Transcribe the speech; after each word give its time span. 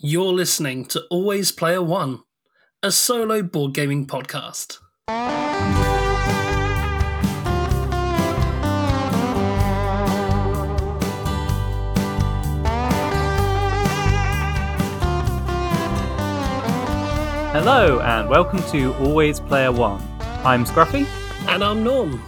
You're 0.00 0.32
listening 0.32 0.84
to 0.90 1.02
Always 1.10 1.50
Player 1.50 1.82
One, 1.82 2.20
a 2.84 2.92
solo 2.92 3.42
board 3.42 3.74
gaming 3.74 4.06
podcast. 4.06 4.78
Hello, 17.50 17.98
and 17.98 18.28
welcome 18.28 18.62
to 18.70 18.94
Always 18.98 19.40
Player 19.40 19.72
One. 19.72 20.00
I'm 20.44 20.64
Scruffy. 20.64 21.08
And 21.48 21.64
I'm 21.64 21.82
Norm. 21.82 22.22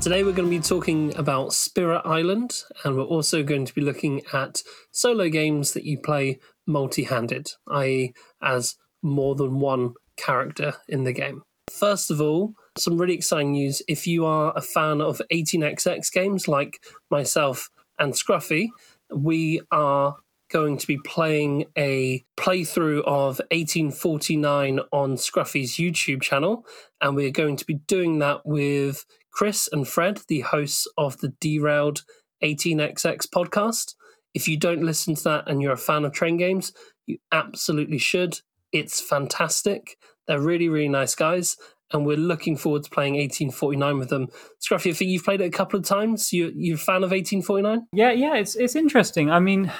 Today 0.00 0.24
we're 0.24 0.32
going 0.32 0.50
to 0.50 0.58
be 0.58 0.60
talking 0.60 1.16
about 1.16 1.54
Spirit 1.54 2.02
Island, 2.04 2.64
and 2.82 2.96
we're 2.96 3.04
also 3.04 3.44
going 3.44 3.66
to 3.66 3.72
be 3.72 3.82
looking 3.82 4.20
at 4.32 4.62
solo 4.90 5.28
games 5.28 5.74
that 5.74 5.84
you 5.84 5.96
play 5.98 6.40
multi 6.66 7.04
handed, 7.04 7.48
i.e., 7.70 8.12
as 8.42 8.76
more 9.02 9.34
than 9.34 9.60
one 9.60 9.94
character 10.16 10.74
in 10.88 11.04
the 11.04 11.12
game. 11.12 11.42
First 11.70 12.10
of 12.10 12.20
all, 12.20 12.54
some 12.78 12.98
really 12.98 13.14
exciting 13.14 13.52
news. 13.52 13.82
If 13.88 14.06
you 14.06 14.26
are 14.26 14.52
a 14.56 14.60
fan 14.60 15.00
of 15.00 15.20
18xx 15.32 16.12
games 16.12 16.48
like 16.48 16.80
myself 17.10 17.68
and 17.98 18.12
Scruffy, 18.12 18.68
we 19.14 19.60
are 19.70 20.16
going 20.50 20.76
to 20.78 20.86
be 20.86 20.98
playing 20.98 21.64
a 21.76 22.24
playthrough 22.36 23.00
of 23.00 23.40
1849 23.50 24.80
on 24.92 25.16
Scruffy's 25.16 25.76
YouTube 25.76 26.22
channel, 26.22 26.64
and 27.00 27.16
we're 27.16 27.30
going 27.30 27.56
to 27.56 27.64
be 27.64 27.74
doing 27.86 28.18
that 28.20 28.42
with 28.44 29.04
Chris 29.32 29.68
and 29.72 29.86
Fred, 29.88 30.20
the 30.28 30.40
hosts 30.40 30.86
of 30.96 31.18
the 31.18 31.30
Derailed 31.40 32.04
18xx 32.42 33.26
podcast. 33.34 33.94
If 34.34 34.48
you 34.48 34.56
don't 34.56 34.82
listen 34.82 35.14
to 35.14 35.24
that 35.24 35.44
and 35.48 35.62
you're 35.62 35.72
a 35.72 35.76
fan 35.76 36.04
of 36.04 36.12
train 36.12 36.36
games, 36.36 36.72
you 37.06 37.18
absolutely 37.32 37.98
should. 37.98 38.40
It's 38.72 39.00
fantastic. 39.00 39.96
They're 40.26 40.40
really, 40.40 40.68
really 40.68 40.88
nice 40.88 41.14
guys, 41.14 41.56
and 41.92 42.06
we're 42.06 42.16
looking 42.16 42.56
forward 42.56 42.82
to 42.84 42.90
playing 42.90 43.14
1849 43.14 43.98
with 43.98 44.08
them. 44.08 44.28
Scruffy, 44.60 44.90
I 44.90 44.94
think 44.94 45.10
you've 45.10 45.24
played 45.24 45.40
it 45.40 45.46
a 45.46 45.50
couple 45.50 45.78
of 45.78 45.86
times. 45.86 46.32
You 46.32 46.52
you're 46.54 46.76
a 46.76 46.78
fan 46.78 47.04
of 47.04 47.10
1849? 47.10 47.86
Yeah, 47.92 48.10
yeah, 48.10 48.36
it's 48.36 48.56
it's 48.56 48.74
interesting. 48.74 49.30
I 49.30 49.38
mean, 49.38 49.70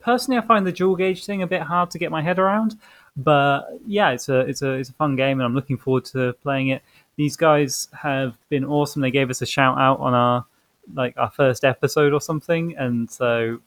personally, 0.00 0.38
I 0.38 0.42
find 0.42 0.66
the 0.66 0.72
dual 0.72 0.96
gauge 0.96 1.24
thing 1.24 1.42
a 1.42 1.46
bit 1.46 1.62
hard 1.62 1.90
to 1.90 1.98
get 1.98 2.10
my 2.10 2.22
head 2.22 2.38
around, 2.38 2.76
but 3.16 3.62
yeah, 3.86 4.10
it's 4.10 4.28
a 4.28 4.40
it's 4.40 4.62
a 4.62 4.72
it's 4.74 4.88
a 4.88 4.94
fun 4.94 5.16
game, 5.16 5.38
and 5.38 5.44
I'm 5.44 5.54
looking 5.54 5.76
forward 5.76 6.04
to 6.06 6.32
playing 6.34 6.68
it. 6.68 6.82
These 7.16 7.36
guys 7.36 7.88
have 7.92 8.38
been 8.48 8.64
awesome. 8.64 9.02
They 9.02 9.10
gave 9.10 9.28
us 9.28 9.42
a 9.42 9.46
shout 9.46 9.76
out 9.76 10.00
on 10.00 10.14
our 10.14 10.46
like 10.94 11.14
our 11.18 11.30
first 11.30 11.64
episode 11.64 12.12
or 12.12 12.20
something, 12.20 12.76
and 12.76 13.10
so 13.10 13.60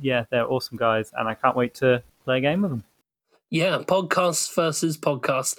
yeah, 0.00 0.24
they're 0.30 0.50
awesome 0.50 0.76
guys, 0.76 1.12
and 1.16 1.28
I 1.28 1.34
can't 1.34 1.56
wait 1.56 1.74
to 1.76 2.02
play 2.24 2.38
a 2.38 2.40
game 2.40 2.62
with 2.62 2.70
them. 2.70 2.84
Yeah, 3.50 3.78
podcast 3.86 4.54
versus 4.54 4.96
podcast. 4.96 5.58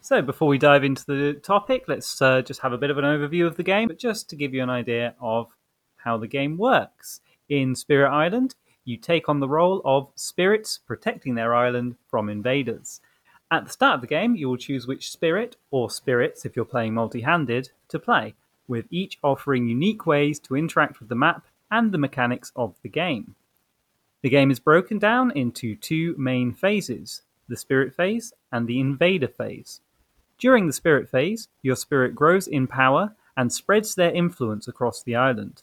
So, 0.00 0.22
before 0.22 0.48
we 0.48 0.58
dive 0.58 0.84
into 0.84 1.04
the 1.06 1.34
topic, 1.42 1.84
let's 1.88 2.22
uh, 2.22 2.42
just 2.42 2.60
have 2.60 2.72
a 2.72 2.78
bit 2.78 2.90
of 2.90 2.98
an 2.98 3.04
overview 3.04 3.46
of 3.46 3.56
the 3.56 3.62
game, 3.62 3.88
but 3.88 3.98
just 3.98 4.30
to 4.30 4.36
give 4.36 4.54
you 4.54 4.62
an 4.62 4.70
idea 4.70 5.14
of 5.20 5.54
how 5.96 6.16
the 6.16 6.28
game 6.28 6.56
works. 6.56 7.20
In 7.48 7.74
Spirit 7.74 8.10
Island, 8.10 8.54
you 8.84 8.96
take 8.96 9.28
on 9.28 9.40
the 9.40 9.48
role 9.48 9.82
of 9.84 10.08
spirits 10.14 10.78
protecting 10.78 11.34
their 11.34 11.54
island 11.54 11.96
from 12.08 12.28
invaders. 12.28 13.00
At 13.50 13.64
the 13.64 13.70
start 13.70 13.96
of 13.96 14.00
the 14.00 14.06
game, 14.06 14.34
you 14.36 14.48
will 14.48 14.56
choose 14.56 14.86
which 14.86 15.10
spirit, 15.10 15.56
or 15.70 15.90
spirits 15.90 16.44
if 16.44 16.56
you're 16.56 16.64
playing 16.64 16.94
multi 16.94 17.20
handed, 17.20 17.70
to 17.88 17.98
play, 17.98 18.34
with 18.68 18.86
each 18.90 19.18
offering 19.22 19.68
unique 19.68 20.06
ways 20.06 20.38
to 20.40 20.56
interact 20.56 21.00
with 21.00 21.08
the 21.08 21.14
map 21.14 21.46
and 21.70 21.92
the 21.92 21.98
mechanics 21.98 22.52
of 22.56 22.74
the 22.82 22.88
game. 22.88 23.34
The 24.26 24.30
game 24.30 24.50
is 24.50 24.58
broken 24.58 24.98
down 24.98 25.30
into 25.36 25.76
two 25.76 26.16
main 26.18 26.52
phases 26.52 27.22
the 27.48 27.56
Spirit 27.56 27.94
phase 27.94 28.32
and 28.50 28.66
the 28.66 28.80
Invader 28.80 29.28
phase. 29.28 29.82
During 30.36 30.66
the 30.66 30.72
Spirit 30.72 31.08
phase, 31.08 31.46
your 31.62 31.76
spirit 31.76 32.16
grows 32.16 32.48
in 32.48 32.66
power 32.66 33.14
and 33.36 33.52
spreads 33.52 33.94
their 33.94 34.10
influence 34.10 34.66
across 34.66 35.00
the 35.00 35.14
island. 35.14 35.62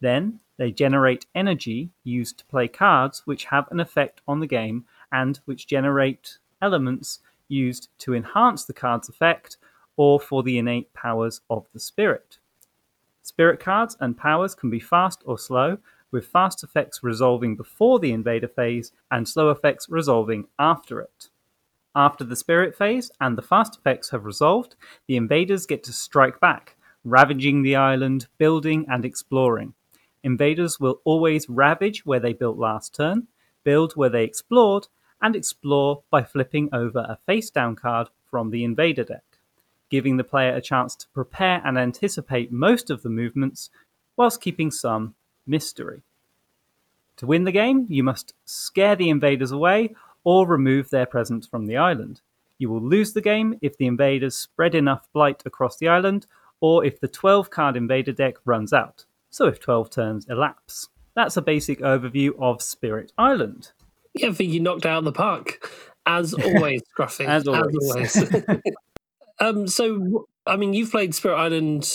Then, 0.00 0.40
they 0.56 0.72
generate 0.72 1.26
energy 1.36 1.90
used 2.02 2.38
to 2.38 2.46
play 2.46 2.66
cards 2.66 3.22
which 3.26 3.44
have 3.44 3.70
an 3.70 3.78
effect 3.78 4.22
on 4.26 4.40
the 4.40 4.48
game 4.48 4.86
and 5.12 5.38
which 5.44 5.68
generate 5.68 6.38
elements 6.60 7.20
used 7.46 7.90
to 7.98 8.14
enhance 8.14 8.64
the 8.64 8.72
card's 8.72 9.08
effect 9.08 9.56
or 9.96 10.18
for 10.18 10.42
the 10.42 10.58
innate 10.58 10.92
powers 10.94 11.42
of 11.48 11.64
the 11.72 11.78
spirit. 11.78 12.38
Spirit 13.22 13.60
cards 13.60 13.96
and 14.00 14.18
powers 14.18 14.56
can 14.56 14.68
be 14.68 14.80
fast 14.80 15.22
or 15.24 15.38
slow, 15.38 15.78
with 16.10 16.26
fast 16.26 16.62
effects 16.62 17.02
resolving 17.02 17.56
before 17.56 17.98
the 17.98 18.12
invader 18.12 18.48
phase 18.48 18.92
and 19.10 19.28
slow 19.28 19.50
effects 19.50 19.88
resolving 19.88 20.46
after 20.58 21.00
it. 21.00 21.28
After 21.94 22.22
the 22.24 22.36
spirit 22.36 22.76
phase 22.76 23.10
and 23.20 23.36
the 23.36 23.42
fast 23.42 23.76
effects 23.76 24.10
have 24.10 24.24
resolved, 24.24 24.76
the 25.08 25.16
invaders 25.16 25.66
get 25.66 25.82
to 25.84 25.92
strike 25.92 26.38
back, 26.38 26.76
ravaging 27.04 27.62
the 27.62 27.76
island, 27.76 28.28
building 28.38 28.86
and 28.88 29.04
exploring. 29.04 29.74
Invaders 30.22 30.78
will 30.78 31.00
always 31.04 31.48
ravage 31.48 32.04
where 32.06 32.20
they 32.20 32.32
built 32.32 32.58
last 32.58 32.94
turn, 32.94 33.26
build 33.64 33.94
where 33.94 34.10
they 34.10 34.24
explored, 34.24 34.88
and 35.20 35.34
explore 35.34 36.02
by 36.10 36.22
flipping 36.22 36.68
over 36.72 37.00
a 37.00 37.18
face 37.26 37.50
down 37.50 37.76
card 37.76 38.08
from 38.30 38.50
the 38.50 38.64
invader 38.64 39.04
deck, 39.04 39.24
giving 39.90 40.16
the 40.16 40.24
player 40.24 40.54
a 40.54 40.60
chance 40.60 40.94
to 40.96 41.08
prepare 41.08 41.60
and 41.64 41.78
anticipate 41.78 42.52
most 42.52 42.90
of 42.90 43.02
the 43.02 43.10
movements 43.10 43.70
whilst 44.16 44.40
keeping 44.40 44.70
some 44.70 45.14
mystery. 45.50 46.02
To 47.18 47.26
win 47.26 47.44
the 47.44 47.52
game, 47.52 47.86
you 47.90 48.02
must 48.02 48.32
scare 48.46 48.96
the 48.96 49.10
invaders 49.10 49.52
away 49.52 49.94
or 50.24 50.46
remove 50.46 50.88
their 50.88 51.06
presence 51.06 51.46
from 51.46 51.66
the 51.66 51.76
island. 51.76 52.22
You 52.58 52.70
will 52.70 52.82
lose 52.82 53.12
the 53.12 53.20
game 53.20 53.58
if 53.60 53.76
the 53.76 53.86
invaders 53.86 54.36
spread 54.36 54.74
enough 54.74 55.08
blight 55.12 55.42
across 55.44 55.76
the 55.76 55.88
island 55.88 56.26
or 56.60 56.84
if 56.84 57.00
the 57.00 57.08
12 57.08 57.50
card 57.50 57.76
invader 57.76 58.12
deck 58.12 58.36
runs 58.44 58.72
out, 58.72 59.04
so 59.30 59.46
if 59.46 59.60
12 59.60 59.90
turns 59.90 60.26
elapse. 60.28 60.88
That's 61.14 61.36
a 61.36 61.42
basic 61.42 61.80
overview 61.80 62.30
of 62.38 62.62
Spirit 62.62 63.12
Island. 63.18 63.72
Yeah, 64.14 64.28
I 64.28 64.32
think 64.32 64.52
you 64.52 64.60
knocked 64.60 64.86
out 64.86 65.04
the 65.04 65.12
park. 65.12 65.70
As 66.06 66.34
always, 66.44 66.82
Scruffy. 66.96 67.26
As 67.26 67.48
always. 67.48 67.76
As 67.96 68.16
always. 68.16 68.62
um, 69.40 69.66
so, 69.66 70.28
I 70.50 70.56
mean, 70.56 70.74
you've 70.74 70.90
played 70.90 71.14
Spirit 71.14 71.36
Island 71.36 71.88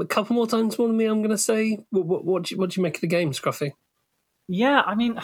a 0.00 0.04
couple 0.04 0.36
more 0.36 0.46
times 0.46 0.78
more 0.78 0.86
than 0.86 0.98
me, 0.98 1.06
I'm 1.06 1.20
going 1.20 1.30
to 1.30 1.38
say. 1.38 1.78
What, 1.88 2.04
what, 2.04 2.24
what, 2.26 2.42
do 2.42 2.54
you, 2.54 2.60
what 2.60 2.70
do 2.70 2.78
you 2.78 2.82
make 2.82 2.96
of 2.96 3.00
the 3.00 3.06
game, 3.06 3.32
Scruffy? 3.32 3.72
Yeah, 4.48 4.82
I 4.84 4.94
mean, 4.94 5.18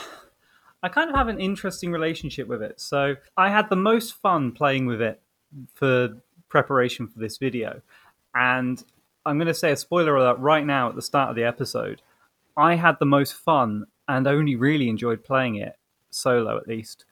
I 0.82 0.88
kind 0.88 1.10
of 1.10 1.16
have 1.16 1.28
an 1.28 1.38
interesting 1.38 1.92
relationship 1.92 2.48
with 2.48 2.62
it. 2.62 2.80
So 2.80 3.16
I 3.36 3.50
had 3.50 3.68
the 3.68 3.76
most 3.76 4.14
fun 4.14 4.52
playing 4.52 4.86
with 4.86 5.02
it 5.02 5.20
for 5.74 6.16
preparation 6.48 7.06
for 7.06 7.18
this 7.18 7.36
video. 7.36 7.82
And 8.34 8.82
I'm 9.26 9.36
going 9.36 9.48
to 9.48 9.54
say 9.54 9.72
a 9.72 9.76
spoiler 9.76 10.16
alert 10.16 10.38
right 10.38 10.64
now 10.64 10.88
at 10.88 10.94
the 10.94 11.02
start 11.02 11.28
of 11.28 11.36
the 11.36 11.44
episode. 11.44 12.00
I 12.56 12.76
had 12.76 12.96
the 12.98 13.06
most 13.06 13.34
fun 13.34 13.84
and 14.08 14.26
only 14.26 14.56
really 14.56 14.88
enjoyed 14.88 15.24
playing 15.24 15.56
it, 15.56 15.76
solo 16.10 16.56
at 16.56 16.66
least, 16.66 17.04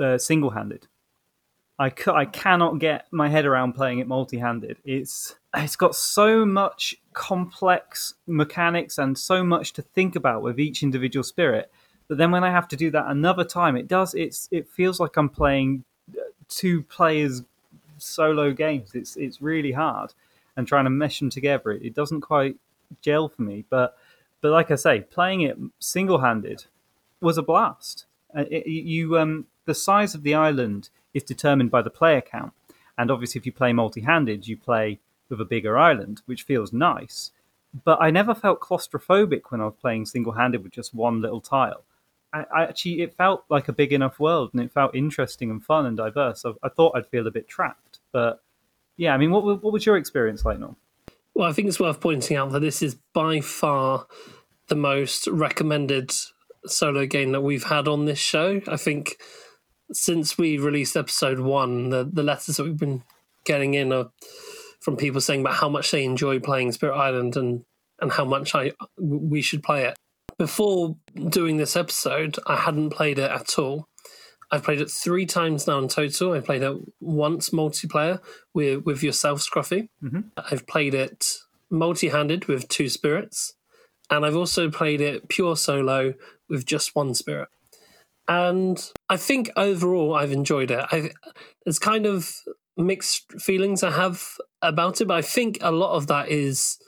uh, 0.00 0.16
single 0.16 0.50
handed. 0.50 0.86
I, 1.80 1.90
I 2.08 2.26
cannot 2.26 2.78
get 2.78 3.06
my 3.10 3.30
head 3.30 3.46
around 3.46 3.72
playing 3.72 4.00
it 4.00 4.06
multi-handed. 4.06 4.76
It's 4.84 5.34
it's 5.56 5.76
got 5.76 5.96
so 5.96 6.44
much 6.44 6.94
complex 7.14 8.14
mechanics 8.26 8.98
and 8.98 9.18
so 9.18 9.42
much 9.42 9.72
to 9.72 9.82
think 9.82 10.14
about 10.14 10.42
with 10.42 10.60
each 10.60 10.82
individual 10.82 11.24
spirit. 11.24 11.72
But 12.06 12.18
then 12.18 12.30
when 12.30 12.44
I 12.44 12.50
have 12.50 12.68
to 12.68 12.76
do 12.76 12.90
that 12.90 13.06
another 13.06 13.44
time, 13.44 13.76
it 13.76 13.88
does 13.88 14.14
it's 14.14 14.46
it 14.52 14.68
feels 14.68 15.00
like 15.00 15.16
I'm 15.16 15.30
playing 15.30 15.84
two 16.50 16.82
players 16.82 17.42
solo 17.96 18.52
games. 18.52 18.94
It's 18.94 19.16
it's 19.16 19.40
really 19.40 19.72
hard 19.72 20.12
and 20.56 20.68
trying 20.68 20.84
to 20.84 20.90
mesh 20.90 21.18
them 21.18 21.30
together. 21.30 21.70
It, 21.70 21.82
it 21.82 21.94
doesn't 21.94 22.20
quite 22.20 22.56
gel 23.00 23.30
for 23.30 23.40
me. 23.40 23.64
But 23.70 23.96
but 24.42 24.50
like 24.50 24.70
I 24.70 24.76
say, 24.76 25.00
playing 25.00 25.40
it 25.40 25.56
single-handed 25.78 26.66
was 27.22 27.38
a 27.38 27.42
blast. 27.42 28.04
Uh, 28.36 28.44
it, 28.50 28.66
you 28.66 29.18
um 29.18 29.46
the 29.64 29.74
size 29.74 30.14
of 30.14 30.24
the 30.24 30.34
island 30.34 30.90
is 31.14 31.22
determined 31.22 31.70
by 31.70 31.82
the 31.82 31.90
player 31.90 32.20
count. 32.20 32.52
And 32.96 33.10
obviously, 33.10 33.38
if 33.38 33.46
you 33.46 33.52
play 33.52 33.72
multi 33.72 34.02
handed, 34.02 34.46
you 34.46 34.56
play 34.56 35.00
with 35.28 35.40
a 35.40 35.44
bigger 35.44 35.78
island, 35.78 36.22
which 36.26 36.42
feels 36.42 36.72
nice. 36.72 37.30
But 37.84 38.02
I 38.02 38.10
never 38.10 38.34
felt 38.34 38.60
claustrophobic 38.60 39.42
when 39.48 39.60
I 39.60 39.66
was 39.66 39.74
playing 39.80 40.06
single 40.06 40.32
handed 40.32 40.62
with 40.62 40.72
just 40.72 40.92
one 40.92 41.20
little 41.20 41.40
tile. 41.40 41.84
I, 42.32 42.44
I, 42.54 42.62
actually, 42.64 43.02
it 43.02 43.14
felt 43.14 43.44
like 43.48 43.68
a 43.68 43.72
big 43.72 43.92
enough 43.92 44.18
world 44.18 44.50
and 44.52 44.62
it 44.62 44.72
felt 44.72 44.94
interesting 44.94 45.50
and 45.50 45.64
fun 45.64 45.86
and 45.86 45.96
diverse. 45.96 46.44
I, 46.44 46.52
I 46.62 46.68
thought 46.68 46.96
I'd 46.96 47.06
feel 47.06 47.26
a 47.26 47.30
bit 47.30 47.48
trapped. 47.48 48.00
But 48.12 48.42
yeah, 48.96 49.14
I 49.14 49.18
mean, 49.18 49.30
what, 49.30 49.44
what 49.62 49.72
was 49.72 49.86
your 49.86 49.96
experience 49.96 50.44
like, 50.44 50.58
Norm? 50.58 50.76
Well, 51.34 51.48
I 51.48 51.52
think 51.52 51.68
it's 51.68 51.80
worth 51.80 52.00
pointing 52.00 52.36
out 52.36 52.50
that 52.52 52.60
this 52.60 52.82
is 52.82 52.96
by 53.14 53.40
far 53.40 54.06
the 54.68 54.76
most 54.76 55.26
recommended 55.28 56.12
solo 56.66 57.06
game 57.06 57.32
that 57.32 57.40
we've 57.40 57.64
had 57.64 57.88
on 57.88 58.04
this 58.04 58.18
show. 58.18 58.60
I 58.68 58.76
think 58.76 59.16
since 59.92 60.38
we 60.38 60.58
released 60.58 60.96
episode 60.96 61.40
one, 61.40 61.90
the, 61.90 62.08
the 62.10 62.22
letters 62.22 62.56
that 62.56 62.64
we've 62.64 62.76
been 62.76 63.02
getting 63.44 63.74
in 63.74 63.92
are 63.92 64.10
from 64.80 64.96
people 64.96 65.20
saying 65.20 65.40
about 65.40 65.54
how 65.54 65.68
much 65.68 65.90
they 65.90 66.04
enjoy 66.04 66.40
playing 66.40 66.72
Spirit 66.72 66.96
Island 66.96 67.36
and, 67.36 67.64
and 68.00 68.12
how 68.12 68.24
much 68.24 68.54
I 68.54 68.72
we 68.98 69.42
should 69.42 69.62
play 69.62 69.84
it. 69.84 69.98
Before 70.38 70.96
doing 71.28 71.58
this 71.58 71.76
episode, 71.76 72.38
I 72.46 72.56
hadn't 72.56 72.90
played 72.90 73.18
it 73.18 73.30
at 73.30 73.58
all. 73.58 73.88
I've 74.50 74.64
played 74.64 74.80
it 74.80 74.90
three 74.90 75.26
times 75.26 75.66
now 75.66 75.78
in 75.78 75.88
total. 75.88 76.32
I 76.32 76.40
played 76.40 76.62
it 76.62 76.76
once 77.00 77.50
multiplayer 77.50 78.20
with 78.54 78.84
with 78.84 79.02
yourself, 79.02 79.40
Scruffy. 79.40 79.88
Mm-hmm. 80.02 80.20
I've 80.36 80.66
played 80.66 80.94
it 80.94 81.26
multi-handed 81.70 82.46
with 82.46 82.68
two 82.68 82.88
spirits, 82.88 83.54
and 84.08 84.24
I've 84.24 84.36
also 84.36 84.70
played 84.70 85.00
it 85.00 85.28
pure 85.28 85.56
solo 85.56 86.14
with 86.48 86.64
just 86.64 86.96
one 86.96 87.14
spirit. 87.14 87.48
And 88.30 88.80
I 89.08 89.16
think 89.16 89.50
overall 89.56 90.14
I've 90.14 90.30
enjoyed 90.30 90.70
it. 90.70 90.86
I 90.92 91.10
there's 91.64 91.80
kind 91.80 92.06
of 92.06 92.32
mixed 92.76 93.32
feelings 93.40 93.82
I 93.82 93.90
have 93.90 94.22
about 94.62 95.00
it, 95.00 95.08
but 95.08 95.16
I 95.16 95.22
think 95.22 95.58
a 95.62 95.72
lot 95.72 95.96
of 95.96 96.06
that 96.06 96.28
is 96.28 96.78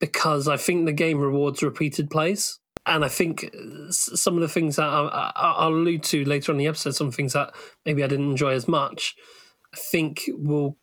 because 0.00 0.48
I 0.48 0.56
think 0.56 0.84
the 0.84 0.92
game 0.92 1.20
rewards 1.20 1.62
repeated 1.62 2.10
plays. 2.10 2.58
And 2.84 3.04
I 3.04 3.08
think 3.08 3.44
uh, 3.54 3.92
some 3.92 4.34
of 4.34 4.40
the 4.40 4.48
things 4.48 4.74
that 4.74 4.88
I, 4.88 5.60
will 5.60 5.68
allude 5.68 6.02
to 6.04 6.24
later 6.24 6.50
on 6.50 6.58
the 6.58 6.66
episode, 6.66 6.96
some 6.96 7.12
things 7.12 7.34
that 7.34 7.54
maybe 7.86 8.02
I 8.02 8.08
didn't 8.08 8.32
enjoy 8.32 8.50
as 8.50 8.66
much, 8.66 9.14
I 9.72 9.76
think 9.76 10.22
will 10.32 10.78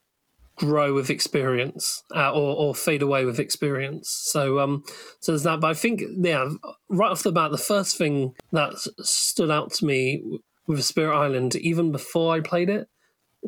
grow 0.60 0.94
with 0.94 1.10
experience 1.10 2.04
uh, 2.16 2.32
or, 2.32 2.56
or 2.56 2.76
fade 2.76 3.02
away 3.02 3.26
with 3.26 3.40
experience. 3.40 4.10
So, 4.10 4.60
um, 4.60 4.84
so 5.20 5.32
there's 5.32 5.44
that. 5.44 5.62
But 5.62 5.72
I 5.72 5.74
think, 5.74 6.04
yeah, 6.18 6.50
right 6.90 7.12
off 7.12 7.24
the 7.24 7.32
bat, 7.32 7.52
the 7.52 7.58
first 7.58 7.98
thing 7.98 8.36
that 8.52 8.74
stood 9.00 9.50
out 9.50 9.72
to 9.74 9.86
me 9.86 10.22
with 10.68 10.84
Spirit 10.84 11.18
Island, 11.18 11.56
even 11.56 11.92
before 11.92 12.36
I 12.36 12.42
played 12.42 12.70
it, 12.70 12.88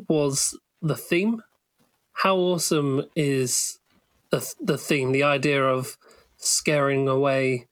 was 0.08 0.58
the 0.80 0.96
theme. 0.96 1.42
How 2.14 2.36
awesome 2.36 3.04
is 3.14 3.78
the 4.30 4.54
the 4.60 4.78
theme? 4.78 5.12
The 5.12 5.22
idea 5.22 5.62
of 5.64 5.96
scaring 6.36 7.08
away 7.08 7.68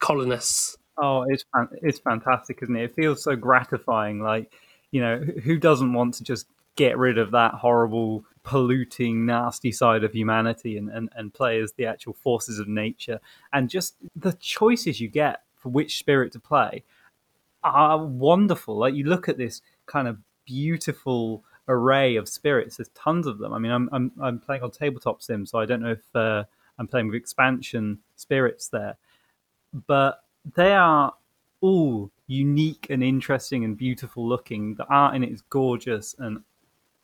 colonists. 0.00 0.76
Oh, 1.02 1.24
it's 1.28 1.44
it's 1.82 1.98
fantastic, 2.00 2.58
isn't 2.62 2.76
it? 2.76 2.84
It 2.84 2.94
feels 2.94 3.22
so 3.22 3.36
gratifying. 3.36 4.20
Like, 4.20 4.52
you 4.90 5.00
know, 5.00 5.18
who 5.18 5.58
doesn't 5.58 5.92
want 5.92 6.14
to 6.14 6.24
just 6.24 6.46
get 6.76 6.98
rid 6.98 7.18
of 7.18 7.32
that 7.32 7.54
horrible, 7.54 8.24
polluting, 8.42 9.26
nasty 9.26 9.72
side 9.72 10.04
of 10.04 10.12
humanity 10.12 10.76
and, 10.76 10.88
and, 10.88 11.10
and 11.14 11.34
play 11.34 11.60
as 11.60 11.72
the 11.72 11.86
actual 11.86 12.14
forces 12.14 12.58
of 12.58 12.68
nature? 12.68 13.20
And 13.52 13.68
just 13.70 13.96
the 14.16 14.32
choices 14.34 15.00
you 15.00 15.08
get 15.08 15.42
for 15.56 15.68
which 15.68 15.98
spirit 15.98 16.32
to 16.32 16.40
play 16.40 16.84
are 17.62 18.04
wonderful. 18.04 18.76
Like, 18.76 18.94
you 18.94 19.04
look 19.04 19.28
at 19.28 19.38
this 19.38 19.60
kind 19.86 20.08
of 20.08 20.18
beautiful 20.46 21.44
array 21.68 22.16
of 22.16 22.28
spirits. 22.28 22.76
There's 22.76 22.88
tons 22.90 23.26
of 23.26 23.38
them. 23.38 23.52
I 23.52 23.58
mean, 23.58 23.70
I'm 23.72 23.88
I'm, 23.92 24.12
I'm 24.20 24.38
playing 24.38 24.62
on 24.62 24.70
tabletop 24.70 25.22
sim, 25.22 25.46
so 25.46 25.58
I 25.58 25.66
don't 25.66 25.82
know 25.82 25.92
if 25.92 26.16
uh, 26.16 26.44
I'm 26.78 26.88
playing 26.88 27.06
with 27.06 27.16
expansion 27.16 27.98
spirits 28.16 28.68
there, 28.68 28.96
but 29.86 30.24
they 30.54 30.72
are 30.72 31.14
all 31.60 32.10
unique 32.26 32.86
and 32.90 33.04
interesting 33.04 33.64
and 33.64 33.76
beautiful 33.76 34.26
looking. 34.26 34.74
The 34.74 34.86
art 34.86 35.14
in 35.14 35.22
it 35.22 35.30
is 35.30 35.42
gorgeous, 35.42 36.14
and 36.18 36.42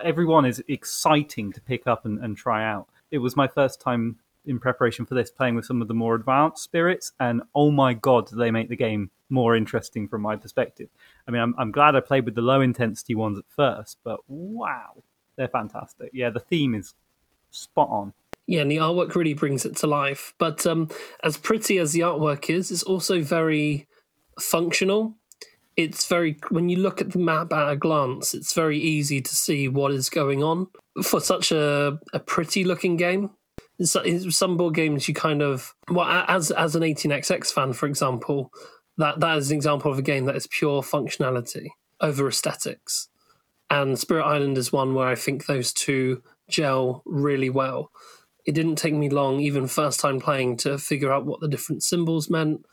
everyone 0.02 0.44
is 0.44 0.62
exciting 0.69 1.52
to 1.52 1.60
pick 1.60 1.87
up 1.87 2.04
and, 2.04 2.19
and 2.22 2.37
try 2.37 2.64
out. 2.64 2.88
It 3.10 3.19
was 3.19 3.37
my 3.37 3.48
first 3.48 3.81
time 3.81 4.16
in 4.44 4.58
preparation 4.60 5.04
for 5.04 5.14
this 5.14 5.31
playing 5.31 5.56
with 5.56 5.64
some 5.64 5.82
of 5.82 5.88
the 5.88 5.94
more 5.94 6.14
advanced 6.14 6.62
spirits, 6.62 7.12
and 7.19 7.43
oh 7.54 7.70
my 7.70 7.94
god, 7.94 8.28
they 8.28 8.50
make 8.50 8.69
the 8.69 8.76
game 8.76 9.10
more 9.28 9.56
interesting 9.56 10.06
from 10.06 10.22
my 10.22 10.37
perspective. 10.37 10.88
I 11.26 11.31
mean, 11.32 11.43
I'm, 11.43 11.54
I'm 11.58 11.72
glad 11.72 11.96
I 11.96 12.00
played 12.00 12.25
with 12.25 12.37
the 12.37 12.43
low 12.43 12.60
intensity 12.60 13.14
ones 13.14 13.38
at 13.38 13.44
first, 13.48 13.98
but 14.04 14.20
wow, 14.28 15.02
they're 15.37 15.48
fantastic. 15.48 16.10
Yeah, 16.12 16.31
the 16.31 16.40
theme 16.40 16.75
is 16.75 16.94
spot 17.50 17.88
on. 17.90 18.12
Yeah, 18.46 18.60
and 18.60 18.70
the 18.70 18.76
artwork 18.76 19.14
really 19.16 19.34
brings 19.34 19.64
it 19.64 19.76
to 19.78 19.88
life. 19.88 20.32
But 20.38 20.64
um, 20.66 20.88
as 21.25 21.37
pretty 21.37 21.78
as 21.78 21.92
the 21.92 22.00
artwork 22.00 22.49
is, 22.49 22.70
it's 22.70 22.84
also 22.84 23.20
very 23.22 23.88
functional. 24.38 25.14
It's 25.76 26.06
very, 26.06 26.38
when 26.49 26.69
you 26.69 26.78
look 26.78 27.00
at 27.00 27.11
the 27.11 27.19
map 27.19 27.52
at 27.52 27.70
a 27.70 27.76
glance, 27.76 28.32
it's 28.32 28.55
very 28.55 28.78
easy 28.78 29.20
to 29.20 29.37
see 29.37 29.69
what 29.69 29.93
is 29.93 30.08
going 30.08 30.43
on. 30.43 30.69
For 31.02 31.20
such 31.20 31.52
a, 31.52 31.99
a 32.14 32.20
pretty 32.20 32.64
looking 32.64 32.96
game, 32.96 33.31
some 33.82 34.56
board 34.56 34.75
games 34.75 35.06
you 35.06 35.14
kind 35.14 35.43
of, 35.43 35.75
well, 35.90 36.25
as, 36.28 36.50
as 36.50 36.75
an 36.75 36.82
18xx 36.82 37.52
fan, 37.52 37.75
for 37.75 37.87
example, 37.87 38.50
that 38.96 39.20
that 39.20 39.37
is 39.37 39.50
an 39.50 39.56
example 39.56 39.93
of 39.93 39.99
a 39.99 40.02
game 40.02 40.25
that 40.25 40.37
is 40.37 40.46
pure 40.46 40.82
functionality 40.82 41.69
over 42.00 42.28
aesthetics. 42.28 43.08
And 43.69 43.99
Spirit 43.99 44.25
Island 44.25 44.56
is 44.58 44.73
one 44.73 44.94
where 44.94 45.08
I 45.08 45.14
think 45.14 45.46
those 45.46 45.73
two 45.73 46.23
gel 46.49 47.02
really 47.05 47.50
well. 47.50 47.90
It 48.44 48.55
didn't 48.55 48.76
take 48.76 48.94
me 48.94 49.11
long, 49.11 49.40
even 49.40 49.67
first 49.67 49.99
time 49.99 50.20
playing, 50.20 50.58
to 50.58 50.78
figure 50.78 51.12
out 51.12 51.26
what 51.26 51.40
the 51.40 51.49
different 51.49 51.82
symbols 51.82 52.31
meant. 52.31 52.64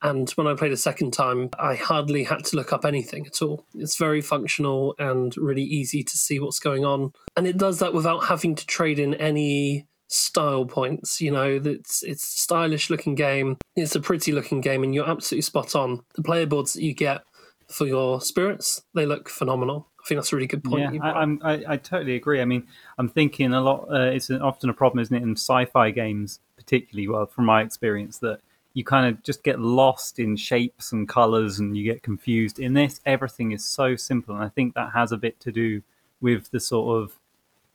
And 0.00 0.30
when 0.30 0.46
I 0.46 0.54
played 0.54 0.72
a 0.72 0.76
second 0.76 1.12
time, 1.12 1.50
I 1.58 1.74
hardly 1.74 2.24
had 2.24 2.44
to 2.46 2.56
look 2.56 2.72
up 2.72 2.84
anything 2.84 3.26
at 3.26 3.42
all. 3.42 3.64
It's 3.74 3.96
very 3.96 4.20
functional 4.20 4.94
and 4.98 5.36
really 5.36 5.64
easy 5.64 6.04
to 6.04 6.16
see 6.16 6.38
what's 6.38 6.60
going 6.60 6.84
on. 6.84 7.12
And 7.36 7.46
it 7.46 7.58
does 7.58 7.80
that 7.80 7.94
without 7.94 8.26
having 8.26 8.54
to 8.54 8.66
trade 8.66 8.98
in 8.98 9.14
any 9.14 9.86
style 10.08 10.64
points. 10.64 11.20
You 11.20 11.30
know, 11.30 11.60
it's 11.64 12.02
it's 12.02 12.24
a 12.24 12.38
stylish 12.38 12.90
looking 12.90 13.14
game. 13.14 13.56
It's 13.76 13.94
a 13.94 14.00
pretty 14.00 14.32
looking 14.32 14.60
game, 14.60 14.82
and 14.82 14.94
you're 14.94 15.08
absolutely 15.08 15.42
spot 15.42 15.74
on. 15.74 16.02
The 16.14 16.22
player 16.22 16.46
boards 16.46 16.74
that 16.74 16.82
you 16.82 16.94
get 16.94 17.22
for 17.68 17.86
your 17.86 18.20
spirits, 18.20 18.82
they 18.94 19.06
look 19.06 19.28
phenomenal. 19.28 19.88
I 20.00 20.08
think 20.08 20.18
that's 20.18 20.32
a 20.32 20.36
really 20.36 20.46
good 20.46 20.64
point. 20.64 20.94
Yeah, 20.94 21.02
I, 21.02 21.36
I, 21.42 21.64
I, 21.68 21.76
totally 21.76 22.16
agree. 22.16 22.40
I 22.40 22.46
mean, 22.46 22.66
I'm 22.96 23.10
thinking 23.10 23.52
a 23.52 23.60
lot. 23.60 23.88
Uh, 23.92 24.10
it's 24.10 24.30
often 24.30 24.70
a 24.70 24.72
problem, 24.72 25.02
isn't 25.02 25.14
it, 25.14 25.22
in 25.22 25.32
sci-fi 25.32 25.90
games, 25.90 26.40
particularly. 26.56 27.08
Well, 27.08 27.26
from 27.26 27.44
my 27.44 27.60
experience, 27.60 28.18
that 28.20 28.40
you 28.78 28.84
kind 28.84 29.06
of 29.08 29.20
just 29.24 29.42
get 29.42 29.58
lost 29.58 30.20
in 30.20 30.36
shapes 30.36 30.92
and 30.92 31.08
colors, 31.08 31.58
and 31.58 31.76
you 31.76 31.82
get 31.82 32.04
confused. 32.04 32.60
In 32.60 32.74
this, 32.74 33.00
everything 33.04 33.50
is 33.50 33.64
so 33.64 33.96
simple, 33.96 34.36
and 34.36 34.44
I 34.44 34.48
think 34.48 34.74
that 34.74 34.92
has 34.92 35.10
a 35.10 35.16
bit 35.16 35.40
to 35.40 35.50
do 35.50 35.82
with 36.20 36.48
the 36.52 36.60
sort 36.60 37.02
of 37.02 37.18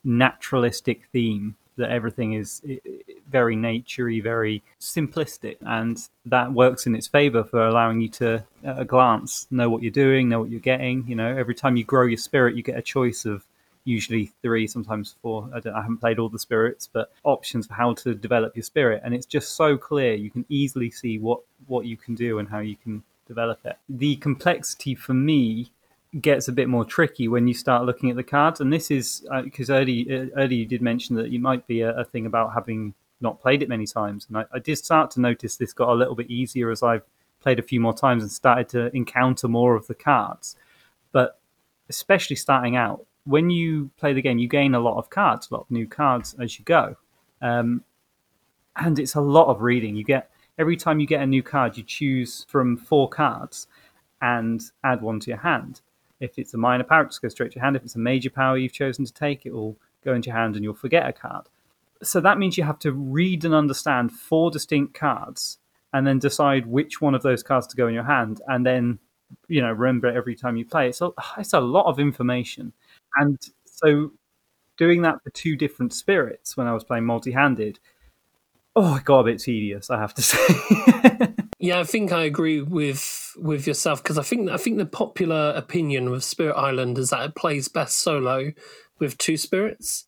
naturalistic 0.05 1.01
theme 1.11 1.55
that 1.75 1.89
everything 1.89 2.33
is 2.33 2.61
very 3.29 3.55
naturey, 3.55 4.23
very 4.23 4.63
simplistic, 4.79 5.57
and 5.61 6.07
that 6.25 6.53
works 6.53 6.85
in 6.88 6.95
its 6.95 7.07
favor 7.07 7.44
for 7.44 7.67
allowing 7.67 7.99
you 7.99 8.07
to, 8.07 8.44
at 8.63 8.79
a 8.79 8.85
glance, 8.85 9.47
know 9.51 9.69
what 9.69 9.81
you're 9.81 9.91
doing, 9.91 10.29
know 10.29 10.39
what 10.39 10.51
you're 10.51 10.59
getting. 10.59 11.03
You 11.07 11.15
know, 11.15 11.35
every 11.35 11.56
time 11.56 11.75
you 11.75 11.83
grow 11.83 12.06
your 12.06 12.17
spirit, 12.17 12.56
you 12.56 12.63
get 12.63 12.77
a 12.77 12.81
choice 12.81 13.25
of 13.25 13.44
usually 13.85 14.31
three, 14.41 14.68
sometimes 14.68 15.15
four. 15.21 15.50
I, 15.53 15.57
I 15.69 15.81
haven't 15.81 15.97
played 15.97 16.19
all 16.19 16.30
the 16.30 16.39
spirits, 16.39 16.88
but 16.91 17.12
options 17.24 17.68
for 17.68 17.74
how 17.74 17.94
to 17.95 18.15
develop 18.15 18.56
your 18.56 18.63
spirit, 18.63 19.01
and 19.03 19.13
it's 19.13 19.25
just 19.25 19.56
so 19.56 19.77
clear. 19.77 20.13
You 20.13 20.31
can 20.31 20.45
easily 20.50 20.89
see 20.89 21.19
what 21.19 21.41
what 21.68 21.85
you 21.85 21.97
can 21.97 22.15
do 22.15 22.39
and 22.39 22.47
how 22.47 22.59
you 22.59 22.75
can 22.75 23.03
develop 23.27 23.59
it. 23.65 23.77
The 23.89 24.15
complexity 24.18 24.95
for 24.95 25.13
me 25.13 25.71
gets 26.21 26.47
a 26.47 26.51
bit 26.51 26.69
more 26.69 26.85
tricky 26.85 27.27
when 27.27 27.47
you 27.47 27.53
start 27.53 27.85
looking 27.85 28.09
at 28.09 28.15
the 28.15 28.24
cards. 28.24 28.61
And 28.61 28.71
this 28.71 28.92
is 28.92 29.25
because 29.44 29.69
uh, 29.69 29.75
earlier, 29.75 30.23
uh, 30.23 30.42
earlier 30.42 30.59
you 30.59 30.66
did 30.66 30.81
mention 30.81 31.16
that 31.16 31.31
you 31.31 31.40
might 31.40 31.66
be 31.66 31.81
a, 31.81 31.92
a, 31.97 32.06
thing 32.06 32.25
about 32.25 32.54
having 32.54 32.94
not 33.19 33.42
played 33.42 33.63
it 33.63 33.69
many 33.69 33.87
times. 33.87 34.28
And 34.28 34.37
I, 34.37 34.45
I, 34.54 34.59
did 34.59 34.78
start 34.78 35.09
to 35.11 35.21
notice 35.21 35.57
this 35.57 35.73
got 35.73 35.90
a 35.90 35.94
little 35.94 36.13
bit 36.13 36.30
easier 36.30 36.69
as 36.69 36.83
I've 36.83 37.04
played 37.42 37.57
a 37.57 37.63
few 37.63 37.80
more 37.80 37.94
times 37.94 38.21
and 38.21 38.31
started 38.31 38.69
to 38.69 38.95
encounter 38.95 39.47
more 39.47 39.75
of 39.75 39.87
the 39.87 39.95
cards. 39.95 40.56
But 41.11 41.40
especially 41.90 42.35
starting 42.35 42.75
out, 42.75 43.06
when 43.25 43.49
you 43.49 43.89
play 43.97 44.13
the 44.13 44.21
game, 44.21 44.37
you 44.37 44.47
gain 44.47 44.75
a 44.75 44.80
lot 44.80 44.97
of 44.97 45.09
cards, 45.09 45.47
a 45.49 45.53
lot 45.53 45.61
of 45.61 45.71
new 45.71 45.87
cards 45.87 46.35
as 46.39 46.57
you 46.57 46.65
go. 46.65 46.95
Um, 47.42 47.83
and 48.75 48.97
it's 48.99 49.15
a 49.15 49.21
lot 49.21 49.47
of 49.47 49.61
reading. 49.61 49.95
You 49.95 50.03
get 50.03 50.30
every 50.57 50.77
time 50.77 50.99
you 50.99 51.07
get 51.07 51.21
a 51.21 51.27
new 51.27 51.44
card, 51.44 51.77
you 51.77 51.83
choose 51.83 52.45
from 52.49 52.77
four 52.77 53.07
cards 53.09 53.68
and 54.21 54.61
add 54.83 55.01
one 55.01 55.19
to 55.21 55.30
your 55.30 55.39
hand. 55.39 55.81
If 56.19 56.37
it's 56.37 56.53
a 56.53 56.57
minor 56.57 56.83
power, 56.83 57.06
just 57.06 57.21
goes 57.21 57.33
straight 57.33 57.51
to 57.51 57.56
your 57.56 57.63
hand. 57.63 57.75
If 57.75 57.83
it's 57.83 57.95
a 57.95 57.99
major 57.99 58.30
power 58.30 58.57
you've 58.57 58.73
chosen 58.73 59.06
to 59.06 59.13
take, 59.13 59.45
it 59.45 59.53
will 59.53 59.77
go 60.03 60.13
into 60.13 60.27
your 60.27 60.37
hand 60.37 60.56
and 60.56 60.63
you'll 60.63 60.73
forget 60.73 61.07
a 61.07 61.13
card. 61.13 61.49
So 62.01 62.19
that 62.21 62.37
means 62.37 62.57
you 62.57 62.63
have 62.63 62.80
to 62.80 62.92
read 62.92 63.45
and 63.45 63.53
understand 63.53 64.11
four 64.11 64.51
distinct 64.51 64.94
cards 64.94 65.59
and 65.94 66.07
then 66.07 66.19
decide 66.19 66.65
which 66.65 66.99
one 66.99 67.13
of 67.13 67.21
those 67.21 67.44
cards 67.44 67.68
to 67.68 67.77
go 67.77 67.87
in 67.87 67.94
your 67.94 68.03
hand 68.03 68.42
and 68.47 68.65
then 68.65 68.99
you 69.47 69.61
know 69.61 69.71
remember 69.71 70.07
every 70.07 70.35
time 70.35 70.57
you 70.57 70.65
play 70.65 70.89
it's 70.89 71.01
a, 71.01 71.09
it's 71.37 71.53
a 71.53 71.59
lot 71.59 71.85
of 71.85 71.99
information 71.99 72.73
and 73.15 73.39
so 73.65 74.11
doing 74.77 75.01
that 75.01 75.21
for 75.23 75.29
two 75.31 75.55
different 75.55 75.93
spirits 75.93 76.57
when 76.57 76.67
i 76.67 76.73
was 76.73 76.83
playing 76.83 77.05
multi-handed 77.05 77.79
oh 78.75 78.95
it 78.95 79.05
got 79.05 79.19
a 79.19 79.23
bit 79.23 79.39
tedious 79.39 79.89
i 79.89 79.99
have 79.99 80.13
to 80.13 80.21
say. 80.21 81.33
Yeah, 81.63 81.79
I 81.79 81.85
think 81.85 82.11
I 82.11 82.23
agree 82.23 82.59
with 82.59 83.37
with 83.37 83.65
yourself 83.65 84.03
because 84.03 84.17
I 84.17 84.21
think 84.21 84.49
I 84.49 84.57
think 84.57 84.77
the 84.77 84.85
popular 84.85 85.53
opinion 85.55 86.09
with 86.09 86.25
Spirit 86.25 86.55
Island 86.57 86.97
is 86.97 87.11
that 87.11 87.23
it 87.23 87.35
plays 87.35 87.69
best 87.69 87.99
solo 87.99 88.51
with 88.99 89.17
two 89.17 89.37
spirits, 89.37 90.03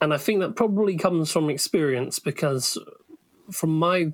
and 0.00 0.12
I 0.12 0.16
think 0.16 0.40
that 0.40 0.56
probably 0.56 0.96
comes 0.96 1.30
from 1.30 1.48
experience 1.48 2.18
because 2.18 2.78
from 3.52 3.78
my 3.78 4.12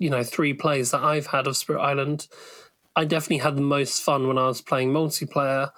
you 0.00 0.10
know 0.10 0.24
three 0.24 0.54
plays 0.54 0.90
that 0.90 1.04
I've 1.04 1.28
had 1.28 1.46
of 1.46 1.56
Spirit 1.56 1.82
Island, 1.82 2.26
I 2.96 3.04
definitely 3.04 3.44
had 3.44 3.54
the 3.54 3.60
most 3.60 4.02
fun 4.02 4.26
when 4.26 4.38
I 4.38 4.48
was 4.48 4.60
playing 4.60 4.92
multiplayer 4.92 5.70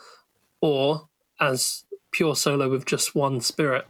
or 0.62 1.10
as 1.40 1.84
pure 2.10 2.36
solo 2.36 2.68
with 2.68 2.84
just 2.84 3.14
one 3.14 3.40
spirit. 3.40 3.86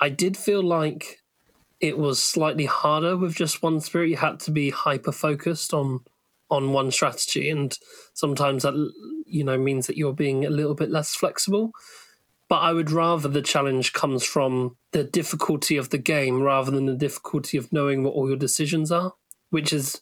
I 0.00 0.08
did 0.08 0.36
feel 0.36 0.62
like 0.62 1.20
it 1.80 1.98
was 1.98 2.22
slightly 2.22 2.66
harder 2.66 3.16
with 3.16 3.34
just 3.34 3.62
one 3.62 3.80
spirit. 3.80 4.10
You 4.10 4.16
had 4.16 4.40
to 4.40 4.50
be 4.50 4.70
hyper 4.70 5.12
focused 5.12 5.74
on 5.74 6.00
on 6.50 6.72
one 6.72 6.90
strategy, 6.90 7.48
and 7.48 7.78
sometimes 8.12 8.64
that 8.64 8.74
you 9.26 9.44
know 9.44 9.58
means 9.58 9.86
that 9.86 9.96
you're 9.96 10.12
being 10.12 10.44
a 10.44 10.50
little 10.50 10.74
bit 10.74 10.90
less 10.90 11.14
flexible. 11.14 11.72
But 12.48 12.62
I 12.62 12.72
would 12.72 12.90
rather 12.90 13.28
the 13.28 13.42
challenge 13.42 13.92
comes 13.92 14.24
from 14.24 14.76
the 14.90 15.04
difficulty 15.04 15.76
of 15.76 15.90
the 15.90 15.98
game 15.98 16.42
rather 16.42 16.72
than 16.72 16.86
the 16.86 16.96
difficulty 16.96 17.56
of 17.56 17.72
knowing 17.72 18.02
what 18.02 18.14
all 18.14 18.26
your 18.26 18.36
decisions 18.36 18.90
are, 18.90 19.12
which 19.50 19.72
is 19.72 20.00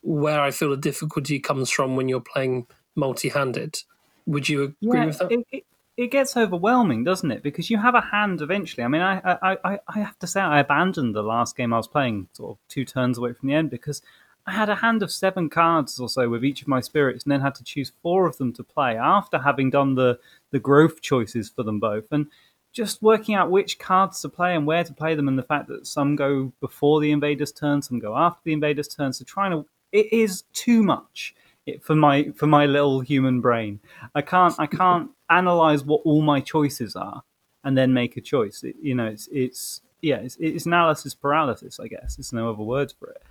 where 0.00 0.40
I 0.40 0.50
feel 0.50 0.70
the 0.70 0.78
difficulty 0.78 1.38
comes 1.38 1.70
from 1.70 1.96
when 1.96 2.08
you're 2.08 2.20
playing 2.20 2.66
multi-handed. 2.96 3.82
Would 4.24 4.48
you 4.48 4.62
agree 4.62 4.98
yeah, 4.98 5.04
with 5.04 5.18
that? 5.18 5.44
It, 5.52 5.64
it, 6.04 6.10
gets 6.10 6.36
overwhelming, 6.36 7.04
doesn't 7.04 7.30
it? 7.30 7.42
Because 7.42 7.70
you 7.70 7.78
have 7.78 7.94
a 7.94 8.00
hand 8.00 8.40
eventually. 8.40 8.84
I 8.84 8.88
mean, 8.88 9.02
I, 9.02 9.20
I, 9.24 9.56
I, 9.64 9.78
I 9.88 9.98
have 9.98 10.18
to 10.20 10.26
say, 10.26 10.40
I 10.40 10.60
abandoned 10.60 11.14
the 11.14 11.22
last 11.22 11.56
game 11.56 11.72
I 11.72 11.76
was 11.76 11.88
playing 11.88 12.28
sort 12.32 12.52
of 12.52 12.58
two 12.68 12.84
turns 12.84 13.18
away 13.18 13.32
from 13.32 13.48
the 13.48 13.54
end 13.54 13.70
because 13.70 14.02
I 14.46 14.52
had 14.52 14.68
a 14.68 14.76
hand 14.76 15.02
of 15.02 15.12
seven 15.12 15.50
cards 15.50 16.00
or 16.00 16.08
so 16.08 16.28
with 16.28 16.44
each 16.44 16.62
of 16.62 16.68
my 16.68 16.80
spirits, 16.80 17.24
and 17.24 17.32
then 17.32 17.40
had 17.40 17.54
to 17.56 17.64
choose 17.64 17.92
four 18.02 18.26
of 18.26 18.36
them 18.38 18.52
to 18.54 18.64
play 18.64 18.96
after 18.96 19.38
having 19.38 19.70
done 19.70 19.94
the 19.94 20.18
the 20.50 20.58
growth 20.58 21.00
choices 21.00 21.50
for 21.50 21.62
them 21.62 21.78
both, 21.78 22.06
and 22.10 22.26
just 22.72 23.02
working 23.02 23.34
out 23.34 23.50
which 23.50 23.78
cards 23.78 24.20
to 24.22 24.28
play 24.28 24.54
and 24.54 24.66
where 24.66 24.84
to 24.84 24.92
play 24.92 25.14
them, 25.14 25.28
and 25.28 25.38
the 25.38 25.42
fact 25.42 25.68
that 25.68 25.86
some 25.86 26.16
go 26.16 26.52
before 26.60 27.00
the 27.00 27.12
invader's 27.12 27.52
turn, 27.52 27.82
some 27.82 27.98
go 27.98 28.16
after 28.16 28.40
the 28.44 28.52
invader's 28.52 28.88
turn. 28.88 29.12
So 29.12 29.24
trying 29.24 29.52
to 29.52 29.66
it 29.92 30.12
is 30.12 30.42
too 30.52 30.82
much 30.82 31.34
for 31.78 31.94
my 31.94 32.30
for 32.34 32.46
my 32.46 32.66
little 32.66 33.00
human 33.00 33.40
brain. 33.40 33.80
I 34.14 34.22
can't 34.22 34.54
I 34.58 34.66
can't 34.66 35.10
analyze 35.28 35.84
what 35.84 36.02
all 36.04 36.22
my 36.22 36.40
choices 36.40 36.96
are 36.96 37.22
and 37.64 37.76
then 37.76 37.92
make 37.92 38.16
a 38.16 38.20
choice. 38.20 38.62
It, 38.62 38.76
you 38.80 38.94
know, 38.94 39.06
it's 39.06 39.28
it's 39.32 39.82
yeah, 40.00 40.16
it's, 40.16 40.36
it's 40.40 40.66
analysis 40.66 41.14
paralysis. 41.14 41.78
I 41.80 41.88
guess 41.88 42.16
there's 42.16 42.32
no 42.32 42.50
other 42.50 42.62
words 42.62 42.92
for 42.92 43.10
it. 43.10 43.22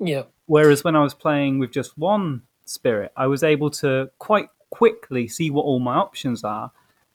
Yeah. 0.00 0.24
Whereas 0.46 0.84
when 0.84 0.96
I 0.96 1.02
was 1.02 1.14
playing 1.14 1.58
with 1.58 1.72
just 1.72 1.96
one 1.98 2.42
spirit, 2.64 3.12
I 3.16 3.26
was 3.26 3.42
able 3.42 3.70
to 3.70 4.10
quite 4.18 4.48
quickly 4.70 5.28
see 5.28 5.50
what 5.50 5.64
all 5.64 5.80
my 5.80 5.94
options 5.94 6.44
are 6.44 6.70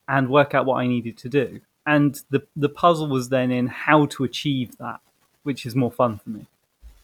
and 0.08 0.30
work 0.30 0.54
out 0.54 0.66
what 0.66 0.78
I 0.78 0.88
needed 0.88 1.18
to 1.20 1.30
do. 1.30 1.62
And 1.86 2.22
the 2.30 2.44
the 2.56 2.70
puzzle 2.70 3.08
was 3.08 3.30
then 3.30 3.52
in 3.52 3.68
how 3.68 4.06
to 4.08 4.24
achieve 4.24 4.78
that, 4.78 5.00
which 5.44 5.66
is 5.66 5.76
more 5.76 5.92
fun 5.92 6.20
for 6.20 6.30
me 6.30 6.48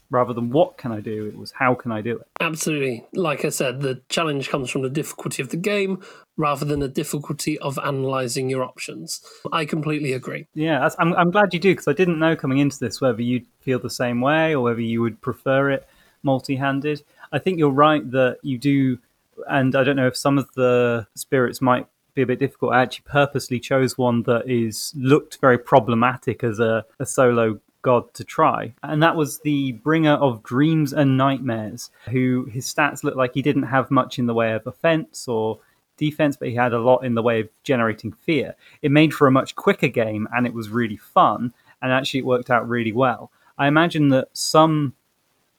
rather 0.09 0.33
than 0.33 0.49
what 0.49 0.77
can 0.77 0.91
I 0.91 1.01
do, 1.01 1.27
it 1.27 1.37
was 1.37 1.51
how 1.51 1.75
can 1.75 1.91
I 1.91 2.01
do 2.01 2.17
it. 2.17 2.27
Absolutely. 2.39 3.05
Like 3.13 3.45
I 3.45 3.49
said, 3.49 3.81
the 3.81 4.01
challenge 4.09 4.49
comes 4.49 4.69
from 4.69 4.81
the 4.81 4.89
difficulty 4.89 5.41
of 5.41 5.49
the 5.49 5.57
game 5.57 6.01
rather 6.37 6.65
than 6.65 6.79
the 6.79 6.87
difficulty 6.87 7.59
of 7.59 7.77
analyzing 7.79 8.49
your 8.49 8.63
options. 8.63 9.21
I 9.51 9.65
completely 9.65 10.13
agree. 10.13 10.47
Yeah, 10.53 10.89
I'm, 10.97 11.13
I'm 11.13 11.31
glad 11.31 11.53
you 11.53 11.59
do 11.59 11.73
because 11.73 11.87
I 11.87 11.93
didn't 11.93 12.19
know 12.19 12.35
coming 12.35 12.59
into 12.59 12.79
this 12.79 13.01
whether 13.01 13.21
you'd 13.21 13.45
feel 13.61 13.79
the 13.79 13.89
same 13.89 14.21
way 14.21 14.55
or 14.55 14.61
whether 14.63 14.81
you 14.81 15.01
would 15.01 15.21
prefer 15.21 15.69
it 15.69 15.87
multi 16.23 16.55
handed. 16.55 17.03
I 17.31 17.39
think 17.39 17.59
you're 17.59 17.69
right 17.69 18.09
that 18.11 18.39
you 18.41 18.57
do, 18.57 18.99
and 19.47 19.75
I 19.75 19.83
don't 19.83 19.95
know 19.95 20.07
if 20.07 20.17
some 20.17 20.37
of 20.37 20.51
the 20.55 21.07
spirits 21.15 21.61
might 21.61 21.87
be 22.13 22.21
a 22.23 22.25
bit 22.25 22.39
difficult. 22.39 22.73
I 22.73 22.81
actually 22.81 23.05
purposely 23.07 23.59
chose 23.59 23.97
one 23.97 24.23
that 24.23 24.49
is 24.49 24.93
looked 24.97 25.39
very 25.39 25.57
problematic 25.57 26.43
as 26.43 26.59
a, 26.59 26.85
a 26.99 27.05
solo 27.05 27.59
god 27.81 28.13
to 28.13 28.23
try. 28.23 28.73
And 28.83 29.01
that 29.03 29.15
was 29.15 29.39
the 29.39 29.73
bringer 29.73 30.13
of 30.13 30.43
dreams 30.43 30.93
and 30.93 31.17
nightmares, 31.17 31.91
who 32.09 32.45
his 32.45 32.65
stats 32.65 33.03
looked 33.03 33.17
like 33.17 33.33
he 33.33 33.41
didn't 33.41 33.63
have 33.63 33.91
much 33.91 34.19
in 34.19 34.25
the 34.25 34.33
way 34.33 34.53
of 34.53 34.67
offense 34.67 35.27
or 35.27 35.59
defense, 35.97 36.37
but 36.37 36.47
he 36.47 36.55
had 36.55 36.73
a 36.73 36.79
lot 36.79 37.03
in 37.03 37.13
the 37.13 37.21
way 37.21 37.41
of 37.41 37.49
generating 37.63 38.11
fear. 38.11 38.55
It 38.81 38.91
made 38.91 39.13
for 39.13 39.27
a 39.27 39.31
much 39.31 39.55
quicker 39.55 39.87
game 39.87 40.27
and 40.33 40.47
it 40.47 40.53
was 40.53 40.69
really 40.69 40.97
fun. 40.97 41.53
And 41.81 41.91
actually, 41.91 42.21
it 42.21 42.25
worked 42.25 42.49
out 42.49 42.67
really 42.67 42.91
well. 42.91 43.31
I 43.57 43.67
imagine 43.67 44.09
that 44.09 44.29
some 44.33 44.93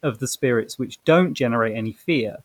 of 0.02 0.18
the 0.18 0.26
spirits 0.26 0.78
which 0.78 1.02
don't 1.04 1.34
generate 1.34 1.76
any 1.76 1.92
fear, 1.92 2.38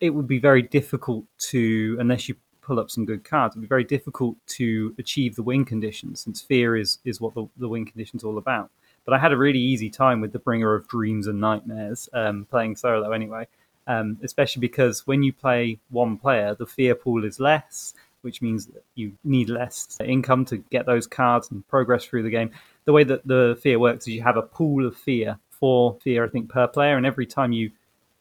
it 0.00 0.10
would 0.10 0.28
be 0.28 0.38
very 0.38 0.62
difficult 0.62 1.24
to, 1.38 1.96
unless 2.00 2.28
you 2.28 2.36
pull 2.60 2.78
up 2.78 2.90
some 2.90 3.06
good 3.06 3.24
cards, 3.24 3.54
it'd 3.54 3.62
be 3.62 3.68
very 3.68 3.84
difficult 3.84 4.36
to 4.46 4.94
achieve 4.98 5.36
the 5.36 5.42
win 5.42 5.64
conditions 5.64 6.20
since 6.20 6.42
fear 6.42 6.76
is, 6.76 6.98
is 7.04 7.20
what 7.20 7.34
the, 7.34 7.46
the 7.56 7.68
win 7.68 7.84
condition's 7.84 8.22
all 8.22 8.38
about. 8.38 8.70
But 9.08 9.14
I 9.14 9.20
had 9.20 9.32
a 9.32 9.38
really 9.38 9.58
easy 9.58 9.88
time 9.88 10.20
with 10.20 10.32
the 10.32 10.38
bringer 10.38 10.74
of 10.74 10.86
dreams 10.86 11.28
and 11.28 11.40
nightmares 11.40 12.10
um, 12.12 12.46
playing 12.50 12.76
solo 12.76 13.12
anyway. 13.12 13.48
Um, 13.86 14.18
especially 14.22 14.60
because 14.60 15.06
when 15.06 15.22
you 15.22 15.32
play 15.32 15.78
one 15.88 16.18
player, 16.18 16.54
the 16.54 16.66
fear 16.66 16.94
pool 16.94 17.24
is 17.24 17.40
less, 17.40 17.94
which 18.20 18.42
means 18.42 18.66
that 18.66 18.84
you 18.96 19.12
need 19.24 19.48
less 19.48 19.96
income 20.04 20.44
to 20.44 20.58
get 20.58 20.84
those 20.84 21.06
cards 21.06 21.50
and 21.50 21.66
progress 21.68 22.04
through 22.04 22.24
the 22.24 22.28
game. 22.28 22.50
The 22.84 22.92
way 22.92 23.02
that 23.04 23.26
the 23.26 23.58
fear 23.62 23.78
works 23.78 24.06
is 24.06 24.12
you 24.12 24.22
have 24.24 24.36
a 24.36 24.42
pool 24.42 24.86
of 24.86 24.94
fear, 24.94 25.38
four 25.52 25.96
fear, 26.02 26.26
I 26.26 26.28
think, 26.28 26.50
per 26.50 26.68
player, 26.68 26.98
and 26.98 27.06
every 27.06 27.24
time 27.24 27.52
you 27.52 27.70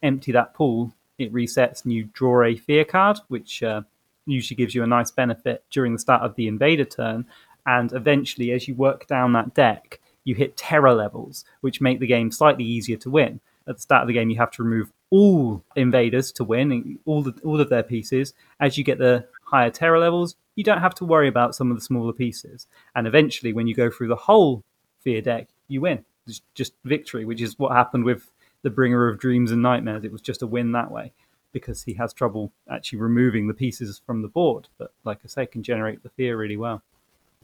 empty 0.01 0.31
that 0.31 0.53
pool, 0.53 0.93
it 1.17 1.33
resets 1.33 1.83
and 1.83 1.91
you 1.91 2.05
draw 2.13 2.45
a 2.45 2.55
fear 2.55 2.85
card, 2.85 3.19
which 3.27 3.61
uh, 3.61 3.81
usually 4.25 4.55
gives 4.55 4.73
you 4.73 4.83
a 4.83 4.87
nice 4.87 5.11
benefit 5.11 5.65
during 5.69 5.91
the 5.91 5.99
start 5.99 6.21
of 6.21 6.35
the 6.35 6.47
invader 6.47 6.85
turn. 6.85 7.25
And 7.65 7.91
eventually, 7.91 8.51
as 8.53 8.69
you 8.69 8.75
work 8.75 9.05
down 9.07 9.33
that 9.33 9.53
deck, 9.53 9.99
you 10.27 10.35
hit 10.35 10.57
terror 10.57 10.93
levels, 10.93 11.45
which 11.61 11.79
make 11.79 12.01
the 12.01 12.05
game 12.05 12.31
slightly 12.31 12.65
easier 12.65 12.97
to 12.97 13.09
win. 13.09 13.39
At 13.65 13.77
the 13.77 13.81
start 13.81 14.01
of 14.01 14.07
the 14.07 14.13
game, 14.13 14.29
you 14.29 14.37
have 14.37 14.51
to 14.51 14.63
remove 14.63 14.91
all 15.09 15.63
invaders 15.77 16.33
to 16.33 16.43
win, 16.43 16.99
all 17.05 17.23
the, 17.23 17.33
all 17.45 17.61
of 17.61 17.69
their 17.69 17.83
pieces. 17.83 18.33
As 18.59 18.77
you 18.77 18.83
get 18.83 18.97
the 18.97 19.25
higher 19.43 19.69
terror 19.69 19.99
levels, 19.99 20.35
you 20.55 20.65
don't 20.65 20.81
have 20.81 20.95
to 20.95 21.05
worry 21.05 21.29
about 21.29 21.55
some 21.55 21.71
of 21.71 21.77
the 21.77 21.83
smaller 21.83 22.11
pieces. 22.11 22.67
And 22.93 23.07
eventually, 23.07 23.53
when 23.53 23.67
you 23.67 23.73
go 23.73 23.89
through 23.89 24.09
the 24.09 24.17
whole 24.17 24.63
fear 24.99 25.21
deck, 25.21 25.47
you 25.69 25.79
win. 25.79 26.03
It's 26.27 26.41
just 26.55 26.73
victory, 26.83 27.23
which 27.23 27.41
is 27.41 27.57
what 27.57 27.71
happened 27.71 28.03
with 28.03 28.29
the 28.63 28.69
bringer 28.69 29.07
of 29.07 29.19
dreams 29.19 29.51
and 29.51 29.61
nightmares. 29.61 30.03
It 30.03 30.11
was 30.11 30.21
just 30.21 30.41
a 30.41 30.47
win 30.47 30.73
that 30.73 30.91
way 30.91 31.13
because 31.53 31.83
he 31.83 31.93
has 31.93 32.11
trouble 32.11 32.51
actually 32.69 32.99
removing 32.99 33.47
the 33.47 33.53
pieces 33.53 34.01
from 34.05 34.21
the 34.21 34.27
board. 34.27 34.67
But 34.77 34.91
like 35.05 35.19
I 35.23 35.27
say, 35.29 35.45
can 35.45 35.63
generate 35.63 36.03
the 36.03 36.09
fear 36.09 36.37
really 36.37 36.57
well 36.57 36.83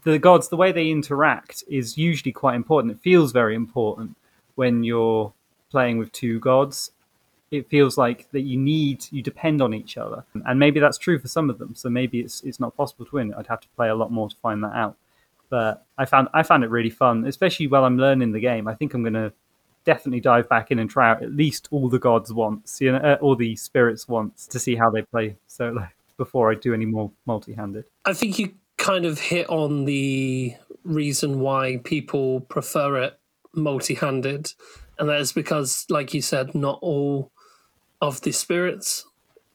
the 0.04 0.20
gods, 0.20 0.50
the 0.50 0.58
way 0.58 0.72
they 0.72 0.90
interact 0.90 1.64
is 1.68 1.98
usually 1.98 2.32
quite 2.32 2.56
important. 2.56 2.94
It 2.94 3.02
feels 3.02 3.32
very 3.32 3.56
important 3.56 4.18
when 4.56 4.84
you're 4.84 5.34
playing 5.70 5.98
with 5.98 6.12
two 6.12 6.40
gods. 6.40 6.92
It 7.52 7.70
feels 7.70 7.98
like 7.98 8.32
that 8.32 8.42
you 8.42 8.58
need, 8.58 9.06
you 9.12 9.22
depend 9.22 9.62
on 9.62 9.74
each 9.74 9.98
other, 9.98 10.26
and 10.46 10.58
maybe 10.58 10.80
that's 10.80 10.98
true 10.98 11.20
for 11.20 11.28
some 11.28 11.50
of 11.52 11.60
them. 11.60 11.76
So 11.76 11.88
maybe 11.88 12.20
it's 12.20 12.42
it's 12.42 12.60
not 12.60 12.76
possible 12.76 13.06
to 13.06 13.16
win. 13.16 13.34
I'd 13.34 13.48
have 13.48 13.62
to 13.62 13.68
play 13.76 13.90
a 13.90 13.96
lot 13.96 14.12
more 14.12 14.28
to 14.30 14.36
find 14.38 14.64
that 14.64 14.74
out. 14.74 14.98
But 15.50 15.86
I 15.96 16.06
found 16.06 16.30
I 16.34 16.42
found 16.42 16.64
it 16.64 16.72
really 16.72 16.90
fun, 16.90 17.26
especially 17.26 17.68
while 17.68 17.84
I'm 17.86 17.98
learning 17.98 18.32
the 18.32 18.40
game. 18.40 18.68
I 18.68 18.74
think 18.74 18.96
I'm 18.96 19.04
going 19.04 19.14
to 19.14 19.34
definitely 19.86 20.20
dive 20.20 20.50
back 20.50 20.72
in 20.72 20.80
and 20.80 20.90
try 20.90 21.10
out 21.12 21.22
at 21.22 21.32
least 21.32 21.68
all 21.72 21.90
the 21.90 22.00
gods 22.00 22.34
once, 22.34 22.80
you 22.82 22.92
know, 22.92 22.98
uh, 22.98 23.18
all 23.22 23.36
the 23.36 23.56
spirits 23.56 24.08
once 24.08 24.48
to 24.48 24.60
see 24.60 24.76
how 24.76 24.90
they 24.90 25.02
play 25.02 25.36
solo 25.48 25.88
before 26.18 26.52
I 26.52 26.56
do 26.56 26.74
any 26.74 26.86
more 26.86 27.12
multi-handed. 27.26 27.86
I 28.06 28.14
think 28.14 28.40
you 28.40 28.54
kind 28.84 29.06
of 29.06 29.18
hit 29.18 29.50
on 29.50 29.86
the 29.86 30.54
reason 30.84 31.40
why 31.40 31.78
people 31.86 32.42
prefer 32.42 33.02
it 33.02 33.18
multi 33.56 33.94
handed. 33.94 34.52
And 35.00 35.08
that 35.08 35.22
is 35.22 35.32
because, 35.32 35.86
like 35.90 36.14
you 36.14 36.22
said, 36.22 36.54
not 36.54 36.80
all 36.82 37.32
of 38.02 38.20
the 38.22 38.34
spirits 38.34 39.06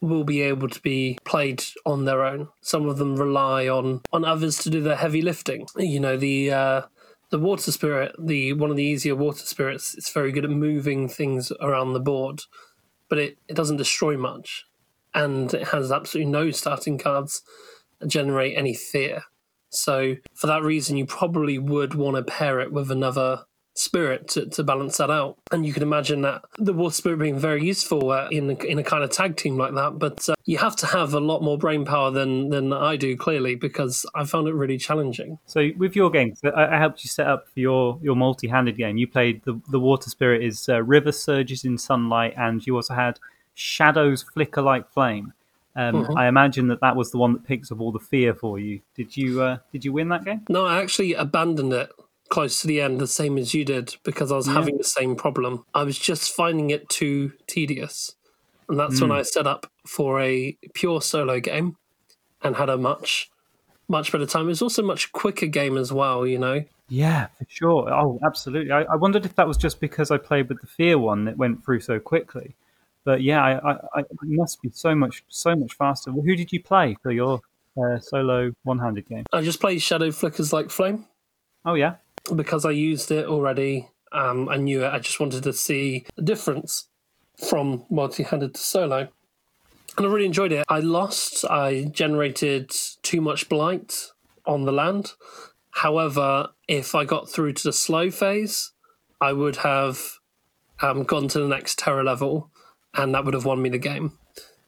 will 0.00 0.24
be 0.24 0.40
able 0.40 0.68
to 0.70 0.80
be 0.80 1.18
played 1.24 1.62
on 1.84 2.06
their 2.06 2.24
own. 2.24 2.48
Some 2.62 2.88
of 2.88 2.96
them 2.96 3.16
rely 3.16 3.68
on 3.68 4.00
on 4.14 4.24
others 4.24 4.58
to 4.58 4.70
do 4.70 4.80
the 4.80 4.96
heavy 4.96 5.20
lifting. 5.20 5.66
You 5.76 6.00
know, 6.00 6.16
the 6.16 6.50
uh, 6.50 6.82
the 7.28 7.38
water 7.38 7.70
spirit, 7.70 8.14
the 8.18 8.54
one 8.54 8.70
of 8.70 8.76
the 8.76 8.84
easier 8.84 9.14
water 9.14 9.44
spirits, 9.44 9.94
it's 9.94 10.10
very 10.10 10.32
good 10.32 10.46
at 10.46 10.50
moving 10.50 11.06
things 11.06 11.52
around 11.60 11.92
the 11.92 12.00
board, 12.00 12.44
but 13.10 13.18
it, 13.18 13.36
it 13.46 13.54
doesn't 13.54 13.76
destroy 13.76 14.16
much. 14.16 14.64
And 15.14 15.52
it 15.52 15.68
has 15.68 15.92
absolutely 15.92 16.30
no 16.30 16.50
starting 16.50 16.96
cards 16.96 17.42
generate 18.06 18.56
any 18.56 18.74
fear. 18.74 19.24
So, 19.70 20.16
for 20.34 20.46
that 20.46 20.62
reason, 20.62 20.96
you 20.96 21.06
probably 21.06 21.58
would 21.58 21.94
want 21.94 22.16
to 22.16 22.22
pair 22.22 22.60
it 22.60 22.72
with 22.72 22.90
another 22.90 23.44
spirit 23.78 24.26
to, 24.28 24.46
to 24.46 24.64
balance 24.64 24.96
that 24.96 25.10
out. 25.10 25.38
And 25.52 25.64
you 25.64 25.72
can 25.72 25.82
imagine 25.82 26.22
that 26.22 26.42
the 26.58 26.72
water 26.72 26.94
spirit 26.94 27.18
being 27.18 27.38
very 27.38 27.64
useful 27.64 28.10
uh, 28.10 28.28
in, 28.30 28.50
a, 28.50 28.54
in 28.64 28.78
a 28.78 28.82
kind 28.82 29.04
of 29.04 29.10
tag 29.10 29.36
team 29.36 29.56
like 29.56 29.74
that. 29.74 29.98
But 29.98 30.28
uh, 30.28 30.34
you 30.44 30.58
have 30.58 30.74
to 30.76 30.86
have 30.86 31.14
a 31.14 31.20
lot 31.20 31.42
more 31.42 31.56
brain 31.56 31.84
power 31.84 32.10
than, 32.10 32.50
than 32.50 32.72
I 32.72 32.96
do, 32.96 33.16
clearly, 33.16 33.54
because 33.54 34.04
I 34.14 34.24
found 34.24 34.48
it 34.48 34.54
really 34.54 34.78
challenging. 34.78 35.38
So, 35.46 35.70
with 35.76 35.94
your 35.94 36.10
game, 36.10 36.34
I, 36.54 36.78
helped 36.78 37.04
you 37.04 37.08
set 37.08 37.26
up 37.26 37.46
your, 37.54 37.98
your 38.02 38.16
multi 38.16 38.48
handed 38.48 38.76
game. 38.76 38.96
You 38.96 39.06
played 39.06 39.42
the, 39.44 39.60
the 39.70 39.80
water 39.80 40.10
spirit 40.10 40.42
is 40.42 40.68
uh, 40.68 40.82
River 40.82 41.12
Surges 41.12 41.64
in 41.64 41.78
Sunlight, 41.78 42.34
and 42.36 42.66
you 42.66 42.74
also 42.76 42.94
had 42.94 43.20
Shadows 43.54 44.22
Flicker 44.22 44.62
Like 44.62 44.90
Flame. 44.90 45.32
Um, 45.76 46.04
mm-hmm. 46.04 46.16
I 46.16 46.28
imagine 46.28 46.68
that 46.68 46.80
that 46.80 46.96
was 46.96 47.10
the 47.10 47.18
one 47.18 47.32
that 47.34 47.44
picks 47.44 47.70
up 47.70 47.80
all 47.80 47.92
the 47.92 47.98
fear 47.98 48.34
for 48.34 48.58
you. 48.58 48.80
Did 48.94 49.16
you 49.16 49.42
uh, 49.42 49.58
did 49.72 49.84
you 49.84 49.92
win 49.92 50.08
that 50.08 50.24
game? 50.24 50.42
No, 50.48 50.66
I 50.66 50.80
actually 50.80 51.14
abandoned 51.14 51.72
it 51.72 51.90
close 52.28 52.60
to 52.60 52.66
the 52.66 52.80
end, 52.80 53.00
the 53.00 53.06
same 53.06 53.38
as 53.38 53.54
you 53.54 53.64
did, 53.64 53.96
because 54.04 54.30
I 54.32 54.36
was 54.36 54.46
yeah. 54.46 54.54
having 54.54 54.76
the 54.76 54.84
same 54.84 55.16
problem. 55.16 55.64
I 55.74 55.82
was 55.84 55.98
just 55.98 56.34
finding 56.34 56.70
it 56.70 56.88
too 56.88 57.32
tedious, 57.46 58.14
and 58.68 58.78
that's 58.78 58.98
mm. 58.98 59.02
when 59.02 59.12
I 59.12 59.22
set 59.22 59.46
up 59.46 59.70
for 59.86 60.20
a 60.20 60.56
pure 60.74 61.00
solo 61.00 61.40
game 61.40 61.76
and 62.42 62.56
had 62.56 62.68
a 62.68 62.76
much 62.76 63.30
much 63.88 64.12
better 64.12 64.26
time. 64.26 64.46
It 64.46 64.48
was 64.48 64.62
also 64.62 64.82
a 64.82 64.86
much 64.86 65.12
quicker 65.12 65.46
game 65.46 65.76
as 65.78 65.92
well, 65.92 66.26
you 66.26 66.38
know. 66.38 66.64
Yeah, 66.88 67.26
for 67.38 67.46
sure. 67.48 67.92
Oh, 67.92 68.18
absolutely. 68.24 68.72
I, 68.72 68.82
I 68.82 68.96
wondered 68.96 69.26
if 69.26 69.34
that 69.36 69.46
was 69.46 69.56
just 69.56 69.80
because 69.80 70.10
I 70.10 70.18
played 70.18 70.48
with 70.48 70.60
the 70.60 70.66
fear 70.66 70.98
one 70.98 71.24
that 71.26 71.36
went 71.36 71.64
through 71.64 71.80
so 71.80 71.98
quickly. 71.98 72.54
But 73.04 73.22
yeah, 73.22 73.42
I, 73.42 73.72
I, 73.72 73.72
I, 73.94 74.00
it 74.00 74.08
must 74.22 74.60
be 74.62 74.70
so 74.72 74.94
much 74.94 75.24
so 75.28 75.56
much 75.56 75.74
faster. 75.74 76.10
Who 76.10 76.36
did 76.36 76.52
you 76.52 76.62
play 76.62 76.96
for 77.02 77.10
your 77.10 77.40
uh, 77.76 77.98
solo 78.00 78.52
one-handed 78.64 79.08
game? 79.08 79.24
I 79.32 79.42
just 79.42 79.60
played 79.60 79.80
Shadows 79.80 80.18
Flicker 80.18 80.44
like 80.52 80.70
Flame. 80.70 81.06
Oh 81.64 81.74
yeah, 81.74 81.96
because 82.34 82.64
I 82.64 82.70
used 82.70 83.10
it 83.10 83.26
already. 83.26 83.88
Um, 84.12 84.48
I 84.48 84.56
knew 84.56 84.84
it. 84.84 84.92
I 84.92 84.98
just 84.98 85.20
wanted 85.20 85.42
to 85.44 85.52
see 85.52 86.06
the 86.16 86.22
difference 86.22 86.88
from 87.48 87.84
multi-handed 87.90 88.54
to 88.54 88.60
solo, 88.60 89.08
and 89.96 90.06
I 90.06 90.08
really 90.10 90.26
enjoyed 90.26 90.52
it. 90.52 90.64
I 90.68 90.80
lost. 90.80 91.44
I 91.44 91.84
generated 91.92 92.70
too 93.02 93.20
much 93.20 93.48
blight 93.48 94.10
on 94.46 94.64
the 94.64 94.72
land. 94.72 95.12
However, 95.70 96.48
if 96.66 96.94
I 96.94 97.04
got 97.04 97.28
through 97.28 97.52
to 97.52 97.62
the 97.62 97.72
slow 97.72 98.10
phase, 98.10 98.72
I 99.20 99.32
would 99.32 99.56
have 99.56 100.18
um, 100.80 101.04
gone 101.04 101.28
to 101.28 101.38
the 101.38 101.48
next 101.48 101.78
terror 101.78 102.02
level, 102.02 102.50
and 102.98 103.14
that 103.14 103.24
would 103.24 103.34
have 103.34 103.46
won 103.46 103.62
me 103.62 103.70
the 103.70 103.78
game. 103.78 104.18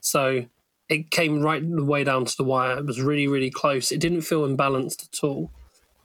So 0.00 0.46
it 0.88 1.10
came 1.10 1.42
right 1.42 1.62
the 1.62 1.84
way 1.84 2.04
down 2.04 2.24
to 2.24 2.36
the 2.36 2.44
wire. 2.44 2.78
It 2.78 2.86
was 2.86 3.00
really, 3.00 3.28
really 3.28 3.50
close. 3.50 3.92
It 3.92 4.00
didn't 4.00 4.22
feel 4.22 4.48
imbalanced 4.48 5.08
at 5.08 5.24
all. 5.24 5.50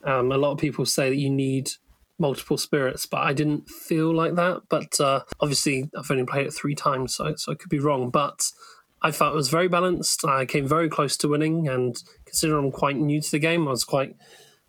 Um, 0.04 0.32
a 0.32 0.38
lot 0.38 0.52
of 0.52 0.58
people 0.58 0.86
say 0.86 1.10
that 1.10 1.16
you 1.16 1.30
need 1.30 1.72
multiple 2.20 2.58
spirits, 2.58 3.06
but 3.06 3.22
I 3.22 3.34
didn't 3.34 3.70
feel 3.70 4.14
like 4.14 4.36
that. 4.36 4.64
But 4.70 5.00
uh, 5.00 5.22
obviously, 5.40 5.90
I've 5.98 6.12
only 6.12 6.26
played 6.26 6.48
it 6.48 6.54
three 6.54 6.76
times, 6.76 7.16
so, 7.16 7.36
so 7.36 7.52
I 7.52 7.56
could 7.56 7.70
be 7.70 7.80
wrong. 7.80 8.10
But 8.10 8.52
I 9.02 9.12
felt 9.12 9.34
it 9.34 9.38
was 9.38 9.50
very 9.50 9.68
balanced. 9.68 10.26
I 10.26 10.46
came 10.46 10.68
very 10.68 10.90
close 10.90 11.18
to 11.18 11.28
winning, 11.28 11.68
and 11.68 11.96
considering 12.26 12.66
I'm 12.66 12.72
quite 12.72 12.98
new 12.98 13.22
to 13.22 13.32
the 13.32 13.40
game, 13.40 13.68
I 13.68 13.72
was 13.72 13.84
quite 13.84 14.16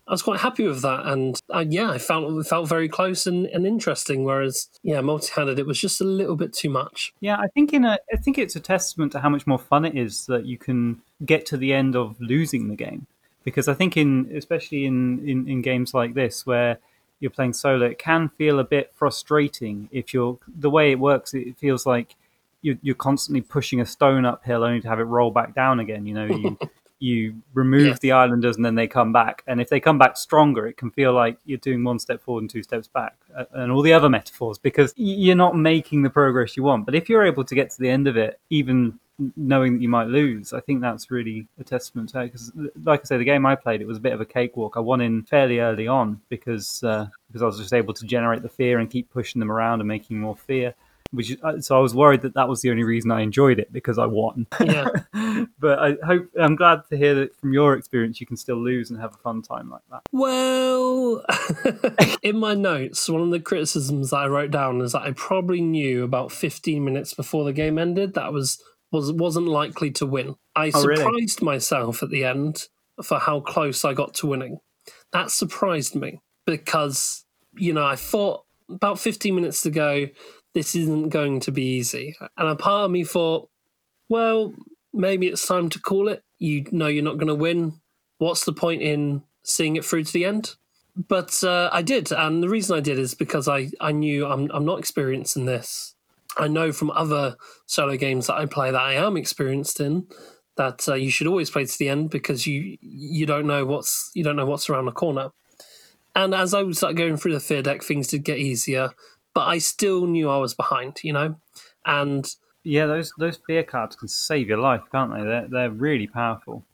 I 0.07 0.13
was 0.13 0.21
quite 0.21 0.39
happy 0.39 0.65
with 0.65 0.81
that, 0.83 1.05
and 1.05 1.39
uh, 1.53 1.65
yeah, 1.67 1.91
I 1.91 1.97
felt 1.97 2.31
it 2.31 2.47
felt 2.47 2.69
very 2.69 2.87
close 2.87 3.27
and, 3.27 3.45
and 3.47 3.67
interesting. 3.67 4.23
Whereas, 4.23 4.69
yeah, 4.81 5.01
multi-handed, 5.01 5.59
it 5.59 5.65
was 5.65 5.79
just 5.79 5.99
a 5.99 6.05
little 6.05 6.37
bit 6.37 6.53
too 6.53 6.69
much. 6.69 7.13
Yeah, 7.19 7.35
I 7.37 7.47
think 7.47 7.73
in 7.73 7.83
a, 7.83 7.99
I 8.13 8.17
think 8.17 8.37
it's 8.37 8.55
a 8.55 8.61
testament 8.61 9.11
to 9.11 9.19
how 9.19 9.29
much 9.29 9.45
more 9.45 9.59
fun 9.59 9.83
it 9.83 9.97
is 9.97 10.25
that 10.27 10.45
you 10.45 10.57
can 10.57 11.01
get 11.25 11.45
to 11.47 11.57
the 11.57 11.73
end 11.73 11.95
of 11.95 12.15
losing 12.21 12.69
the 12.69 12.75
game. 12.75 13.05
Because 13.43 13.67
I 13.67 13.73
think 13.73 13.97
in, 13.97 14.29
especially 14.35 14.85
in, 14.85 15.27
in, 15.27 15.47
in 15.47 15.61
games 15.61 15.93
like 15.93 16.13
this 16.13 16.45
where 16.45 16.79
you're 17.19 17.31
playing 17.31 17.53
solo, 17.53 17.85
it 17.85 17.97
can 17.97 18.29
feel 18.29 18.59
a 18.59 18.63
bit 18.63 18.91
frustrating 18.93 19.89
if 19.91 20.13
you're 20.13 20.37
the 20.47 20.69
way 20.69 20.91
it 20.91 20.99
works. 20.99 21.33
It 21.33 21.57
feels 21.57 21.85
like 21.85 22.15
you're, 22.61 22.77
you're 22.81 22.95
constantly 22.95 23.41
pushing 23.41 23.79
a 23.81 23.85
stone 23.85 24.25
uphill 24.25 24.63
only 24.63 24.81
to 24.81 24.87
have 24.87 24.99
it 24.99 25.03
roll 25.03 25.31
back 25.31 25.55
down 25.55 25.79
again. 25.79 26.05
You 26.05 26.13
know, 26.13 26.25
you 26.25 26.57
you 26.99 27.35
remove 27.53 27.87
yes. 27.87 27.99
the 27.99 28.11
islanders 28.11 28.55
and 28.55 28.65
then 28.65 28.75
they 28.75 28.87
come 28.87 29.11
back. 29.11 29.43
And 29.47 29.61
if 29.61 29.69
they 29.69 29.79
come 29.79 29.97
back 29.97 30.17
stronger, 30.17 30.67
it 30.67 30.77
can 30.77 30.91
feel 30.91 31.13
like 31.13 31.37
you're 31.45 31.57
doing 31.57 31.83
one 31.83 31.99
step 31.99 32.21
forward 32.21 32.41
and 32.41 32.49
two 32.49 32.63
steps 32.63 32.87
back, 32.87 33.15
uh, 33.35 33.45
and 33.53 33.71
all 33.71 33.81
the 33.81 33.93
other 33.93 34.09
metaphors 34.09 34.57
because 34.57 34.93
you're 34.95 35.35
not 35.35 35.55
making 35.55 36.03
the 36.03 36.09
progress 36.09 36.57
you 36.57 36.63
want. 36.63 36.85
But 36.85 36.95
if 36.95 37.09
you're 37.09 37.25
able 37.25 37.43
to 37.43 37.55
get 37.55 37.69
to 37.71 37.79
the 37.79 37.89
end 37.89 38.07
of 38.07 38.17
it, 38.17 38.39
even 38.49 38.99
knowing 39.35 39.73
that 39.73 39.81
you 39.81 39.89
might 39.89 40.07
lose, 40.07 40.53
I 40.53 40.59
think 40.59 40.81
that's 40.81 41.09
really 41.09 41.47
a 41.59 41.63
testament 41.63 42.09
to 42.09 42.21
it. 42.21 42.31
Because, 42.31 42.51
like 42.83 43.01
I 43.01 43.03
say, 43.03 43.17
the 43.17 43.23
game 43.23 43.45
I 43.45 43.55
played, 43.55 43.81
it 43.81 43.87
was 43.87 43.97
a 43.97 44.01
bit 44.01 44.13
of 44.13 44.21
a 44.21 44.25
cakewalk. 44.25 44.77
I 44.77 44.79
won 44.79 45.01
in 45.01 45.23
fairly 45.23 45.59
early 45.59 45.87
on 45.87 46.21
because 46.29 46.83
uh, 46.83 47.07
because 47.27 47.41
I 47.41 47.45
was 47.45 47.57
just 47.57 47.73
able 47.73 47.93
to 47.95 48.05
generate 48.05 48.41
the 48.41 48.49
fear 48.49 48.79
and 48.79 48.89
keep 48.89 49.09
pushing 49.09 49.39
them 49.39 49.51
around 49.51 49.81
and 49.81 49.87
making 49.87 50.19
more 50.19 50.35
fear 50.35 50.75
which 51.11 51.37
uh, 51.43 51.59
so 51.59 51.77
I 51.77 51.79
was 51.79 51.95
worried 51.95 52.21
that 52.21 52.33
that 52.33 52.47
was 52.47 52.61
the 52.61 52.71
only 52.71 52.83
reason 52.83 53.11
I 53.11 53.21
enjoyed 53.21 53.59
it 53.59 53.71
because 53.71 53.97
I 53.97 54.05
won. 54.05 54.47
Yeah. 54.59 54.87
but 55.59 55.79
I 55.79 55.95
hope 56.05 56.29
I'm 56.39 56.55
glad 56.55 56.81
to 56.89 56.97
hear 56.97 57.15
that 57.15 57.35
from 57.35 57.53
your 57.53 57.75
experience 57.75 58.19
you 58.19 58.27
can 58.27 58.37
still 58.37 58.57
lose 58.57 58.89
and 58.89 58.99
have 58.99 59.13
a 59.13 59.17
fun 59.17 59.41
time 59.41 59.69
like 59.69 59.81
that. 59.91 60.01
Well, 60.11 61.23
in 62.23 62.37
my 62.37 62.53
notes, 62.53 63.07
one 63.09 63.21
of 63.21 63.31
the 63.31 63.39
criticisms 63.39 64.09
that 64.09 64.17
I 64.17 64.27
wrote 64.27 64.51
down 64.51 64.81
is 64.81 64.91
that 64.91 65.03
I 65.03 65.11
probably 65.11 65.61
knew 65.61 66.03
about 66.03 66.31
15 66.31 66.83
minutes 66.83 67.13
before 67.13 67.45
the 67.45 67.53
game 67.53 67.77
ended 67.77 68.13
that 68.13 68.33
was 68.33 68.61
was 68.91 69.11
wasn't 69.11 69.47
likely 69.47 69.91
to 69.91 70.05
win. 70.05 70.35
I 70.55 70.71
oh, 70.73 70.81
surprised 70.81 71.41
really? 71.41 71.53
myself 71.53 72.03
at 72.03 72.09
the 72.09 72.23
end 72.23 72.63
for 73.03 73.19
how 73.19 73.41
close 73.41 73.85
I 73.85 73.93
got 73.93 74.13
to 74.15 74.27
winning. 74.27 74.59
That 75.11 75.31
surprised 75.31 75.95
me 75.95 76.21
because 76.45 77.25
you 77.55 77.73
know 77.73 77.85
I 77.85 77.95
thought 77.95 78.43
about 78.69 78.99
15 78.99 79.35
minutes 79.35 79.61
to 79.61 79.69
go 79.69 80.07
this 80.57 80.75
isn't 80.75 81.09
going 81.09 81.39
to 81.39 81.51
be 81.51 81.61
easy. 81.61 82.15
And 82.35 82.47
a 82.49 82.55
part 82.55 82.85
of 82.85 82.91
me 82.91 83.03
thought, 83.03 83.47
well, 84.09 84.55
maybe 84.91 85.27
it's 85.27 85.45
time 85.45 85.69
to 85.69 85.79
call 85.79 86.07
it. 86.07 86.23
You 86.39 86.65
know 86.71 86.87
you're 86.87 87.03
not 87.03 87.19
going 87.19 87.27
to 87.27 87.35
win. 87.35 87.73
What's 88.17 88.43
the 88.43 88.53
point 88.53 88.81
in 88.81 89.21
seeing 89.43 89.75
it 89.75 89.85
through 89.85 90.05
to 90.05 90.13
the 90.13 90.25
end? 90.25 90.55
But 90.95 91.43
uh, 91.43 91.69
I 91.71 91.83
did, 91.83 92.11
and 92.11 92.41
the 92.41 92.49
reason 92.49 92.75
I 92.75 92.79
did 92.79 92.97
is 92.97 93.13
because 93.13 93.47
I, 93.47 93.69
I 93.79 93.91
knew 93.91 94.25
I'm 94.25 94.49
I'm 94.51 94.65
not 94.65 94.79
experienced 94.79 95.37
in 95.37 95.45
this. 95.45 95.93
I 96.39 96.47
know 96.47 96.71
from 96.71 96.89
other 96.89 97.35
solo 97.67 97.95
games 97.95 98.25
that 98.25 98.37
I 98.37 98.47
play 98.47 98.71
that 98.71 98.81
I 98.81 98.93
am 98.93 99.15
experienced 99.15 99.79
in. 99.79 100.07
That 100.55 100.89
uh, 100.89 100.95
you 100.95 101.11
should 101.11 101.27
always 101.27 101.51
play 101.51 101.65
to 101.65 101.77
the 101.77 101.89
end 101.89 102.09
because 102.09 102.47
you 102.47 102.79
you 102.81 103.27
don't 103.27 103.45
know 103.45 103.63
what's 103.63 104.09
you 104.15 104.23
don't 104.23 104.35
know 104.35 104.47
what's 104.47 104.71
around 104.71 104.85
the 104.85 104.91
corner. 104.91 105.29
And 106.15 106.33
as 106.33 106.55
I 106.55 106.63
was 106.63 106.79
going 106.79 107.17
through 107.17 107.33
the 107.33 107.39
fear 107.39 107.61
deck, 107.61 107.83
things 107.83 108.07
did 108.07 108.23
get 108.23 108.39
easier 108.39 108.95
but 109.37 109.47
I 109.47 109.59
still 109.59 110.07
knew 110.07 110.31
I 110.31 110.37
was 110.37 110.55
behind, 110.55 110.97
you 111.03 111.13
know, 111.13 111.35
and 111.85 112.27
yeah, 112.63 112.87
those 112.87 113.13
those 113.19 113.37
fear 113.45 113.61
cards 113.61 113.95
can 113.95 114.07
save 114.07 114.47
your 114.47 114.57
life, 114.57 114.81
can't 114.91 115.13
they? 115.13 115.21
They're 115.21 115.47
they're 115.47 115.69
really 115.69 116.07
powerful, 116.07 116.65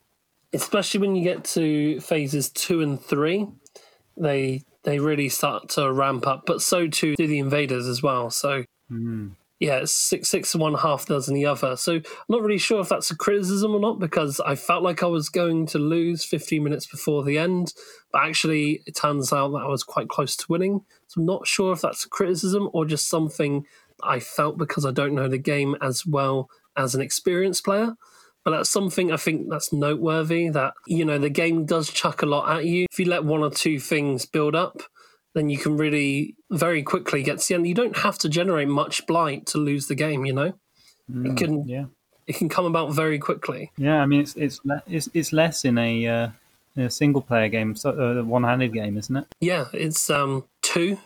especially 0.54 1.02
when 1.02 1.14
you 1.14 1.26
get 1.26 1.44
to 1.56 2.00
phases 2.00 2.48
two 2.48 2.80
and 2.80 3.02
three. 3.02 3.50
They 4.16 4.64
they 4.84 5.00
really 5.00 5.28
start 5.28 5.72
to 5.72 5.92
ramp 5.92 6.26
up, 6.26 6.46
but 6.46 6.62
so 6.62 6.88
too 6.88 7.18
do 7.18 7.28
the 7.28 7.40
invaders 7.40 7.86
as 7.86 8.02
well. 8.02 8.30
So 8.30 8.64
mm 8.90 9.32
yeah, 9.64 9.78
it's 9.78 9.94
six 9.94 10.28
six 10.28 10.54
one 10.54 10.74
half 10.74 11.06
dozen 11.06 11.34
the 11.36 11.46
other. 11.46 11.78
So 11.78 11.94
I'm 11.94 12.04
not 12.28 12.42
really 12.42 12.58
sure 12.58 12.82
if 12.82 12.90
that's 12.90 13.10
a 13.12 13.16
criticism 13.16 13.74
or 13.74 13.80
not 13.80 13.98
because 13.98 14.42
I 14.42 14.56
felt 14.56 14.84
like 14.84 15.02
I 15.02 15.06
was 15.06 15.30
going 15.30 15.68
to 15.68 15.80
lose 15.80 16.26
15 16.26 16.62
minutes 16.62 16.86
before 16.86 17.24
the 17.24 17.38
end, 17.38 17.74
but 18.12 18.24
actually 18.24 18.84
it 18.86 18.94
turns 18.94 19.32
out 19.32 19.52
that 19.52 19.64
I 19.64 19.68
was 19.68 19.84
quite 19.84 20.10
close 20.10 20.36
to 20.36 20.46
winning. 20.50 20.82
So 21.08 21.22
I'm 21.22 21.26
not 21.26 21.48
sure 21.48 21.72
if 21.72 21.80
that's 21.80 22.04
a 22.04 22.10
criticism 22.10 22.70
or 22.74 22.86
just 22.86 23.08
something 23.08 23.66
I 24.04 24.20
felt 24.20 24.58
because 24.58 24.86
I 24.86 24.92
don't 24.92 25.16
know 25.16 25.30
the 25.30 25.38
game 25.38 25.78
as 25.82 26.06
well 26.06 26.50
as 26.76 26.94
an 26.94 27.00
experienced 27.00 27.64
player. 27.64 27.96
But 28.44 28.52
that's 28.52 28.70
something 28.70 29.14
I 29.14 29.16
think 29.16 29.48
that's 29.50 29.72
noteworthy 29.72 30.50
that, 30.50 30.74
you 30.88 31.06
know, 31.06 31.18
the 31.18 31.30
game 31.30 31.66
does 31.66 31.90
chuck 31.90 32.22
a 32.22 32.26
lot 32.26 32.54
at 32.54 32.66
you. 32.66 32.88
If 32.92 33.00
you 33.00 33.06
let 33.06 33.24
one 33.24 33.40
or 33.40 33.50
two 33.50 33.80
things 33.80 34.26
build 34.26 34.56
up, 34.56 34.82
then 35.34 35.50
you 35.50 35.58
can 35.58 35.78
really 35.78 36.36
very 36.52 36.84
quickly 36.84 37.24
get 37.24 37.40
to 37.40 37.48
the 37.48 37.56
end. 37.56 37.68
You 37.68 37.74
don't 37.74 37.98
have 37.98 38.18
to 38.20 38.30
generate 38.30 38.68
much 38.68 39.06
blight 39.08 39.46
to 39.48 39.58
lose 39.58 39.88
the 39.88 39.96
game. 39.96 40.26
You 40.26 40.34
know, 40.34 40.54
mm, 41.12 41.32
it 41.32 41.38
can 41.38 41.68
yeah. 41.68 41.86
it 42.28 42.36
can 42.36 42.50
come 42.50 42.66
about 42.66 42.94
very 42.94 43.20
quickly. 43.20 43.72
Yeah, 43.78 44.02
I 44.02 44.06
mean 44.06 44.22
it's 44.22 44.36
it's 44.36 44.60
it's, 44.88 45.10
it's 45.14 45.34
less 45.34 45.66
in 45.66 45.78
a, 45.78 46.08
uh, 46.08 46.28
in 46.76 46.84
a 46.84 46.90
single 46.90 47.22
player 47.22 47.50
game, 47.50 47.76
so 47.76 47.90
uh, 47.92 48.20
a 48.20 48.24
one 48.24 48.44
handed 48.44 48.74
game, 48.74 48.98
isn't 48.98 49.16
it? 49.16 49.26
Yeah, 49.40 49.66
it's 49.74 50.10
um 50.10 50.46
two 50.62 50.98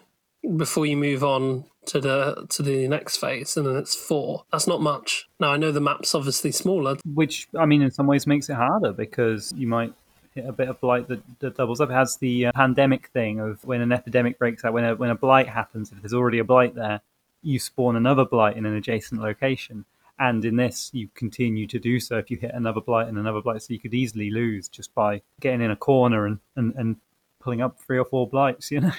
before 0.55 0.85
you 0.85 0.95
move 0.97 1.23
on 1.23 1.65
to 1.87 1.99
the 1.99 2.45
to 2.49 2.61
the 2.61 2.87
next 2.87 3.17
phase, 3.17 3.57
and 3.57 3.65
then 3.65 3.77
it's 3.77 3.95
four. 3.95 4.43
That's 4.51 4.67
not 4.67 4.81
much. 4.81 5.27
Now 5.39 5.53
I 5.53 5.57
know 5.57 5.71
the 5.71 5.81
map's 5.81 6.13
obviously 6.13 6.51
smaller, 6.51 6.97
which 7.05 7.47
I 7.57 7.65
mean 7.65 7.81
in 7.81 7.91
some 7.91 8.07
ways 8.07 8.27
makes 8.27 8.49
it 8.49 8.55
harder 8.55 8.91
because 8.91 9.53
you 9.55 9.67
might 9.67 9.93
a 10.37 10.51
bit 10.51 10.69
of 10.69 10.79
blight 10.79 11.07
that, 11.07 11.21
that 11.39 11.57
doubles 11.57 11.81
up. 11.81 11.89
It 11.89 11.93
has 11.93 12.17
the 12.17 12.47
uh, 12.47 12.51
pandemic 12.53 13.07
thing 13.07 13.39
of 13.39 13.63
when 13.65 13.81
an 13.81 13.91
epidemic 13.91 14.37
breaks 14.37 14.63
out, 14.63 14.73
when 14.73 14.83
a, 14.83 14.95
when 14.95 15.09
a 15.09 15.15
blight 15.15 15.47
happens, 15.47 15.91
if 15.91 16.01
there's 16.01 16.13
already 16.13 16.39
a 16.39 16.43
blight 16.43 16.75
there, 16.75 17.01
you 17.41 17.59
spawn 17.59 17.95
another 17.95 18.25
blight 18.25 18.57
in 18.57 18.65
an 18.65 18.75
adjacent 18.75 19.21
location. 19.21 19.85
And 20.19 20.43
in 20.43 20.55
this, 20.55 20.89
you 20.93 21.09
continue 21.13 21.67
to 21.67 21.79
do 21.79 21.99
so 21.99 22.17
if 22.17 22.31
you 22.31 22.37
hit 22.37 22.51
another 22.53 22.81
blight 22.81 23.07
and 23.07 23.17
another 23.17 23.41
blight. 23.41 23.61
So 23.61 23.73
you 23.73 23.79
could 23.79 23.93
easily 23.93 24.31
lose 24.31 24.67
just 24.67 24.93
by 24.95 25.21
getting 25.39 25.61
in 25.61 25.69
a 25.69 25.75
corner 25.75 26.25
and, 26.25 26.39
and, 26.55 26.73
and 26.75 26.95
pulling 27.39 27.61
up 27.61 27.79
three 27.79 27.99
or 27.99 28.05
four 28.05 28.27
blights, 28.27 28.71
you 28.71 28.81
know? 28.81 28.91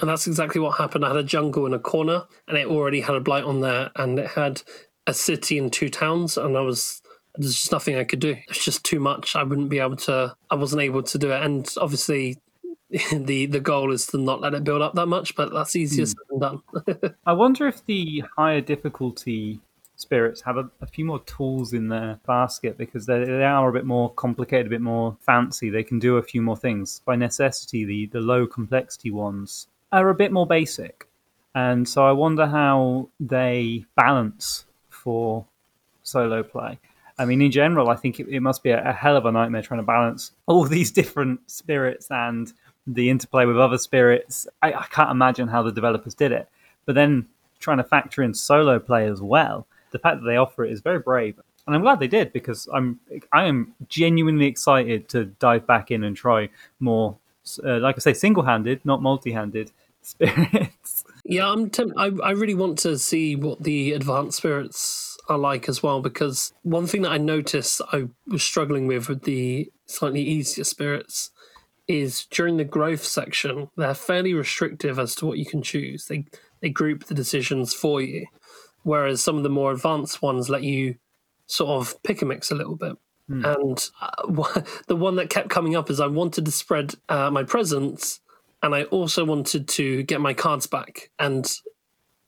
And 0.00 0.10
that's 0.10 0.26
exactly 0.26 0.60
what 0.60 0.78
happened. 0.78 1.04
I 1.04 1.08
had 1.08 1.16
a 1.16 1.22
jungle 1.22 1.66
in 1.66 1.74
a 1.74 1.78
corner 1.78 2.24
and 2.48 2.58
it 2.58 2.66
already 2.66 3.00
had 3.00 3.14
a 3.14 3.20
blight 3.20 3.44
on 3.44 3.60
there 3.60 3.92
and 3.94 4.18
it 4.18 4.30
had 4.30 4.62
a 5.06 5.14
city 5.14 5.56
and 5.58 5.72
two 5.72 5.88
towns. 5.88 6.36
And 6.36 6.56
I 6.56 6.60
was 6.60 7.00
there's 7.36 7.54
just 7.54 7.72
nothing 7.72 7.96
I 7.96 8.04
could 8.04 8.20
do. 8.20 8.36
It's 8.48 8.64
just 8.64 8.84
too 8.84 9.00
much. 9.00 9.34
I 9.34 9.42
wouldn't 9.42 9.68
be 9.68 9.78
able 9.78 9.96
to. 9.96 10.34
I 10.50 10.54
wasn't 10.54 10.82
able 10.82 11.02
to 11.02 11.18
do 11.18 11.32
it. 11.32 11.42
And 11.42 11.68
obviously, 11.80 12.38
the 13.12 13.46
the 13.46 13.60
goal 13.60 13.92
is 13.92 14.06
to 14.08 14.18
not 14.18 14.40
let 14.40 14.54
it 14.54 14.64
build 14.64 14.82
up 14.82 14.94
that 14.94 15.06
much. 15.06 15.34
But 15.34 15.52
that's 15.52 15.76
easier 15.76 16.04
mm. 16.04 16.08
said 16.08 16.16
than 16.30 16.38
done. 16.38 17.14
I 17.26 17.32
wonder 17.32 17.66
if 17.66 17.84
the 17.86 18.24
higher 18.36 18.60
difficulty 18.60 19.60
spirits 19.96 20.42
have 20.42 20.56
a, 20.56 20.68
a, 20.80 20.86
few 20.86 21.04
more 21.04 21.20
tools 21.20 21.72
in 21.72 21.88
their 21.88 22.18
basket 22.26 22.76
because 22.76 23.06
they, 23.06 23.24
they 23.24 23.44
are 23.44 23.68
a 23.68 23.72
bit 23.72 23.86
more 23.86 24.12
complicated, 24.12 24.66
a 24.66 24.70
bit 24.70 24.80
more 24.80 25.16
fancy. 25.20 25.70
They 25.70 25.84
can 25.84 26.00
do 26.00 26.16
a 26.16 26.22
few 26.22 26.42
more 26.42 26.56
things. 26.56 27.00
By 27.04 27.14
necessity, 27.14 27.84
the, 27.84 28.06
the 28.06 28.20
low 28.20 28.44
complexity 28.46 29.12
ones 29.12 29.68
are 29.92 30.08
a 30.08 30.14
bit 30.14 30.32
more 30.32 30.48
basic. 30.48 31.08
And 31.54 31.88
so 31.88 32.04
I 32.04 32.10
wonder 32.10 32.46
how 32.46 33.08
they 33.20 33.84
balance 33.94 34.66
for 34.88 35.46
solo 36.02 36.42
play. 36.42 36.80
I 37.18 37.24
mean, 37.24 37.40
in 37.42 37.50
general, 37.50 37.90
I 37.90 37.96
think 37.96 38.18
it, 38.18 38.28
it 38.28 38.40
must 38.40 38.62
be 38.62 38.70
a, 38.70 38.90
a, 38.90 38.92
hell 38.92 39.16
of 39.16 39.24
a 39.24 39.32
nightmare 39.32 39.62
trying 39.62 39.80
to 39.80 39.86
balance 39.86 40.32
all 40.46 40.64
these 40.76 40.90
different 40.90 41.48
spirits 41.50 42.08
and 42.10 42.52
the 42.86 43.08
interplay 43.10 43.44
with 43.44 43.58
other 43.58 43.78
spirits. 43.78 44.46
I, 44.62 44.72
I 44.72 44.86
can't 44.90 45.10
imagine 45.10 45.48
how 45.48 45.62
the 45.62 45.72
developers 45.72 46.14
did 46.14 46.32
it. 46.32 46.48
But 46.86 46.94
then 46.94 47.28
trying 47.60 47.78
to 47.78 47.84
factor 47.84 48.22
in 48.22 48.34
solo 48.34 48.78
play 48.78 49.06
as 49.06 49.22
well, 49.22 49.66
the 49.90 49.98
fact 49.98 50.20
that 50.20 50.26
they 50.26 50.36
offer 50.36 50.64
it 50.64 50.72
is 50.72 50.80
very 50.80 50.98
brave, 50.98 51.40
and 51.66 51.74
I'm 51.74 51.82
glad 51.82 51.98
they 51.98 52.08
did 52.08 52.32
because 52.32 52.68
I'm 52.72 53.00
I 53.32 53.46
am 53.46 53.74
genuinely 53.88 54.46
excited 54.46 55.08
to 55.10 55.24
dive 55.24 55.66
back 55.66 55.90
in 55.90 56.04
and 56.04 56.16
try 56.16 56.50
more. 56.80 57.16
Uh, 57.62 57.78
like 57.78 57.96
I 57.96 57.98
say, 58.00 58.14
single-handed, 58.14 58.84
not 58.84 59.02
multi-handed 59.02 59.70
spirits. 60.02 61.04
Yeah, 61.24 61.50
I'm. 61.50 61.70
I 61.96 62.30
really 62.32 62.54
want 62.54 62.78
to 62.80 62.98
see 62.98 63.36
what 63.36 63.62
the 63.62 63.92
advanced 63.92 64.38
spirits 64.38 65.13
are 65.28 65.38
like 65.38 65.68
as 65.68 65.82
well 65.82 66.00
because 66.00 66.52
one 66.62 66.86
thing 66.86 67.02
that 67.02 67.12
I 67.12 67.18
noticed 67.18 67.80
I 67.92 68.08
was 68.26 68.42
struggling 68.42 68.86
with 68.86 69.08
with 69.08 69.22
the 69.22 69.70
slightly 69.86 70.22
easier 70.22 70.64
spirits 70.64 71.30
is 71.88 72.26
during 72.26 72.56
the 72.56 72.64
growth 72.64 73.04
section 73.04 73.68
they're 73.76 73.94
fairly 73.94 74.34
restrictive 74.34 74.98
as 74.98 75.14
to 75.16 75.26
what 75.26 75.38
you 75.38 75.46
can 75.46 75.62
choose. 75.62 76.06
They 76.06 76.26
they 76.60 76.70
group 76.70 77.04
the 77.04 77.14
decisions 77.14 77.74
for 77.74 78.00
you, 78.00 78.26
whereas 78.84 79.22
some 79.22 79.36
of 79.36 79.42
the 79.42 79.50
more 79.50 79.72
advanced 79.72 80.22
ones 80.22 80.48
let 80.48 80.62
you 80.62 80.96
sort 81.46 81.70
of 81.70 82.02
pick 82.02 82.22
a 82.22 82.24
mix 82.24 82.50
a 82.50 82.54
little 82.54 82.76
bit. 82.76 82.96
Hmm. 83.28 83.44
And 83.44 83.90
uh, 84.00 84.62
the 84.86 84.96
one 84.96 85.16
that 85.16 85.30
kept 85.30 85.50
coming 85.50 85.76
up 85.76 85.90
is 85.90 86.00
I 86.00 86.06
wanted 86.06 86.46
to 86.46 86.50
spread 86.50 86.94
uh, 87.08 87.30
my 87.30 87.42
presence, 87.42 88.20
and 88.62 88.74
I 88.74 88.84
also 88.84 89.24
wanted 89.24 89.68
to 89.68 90.02
get 90.04 90.20
my 90.20 90.32
cards 90.32 90.66
back. 90.66 91.10
And 91.18 91.50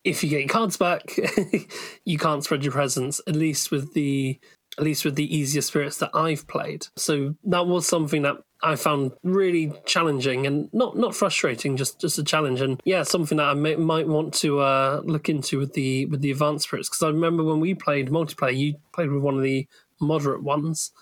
if 0.07 0.23
you 0.23 0.31
get 0.31 0.41
your 0.41 0.49
cards 0.49 0.77
back, 0.77 1.19
you 2.05 2.17
can't 2.17 2.45
spread 2.45 2.63
your 2.63 2.73
presence. 2.73 3.21
At 3.27 3.35
least 3.35 3.71
with 3.71 3.93
the 3.93 4.39
at 4.79 4.85
least 4.85 5.05
with 5.05 5.17
the 5.17 5.37
easier 5.37 5.63
spirits 5.63 5.99
that 5.99 6.11
I've 6.15 6.47
played. 6.47 6.87
So 6.97 7.35
that 7.45 7.67
was 7.67 7.89
something 7.89 8.23
that 8.23 8.37
I 8.63 8.77
found 8.77 9.13
really 9.23 9.73
challenging 9.85 10.47
and 10.47 10.69
not 10.73 10.97
not 10.97 11.15
frustrating, 11.15 11.77
just 11.77 12.01
just 12.01 12.19
a 12.19 12.25
challenge. 12.25 12.61
And 12.61 12.81
yeah, 12.85 13.03
something 13.03 13.39
that 13.39 13.49
I 13.49 13.55
may, 13.55 13.75
might 13.77 14.07
want 14.07 14.33
to 14.35 14.61
uh, 14.61 15.03
look 15.05 15.29
into 15.29 15.59
with 15.59 15.73
the 15.75 16.07
with 16.07 16.21
the 16.21 16.31
advanced 16.31 16.69
spirits 16.69 16.89
because 16.89 17.03
I 17.03 17.09
remember 17.09 17.43
when 17.43 17.61
we 17.61 17.75
played 17.75 18.09
multiplayer, 18.09 18.57
you 18.57 18.77
played 18.95 19.11
with 19.11 19.23
one 19.23 19.37
of 19.37 19.43
the 19.43 19.67
moderate 20.01 20.43
ones, 20.43 20.93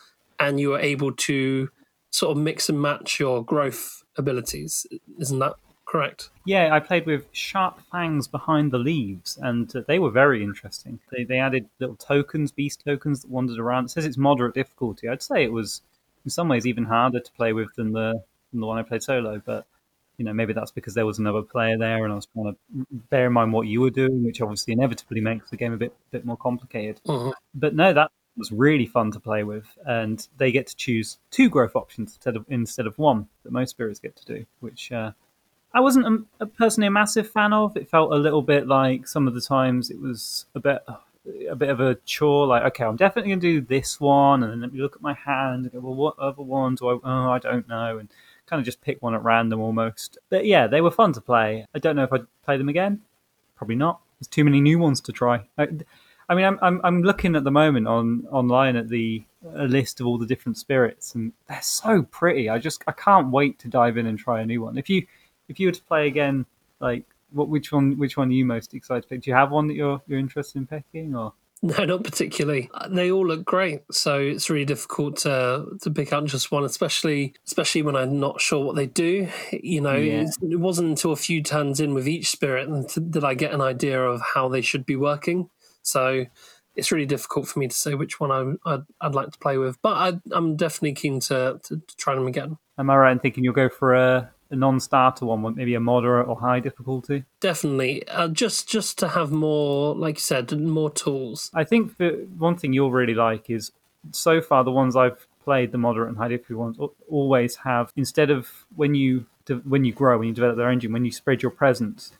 and 0.40 0.58
you 0.58 0.70
were 0.70 0.80
able 0.80 1.12
to 1.12 1.68
sort 2.10 2.36
of 2.36 2.42
mix 2.42 2.68
and 2.68 2.80
match 2.80 3.20
your 3.20 3.44
growth 3.44 4.02
abilities. 4.16 4.86
Isn't 5.18 5.40
that 5.40 5.54
correct? 5.94 6.30
Yeah, 6.44 6.74
I 6.74 6.80
played 6.80 7.06
with 7.06 7.26
Sharp 7.30 7.80
Fangs 7.92 8.26
behind 8.26 8.72
the 8.72 8.78
leaves, 8.78 9.38
and 9.40 9.74
uh, 9.76 9.82
they 9.86 10.00
were 10.00 10.10
very 10.10 10.42
interesting. 10.42 10.98
They, 11.12 11.22
they 11.22 11.38
added 11.38 11.68
little 11.78 11.94
tokens, 11.94 12.50
beast 12.50 12.82
tokens 12.84 13.22
that 13.22 13.30
wandered 13.30 13.60
around. 13.60 13.84
It 13.84 13.90
says 13.90 14.04
it's 14.04 14.16
moderate 14.16 14.54
difficulty. 14.54 15.08
I'd 15.08 15.22
say 15.22 15.44
it 15.44 15.52
was 15.52 15.82
in 16.24 16.32
some 16.32 16.48
ways 16.48 16.66
even 16.66 16.84
harder 16.84 17.20
to 17.20 17.32
play 17.32 17.52
with 17.52 17.72
than 17.76 17.92
the 17.92 18.20
than 18.50 18.60
the 18.60 18.66
one 18.66 18.76
I 18.76 18.82
played 18.82 19.04
solo, 19.04 19.40
but 19.44 19.66
you 20.18 20.24
know 20.24 20.32
maybe 20.32 20.52
that's 20.52 20.72
because 20.72 20.94
there 20.94 21.06
was 21.06 21.20
another 21.20 21.42
player 21.42 21.78
there, 21.78 22.02
and 22.02 22.12
I 22.12 22.16
was 22.16 22.26
trying 22.26 22.52
to 22.52 22.86
bear 23.08 23.28
in 23.28 23.32
mind 23.32 23.52
what 23.52 23.68
you 23.68 23.80
were 23.80 23.90
doing, 23.90 24.24
which 24.24 24.40
obviously 24.40 24.72
inevitably 24.72 25.20
makes 25.20 25.50
the 25.50 25.56
game 25.56 25.72
a 25.72 25.76
bit 25.76 25.94
bit 26.10 26.24
more 26.24 26.36
complicated. 26.36 27.00
Mhm. 27.06 27.34
But 27.54 27.76
no, 27.76 27.92
that 27.92 28.10
was 28.36 28.50
really 28.50 28.86
fun 28.86 29.12
to 29.12 29.20
play 29.20 29.44
with, 29.44 29.66
and 29.86 30.26
they 30.38 30.50
get 30.50 30.66
to 30.66 30.74
choose 30.74 31.18
two 31.30 31.48
growth 31.48 31.76
options 31.76 32.14
instead 32.14 32.34
of 32.34 32.44
instead 32.48 32.88
of 32.88 32.98
one 32.98 33.28
that 33.44 33.52
most 33.52 33.70
spirits 33.70 34.00
get 34.00 34.16
to 34.16 34.24
do, 34.24 34.44
which 34.58 34.90
uh, 34.90 35.12
I 35.74 35.80
wasn't 35.80 36.06
a, 36.06 36.44
a 36.44 36.46
personally 36.46 36.86
a 36.86 36.90
massive 36.92 37.28
fan 37.28 37.52
of. 37.52 37.76
It 37.76 37.90
felt 37.90 38.12
a 38.12 38.16
little 38.16 38.42
bit 38.42 38.68
like 38.68 39.08
some 39.08 39.26
of 39.26 39.34
the 39.34 39.40
times 39.40 39.90
it 39.90 40.00
was 40.00 40.46
a 40.54 40.60
bit 40.60 40.82
a 41.50 41.56
bit 41.56 41.68
of 41.68 41.80
a 41.80 41.96
chore. 42.06 42.46
Like, 42.46 42.62
okay, 42.64 42.84
I'm 42.84 42.96
definitely 42.96 43.30
going 43.30 43.40
to 43.40 43.60
do 43.60 43.66
this 43.66 44.00
one, 44.00 44.42
and 44.42 44.52
then 44.52 44.60
let 44.60 44.72
me 44.72 44.80
look 44.80 44.94
at 44.94 45.02
my 45.02 45.14
hand 45.14 45.64
and 45.64 45.72
go, 45.72 45.80
well, 45.80 45.94
what 45.94 46.18
other 46.18 46.42
one 46.42 46.76
do 46.76 46.88
I? 46.88 46.92
Oh, 47.02 47.30
I 47.30 47.38
don't 47.38 47.68
know, 47.68 47.98
and 47.98 48.08
kind 48.46 48.60
of 48.60 48.64
just 48.64 48.82
pick 48.82 49.02
one 49.02 49.14
at 49.14 49.24
random 49.24 49.60
almost. 49.60 50.18
But 50.28 50.46
yeah, 50.46 50.66
they 50.66 50.80
were 50.80 50.90
fun 50.90 51.12
to 51.14 51.20
play. 51.20 51.66
I 51.74 51.78
don't 51.78 51.96
know 51.96 52.04
if 52.04 52.12
I'd 52.12 52.26
play 52.44 52.56
them 52.56 52.68
again. 52.68 53.00
Probably 53.56 53.76
not. 53.76 54.00
There's 54.20 54.28
too 54.28 54.44
many 54.44 54.60
new 54.60 54.78
ones 54.78 55.00
to 55.02 55.12
try. 55.12 55.44
I, 55.58 55.68
I 56.28 56.34
mean, 56.34 56.44
I'm, 56.44 56.58
I'm 56.62 56.80
I'm 56.84 57.02
looking 57.02 57.34
at 57.36 57.44
the 57.44 57.50
moment 57.50 57.88
on 57.88 58.26
online 58.30 58.76
at 58.76 58.88
the 58.88 59.24
a 59.54 59.64
list 59.64 60.00
of 60.00 60.06
all 60.06 60.18
the 60.18 60.26
different 60.26 60.56
spirits, 60.56 61.14
and 61.14 61.32
they're 61.48 61.60
so 61.62 62.02
pretty. 62.02 62.48
I 62.48 62.58
just 62.58 62.84
I 62.86 62.92
can't 62.92 63.30
wait 63.30 63.58
to 63.60 63.68
dive 63.68 63.96
in 63.96 64.06
and 64.06 64.18
try 64.18 64.40
a 64.40 64.46
new 64.46 64.62
one. 64.62 64.78
If 64.78 64.88
you 64.88 65.06
if 65.48 65.58
you 65.60 65.68
were 65.68 65.72
to 65.72 65.82
play 65.84 66.06
again, 66.06 66.46
like 66.80 67.04
what 67.32 67.48
which 67.48 67.72
one 67.72 67.98
which 67.98 68.16
one 68.16 68.28
are 68.28 68.32
you 68.32 68.44
most 68.44 68.74
excited 68.74 69.02
to 69.02 69.08
pick? 69.08 69.22
Do 69.22 69.30
you 69.30 69.36
have 69.36 69.50
one 69.50 69.66
that 69.68 69.74
you're 69.74 70.00
you're 70.06 70.18
interested 70.18 70.58
in 70.58 70.66
picking 70.66 71.14
or? 71.14 71.32
No, 71.62 71.82
not 71.86 72.04
particularly. 72.04 72.68
They 72.90 73.10
all 73.10 73.26
look 73.26 73.42
great, 73.42 73.84
so 73.90 74.18
it's 74.18 74.50
really 74.50 74.66
difficult 74.66 75.16
to 75.18 75.78
to 75.80 75.90
pick 75.90 76.12
out 76.12 76.26
just 76.26 76.52
one, 76.52 76.62
especially 76.62 77.32
especially 77.46 77.80
when 77.80 77.96
I'm 77.96 78.20
not 78.20 78.38
sure 78.42 78.62
what 78.62 78.76
they 78.76 78.84
do. 78.86 79.28
You 79.50 79.80
know, 79.80 79.94
Yeah. 79.94 80.26
it 80.42 80.60
wasn't 80.60 80.90
until 80.90 81.12
a 81.12 81.16
few 81.16 81.42
turns 81.42 81.80
in 81.80 81.94
with 81.94 82.06
each 82.06 82.28
spirit 82.28 82.68
that 82.96 83.24
I 83.24 83.32
get 83.32 83.54
an 83.54 83.62
idea 83.62 83.98
of 84.02 84.20
how 84.34 84.48
they 84.50 84.60
should 84.60 84.84
be 84.84 84.96
working. 84.96 85.48
So 85.80 86.26
it's 86.76 86.92
really 86.92 87.06
difficult 87.06 87.48
for 87.48 87.60
me 87.60 87.68
to 87.68 87.74
say 87.74 87.94
which 87.94 88.20
one 88.20 88.30
I, 88.30 88.70
I'd, 88.70 88.82
I'd 89.00 89.14
like 89.14 89.30
to 89.30 89.38
play 89.38 89.56
with. 89.56 89.80
But 89.80 89.96
I, 89.96 90.12
I'm 90.32 90.56
definitely 90.56 90.92
keen 90.94 91.20
to, 91.20 91.60
to, 91.62 91.76
to 91.76 91.96
try 91.96 92.14
them 92.14 92.26
again. 92.26 92.58
Am 92.76 92.90
I 92.90 92.96
right 92.96 93.12
in 93.12 93.20
thinking 93.20 93.42
you'll 93.42 93.54
go 93.54 93.70
for 93.70 93.94
a, 93.94 94.30
a 94.54 94.58
non-starter 94.58 95.26
one, 95.26 95.54
maybe 95.54 95.74
a 95.74 95.80
moderate 95.80 96.28
or 96.28 96.36
high 96.36 96.60
difficulty? 96.60 97.24
Definitely, 97.40 98.06
uh, 98.08 98.28
just 98.28 98.68
just 98.68 98.98
to 99.00 99.08
have 99.08 99.30
more, 99.30 99.94
like 99.94 100.16
you 100.16 100.20
said, 100.20 100.50
more 100.58 100.90
tools. 100.90 101.50
I 101.54 101.64
think 101.64 101.96
that 101.98 102.28
one 102.38 102.56
thing 102.56 102.72
you'll 102.72 102.92
really 102.92 103.14
like 103.14 103.50
is 103.50 103.72
so 104.12 104.40
far 104.40 104.64
the 104.64 104.70
ones 104.70 104.96
I've 104.96 105.26
played, 105.44 105.72
the 105.72 105.78
moderate 105.78 106.08
and 106.08 106.16
high 106.16 106.28
difficulty 106.28 106.54
ones, 106.54 106.78
always 107.08 107.56
have 107.56 107.92
instead 107.96 108.30
of 108.30 108.64
when 108.74 108.94
you 108.94 109.26
when 109.64 109.84
you 109.84 109.92
grow, 109.92 110.18
when 110.18 110.28
you 110.28 110.34
develop 110.34 110.56
their 110.56 110.70
engine, 110.70 110.92
when 110.92 111.04
you 111.04 111.12
spread 111.12 111.42
your 111.42 111.50
presence, 111.50 112.12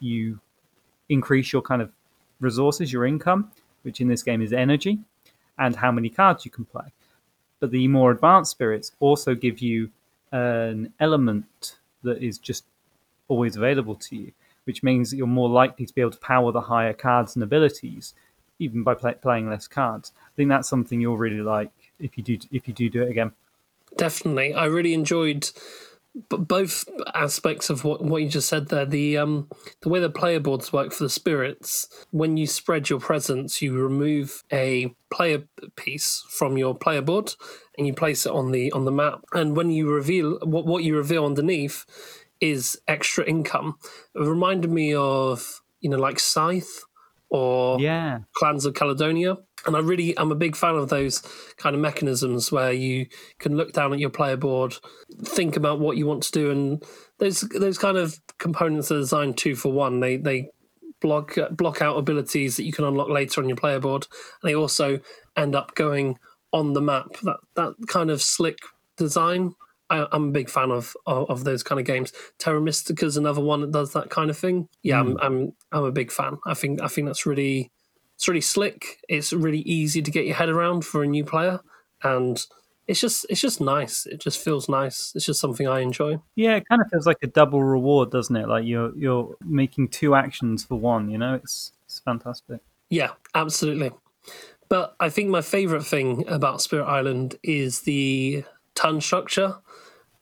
you 0.00 0.40
increase 1.08 1.52
your 1.52 1.62
kind 1.62 1.80
of 1.80 1.92
resources, 2.40 2.92
your 2.92 3.06
income, 3.06 3.52
which 3.82 4.00
in 4.00 4.08
this 4.08 4.22
game 4.22 4.42
is 4.42 4.52
energy, 4.52 4.98
and 5.58 5.76
how 5.76 5.92
many 5.92 6.08
cards 6.08 6.44
you 6.44 6.50
can 6.50 6.64
play. 6.64 6.92
But 7.60 7.70
the 7.70 7.86
more 7.86 8.10
advanced 8.10 8.50
spirits 8.50 8.92
also 8.98 9.36
give 9.36 9.60
you 9.60 9.90
an 10.32 10.92
element 10.98 11.76
that 12.02 12.22
is 12.22 12.38
just 12.38 12.64
always 13.28 13.56
available 13.56 13.94
to 13.94 14.16
you, 14.16 14.32
which 14.64 14.82
means 14.82 15.10
that 15.10 15.16
you're 15.16 15.26
more 15.26 15.48
likely 15.48 15.86
to 15.86 15.94
be 15.94 16.00
able 16.00 16.10
to 16.10 16.18
power 16.18 16.52
the 16.52 16.62
higher 16.62 16.92
cards 16.92 17.34
and 17.34 17.42
abilities, 17.42 18.14
even 18.58 18.82
by 18.82 18.94
play- 18.94 19.14
playing 19.14 19.48
less 19.48 19.66
cards. 19.66 20.12
I 20.16 20.34
think 20.36 20.48
that's 20.48 20.68
something 20.68 21.00
you'll 21.00 21.16
really 21.16 21.40
like 21.42 21.70
if 21.98 22.16
you 22.18 22.24
do 22.24 22.38
if 22.50 22.68
you 22.68 22.74
do 22.74 22.88
do 22.88 23.02
it 23.02 23.10
again. 23.10 23.32
Definitely, 23.96 24.54
I 24.54 24.66
really 24.66 24.94
enjoyed 24.94 25.50
both 26.14 26.84
aspects 27.14 27.70
of 27.70 27.84
what, 27.84 28.04
what 28.04 28.22
you 28.22 28.28
just 28.28 28.48
said 28.48 28.68
there. 28.68 28.84
The 28.84 29.16
um 29.18 29.48
the 29.80 29.88
way 29.88 30.00
the 30.00 30.10
player 30.10 30.40
boards 30.40 30.72
work 30.72 30.92
for 30.92 31.04
the 31.04 31.10
spirits. 31.10 31.88
When 32.10 32.36
you 32.36 32.46
spread 32.46 32.90
your 32.90 33.00
presence, 33.00 33.62
you 33.62 33.72
remove 33.72 34.44
a 34.52 34.94
player 35.10 35.44
piece 35.76 36.24
from 36.28 36.58
your 36.58 36.74
player 36.74 37.02
board 37.02 37.34
and 37.78 37.86
you 37.86 37.94
place 37.94 38.26
it 38.26 38.32
on 38.32 38.50
the 38.50 38.70
on 38.72 38.84
the 38.84 38.92
map. 38.92 39.24
And 39.32 39.56
when 39.56 39.70
you 39.70 39.90
reveal 39.90 40.38
what 40.42 40.66
what 40.66 40.84
you 40.84 40.96
reveal 40.96 41.24
underneath 41.24 41.86
is 42.40 42.78
extra 42.88 43.24
income. 43.24 43.78
It 44.14 44.20
reminded 44.20 44.70
me 44.70 44.94
of 44.94 45.62
you 45.80 45.88
know 45.88 45.98
like 45.98 46.18
Scythe 46.20 46.84
or 47.32 47.80
Yeah, 47.80 48.20
clans 48.36 48.64
of 48.64 48.74
Caledonia. 48.74 49.38
And 49.64 49.76
I 49.76 49.78
really 49.78 50.16
am 50.16 50.32
a 50.32 50.36
big 50.36 50.56
fan 50.56 50.74
of 50.74 50.88
those 50.88 51.22
kind 51.56 51.74
of 51.74 51.80
mechanisms 51.80 52.50
where 52.50 52.72
you 52.72 53.06
can 53.38 53.56
look 53.56 53.72
down 53.72 53.92
at 53.92 54.00
your 54.00 54.10
player 54.10 54.36
board, 54.36 54.74
think 55.24 55.56
about 55.56 55.78
what 55.78 55.96
you 55.96 56.04
want 56.06 56.24
to 56.24 56.32
do, 56.32 56.50
and 56.50 56.84
those 57.18 57.40
those 57.40 57.78
kind 57.78 57.96
of 57.96 58.20
components 58.38 58.90
are 58.90 58.98
designed 58.98 59.38
two 59.38 59.54
for 59.56 59.72
one. 59.72 60.00
They 60.00 60.16
they 60.16 60.50
block 61.00 61.36
block 61.52 61.80
out 61.80 61.96
abilities 61.96 62.56
that 62.56 62.64
you 62.64 62.72
can 62.72 62.84
unlock 62.84 63.08
later 63.08 63.40
on 63.40 63.48
your 63.48 63.56
player 63.56 63.80
board, 63.80 64.06
and 64.42 64.48
they 64.50 64.54
also 64.54 65.00
end 65.36 65.54
up 65.54 65.74
going 65.74 66.18
on 66.52 66.72
the 66.74 66.82
map. 66.82 67.16
That 67.22 67.38
that 67.54 67.74
kind 67.86 68.10
of 68.10 68.20
slick 68.20 68.58
design. 68.96 69.54
I, 69.92 70.06
I'm 70.10 70.28
a 70.28 70.32
big 70.32 70.48
fan 70.48 70.70
of, 70.70 70.96
of 71.06 71.30
of 71.30 71.44
those 71.44 71.62
kind 71.62 71.78
of 71.78 71.86
games. 71.86 72.12
Terra 72.38 72.60
Mystica 72.60 73.04
is 73.04 73.16
another 73.16 73.42
one 73.42 73.60
that 73.60 73.72
does 73.72 73.92
that 73.92 74.10
kind 74.10 74.30
of 74.30 74.38
thing. 74.38 74.68
Yeah, 74.82 75.00
I'm 75.00 75.12
hmm. 75.12 75.18
I'm 75.20 75.52
I'm 75.70 75.84
a 75.84 75.92
big 75.92 76.10
fan. 76.10 76.38
I 76.46 76.54
think 76.54 76.80
I 76.80 76.88
think 76.88 77.06
that's 77.06 77.26
really 77.26 77.70
it's 78.16 78.26
really 78.26 78.40
slick. 78.40 79.00
It's 79.08 79.32
really 79.32 79.60
easy 79.60 80.00
to 80.02 80.10
get 80.10 80.26
your 80.26 80.36
head 80.36 80.48
around 80.48 80.84
for 80.84 81.02
a 81.02 81.06
new 81.06 81.24
player, 81.24 81.60
and 82.02 82.44
it's 82.86 83.00
just 83.00 83.26
it's 83.28 83.40
just 83.40 83.60
nice. 83.60 84.06
It 84.06 84.20
just 84.20 84.42
feels 84.42 84.68
nice. 84.68 85.12
It's 85.14 85.26
just 85.26 85.40
something 85.40 85.68
I 85.68 85.80
enjoy. 85.80 86.18
yeah. 86.34 86.56
It 86.56 86.68
kind 86.68 86.80
of 86.80 86.88
feels 86.90 87.06
like 87.06 87.18
a 87.22 87.26
double 87.26 87.62
reward, 87.62 88.10
doesn't 88.10 88.34
it? 88.34 88.48
Like 88.48 88.64
you're 88.64 88.96
you're 88.96 89.36
making 89.44 89.88
two 89.88 90.14
actions 90.14 90.64
for 90.64 90.76
one. 90.78 91.10
You 91.10 91.18
know, 91.18 91.34
it's 91.34 91.72
it's 91.84 92.00
fantastic. 92.00 92.60
Yeah, 92.88 93.10
absolutely. 93.34 93.90
But 94.68 94.96
I 94.98 95.10
think 95.10 95.28
my 95.28 95.42
favorite 95.42 95.84
thing 95.84 96.26
about 96.28 96.62
Spirit 96.62 96.86
Island 96.86 97.36
is 97.42 97.80
the 97.80 98.44
turn 98.74 99.00
structure, 99.00 99.56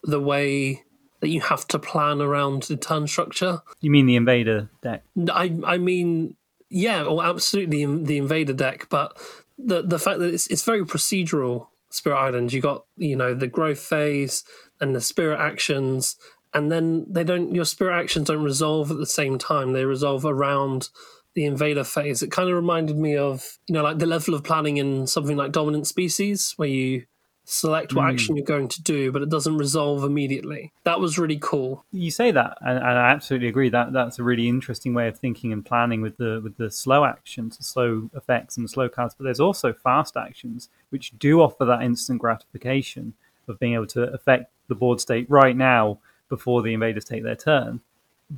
the 0.03 0.21
way 0.21 0.85
that 1.21 1.29
you 1.29 1.41
have 1.41 1.67
to 1.69 1.79
plan 1.79 2.21
around 2.21 2.65
the 2.65 2.77
turn 2.77 3.07
structure. 3.07 3.61
You 3.81 3.91
mean 3.91 4.07
the 4.07 4.17
invader 4.17 4.71
deck? 4.83 5.05
I 5.31 5.59
I 5.65 5.79
mean, 5.79 6.37
yeah, 6.69 7.03
or 7.03 7.25
absolutely 7.25 7.83
in 7.83 8.05
the 8.05 8.17
Invader 8.17 8.53
deck, 8.53 8.89
but 8.89 9.19
the 9.59 9.83
the 9.83 9.99
fact 9.99 10.21
that 10.21 10.33
it's 10.33 10.47
it's 10.49 10.65
very 10.65 10.85
procedural. 10.85 11.69
Spirit 11.93 12.19
Island, 12.19 12.53
you 12.53 12.61
got 12.61 12.85
you 12.97 13.17
know 13.17 13.35
the 13.35 13.49
growth 13.49 13.81
phase 13.81 14.45
and 14.81 14.95
the 14.95 15.01
spirit 15.01 15.41
actions, 15.41 16.17
and 16.55 16.71
then 16.71 17.05
they 17.09 17.25
don't 17.25 17.53
your 17.53 17.65
spirit 17.65 17.99
actions 17.99 18.29
don't 18.29 18.45
resolve 18.45 18.91
at 18.91 18.99
the 18.99 19.07
same 19.07 19.39
time. 19.39 19.73
They 19.73 19.85
resolve 19.85 20.25
around 20.25 20.89
the 21.35 21.45
invader 21.45 21.85
phase, 21.85 22.23
it 22.23 22.31
kind 22.31 22.49
of 22.49 22.57
reminded 22.57 22.97
me 22.97 23.17
of, 23.17 23.59
you 23.69 23.75
know, 23.75 23.83
like 23.83 23.99
the 23.99 24.07
level 24.07 24.35
of 24.35 24.43
planning 24.43 24.79
in 24.79 25.07
something 25.07 25.37
like 25.37 25.53
Dominant 25.53 25.87
Species, 25.87 26.55
where 26.57 26.69
you 26.69 27.05
select 27.51 27.93
what 27.93 28.05
mm. 28.05 28.13
action 28.13 28.37
you're 28.37 28.45
going 28.45 28.69
to 28.69 28.83
do, 28.83 29.11
but 29.11 29.23
it 29.23 29.29
doesn't 29.29 29.59
resolve 29.59 30.05
immediately. 30.05 30.73
That 30.85 31.01
was 31.01 31.19
really 31.19 31.39
cool. 31.39 31.85
You 31.93 32.11
say 32.11 32.31
that, 32.31 32.57
and, 32.61 32.79
and, 32.79 32.87
I 32.87 33.11
absolutely 33.11 33.49
agree. 33.49 33.69
That 33.69 33.93
that's 33.93 34.19
a 34.19 34.23
really 34.23 34.49
interesting 34.49 34.95
way 34.95 35.09
of 35.09 35.19
thinking 35.19 35.53
and 35.53 35.67
planning 35.67 36.01
with 36.01 36.17
the 36.17 36.41
with 36.43 36.57
the 36.57 36.71
slow 36.71 37.05
actions, 37.05 37.57
the 37.57 37.65
slow 37.65 38.09
effects, 38.15 38.57
and 38.57 38.65
the 38.65 38.69
slow 38.69 38.89
cards. 38.89 39.15
But 39.15 39.25
there's 39.25 39.41
also 39.41 39.73
fast 39.73 40.17
actions 40.17 40.69
which 40.91 41.13
do 41.19 41.41
offer 41.41 41.65
that 41.65 41.83
instant 41.83 42.21
gratification 42.21 43.15
of 43.49 43.59
being 43.59 43.75
able 43.75 43.87
to 43.89 44.03
affect 44.05 44.51
the 44.69 44.75
board 44.75 45.01
state 45.01 45.29
right 45.29 45.57
now 45.57 45.99
before 46.29 46.63
the 46.63 46.73
invaders 46.73 47.05
take 47.05 47.25
their 47.25 47.37
turn. 47.37 47.81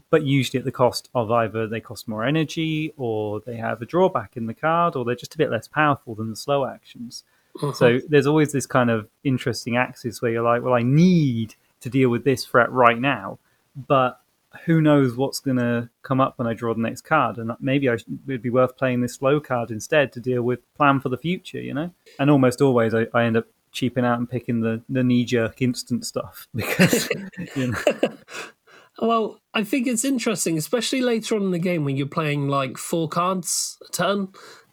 But 0.08 0.22
usually 0.22 0.58
at 0.58 0.64
the 0.64 0.72
cost 0.72 1.10
of 1.14 1.30
either 1.30 1.66
they 1.66 1.80
cost 1.80 2.08
more 2.08 2.24
energy, 2.24 2.94
or 2.96 3.40
they 3.40 3.56
have 3.56 3.82
a 3.82 3.86
drawback 3.86 4.38
in 4.38 4.46
the 4.46 4.54
card, 4.54 4.96
or 4.96 5.04
they're 5.04 5.14
just 5.14 5.34
a 5.34 5.38
bit 5.38 5.50
less 5.50 5.68
powerful 5.68 6.14
than 6.14 6.30
the 6.30 6.36
slow 6.36 6.64
actions. 6.64 7.24
Uh-huh. 7.60 7.72
So 7.72 8.00
there's 8.08 8.26
always 8.26 8.52
this 8.52 8.66
kind 8.66 8.90
of 8.90 9.08
interesting 9.24 9.76
axis 9.76 10.22
where 10.22 10.32
you're 10.32 10.42
like, 10.42 10.62
well, 10.62 10.74
I 10.74 10.82
need 10.82 11.54
to 11.80 11.90
deal 11.90 12.08
with 12.08 12.24
this 12.24 12.44
threat 12.44 12.70
right 12.70 12.98
now, 12.98 13.38
but 13.76 14.20
who 14.64 14.80
knows 14.80 15.16
what's 15.16 15.40
going 15.40 15.56
to 15.56 15.88
come 16.02 16.20
up 16.20 16.38
when 16.38 16.46
I 16.46 16.54
draw 16.54 16.74
the 16.74 16.80
next 16.80 17.02
card? 17.02 17.38
And 17.38 17.52
maybe 17.60 17.88
I 17.88 17.96
should, 17.96 18.18
it'd 18.26 18.42
be 18.42 18.50
worth 18.50 18.76
playing 18.76 19.00
this 19.00 19.14
slow 19.14 19.40
card 19.40 19.70
instead 19.70 20.12
to 20.12 20.20
deal 20.20 20.42
with 20.42 20.60
plan 20.74 21.00
for 21.00 21.08
the 21.08 21.16
future, 21.16 21.60
you 21.60 21.74
know? 21.74 21.90
And 22.18 22.30
almost 22.30 22.60
always 22.60 22.94
I, 22.94 23.06
I 23.14 23.24
end 23.24 23.36
up 23.36 23.46
cheaping 23.72 24.04
out 24.04 24.18
and 24.18 24.28
picking 24.28 24.60
the, 24.60 24.82
the 24.88 25.02
knee 25.02 25.24
jerk 25.24 25.62
instant 25.62 26.04
stuff 26.06 26.48
because, 26.54 27.08
you 27.56 27.68
know. 27.68 28.18
Well, 29.00 29.40
I 29.54 29.64
think 29.64 29.86
it's 29.86 30.04
interesting, 30.04 30.58
especially 30.58 31.00
later 31.00 31.34
on 31.34 31.42
in 31.42 31.50
the 31.50 31.58
game 31.58 31.84
when 31.84 31.96
you're 31.96 32.06
playing 32.06 32.48
like 32.48 32.76
four 32.76 33.08
cards 33.08 33.78
a 33.88 33.90
turn. 33.90 34.28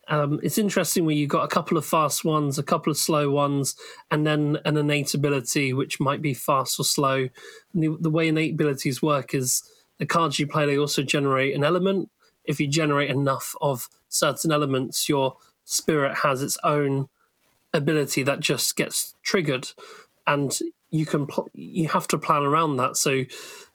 Um, 0.10 0.40
it's 0.42 0.58
interesting 0.58 1.06
where 1.06 1.16
you've 1.16 1.30
got 1.30 1.44
a 1.44 1.48
couple 1.48 1.78
of 1.78 1.86
fast 1.86 2.26
ones, 2.26 2.58
a 2.58 2.64
couple 2.64 2.90
of 2.90 2.98
slow 2.98 3.30
ones, 3.30 3.76
and 4.10 4.26
then 4.26 4.58
an 4.66 4.76
innate 4.76 5.14
ability 5.14 5.72
which 5.72 6.00
might 6.00 6.22
be 6.22 6.34
fast 6.34 6.80
or 6.80 6.84
slow. 6.84 7.30
The, 7.76 7.96
the, 8.00 8.10
way 8.10 8.28
innate 8.28 8.56
abilities 8.56 9.04
work 9.04 9.36
is 9.36 9.64
the 10.00 10.08
cards 10.08 10.40
you 10.40 10.48
play 10.48 10.66
they 10.66 10.80
also 10.80 11.04
generate 11.04 11.56
an 11.56 11.64
element. 11.64 12.10
If 12.44 12.60
you 12.60 12.68
generate 12.68 13.12
enough 13.12 13.56
of 13.62 13.88
certain 14.10 14.52
elements, 14.52 15.08
your 15.08 15.38
spirit 15.64 16.18
has 16.18 16.42
its 16.42 16.58
own 16.64 17.08
ability 17.72 18.24
that 18.24 18.40
just 18.40 18.76
gets 18.76 19.14
triggered, 19.22 19.70
and 20.26 20.58
you 20.90 21.06
can 21.06 21.28
pl- 21.28 21.52
you 21.54 21.88
have 21.90 22.08
to 22.08 22.18
plan 22.18 22.42
around 22.42 22.78
that. 22.78 22.98
So 22.98 23.26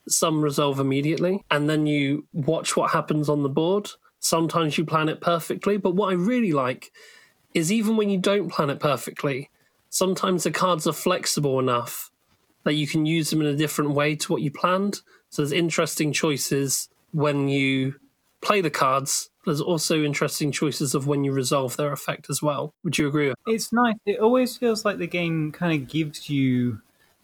some 0.09 0.43
resolve 0.43 0.81
immediately, 0.81 1.45
and 1.49 1.71
then 1.71 1.87
you 1.87 2.27
watch 2.33 2.77
what 2.77 2.91
happens 2.91 3.29
on 3.29 3.45
the 3.45 3.49
board 3.49 3.91
Sometimes 4.25 4.79
you 4.79 4.87
plan 4.87 5.11
it 5.11 5.21
perfectly, 5.21 5.77
but 5.77 5.95
what 5.95 6.09
I 6.09 6.15
really 6.15 6.53
like 6.53 6.91
is 7.53 7.71
even 7.71 7.99
when 7.99 8.09
you 8.09 8.17
don't 8.17 8.49
plan 8.49 8.71
it 8.71 8.81
perfectly, 8.81 9.51
sometimes 9.91 10.45
the 10.45 10.51
cards 10.51 10.87
are 10.87 10.95
flexible 10.95 11.59
enough 11.59 12.11
that 12.63 12.73
you 12.73 12.87
can 12.87 13.05
use 13.05 13.29
them 13.29 13.43
in 13.43 13.47
a 13.47 13.55
different 13.55 13.91
way 13.91 14.17
to 14.17 14.33
what 14.33 14.41
you 14.41 14.51
planned. 14.51 15.03
So 15.29 15.43
there's 15.43 15.53
interesting 15.53 16.11
choices 16.11 16.89
when 17.13 17.49
you 17.49 17.97
play 18.41 18.63
the 18.63 18.71
cards. 18.71 19.29
There's 19.45 19.61
also 19.61 20.03
interesting 20.03 20.51
choices 20.51 20.95
of 20.95 21.07
when 21.07 21.23
you 21.23 21.33
resolve 21.33 21.77
their 21.77 21.93
effect 21.93 22.31
as 22.31 22.41
well. 22.41 22.73
Would 22.83 22.97
you 22.97 23.07
agree? 23.09 23.35
It's 23.47 23.75
nice. 23.75 23.97
It 24.07 24.21
always 24.21 24.57
feels 24.57 24.87
like 24.87 24.97
the 24.97 25.07
game 25.07 25.53
kind 25.53 25.79
of 25.79 25.87
gives 25.87 26.31
you 26.31 26.81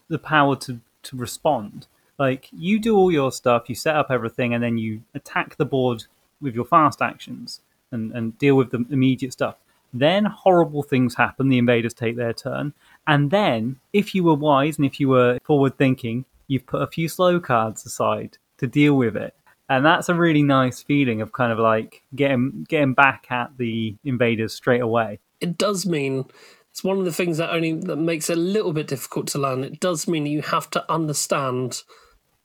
the 0.08 0.18
power 0.18 0.54
to, 0.56 0.80
to 1.04 1.16
respond. 1.16 1.86
Like 2.18 2.50
you 2.52 2.78
do 2.78 2.94
all 2.94 3.10
your 3.10 3.32
stuff, 3.32 3.70
you 3.70 3.74
set 3.74 3.96
up 3.96 4.08
everything, 4.10 4.52
and 4.52 4.62
then 4.62 4.76
you 4.76 5.02
attack 5.14 5.56
the 5.56 5.64
board 5.64 6.04
with 6.40 6.54
your 6.54 6.64
fast 6.64 7.02
actions 7.02 7.60
and, 7.92 8.12
and 8.12 8.38
deal 8.38 8.56
with 8.56 8.70
the 8.70 8.84
immediate 8.90 9.32
stuff. 9.32 9.56
Then 9.92 10.24
horrible 10.24 10.82
things 10.82 11.16
happen. 11.16 11.48
The 11.48 11.58
invaders 11.58 11.94
take 11.94 12.16
their 12.16 12.32
turn. 12.32 12.74
And 13.06 13.30
then, 13.30 13.80
if 13.92 14.14
you 14.14 14.22
were 14.22 14.34
wise 14.34 14.76
and 14.76 14.86
if 14.86 15.00
you 15.00 15.08
were 15.08 15.38
forward 15.42 15.76
thinking, 15.76 16.24
you've 16.46 16.66
put 16.66 16.82
a 16.82 16.86
few 16.86 17.08
slow 17.08 17.40
cards 17.40 17.84
aside 17.84 18.38
to 18.58 18.66
deal 18.66 18.94
with 18.94 19.16
it. 19.16 19.34
And 19.68 19.84
that's 19.84 20.08
a 20.08 20.14
really 20.14 20.42
nice 20.42 20.82
feeling 20.82 21.20
of 21.20 21.32
kind 21.32 21.52
of 21.52 21.58
like 21.58 22.02
getting 22.14 22.66
getting 22.68 22.94
back 22.94 23.26
at 23.30 23.56
the 23.56 23.96
invaders 24.04 24.52
straight 24.54 24.80
away. 24.80 25.20
It 25.40 25.56
does 25.56 25.86
mean 25.86 26.24
it's 26.70 26.84
one 26.84 26.98
of 26.98 27.04
the 27.04 27.12
things 27.12 27.38
that 27.38 27.50
only 27.50 27.74
that 27.74 27.96
makes 27.96 28.30
it 28.30 28.38
a 28.38 28.40
little 28.40 28.72
bit 28.72 28.88
difficult 28.88 29.28
to 29.28 29.38
learn. 29.38 29.64
It 29.64 29.80
does 29.80 30.08
mean 30.08 30.26
you 30.26 30.42
have 30.42 30.70
to 30.70 30.92
understand 30.92 31.82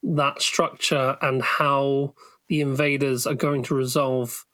that 0.04 0.42
structure 0.42 1.18
and 1.22 1.42
how 1.42 2.14
the 2.48 2.62
invaders 2.62 3.26
are 3.26 3.36
going 3.36 3.64
to 3.64 3.76
resolve 3.76 4.46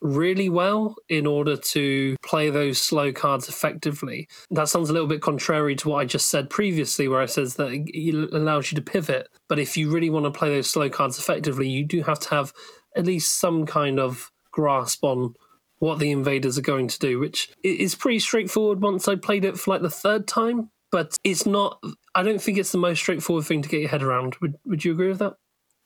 really 0.00 0.48
well 0.48 0.94
in 1.08 1.26
order 1.26 1.56
to 1.56 2.16
play 2.24 2.50
those 2.50 2.80
slow 2.80 3.12
cards 3.12 3.48
effectively. 3.48 4.28
That 4.50 4.68
sounds 4.68 4.90
a 4.90 4.92
little 4.92 5.08
bit 5.08 5.20
contrary 5.20 5.74
to 5.76 5.88
what 5.88 5.98
I 5.98 6.04
just 6.04 6.30
said 6.30 6.50
previously, 6.50 7.08
where 7.08 7.20
I 7.20 7.26
says 7.26 7.56
that 7.56 7.70
it 7.72 8.32
allows 8.32 8.70
you 8.70 8.76
to 8.76 8.82
pivot. 8.82 9.28
But 9.48 9.58
if 9.58 9.76
you 9.76 9.90
really 9.90 10.10
want 10.10 10.24
to 10.24 10.30
play 10.30 10.50
those 10.50 10.70
slow 10.70 10.88
cards 10.88 11.18
effectively, 11.18 11.68
you 11.68 11.84
do 11.84 12.02
have 12.02 12.20
to 12.20 12.30
have 12.30 12.52
at 12.96 13.06
least 13.06 13.38
some 13.38 13.66
kind 13.66 13.98
of 13.98 14.30
grasp 14.50 15.04
on 15.04 15.34
what 15.78 15.98
the 15.98 16.10
invaders 16.10 16.58
are 16.58 16.62
going 16.62 16.88
to 16.88 16.98
do, 16.98 17.18
which 17.18 17.50
is 17.62 17.94
pretty 17.94 18.18
straightforward 18.18 18.80
once 18.80 19.06
I 19.06 19.14
played 19.14 19.44
it 19.44 19.58
for 19.58 19.72
like 19.72 19.82
the 19.82 19.90
third 19.90 20.26
time. 20.26 20.70
But 20.90 21.14
it's 21.22 21.44
not. 21.44 21.82
I 22.14 22.22
don't 22.22 22.40
think 22.40 22.56
it's 22.56 22.72
the 22.72 22.78
most 22.78 23.00
straightforward 23.00 23.44
thing 23.44 23.60
to 23.62 23.68
get 23.68 23.80
your 23.80 23.90
head 23.90 24.02
around. 24.02 24.36
Would 24.40 24.54
Would 24.64 24.84
you 24.84 24.92
agree 24.92 25.08
with 25.08 25.18
that? 25.18 25.34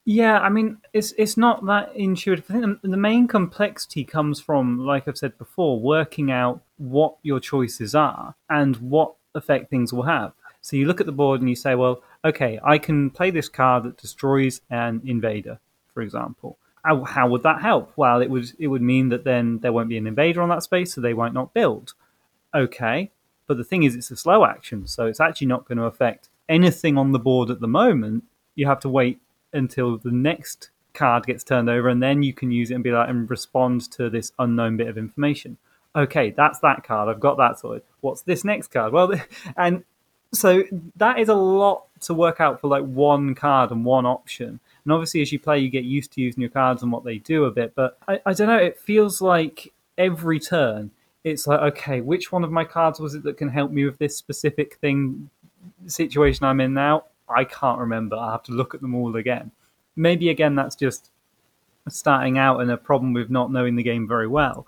Yeah, 0.05 0.39
I 0.39 0.49
mean, 0.49 0.79
it's 0.91 1.13
it's 1.17 1.37
not 1.37 1.65
that 1.65 1.95
intuitive. 1.95 2.45
I 2.49 2.59
think 2.59 2.81
the 2.81 2.97
main 2.97 3.27
complexity 3.27 4.03
comes 4.03 4.39
from, 4.39 4.79
like 4.79 5.07
I've 5.07 5.17
said 5.17 5.37
before, 5.37 5.79
working 5.79 6.29
out 6.29 6.61
what 6.77 7.15
your 7.23 7.39
choices 7.39 7.95
are 7.95 8.35
and 8.49 8.75
what 8.77 9.15
effect 9.33 9.69
things 9.69 9.93
will 9.93 10.03
have. 10.03 10.33
So 10.61 10.75
you 10.75 10.85
look 10.87 10.99
at 10.99 11.05
the 11.05 11.13
board 11.13 11.39
and 11.39 11.49
you 11.49 11.55
say, 11.55 11.75
well, 11.75 12.01
okay, 12.25 12.59
I 12.63 12.77
can 12.77 13.09
play 13.11 13.31
this 13.31 13.49
card 13.49 13.83
that 13.83 13.97
destroys 13.97 14.61
an 14.69 15.01
invader, 15.05 15.59
for 15.93 16.01
example. 16.01 16.57
How, 16.83 17.03
how 17.03 17.27
would 17.29 17.43
that 17.43 17.61
help? 17.61 17.93
Well, 17.95 18.21
it 18.21 18.29
would 18.29 18.51
it 18.59 18.67
would 18.67 18.81
mean 18.81 19.07
that 19.09 19.23
then 19.23 19.59
there 19.59 19.71
won't 19.71 19.89
be 19.89 19.97
an 19.97 20.07
invader 20.07 20.41
on 20.41 20.49
that 20.49 20.63
space, 20.63 20.93
so 20.93 20.99
they 20.99 21.13
might 21.13 21.33
not 21.33 21.53
build. 21.53 21.93
Okay, 22.53 23.11
but 23.47 23.55
the 23.55 23.63
thing 23.63 23.83
is, 23.83 23.95
it's 23.95 24.11
a 24.11 24.17
slow 24.17 24.43
action, 24.43 24.85
so 24.85 25.05
it's 25.05 25.21
actually 25.21 25.47
not 25.47 25.65
going 25.65 25.77
to 25.77 25.85
affect 25.85 26.27
anything 26.49 26.97
on 26.97 27.13
the 27.13 27.19
board 27.19 27.49
at 27.49 27.61
the 27.61 27.67
moment. 27.69 28.25
You 28.55 28.67
have 28.67 28.81
to 28.81 28.89
wait 28.89 29.21
until 29.53 29.97
the 29.97 30.11
next 30.11 30.69
card 30.93 31.25
gets 31.25 31.43
turned 31.43 31.69
over, 31.69 31.89
and 31.89 32.01
then 32.01 32.23
you 32.23 32.33
can 32.33 32.51
use 32.51 32.71
it 32.71 32.75
and 32.75 32.83
be 32.83 32.91
like 32.91 33.09
and 33.09 33.29
respond 33.29 33.89
to 33.91 34.09
this 34.09 34.31
unknown 34.39 34.77
bit 34.77 34.87
of 34.87 34.97
information. 34.97 35.57
Okay, 35.95 36.31
that's 36.31 36.59
that 36.59 36.83
card. 36.83 37.09
I've 37.09 37.19
got 37.19 37.37
that 37.37 37.59
sorted. 37.59 37.83
What's 38.01 38.21
this 38.21 38.43
next 38.43 38.67
card? 38.67 38.93
Well, 38.93 39.13
and 39.57 39.83
so 40.33 40.63
that 40.95 41.19
is 41.19 41.29
a 41.29 41.35
lot 41.35 41.85
to 42.01 42.13
work 42.13 42.41
out 42.41 42.59
for 42.59 42.67
like 42.67 42.83
one 42.83 43.35
card 43.35 43.71
and 43.71 43.85
one 43.85 44.05
option. 44.05 44.59
And 44.83 44.91
obviously, 44.91 45.21
as 45.21 45.31
you 45.31 45.39
play, 45.39 45.59
you 45.59 45.69
get 45.69 45.83
used 45.83 46.11
to 46.13 46.21
using 46.21 46.41
your 46.41 46.49
cards 46.49 46.83
and 46.83 46.91
what 46.91 47.03
they 47.03 47.19
do 47.19 47.45
a 47.45 47.51
bit. 47.51 47.73
But 47.75 47.97
I, 48.07 48.19
I 48.25 48.33
don't 48.33 48.47
know. 48.47 48.57
It 48.57 48.79
feels 48.79 49.21
like 49.21 49.71
every 49.97 50.39
turn, 50.39 50.91
it's 51.23 51.47
like, 51.47 51.59
okay, 51.59 52.01
which 52.01 52.31
one 52.31 52.43
of 52.43 52.51
my 52.51 52.65
cards 52.65 52.99
was 52.99 53.15
it 53.15 53.23
that 53.23 53.37
can 53.37 53.49
help 53.49 53.71
me 53.71 53.85
with 53.85 53.99
this 53.99 54.17
specific 54.17 54.75
thing 54.75 55.29
situation 55.87 56.45
I'm 56.45 56.59
in 56.59 56.73
now? 56.73 57.05
I 57.35 57.45
can't 57.45 57.79
remember. 57.79 58.15
I 58.15 58.31
have 58.31 58.43
to 58.43 58.51
look 58.51 58.73
at 58.73 58.81
them 58.81 58.95
all 58.95 59.15
again. 59.15 59.51
Maybe 59.95 60.29
again 60.29 60.55
that's 60.55 60.75
just 60.75 61.11
starting 61.89 62.37
out 62.37 62.59
and 62.59 62.71
a 62.71 62.77
problem 62.77 63.13
with 63.13 63.29
not 63.29 63.51
knowing 63.51 63.75
the 63.75 63.83
game 63.83 64.07
very 64.07 64.27
well. 64.27 64.67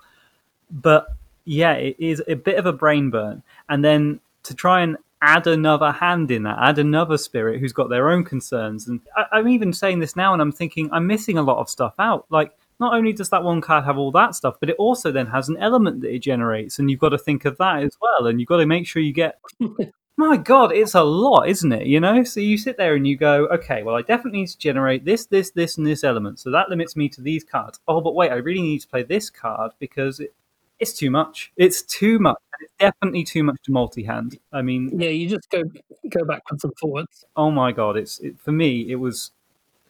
But 0.70 1.08
yeah, 1.44 1.74
it 1.74 1.96
is 1.98 2.22
a 2.28 2.34
bit 2.34 2.58
of 2.58 2.66
a 2.66 2.72
brain 2.72 3.10
burn. 3.10 3.42
And 3.68 3.84
then 3.84 4.20
to 4.44 4.54
try 4.54 4.82
and 4.82 4.96
add 5.22 5.46
another 5.46 5.92
hand 5.92 6.30
in 6.30 6.42
that, 6.42 6.58
add 6.60 6.78
another 6.78 7.16
spirit 7.16 7.60
who's 7.60 7.72
got 7.72 7.88
their 7.88 8.10
own 8.10 8.24
concerns. 8.24 8.88
And 8.88 9.00
I, 9.16 9.38
am 9.38 9.48
even 9.48 9.72
saying 9.72 10.00
this 10.00 10.16
now 10.16 10.32
and 10.32 10.42
I'm 10.42 10.52
thinking 10.52 10.90
I'm 10.92 11.06
missing 11.06 11.38
a 11.38 11.42
lot 11.42 11.58
of 11.58 11.70
stuff 11.70 11.94
out. 11.98 12.26
Like, 12.30 12.52
not 12.78 12.92
only 12.92 13.12
does 13.12 13.30
that 13.30 13.42
one 13.42 13.62
card 13.62 13.84
have 13.84 13.96
all 13.96 14.12
that 14.12 14.34
stuff, 14.34 14.56
but 14.60 14.68
it 14.68 14.76
also 14.76 15.10
then 15.10 15.26
has 15.26 15.48
an 15.48 15.56
element 15.58 16.02
that 16.02 16.12
it 16.12 16.18
generates. 16.18 16.78
And 16.78 16.90
you've 16.90 17.00
got 17.00 17.08
to 17.10 17.18
think 17.18 17.46
of 17.46 17.56
that 17.56 17.82
as 17.82 17.96
well. 18.00 18.26
And 18.26 18.38
you've 18.38 18.48
got 18.48 18.58
to 18.58 18.66
make 18.66 18.86
sure 18.86 19.00
you 19.00 19.14
get 19.14 19.40
my 20.16 20.36
god, 20.36 20.72
it's 20.72 20.94
a 20.94 21.02
lot, 21.02 21.48
isn't 21.48 21.72
it? 21.72 21.86
You 21.86 22.00
know, 22.00 22.24
so 22.24 22.40
you 22.40 22.56
sit 22.56 22.76
there 22.76 22.94
and 22.94 23.06
you 23.06 23.16
go, 23.16 23.46
okay, 23.46 23.82
well, 23.82 23.94
I 23.94 24.02
definitely 24.02 24.40
need 24.40 24.48
to 24.48 24.58
generate 24.58 25.04
this, 25.04 25.26
this, 25.26 25.50
this, 25.50 25.76
and 25.76 25.86
this 25.86 26.04
element. 26.04 26.38
So 26.38 26.50
that 26.50 26.70
limits 26.70 26.96
me 26.96 27.08
to 27.10 27.20
these 27.20 27.44
cards. 27.44 27.80
Oh, 27.86 28.00
but 28.00 28.14
wait, 28.14 28.30
I 28.30 28.36
really 28.36 28.62
need 28.62 28.80
to 28.80 28.88
play 28.88 29.02
this 29.02 29.28
card 29.28 29.72
because 29.78 30.20
it, 30.20 30.34
it's 30.78 30.92
too 30.92 31.10
much. 31.10 31.52
It's 31.56 31.82
too 31.82 32.18
much. 32.18 32.38
It's 32.60 32.72
definitely 32.78 33.24
too 33.24 33.44
much 33.44 33.56
to 33.64 33.72
multi-hand. 33.72 34.38
I 34.52 34.62
mean, 34.62 34.98
yeah, 34.98 35.10
you 35.10 35.28
just 35.28 35.50
go 35.50 35.64
go 36.08 36.24
backwards 36.24 36.64
and 36.64 36.72
forwards. 36.78 37.24
Oh 37.36 37.50
my 37.50 37.72
god, 37.72 37.96
it's 37.96 38.18
it, 38.20 38.38
for 38.38 38.52
me. 38.52 38.90
It 38.90 38.96
was 38.96 39.32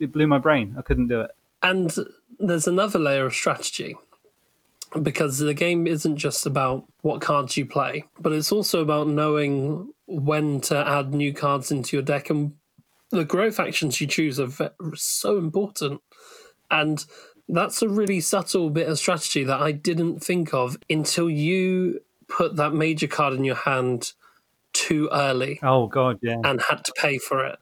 it 0.00 0.12
blew 0.12 0.26
my 0.26 0.38
brain. 0.38 0.74
I 0.78 0.82
couldn't 0.82 1.08
do 1.08 1.20
it. 1.20 1.30
And 1.62 1.94
there's 2.38 2.66
another 2.66 2.98
layer 2.98 3.26
of 3.26 3.34
strategy 3.34 3.96
because 5.02 5.38
the 5.38 5.54
game 5.54 5.86
isn't 5.86 6.16
just 6.16 6.46
about 6.46 6.84
what 7.02 7.20
cards 7.20 7.56
you 7.56 7.66
play, 7.66 8.04
but 8.18 8.32
it's 8.32 8.52
also 8.52 8.82
about 8.82 9.08
knowing 9.08 9.92
when 10.06 10.60
to 10.62 10.76
add 10.76 11.12
new 11.12 11.32
cards 11.32 11.70
into 11.70 11.96
your 11.96 12.02
deck 12.02 12.30
and 12.30 12.54
the 13.10 13.24
growth 13.24 13.60
actions 13.60 14.00
you 14.00 14.06
choose 14.06 14.40
are 14.40 14.50
so 14.94 15.38
important. 15.38 16.00
And 16.70 17.04
That's 17.48 17.80
a 17.82 17.88
really 17.88 18.20
subtle 18.20 18.70
bit 18.70 18.88
of 18.88 18.98
strategy 18.98 19.44
that 19.44 19.60
I 19.60 19.72
didn't 19.72 20.20
think 20.20 20.52
of 20.52 20.76
until 20.90 21.30
you 21.30 22.00
put 22.28 22.56
that 22.56 22.74
major 22.74 23.06
card 23.06 23.34
in 23.34 23.44
your 23.44 23.54
hand 23.54 24.12
too 24.72 25.08
early. 25.12 25.60
Oh 25.62 25.86
god, 25.86 26.18
yeah. 26.22 26.40
And 26.42 26.60
had 26.68 26.84
to 26.84 26.92
pay 26.96 27.18
for 27.18 27.46
it. 27.46 27.58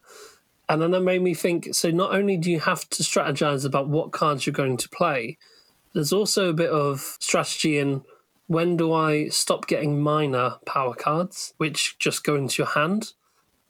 And 0.69 0.81
then 0.81 0.93
that 0.93 1.03
made 1.03 1.21
me 1.21 1.35
think 1.35 1.75
so 1.75 1.91
not 1.91 2.15
only 2.15 2.39
do 2.39 2.51
you 2.51 2.61
have 2.61 2.89
to 2.91 3.03
strategize 3.03 3.67
about 3.67 3.89
what 3.89 4.13
cards 4.13 4.47
you're 4.47 4.55
going 4.55 4.79
to 4.79 4.89
play, 4.89 5.37
there's 5.95 6.13
also 6.13 6.51
a 6.51 6.55
bit 6.55 6.71
of 6.71 7.17
strategy 7.21 7.79
in 7.79 8.03
when 8.47 8.77
do 8.77 8.93
I 8.93 9.29
stop 9.29 9.67
getting 9.67 10.03
minor 10.03 10.57
power 10.67 10.95
cards, 10.95 11.55
which 11.57 11.99
just 11.99 12.25
go 12.25 12.35
into 12.35 12.63
your 12.63 12.71
hand? 12.71 13.13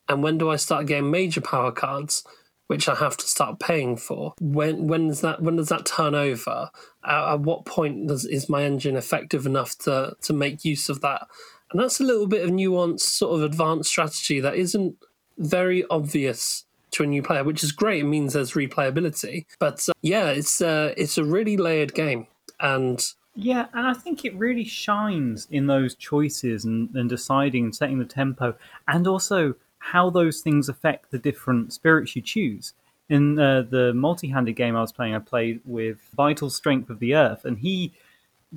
And 0.09 0.23
when 0.23 0.39
do 0.39 0.51
I 0.51 0.57
start 0.57 0.87
getting 0.87 1.11
major 1.11 1.41
power 1.41 1.71
cards, 1.71 2.25
which 2.67 2.89
I 2.89 2.95
have 2.97 3.17
to 3.19 3.27
start 3.27 3.61
paying 3.61 3.97
for? 3.97 4.35
When 4.41 4.89
when 4.89 5.09
does 5.09 5.21
that 5.21 5.43
when 5.43 5.57
does 5.57 5.69
that 5.69 5.87
turn 5.87 6.15
over? 6.15 6.71
At, 7.05 7.35
at 7.35 7.41
what 7.41 7.67
point 7.67 8.09
does, 8.09 8.25
is 8.25 8.49
my 8.49 8.65
engine 8.65 8.97
effective 8.97 9.47
enough 9.47 9.79
to 9.81 10.17
to 10.23 10.33
make 10.33 10.65
use 10.65 10.89
of 10.89 11.01
that? 11.03 11.29
And 11.71 11.81
that's 11.81 12.01
a 12.01 12.05
little 12.05 12.27
bit 12.27 12.45
of 12.45 12.51
nuanced, 12.51 13.01
sort 13.01 13.35
of 13.35 13.43
advanced 13.43 13.91
strategy 13.91 14.41
that 14.41 14.57
isn't 14.57 14.97
very 15.39 15.85
obvious 15.91 16.65
to 16.95 17.03
a 17.03 17.07
new 17.07 17.23
player, 17.23 17.45
which 17.45 17.63
is 17.63 17.73
great. 17.73 18.03
It 18.03 18.07
means 18.07 18.33
there's 18.33 18.53
replayability. 18.53 19.47
But 19.59 19.89
uh, 19.89 19.93
yeah, 20.03 20.29
it's 20.29 20.61
uh, 20.61 20.95
it's 20.97 21.19
a 21.19 21.25
really 21.25 21.57
layered 21.57 21.95
game, 21.95 22.27
and 22.61 23.05
yeah, 23.35 23.67
and 23.73 23.87
I 23.87 23.95
think 23.95 24.25
it 24.25 24.35
really 24.37 24.65
shines 24.65 25.47
in 25.51 25.67
those 25.67 25.95
choices 25.95 26.65
and, 26.65 26.89
and 26.95 27.09
deciding 27.09 27.65
and 27.65 27.75
setting 27.75 27.99
the 27.99 28.05
tempo, 28.05 28.55
and 28.89 29.07
also 29.07 29.55
how 29.79 30.09
those 30.09 30.41
things 30.41 30.69
affect 30.69 31.11
the 31.11 31.19
different 31.19 31.73
spirits 31.73 32.17
you 32.17 32.23
choose. 32.23 32.73
In 33.11 33.39
uh, 33.39 33.63
the 33.69 33.93
multi-handed 33.93 34.55
game 34.55 34.77
I 34.77 34.81
was 34.81 34.93
playing, 34.93 35.15
I 35.15 35.19
played 35.19 35.61
with 35.67 35.99
Vital 36.17 36.49
Strength 36.49 36.89
of 36.89 37.01
the 37.01 37.15
Earth, 37.15 37.45
and 37.45 37.59
he 37.59 37.93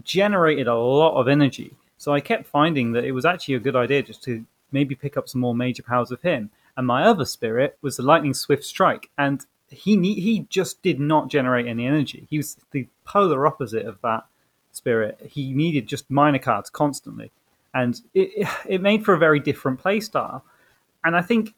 generated 0.04 0.68
a 0.68 0.76
lot 0.76 1.20
of 1.20 1.28
energy. 1.28 1.74
So 1.98 2.14
I 2.14 2.22
kept 2.22 2.48
finding 2.48 2.94
that 2.94 3.04
it 3.04 3.12
was 3.12 3.26
actually 3.26 3.56
a 3.56 3.60
good 3.60 3.76
idea 3.76 4.04
just 4.04 4.24
to 4.24 4.46
maybe 4.72 4.96
pick 4.96 5.18
up 5.18 5.28
some 5.28 5.42
more 5.42 5.56
major 5.56 5.84
powers 5.84 6.12
of 6.12 6.22
him. 6.22 6.50
And 6.78 6.88
my 6.88 7.04
other 7.04 7.26
spirit 7.26 7.78
was 7.82 7.98
the 7.98 8.04
Lightning 8.04 8.34
Swift 8.34 8.64
Strike, 8.64 9.10
and 9.18 9.46
he 9.70 9.98
he 10.14 10.46
just 10.50 10.82
did 10.82 11.00
not 11.00 11.30
generate 11.30 11.68
any 11.68 11.86
energy. 11.86 12.28
He 12.30 12.38
was 12.38 12.58
the 12.72 12.88
polar 13.04 13.46
opposite 13.46 13.86
of 13.86 14.00
that 14.02 14.26
spirit. 14.72 15.20
He 15.30 15.54
needed 15.54 15.88
just 15.88 16.10
minor 16.10 16.40
cards 16.40 16.70
constantly, 16.70 17.32
and 17.74 18.00
it 18.14 18.48
it 18.66 18.82
made 18.82 19.04
for 19.04 19.14
a 19.14 19.18
very 19.18 19.40
different 19.40 19.84
playstyle 19.84 20.44
and 21.04 21.16
I 21.16 21.22
think 21.22 21.54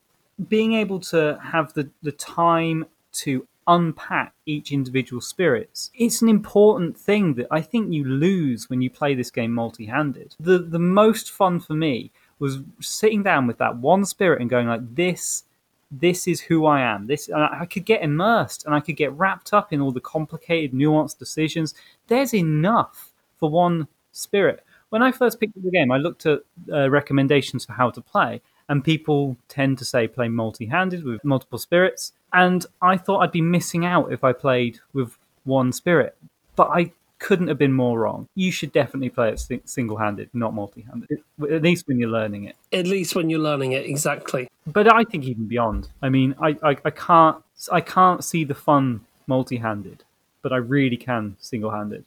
being 0.47 0.73
able 0.73 0.99
to 0.99 1.39
have 1.43 1.73
the, 1.73 1.89
the 2.03 2.11
time 2.11 2.85
to 3.11 3.47
unpack 3.67 4.33
each 4.47 4.71
individual 4.71 5.21
spirits 5.21 5.91
it's 5.93 6.23
an 6.23 6.29
important 6.29 6.97
thing 6.97 7.35
that 7.35 7.45
I 7.51 7.61
think 7.61 7.93
you 7.93 8.03
lose 8.03 8.69
when 8.69 8.81
you 8.81 8.89
play 8.89 9.13
this 9.13 9.29
game 9.29 9.51
multi-handed. 9.51 10.35
The 10.39 10.57
the 10.57 10.79
most 10.79 11.29
fun 11.29 11.59
for 11.59 11.73
me 11.73 12.11
was 12.39 12.59
sitting 12.79 13.23
down 13.23 13.47
with 13.47 13.57
that 13.57 13.77
one 13.77 14.05
spirit 14.05 14.41
and 14.41 14.49
going 14.49 14.67
like 14.67 14.95
this 14.95 15.43
this 15.91 16.27
is 16.27 16.39
who 16.39 16.67
I 16.67 16.81
am. 16.81 17.07
This 17.07 17.31
I 17.35 17.65
could 17.65 17.83
get 17.83 18.03
immersed 18.03 18.65
and 18.65 18.75
I 18.75 18.79
could 18.79 18.95
get 18.95 19.11
wrapped 19.13 19.53
up 19.53 19.73
in 19.73 19.81
all 19.81 19.91
the 19.91 19.99
complicated, 19.99 20.71
nuanced 20.71 21.17
decisions. 21.17 21.73
There's 22.05 22.35
enough 22.35 23.11
for 23.39 23.49
one 23.49 23.87
spirit. 24.11 24.63
When 24.89 25.01
I 25.01 25.11
first 25.11 25.39
picked 25.39 25.57
up 25.57 25.63
the 25.63 25.71
game, 25.71 25.91
I 25.91 25.97
looked 25.97 26.27
at 26.27 26.41
uh, 26.71 26.91
recommendations 26.91 27.65
for 27.65 27.73
how 27.73 27.89
to 27.89 28.01
play, 28.01 28.39
and 28.69 28.83
people 28.83 29.35
tend 29.47 29.79
to 29.79 29.85
say 29.85 30.07
play 30.07 30.29
multi-handed 30.29 31.03
with 31.03 31.23
multiple 31.25 31.57
spirits 31.57 32.13
and 32.33 32.65
i 32.81 32.95
thought 32.95 33.19
i'd 33.19 33.31
be 33.31 33.41
missing 33.41 33.85
out 33.85 34.13
if 34.13 34.23
i 34.23 34.31
played 34.31 34.79
with 34.93 35.17
one 35.43 35.73
spirit 35.73 36.15
but 36.55 36.69
i 36.69 36.89
couldn't 37.19 37.47
have 37.47 37.57
been 37.57 37.73
more 37.73 37.99
wrong. 37.99 38.27
You 38.35 38.51
should 38.51 38.71
definitely 38.71 39.09
play 39.09 39.29
it 39.29 39.69
single-handed 39.69 40.29
not 40.33 40.53
multi-handed. 40.53 41.21
At 41.51 41.61
least 41.61 41.87
when 41.87 41.99
you're 41.99 42.09
learning 42.09 42.45
it. 42.45 42.55
At 42.71 42.87
least 42.87 43.15
when 43.15 43.29
you're 43.29 43.39
learning 43.39 43.73
it 43.73 43.85
exactly. 43.85 44.47
But 44.65 44.91
i 44.93 45.03
think 45.03 45.25
even 45.25 45.45
beyond. 45.47 45.89
I 46.01 46.09
mean 46.09 46.35
i, 46.41 46.55
I, 46.63 46.77
I 46.85 46.89
can't 46.89 47.37
i 47.71 47.81
can't 47.81 48.23
see 48.23 48.43
the 48.43 48.55
fun 48.55 49.01
multi-handed 49.27 50.03
but 50.41 50.53
i 50.53 50.57
really 50.57 50.97
can 50.97 51.35
single-handed. 51.39 52.05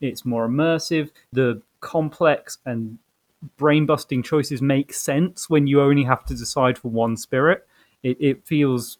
It's 0.00 0.24
more 0.24 0.48
immersive. 0.48 1.10
The 1.32 1.62
complex 1.80 2.58
and 2.66 2.98
brain 3.56 3.86
busting 3.86 4.22
choices 4.22 4.62
make 4.62 4.92
sense 4.92 5.48
when 5.48 5.66
you 5.66 5.80
only 5.80 6.04
have 6.04 6.24
to 6.26 6.34
decide 6.34 6.78
for 6.78 6.88
one 6.88 7.16
spirit. 7.16 7.66
It, 8.02 8.16
it, 8.20 8.46
feels 8.46 8.98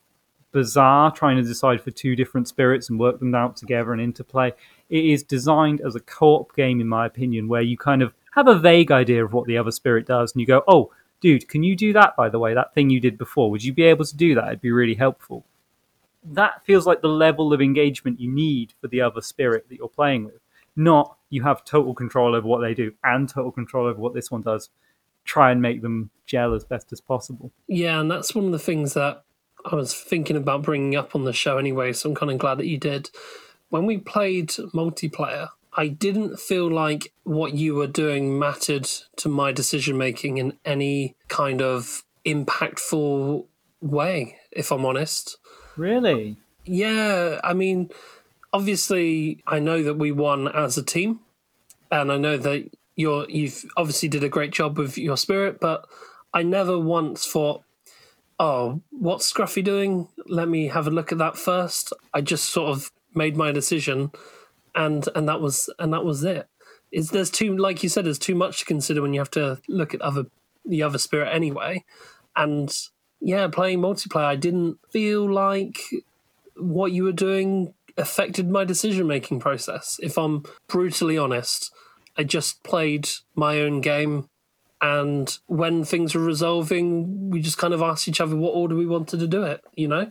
bizarre 0.53 1.11
trying 1.11 1.37
to 1.37 1.43
decide 1.43 1.81
for 1.81 1.91
two 1.91 2.15
different 2.15 2.47
spirits 2.47 2.89
and 2.89 3.01
work 3.01 3.19
them 3.19 3.35
out 3.35 3.57
together 3.57 3.93
and 3.93 4.01
interplay. 4.01 4.53
It 4.93 5.07
is 5.07 5.23
designed 5.23 5.81
as 5.81 5.97
a 5.97 6.01
co 6.01 6.35
op 6.37 6.55
game, 6.55 6.79
in 6.79 6.87
my 6.87 7.07
opinion, 7.07 7.49
where 7.49 7.63
you 7.63 7.79
kind 7.79 8.03
of 8.03 8.13
have 8.35 8.47
a 8.47 8.59
vague 8.59 8.93
idea 8.93 9.25
of 9.25 9.33
what 9.33 9.47
the 9.47 9.57
other 9.57 9.71
spirit 9.71 10.07
does 10.07 10.33
and 10.33 10.41
you 10.41 10.47
go, 10.47 10.63
oh, 10.69 10.93
dude, 11.23 11.49
can 11.49 11.63
you 11.63 11.75
do 11.75 11.95
that, 11.95 12.15
by 12.15 12.29
the 12.29 12.39
way? 12.39 12.53
That 12.53 12.75
thing 12.75 12.91
you 12.91 13.01
did 13.01 13.17
before, 13.17 13.51
would 13.51 13.65
you 13.65 13.73
be 13.73 13.85
able 13.85 14.05
to 14.05 14.17
do 14.17 14.35
that? 14.35 14.49
It'd 14.49 14.61
be 14.61 14.71
really 14.71 14.95
helpful. 14.95 15.47
That 16.23 16.63
feels 16.67 16.87
like 16.87 17.01
the 17.01 17.09
level 17.09 17.55
of 17.55 17.63
engagement 17.63 18.21
you 18.21 18.31
need 18.31 18.75
for 18.83 18.89
the 18.89 19.01
other 19.01 19.23
spirit 19.23 19.67
that 19.71 19.77
you're 19.77 19.89
playing 19.89 20.27
with, 20.27 20.41
not 20.77 21.17
you 21.31 21.43
have 21.43 21.65
total 21.65 21.95
control 21.95 22.35
over 22.35 22.47
what 22.47 22.61
they 22.61 22.75
do 22.75 22.93
and 23.03 23.27
total 23.27 23.51
control 23.51 23.87
over 23.87 23.99
what 23.99 24.13
this 24.13 24.31
one 24.31 24.43
does. 24.43 24.69
Try 25.25 25.53
and 25.53 25.63
make 25.63 25.81
them 25.81 26.11
gel 26.27 26.53
as 26.53 26.65
best 26.65 26.93
as 26.93 27.01
possible. 27.01 27.51
Yeah, 27.67 27.99
and 27.99 28.11
that's 28.11 28.35
one 28.35 28.45
of 28.45 28.53
the 28.53 28.59
things 28.59 28.93
that 28.93 29.25
I 29.65 29.75
was 29.75 29.95
thinking 29.95 30.37
about 30.37 30.63
bringing 30.63 30.97
up 30.97 31.15
on 31.15 31.25
the 31.25 31.33
show 31.33 31.57
anyway, 31.57 31.95
so 31.95 32.11
I'm 32.11 32.15
kind 32.15 32.31
of 32.31 32.39
glad 32.39 32.59
that 32.59 32.67
you 32.67 32.77
did. 32.77 33.09
When 33.73 33.87
we 33.87 33.97
played 33.97 34.49
multiplayer, 34.75 35.49
I 35.73 35.89
didn't 35.89 36.39
feel 36.39 36.71
like 36.71 37.11
what 37.23 37.55
you 37.55 37.75
were 37.75 37.87
doing 37.87 38.39
mattered 38.39 38.85
to 39.17 39.31
my 39.31 39.51
decision 39.51 39.97
making 39.97 40.37
in 40.37 40.59
any 40.67 41.17
kind 41.29 41.63
of 41.63 42.05
impactful 42.27 43.47
way, 43.81 44.37
if 44.51 44.73
I'm 44.73 44.85
honest. 44.85 45.39
Really? 45.79 46.37
Yeah, 46.67 47.41
I 47.43 47.55
mean, 47.55 47.89
obviously, 48.53 49.43
I 49.47 49.59
know 49.59 49.83
that 49.85 49.95
we 49.95 50.13
won 50.13 50.49
as 50.49 50.77
a 50.77 50.83
team, 50.83 51.21
and 51.91 52.13
I 52.13 52.19
know 52.19 52.37
that 52.37 52.71
you're 52.97 53.25
you've 53.31 53.65
obviously 53.79 54.11
did 54.11 54.23
a 54.23 54.29
great 54.29 54.51
job 54.53 54.77
with 54.77 54.99
your 54.99 55.17
spirit, 55.17 55.61
but 55.61 55.87
I 56.35 56.43
never 56.43 56.79
once 56.79 57.27
thought, 57.27 57.63
"Oh, 58.39 58.83
what's 58.91 59.33
Scruffy 59.33 59.65
doing? 59.65 60.09
Let 60.27 60.51
me 60.51 60.69
have 60.69 60.87
a 60.87 60.91
look 60.91 61.11
at 61.11 61.17
that 61.17 61.39
first. 61.39 61.95
I 62.13 62.21
just 62.21 62.51
sort 62.51 62.69
of 62.69 62.93
made 63.15 63.37
my 63.37 63.53
decision, 63.53 64.11
and 64.75 65.09
and 65.15 65.29
that 65.29 65.41
was 65.41 65.71
and 65.79 65.93
that 65.93 66.05
was 66.05 66.25
it. 66.25 66.49
Is 66.91 67.11
there's 67.11 67.31
too 67.31 67.57
like 67.57 67.83
you 67.83 67.89
said, 67.89 68.05
there's 68.05 68.19
too 68.19 68.35
much 68.35 68.61
to 68.61 68.65
consider 68.65 69.03
when 69.03 69.15
you 69.15 69.21
have 69.21 69.31
to 69.33 69.61
look 69.69 69.95
at 69.95 70.03
other 70.03 70.27
the 70.65 70.83
other 70.83 70.99
spirit 70.99 71.35
anyway, 71.35 71.85
and 72.37 72.75
yeah, 73.21 73.47
playing 73.49 73.81
multiplayer, 73.81 74.25
I 74.25 74.37
didn't 74.37 74.79
feel 74.91 75.33
like 75.33 75.81
what 76.57 76.93
you 76.93 77.05
were 77.05 77.13
doing 77.13 77.75
affected 77.97 78.51
my 78.51 78.65
decision 78.65 79.07
making 79.07 79.41
process. 79.41 79.99
If 80.03 80.19
I'm 80.19 80.45
brutally 80.67 81.17
honest, 81.17 81.73
I 82.17 82.25
just 82.25 82.63
played 82.63 83.09
my 83.35 83.61
own 83.61 83.81
game. 83.81 84.29
And 84.81 85.39
when 85.47 85.85
things 85.85 86.15
were 86.15 86.23
resolving, 86.25 87.31
we 87.31 87.41
just 87.41 87.59
kind 87.59 87.73
of 87.73 87.83
asked 87.83 88.09
each 88.09 88.21
other 88.21 88.35
what 88.35 88.51
order 88.51 88.75
we 88.75 88.87
wanted 88.87 89.21
to 89.21 89.29
do 89.29 89.45
it, 89.45 89.63
you 89.77 89.87
know? 89.87 90.11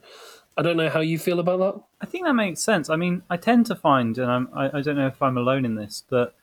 I 0.62 0.63
don't 0.63 0.78
know 0.78 0.91
how 0.91 1.00
you 1.00 1.17
feel 1.17 1.39
about 1.39 1.58
that. 1.58 1.82
I 2.02 2.06
think 2.06 2.24
that 2.28 2.34
makes 2.34 2.62
sense. 2.62 2.91
I 2.91 2.95
mean, 2.95 3.24
I 3.32 3.36
tend 3.36 3.65
to 3.65 3.76
find, 3.76 4.15
and 4.19 4.32
I'm, 4.32 4.47
I, 4.54 4.78
I 4.78 4.82
don't 4.82 4.95
know 4.95 5.08
if 5.08 5.19
I'm 5.19 5.36
alone 5.36 5.65
in 5.65 5.74
this, 5.74 6.04
that 6.10 6.34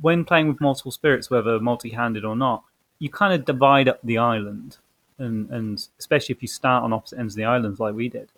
when 0.00 0.24
playing 0.24 0.48
with 0.48 0.60
multiple 0.60 0.90
spirits, 0.90 1.30
whether 1.30 1.60
multi 1.60 1.90
handed 1.90 2.24
or 2.24 2.34
not, 2.34 2.64
you 2.98 3.08
kind 3.08 3.32
of 3.32 3.44
divide 3.44 3.86
up 3.86 4.00
the 4.02 4.18
island. 4.18 4.78
And, 5.18 5.48
and 5.50 5.86
especially 5.96 6.34
if 6.34 6.42
you 6.42 6.48
start 6.48 6.82
on 6.82 6.92
opposite 6.92 7.20
ends 7.20 7.34
of 7.34 7.36
the 7.36 7.44
islands 7.44 7.78
like 7.78 7.94
we 7.94 8.08
did, 8.08 8.32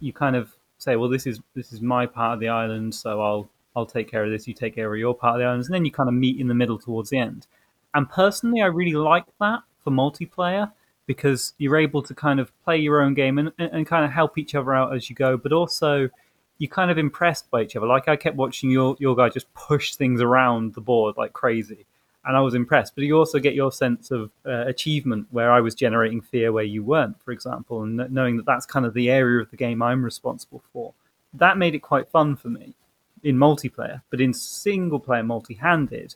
you 0.00 0.12
kind 0.12 0.34
of 0.34 0.56
say, 0.78 0.96
well, 0.96 1.08
this 1.08 1.28
is 1.28 1.38
this 1.54 1.72
is 1.72 1.80
my 1.80 2.04
part 2.04 2.34
of 2.34 2.40
the 2.40 2.48
island, 2.48 2.92
so 2.92 3.22
I'll 3.22 3.48
I'll 3.76 3.86
take 3.86 4.10
care 4.10 4.24
of 4.24 4.32
this. 4.32 4.48
You 4.48 4.54
take 4.54 4.74
care 4.74 4.92
of 4.92 4.98
your 4.98 5.14
part 5.14 5.36
of 5.36 5.38
the 5.38 5.46
islands, 5.46 5.68
and 5.68 5.74
then 5.76 5.84
you 5.84 5.92
kind 5.92 6.08
of 6.08 6.14
meet 6.16 6.40
in 6.40 6.48
the 6.48 6.54
middle 6.54 6.76
towards 6.76 7.10
the 7.10 7.18
end. 7.18 7.46
And 7.94 8.10
personally, 8.10 8.62
I 8.62 8.66
really 8.66 8.94
like 8.94 9.26
that 9.38 9.60
for 9.84 9.92
multiplayer 9.92 10.72
because 11.06 11.54
you're 11.58 11.76
able 11.76 12.02
to 12.02 12.14
kind 12.14 12.40
of 12.40 12.52
play 12.64 12.78
your 12.78 13.00
own 13.00 13.14
game 13.14 13.38
and, 13.38 13.52
and 13.58 13.86
kind 13.86 14.04
of 14.04 14.10
help 14.10 14.38
each 14.38 14.54
other 14.54 14.72
out 14.74 14.94
as 14.94 15.10
you 15.10 15.16
go, 15.16 15.36
but 15.36 15.52
also 15.52 16.08
you're 16.58 16.68
kind 16.68 16.90
of 16.90 16.98
impressed 16.98 17.50
by 17.50 17.62
each 17.62 17.74
other. 17.74 17.86
Like 17.86 18.08
I 18.08 18.16
kept 18.16 18.36
watching 18.36 18.70
your 18.70 18.96
your 19.00 19.16
guy 19.16 19.28
just 19.28 19.52
push 19.54 19.94
things 19.94 20.20
around 20.20 20.74
the 20.74 20.80
board 20.80 21.16
like 21.16 21.32
crazy, 21.32 21.86
and 22.24 22.36
I 22.36 22.40
was 22.40 22.54
impressed. 22.54 22.94
But 22.94 23.04
you 23.04 23.16
also 23.16 23.38
get 23.38 23.54
your 23.54 23.72
sense 23.72 24.10
of 24.10 24.30
uh, 24.46 24.66
achievement 24.66 25.26
where 25.30 25.50
I 25.50 25.60
was 25.60 25.74
generating 25.74 26.20
fear 26.20 26.52
where 26.52 26.64
you 26.64 26.84
weren't, 26.84 27.20
for 27.22 27.32
example, 27.32 27.82
and 27.82 27.96
knowing 28.10 28.36
that 28.36 28.46
that's 28.46 28.66
kind 28.66 28.86
of 28.86 28.94
the 28.94 29.10
area 29.10 29.40
of 29.40 29.50
the 29.50 29.56
game 29.56 29.82
I'm 29.82 30.04
responsible 30.04 30.62
for. 30.72 30.92
That 31.34 31.58
made 31.58 31.74
it 31.74 31.80
quite 31.80 32.08
fun 32.10 32.36
for 32.36 32.48
me 32.48 32.74
in 33.22 33.36
multiplayer. 33.36 34.02
But 34.10 34.20
in 34.20 34.34
single 34.34 35.00
player 35.00 35.22
multi-handed, 35.22 36.14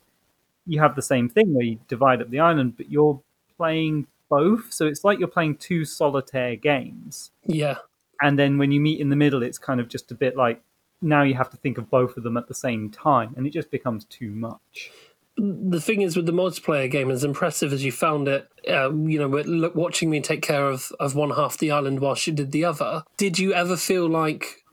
you 0.67 0.81
have 0.81 0.95
the 0.95 1.03
same 1.03 1.29
thing 1.29 1.55
where 1.55 1.65
you 1.65 1.79
divide 1.89 2.21
up 2.21 2.31
the 2.31 2.41
island, 2.41 2.77
but 2.77 2.91
you're 2.91 3.21
playing 3.57 4.07
both, 4.35 4.73
so 4.73 4.87
it's 4.87 5.05
like 5.05 5.19
you're 5.19 5.29
playing 5.29 5.57
two 5.57 5.85
solitaire 5.85 6.57
games. 6.57 7.31
Yeah. 7.45 7.77
And 8.21 8.39
then 8.39 8.59
when 8.59 8.73
you 8.73 8.81
meet 8.81 9.01
in 9.01 9.11
the 9.11 9.17
middle, 9.17 9.43
it's 9.43 9.59
kind 9.59 9.81
of 9.81 9.89
just 9.89 10.11
a 10.11 10.15
bit 10.15 10.37
like 10.37 10.63
now 11.03 11.23
you 11.23 11.35
have 11.35 11.51
to 11.51 11.57
think 11.57 11.79
of 11.79 11.91
both 11.91 12.17
of 12.17 12.23
them 12.25 12.37
at 12.37 12.49
the 12.49 12.55
same 12.55 12.91
time, 12.91 13.35
and 13.37 13.47
it 13.47 13.51
just 13.51 13.71
becomes 13.71 14.05
too 14.07 14.31
much. 14.31 14.91
The 15.37 15.81
thing 15.81 16.03
is, 16.03 16.17
with 16.17 16.27
the 16.27 16.33
multiplayer 16.33 16.91
game, 16.91 17.11
as 17.11 17.25
impressive 17.25 17.73
as 17.73 17.85
you 17.85 17.93
found 17.93 18.29
it, 18.29 18.49
uh, 18.69 18.93
you 18.95 19.19
know, 19.19 19.71
watching 19.75 20.09
me 20.09 20.21
take 20.21 20.43
care 20.43 20.67
of, 20.67 20.93
of 21.01 21.15
one 21.17 21.31
half 21.31 21.59
the 21.59 21.73
island 21.73 22.01
while 22.01 22.15
she 22.15 22.31
did 22.31 22.53
the 22.53 22.65
other, 22.65 23.03
did 23.17 23.39
you 23.39 23.53
ever 23.53 23.77
feel 23.77 24.09
like 24.09 24.65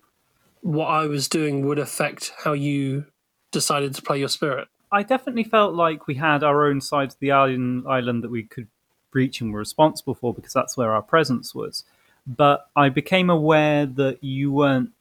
what 0.61 0.85
I 0.85 1.07
was 1.07 1.27
doing 1.27 1.65
would 1.65 1.79
affect 1.79 2.31
how 2.43 2.53
you 2.53 3.05
decided 3.51 3.95
to 3.95 4.01
play 4.01 4.19
your 4.19 4.29
spirit? 4.29 4.67
I 4.91 5.03
definitely 5.03 5.45
felt 5.45 5.73
like 5.73 6.07
we 6.07 6.15
had 6.15 6.43
our 6.43 6.67
own 6.67 6.79
side 6.79 7.09
of 7.13 7.19
the 7.19 7.31
island, 7.31 7.85
island 7.87 8.23
that 8.23 8.31
we 8.31 8.43
could 8.43 8.67
reach 9.13 9.41
and 9.41 9.51
were 9.51 9.59
responsible 9.59 10.15
for 10.15 10.33
because 10.33 10.53
that's 10.53 10.77
where 10.77 10.93
our 10.93 11.01
presence 11.01 11.53
was. 11.53 11.83
But 12.25 12.69
I 12.75 12.89
became 12.89 13.29
aware 13.29 13.85
that 13.85 14.23
you 14.23 14.51
weren't 14.51 14.91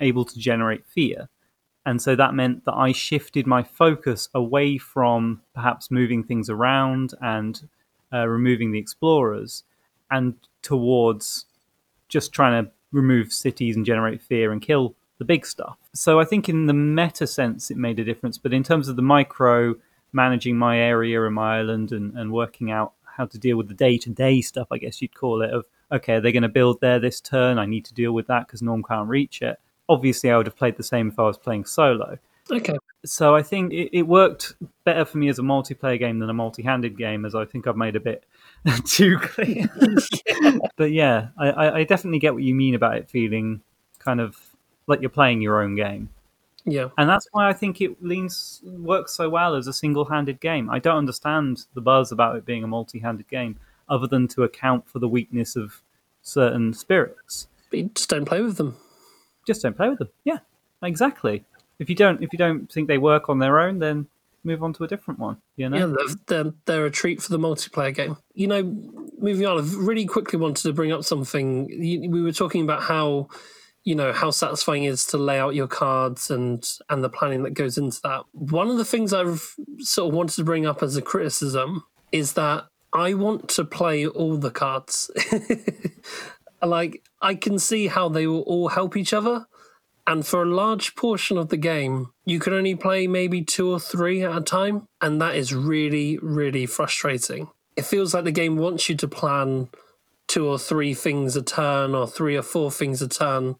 able 0.00 0.24
to 0.24 0.38
generate 0.38 0.84
fear. 0.86 1.28
And 1.84 2.02
so 2.02 2.16
that 2.16 2.34
meant 2.34 2.64
that 2.64 2.74
I 2.74 2.92
shifted 2.92 3.46
my 3.46 3.62
focus 3.62 4.28
away 4.34 4.76
from 4.76 5.42
perhaps 5.54 5.90
moving 5.90 6.24
things 6.24 6.50
around 6.50 7.14
and 7.20 7.68
uh, 8.12 8.26
removing 8.26 8.72
the 8.72 8.78
explorers 8.78 9.62
and 10.10 10.34
towards 10.62 11.46
just 12.08 12.32
trying 12.32 12.64
to 12.64 12.70
remove 12.92 13.32
cities 13.32 13.76
and 13.76 13.86
generate 13.86 14.20
fear 14.20 14.50
and 14.50 14.60
kill 14.60 14.94
the 15.18 15.24
big 15.24 15.46
stuff. 15.46 15.76
So 15.92 16.20
I 16.20 16.24
think 16.24 16.48
in 16.48 16.66
the 16.66 16.74
meta 16.74 17.26
sense, 17.26 17.70
it 17.70 17.76
made 17.76 17.98
a 17.98 18.04
difference. 18.04 18.36
But 18.36 18.52
in 18.52 18.62
terms 18.62 18.88
of 18.88 18.96
the 18.96 19.02
micro, 19.02 19.76
managing 20.12 20.56
my 20.56 20.78
area 20.78 21.24
and 21.24 21.34
my 21.34 21.58
island 21.58 21.92
and, 21.92 22.16
and 22.16 22.32
working 22.32 22.70
out 22.70 22.92
how 23.16 23.26
to 23.26 23.38
deal 23.38 23.56
with 23.56 23.68
the 23.68 23.74
day 23.74 23.98
to 23.98 24.10
day 24.10 24.40
stuff, 24.40 24.68
I 24.70 24.78
guess 24.78 25.00
you'd 25.00 25.14
call 25.14 25.42
it, 25.42 25.50
of, 25.50 25.64
okay, 25.90 26.20
they're 26.20 26.32
going 26.32 26.42
to 26.42 26.48
build 26.48 26.80
there 26.80 26.98
this 26.98 27.20
turn. 27.20 27.58
I 27.58 27.66
need 27.66 27.84
to 27.86 27.94
deal 27.94 28.12
with 28.12 28.26
that 28.26 28.46
because 28.46 28.62
Norm 28.62 28.82
can't 28.82 29.08
reach 29.08 29.42
it 29.42 29.58
obviously 29.88 30.30
I 30.30 30.36
would 30.36 30.46
have 30.46 30.56
played 30.56 30.76
the 30.76 30.82
same 30.82 31.08
if 31.08 31.18
I 31.18 31.22
was 31.22 31.38
playing 31.38 31.64
solo. 31.64 32.18
Okay. 32.50 32.76
So 33.04 33.34
I 33.34 33.42
think 33.42 33.72
it, 33.72 33.90
it 33.92 34.02
worked 34.02 34.54
better 34.84 35.04
for 35.04 35.18
me 35.18 35.28
as 35.28 35.38
a 35.38 35.42
multiplayer 35.42 35.98
game 35.98 36.20
than 36.20 36.30
a 36.30 36.34
multi-handed 36.34 36.96
game, 36.96 37.24
as 37.24 37.34
I 37.34 37.44
think 37.44 37.66
I've 37.66 37.76
made 37.76 37.96
a 37.96 38.00
bit 38.00 38.24
too 38.86 39.18
clear. 39.18 39.68
But 40.76 40.92
yeah, 40.92 41.28
I, 41.38 41.70
I 41.70 41.84
definitely 41.84 42.18
get 42.18 42.34
what 42.34 42.42
you 42.42 42.54
mean 42.54 42.74
about 42.74 42.98
it 42.98 43.08
feeling 43.08 43.62
kind 43.98 44.20
of 44.20 44.38
like 44.86 45.00
you're 45.00 45.08
playing 45.08 45.40
your 45.40 45.62
own 45.62 45.74
game. 45.74 46.10
Yeah. 46.66 46.88
And 46.98 47.08
that's 47.08 47.28
why 47.32 47.48
I 47.48 47.52
think 47.52 47.80
it 47.80 48.02
leans 48.02 48.60
works 48.64 49.12
so 49.12 49.30
well 49.30 49.54
as 49.54 49.66
a 49.66 49.72
single-handed 49.72 50.40
game. 50.40 50.68
I 50.68 50.78
don't 50.78 50.98
understand 50.98 51.66
the 51.74 51.80
buzz 51.80 52.12
about 52.12 52.36
it 52.36 52.44
being 52.44 52.64
a 52.64 52.66
multi-handed 52.66 53.28
game, 53.28 53.58
other 53.88 54.06
than 54.06 54.28
to 54.28 54.42
account 54.42 54.88
for 54.88 54.98
the 54.98 55.08
weakness 55.08 55.56
of 55.56 55.80
certain 56.22 56.74
spirits. 56.74 57.46
But 57.70 57.78
you 57.78 57.90
just 57.94 58.10
don't 58.10 58.24
play 58.24 58.42
with 58.42 58.56
them 58.56 58.76
just 59.46 59.62
don't 59.62 59.76
play 59.76 59.88
with 59.88 59.98
them. 59.98 60.10
Yeah, 60.24 60.38
exactly. 60.82 61.44
If 61.78 61.88
you 61.88 61.94
don't, 61.94 62.22
if 62.22 62.32
you 62.32 62.38
don't 62.38 62.70
think 62.70 62.88
they 62.88 62.98
work 62.98 63.28
on 63.28 63.38
their 63.38 63.60
own, 63.60 63.78
then 63.78 64.08
move 64.44 64.62
on 64.62 64.72
to 64.74 64.84
a 64.84 64.88
different 64.88 65.20
one. 65.20 65.38
You 65.56 65.68
know, 65.68 65.76
yeah, 65.76 65.94
they're, 65.96 66.42
they're, 66.44 66.52
they're 66.66 66.86
a 66.86 66.90
treat 66.90 67.22
for 67.22 67.30
the 67.30 67.38
multiplayer 67.38 67.94
game. 67.94 68.16
You 68.34 68.48
know, 68.48 68.62
moving 69.18 69.46
on, 69.46 69.58
I 69.58 69.62
really 69.76 70.06
quickly 70.06 70.38
wanted 70.38 70.62
to 70.62 70.72
bring 70.72 70.92
up 70.92 71.04
something. 71.04 71.66
We 71.66 72.22
were 72.22 72.32
talking 72.32 72.62
about 72.62 72.82
how 72.82 73.28
you 73.86 73.94
know 73.94 74.12
how 74.12 74.32
satisfying 74.32 74.82
it 74.82 74.88
is 74.88 75.06
to 75.06 75.16
lay 75.16 75.38
out 75.38 75.54
your 75.54 75.68
cards 75.68 76.28
and 76.28 76.68
and 76.90 77.04
the 77.04 77.08
planning 77.08 77.44
that 77.44 77.54
goes 77.54 77.78
into 77.78 78.00
that. 78.02 78.24
One 78.32 78.68
of 78.68 78.78
the 78.78 78.84
things 78.84 79.12
I've 79.12 79.54
sort 79.78 80.08
of 80.08 80.14
wanted 80.14 80.34
to 80.34 80.44
bring 80.44 80.66
up 80.66 80.82
as 80.82 80.96
a 80.96 81.02
criticism 81.02 81.84
is 82.10 82.32
that 82.32 82.66
I 82.92 83.14
want 83.14 83.48
to 83.50 83.64
play 83.64 84.04
all 84.04 84.38
the 84.38 84.50
cards. 84.50 85.08
like 86.62 87.04
I 87.22 87.36
can 87.36 87.60
see 87.60 87.86
how 87.86 88.08
they 88.08 88.26
will 88.26 88.42
all 88.42 88.68
help 88.68 88.96
each 88.96 89.12
other. 89.12 89.46
And 90.08 90.26
for 90.26 90.42
a 90.42 90.46
large 90.46 90.96
portion 90.96 91.38
of 91.38 91.48
the 91.48 91.56
game, 91.56 92.12
you 92.24 92.40
can 92.40 92.52
only 92.52 92.74
play 92.74 93.06
maybe 93.06 93.42
two 93.42 93.70
or 93.70 93.78
three 93.78 94.22
at 94.22 94.36
a 94.36 94.40
time. 94.40 94.86
And 95.00 95.20
that 95.20 95.36
is 95.36 95.54
really, 95.54 96.18
really 96.18 96.66
frustrating. 96.66 97.50
It 97.76 97.84
feels 97.84 98.14
like 98.14 98.24
the 98.24 98.32
game 98.32 98.56
wants 98.56 98.88
you 98.88 98.96
to 98.96 99.08
plan 99.08 99.68
two 100.28 100.46
or 100.46 100.58
three 100.58 100.94
things 100.94 101.36
a 101.36 101.42
turn 101.42 101.94
or 101.94 102.06
three 102.06 102.36
or 102.36 102.42
four 102.42 102.70
things 102.70 103.00
a 103.02 103.08
turn. 103.08 103.56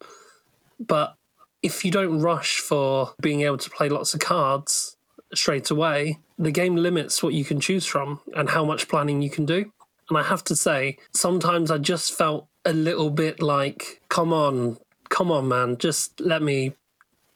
But 0.79 1.15
if 1.63 1.85
you 1.85 1.91
don't 1.91 2.21
rush 2.21 2.59
for 2.59 3.15
being 3.21 3.43
able 3.43 3.59
to 3.59 3.71
play 3.71 3.89
lots 3.89 4.15
of 4.15 4.21
cards 4.21 4.97
straight 5.35 5.71
away, 5.71 6.19
the 6.39 6.51
game 6.51 6.77
limits 6.77 7.23
what 7.23 7.35
you 7.35 7.45
can 7.45 7.61
choose 7.61 7.87
from 7.87 8.21
and 8.35 8.51
how 8.51 8.65
much 8.65 8.89
planning 8.89 9.23
you 9.23 9.31
can 9.31 9.47
do. 9.47 9.73
And 10.09 10.19
I 10.19 10.23
have 10.23 10.45
to 10.45 10.57
say, 10.57 10.99
sometimes 11.13 11.71
I 11.71 11.79
just 11.79 12.13
felt 12.13 12.47
a 12.65 12.73
little 12.73 13.11
bit 13.11 13.43
like, 13.43 14.03
come 14.09 14.33
on, 14.33 14.79
come 15.09 15.33
on, 15.33 15.49
man, 15.49 15.79
just 15.79 16.21
let 16.21 16.43
me 16.43 16.75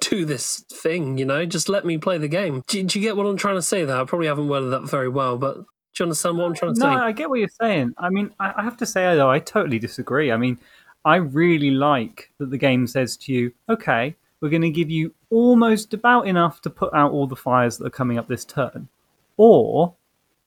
do 0.00 0.24
this 0.24 0.64
thing, 0.70 1.18
you 1.18 1.24
know? 1.24 1.44
Just 1.46 1.68
let 1.68 1.84
me 1.84 1.98
play 1.98 2.18
the 2.18 2.28
game. 2.28 2.62
Do, 2.68 2.82
do 2.82 2.98
you 2.98 3.04
get 3.04 3.16
what 3.16 3.26
I'm 3.26 3.36
trying 3.36 3.56
to 3.56 3.62
say 3.62 3.84
there? 3.84 3.96
I 3.96 4.04
probably 4.04 4.28
haven't 4.28 4.48
worded 4.48 4.70
that 4.70 4.88
very 4.88 5.08
well, 5.08 5.36
but 5.36 5.64
do 6.00 6.04
you 6.04 6.06
understand 6.06 6.38
what 6.38 6.46
I'm 6.46 6.54
trying 6.54 6.74
to 6.74 6.80
no, 6.80 6.86
say? 6.86 6.94
No, 6.94 7.02
I 7.02 7.12
get 7.12 7.28
what 7.28 7.40
you're 7.40 7.48
saying. 7.60 7.92
I 7.98 8.08
mean, 8.08 8.32
I, 8.40 8.54
I 8.56 8.62
have 8.62 8.78
to 8.78 8.86
say, 8.86 9.14
though, 9.16 9.30
I 9.30 9.38
totally 9.38 9.78
disagree. 9.78 10.32
I 10.32 10.38
mean, 10.38 10.58
I 11.04 11.16
really 11.16 11.70
like 11.70 12.30
that 12.38 12.48
the 12.50 12.56
game 12.56 12.86
says 12.86 13.18
to 13.18 13.32
you, 13.34 13.52
okay, 13.68 14.16
we're 14.40 14.48
going 14.48 14.62
to 14.62 14.70
give 14.70 14.90
you 14.90 15.14
almost 15.28 15.92
about 15.92 16.26
enough 16.26 16.62
to 16.62 16.70
put 16.70 16.94
out 16.94 17.12
all 17.12 17.26
the 17.26 17.36
fires 17.36 17.76
that 17.76 17.86
are 17.86 17.90
coming 17.90 18.16
up 18.16 18.28
this 18.28 18.46
turn. 18.46 18.88
Or 19.36 19.94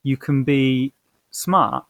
you 0.01 0.17
can 0.17 0.43
be 0.43 0.91
smart 1.29 1.85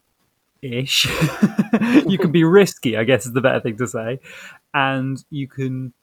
ish. 0.62 1.06
you 2.06 2.18
can 2.18 2.34
be 2.34 2.44
risky, 2.44 2.98
I 2.98 3.06
guess 3.06 3.26
is 3.26 3.32
the 3.32 3.40
better 3.40 3.62
thing 3.62 3.78
to 3.78 3.88
say. 3.88 4.20
And 4.74 5.24
you 5.30 5.48
can 5.48 5.94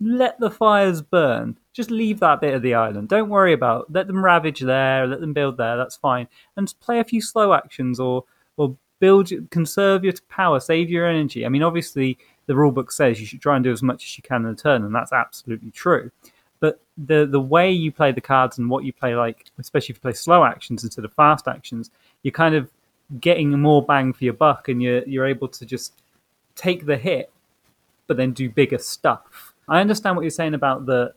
let 0.00 0.40
the 0.40 0.50
fires 0.50 1.00
burn. 1.00 1.58
Just 1.74 1.90
leave 1.90 2.20
that 2.20 2.40
bit 2.40 2.54
of 2.54 2.62
the 2.62 2.74
island. 2.74 3.08
Don't 3.08 3.28
worry 3.28 3.52
about 3.52 3.82
It. 3.82 3.92
let 3.92 4.06
them 4.06 4.24
ravage 4.24 4.60
there, 4.60 5.06
let 5.06 5.20
them 5.20 5.34
build 5.34 5.58
there, 5.58 5.76
that's 5.76 5.96
fine. 5.96 6.28
And 6.56 6.72
play 6.80 7.00
a 7.00 7.04
few 7.04 7.20
slow 7.20 7.52
actions 7.52 8.00
or 8.00 8.24
or 8.56 8.76
build 9.00 9.30
conserve 9.50 10.04
your 10.04 10.14
power, 10.28 10.60
save 10.60 10.88
your 10.88 11.06
energy. 11.06 11.44
I 11.44 11.48
mean 11.48 11.62
obviously 11.62 12.16
the 12.46 12.54
rulebook 12.54 12.92
says 12.92 13.20
you 13.20 13.26
should 13.26 13.42
try 13.42 13.56
and 13.56 13.64
do 13.64 13.72
as 13.72 13.82
much 13.82 14.04
as 14.04 14.16
you 14.16 14.22
can 14.22 14.44
in 14.44 14.52
a 14.52 14.54
turn, 14.54 14.84
and 14.84 14.94
that's 14.94 15.12
absolutely 15.12 15.70
true. 15.72 16.10
But 16.60 16.80
the 16.96 17.26
the 17.26 17.40
way 17.40 17.70
you 17.70 17.92
play 17.92 18.12
the 18.12 18.20
cards 18.20 18.58
and 18.58 18.70
what 18.70 18.84
you 18.84 18.92
play 18.92 19.14
like, 19.16 19.46
especially 19.58 19.92
if 19.92 19.96
you 19.98 20.02
play 20.02 20.12
slow 20.12 20.44
actions 20.44 20.84
instead 20.84 21.04
of 21.04 21.12
fast 21.12 21.48
actions, 21.48 21.90
you're 22.22 22.32
kind 22.32 22.54
of 22.54 22.70
getting 23.20 23.50
more 23.60 23.84
bang 23.84 24.12
for 24.12 24.24
your 24.24 24.32
buck 24.34 24.68
and 24.68 24.82
you're 24.82 25.02
you're 25.06 25.26
able 25.26 25.48
to 25.48 25.66
just 25.66 25.92
take 26.54 26.86
the 26.86 26.96
hit 26.96 27.30
but 28.06 28.16
then 28.16 28.32
do 28.32 28.48
bigger 28.48 28.78
stuff. 28.78 29.54
I 29.68 29.80
understand 29.80 30.16
what 30.16 30.22
you're 30.22 30.30
saying 30.30 30.54
about 30.54 30.86
the 30.86 31.14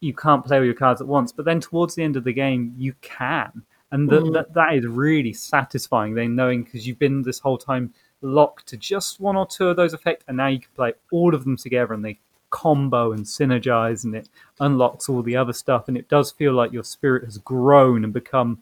you 0.00 0.14
can't 0.14 0.44
play 0.44 0.58
all 0.58 0.64
your 0.64 0.74
cards 0.74 1.00
at 1.00 1.06
once, 1.06 1.32
but 1.32 1.44
then 1.44 1.60
towards 1.60 1.94
the 1.94 2.02
end 2.02 2.16
of 2.16 2.24
the 2.24 2.32
game 2.32 2.74
you 2.76 2.94
can. 3.00 3.62
And 3.92 4.08
the, 4.08 4.20
mm. 4.20 4.32
that 4.34 4.52
that 4.54 4.74
is 4.74 4.84
really 4.84 5.32
satisfying 5.32 6.14
then 6.14 6.34
knowing 6.34 6.64
because 6.64 6.86
you've 6.86 6.98
been 6.98 7.22
this 7.22 7.38
whole 7.38 7.56
time 7.56 7.94
locked 8.20 8.66
to 8.68 8.76
just 8.76 9.20
one 9.20 9.36
or 9.36 9.46
two 9.46 9.68
of 9.68 9.76
those 9.76 9.94
effects 9.94 10.24
and 10.26 10.36
now 10.36 10.48
you 10.48 10.58
can 10.58 10.70
play 10.74 10.92
all 11.12 11.34
of 11.34 11.44
them 11.44 11.56
together 11.56 11.94
and 11.94 12.04
they 12.04 12.18
combo 12.50 13.12
and 13.12 13.24
synergize 13.24 14.04
and 14.04 14.14
it 14.14 14.28
unlocks 14.60 15.08
all 15.08 15.22
the 15.22 15.36
other 15.36 15.52
stuff 15.52 15.88
and 15.88 15.96
it 15.96 16.08
does 16.08 16.32
feel 16.32 16.52
like 16.52 16.72
your 16.72 16.84
spirit 16.84 17.24
has 17.24 17.38
grown 17.38 18.02
and 18.02 18.12
become 18.12 18.60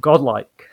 godlike 0.00 0.68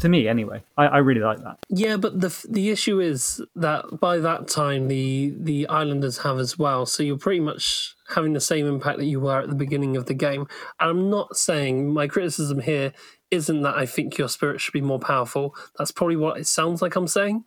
to 0.00 0.08
me 0.08 0.28
anyway. 0.28 0.62
I, 0.76 0.86
I 0.86 0.98
really 0.98 1.20
like 1.20 1.38
that. 1.42 1.58
Yeah, 1.68 1.96
but 1.96 2.20
the 2.20 2.34
the 2.48 2.70
issue 2.70 3.00
is 3.00 3.40
that 3.54 4.00
by 4.00 4.18
that 4.18 4.48
time 4.48 4.88
the 4.88 5.34
the 5.38 5.66
islanders 5.68 6.18
have 6.18 6.38
as 6.38 6.58
well, 6.58 6.86
so 6.86 7.02
you're 7.02 7.18
pretty 7.18 7.40
much 7.40 7.94
having 8.14 8.32
the 8.32 8.40
same 8.40 8.66
impact 8.66 8.98
that 8.98 9.06
you 9.06 9.20
were 9.20 9.40
at 9.40 9.48
the 9.48 9.54
beginning 9.54 9.96
of 9.96 10.06
the 10.06 10.14
game. 10.14 10.46
And 10.80 10.90
I'm 10.90 11.10
not 11.10 11.36
saying 11.36 11.92
my 11.92 12.08
criticism 12.08 12.60
here 12.60 12.92
isn't 13.30 13.62
that 13.62 13.76
I 13.76 13.86
think 13.86 14.18
your 14.18 14.28
spirit 14.28 14.60
should 14.60 14.72
be 14.72 14.80
more 14.80 14.98
powerful. 14.98 15.54
That's 15.78 15.92
probably 15.92 16.16
what 16.16 16.38
it 16.38 16.46
sounds 16.46 16.82
like 16.82 16.96
I'm 16.96 17.06
saying. 17.06 17.44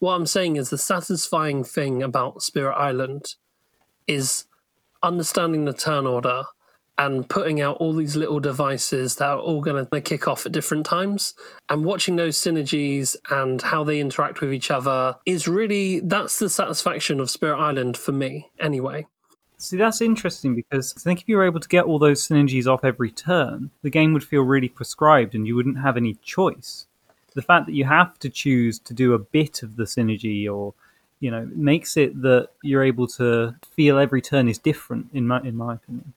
What 0.00 0.14
I'm 0.14 0.26
saying 0.26 0.56
is 0.56 0.70
the 0.70 0.78
satisfying 0.78 1.62
thing 1.62 2.02
about 2.02 2.42
Spirit 2.42 2.74
Island 2.74 3.34
is 4.06 4.46
understanding 5.02 5.66
the 5.66 5.72
turn 5.72 6.06
order 6.06 6.44
and 7.00 7.26
putting 7.30 7.62
out 7.62 7.78
all 7.78 7.94
these 7.94 8.14
little 8.14 8.40
devices 8.40 9.16
that 9.16 9.26
are 9.26 9.38
all 9.38 9.62
going 9.62 9.86
to 9.86 10.00
kick 10.02 10.28
off 10.28 10.44
at 10.44 10.52
different 10.52 10.84
times 10.84 11.32
and 11.70 11.82
watching 11.82 12.16
those 12.16 12.36
synergies 12.36 13.16
and 13.30 13.62
how 13.62 13.82
they 13.82 14.00
interact 14.00 14.42
with 14.42 14.52
each 14.52 14.70
other 14.70 15.16
is 15.24 15.48
really 15.48 16.00
that's 16.00 16.38
the 16.38 16.50
satisfaction 16.50 17.18
of 17.18 17.30
spirit 17.30 17.56
island 17.56 17.96
for 17.96 18.12
me 18.12 18.50
anyway 18.60 19.06
See, 19.56 19.76
that's 19.76 20.00
interesting 20.00 20.54
because 20.54 20.94
I 20.96 21.00
think 21.00 21.20
if 21.20 21.28
you 21.28 21.36
were 21.36 21.44
able 21.44 21.60
to 21.60 21.68
get 21.68 21.84
all 21.84 21.98
those 21.98 22.26
synergies 22.26 22.66
off 22.66 22.82
every 22.82 23.10
turn, 23.10 23.70
the 23.82 23.90
game 23.90 24.14
would 24.14 24.24
feel 24.24 24.40
really 24.40 24.70
prescribed 24.70 25.34
and 25.34 25.46
you 25.46 25.54
wouldn't 25.54 25.82
have 25.82 25.98
any 25.98 26.14
choice. 26.22 26.86
The 27.34 27.42
fact 27.42 27.66
that 27.66 27.74
you 27.74 27.84
have 27.84 28.18
to 28.20 28.30
choose 28.30 28.78
to 28.78 28.94
do 28.94 29.12
a 29.12 29.18
bit 29.18 29.62
of 29.62 29.76
the 29.76 29.84
synergy 29.84 30.50
or, 30.50 30.72
you 31.20 31.30
know, 31.30 31.46
makes 31.54 31.98
it 31.98 32.22
that 32.22 32.48
you're 32.62 32.82
able 32.82 33.06
to 33.08 33.54
feel 33.76 33.98
every 33.98 34.22
turn 34.22 34.48
is 34.48 34.56
different, 34.56 35.08
in 35.12 35.26
my, 35.26 35.42
in 35.42 35.56
my 35.56 35.74
opinion. 35.74 36.14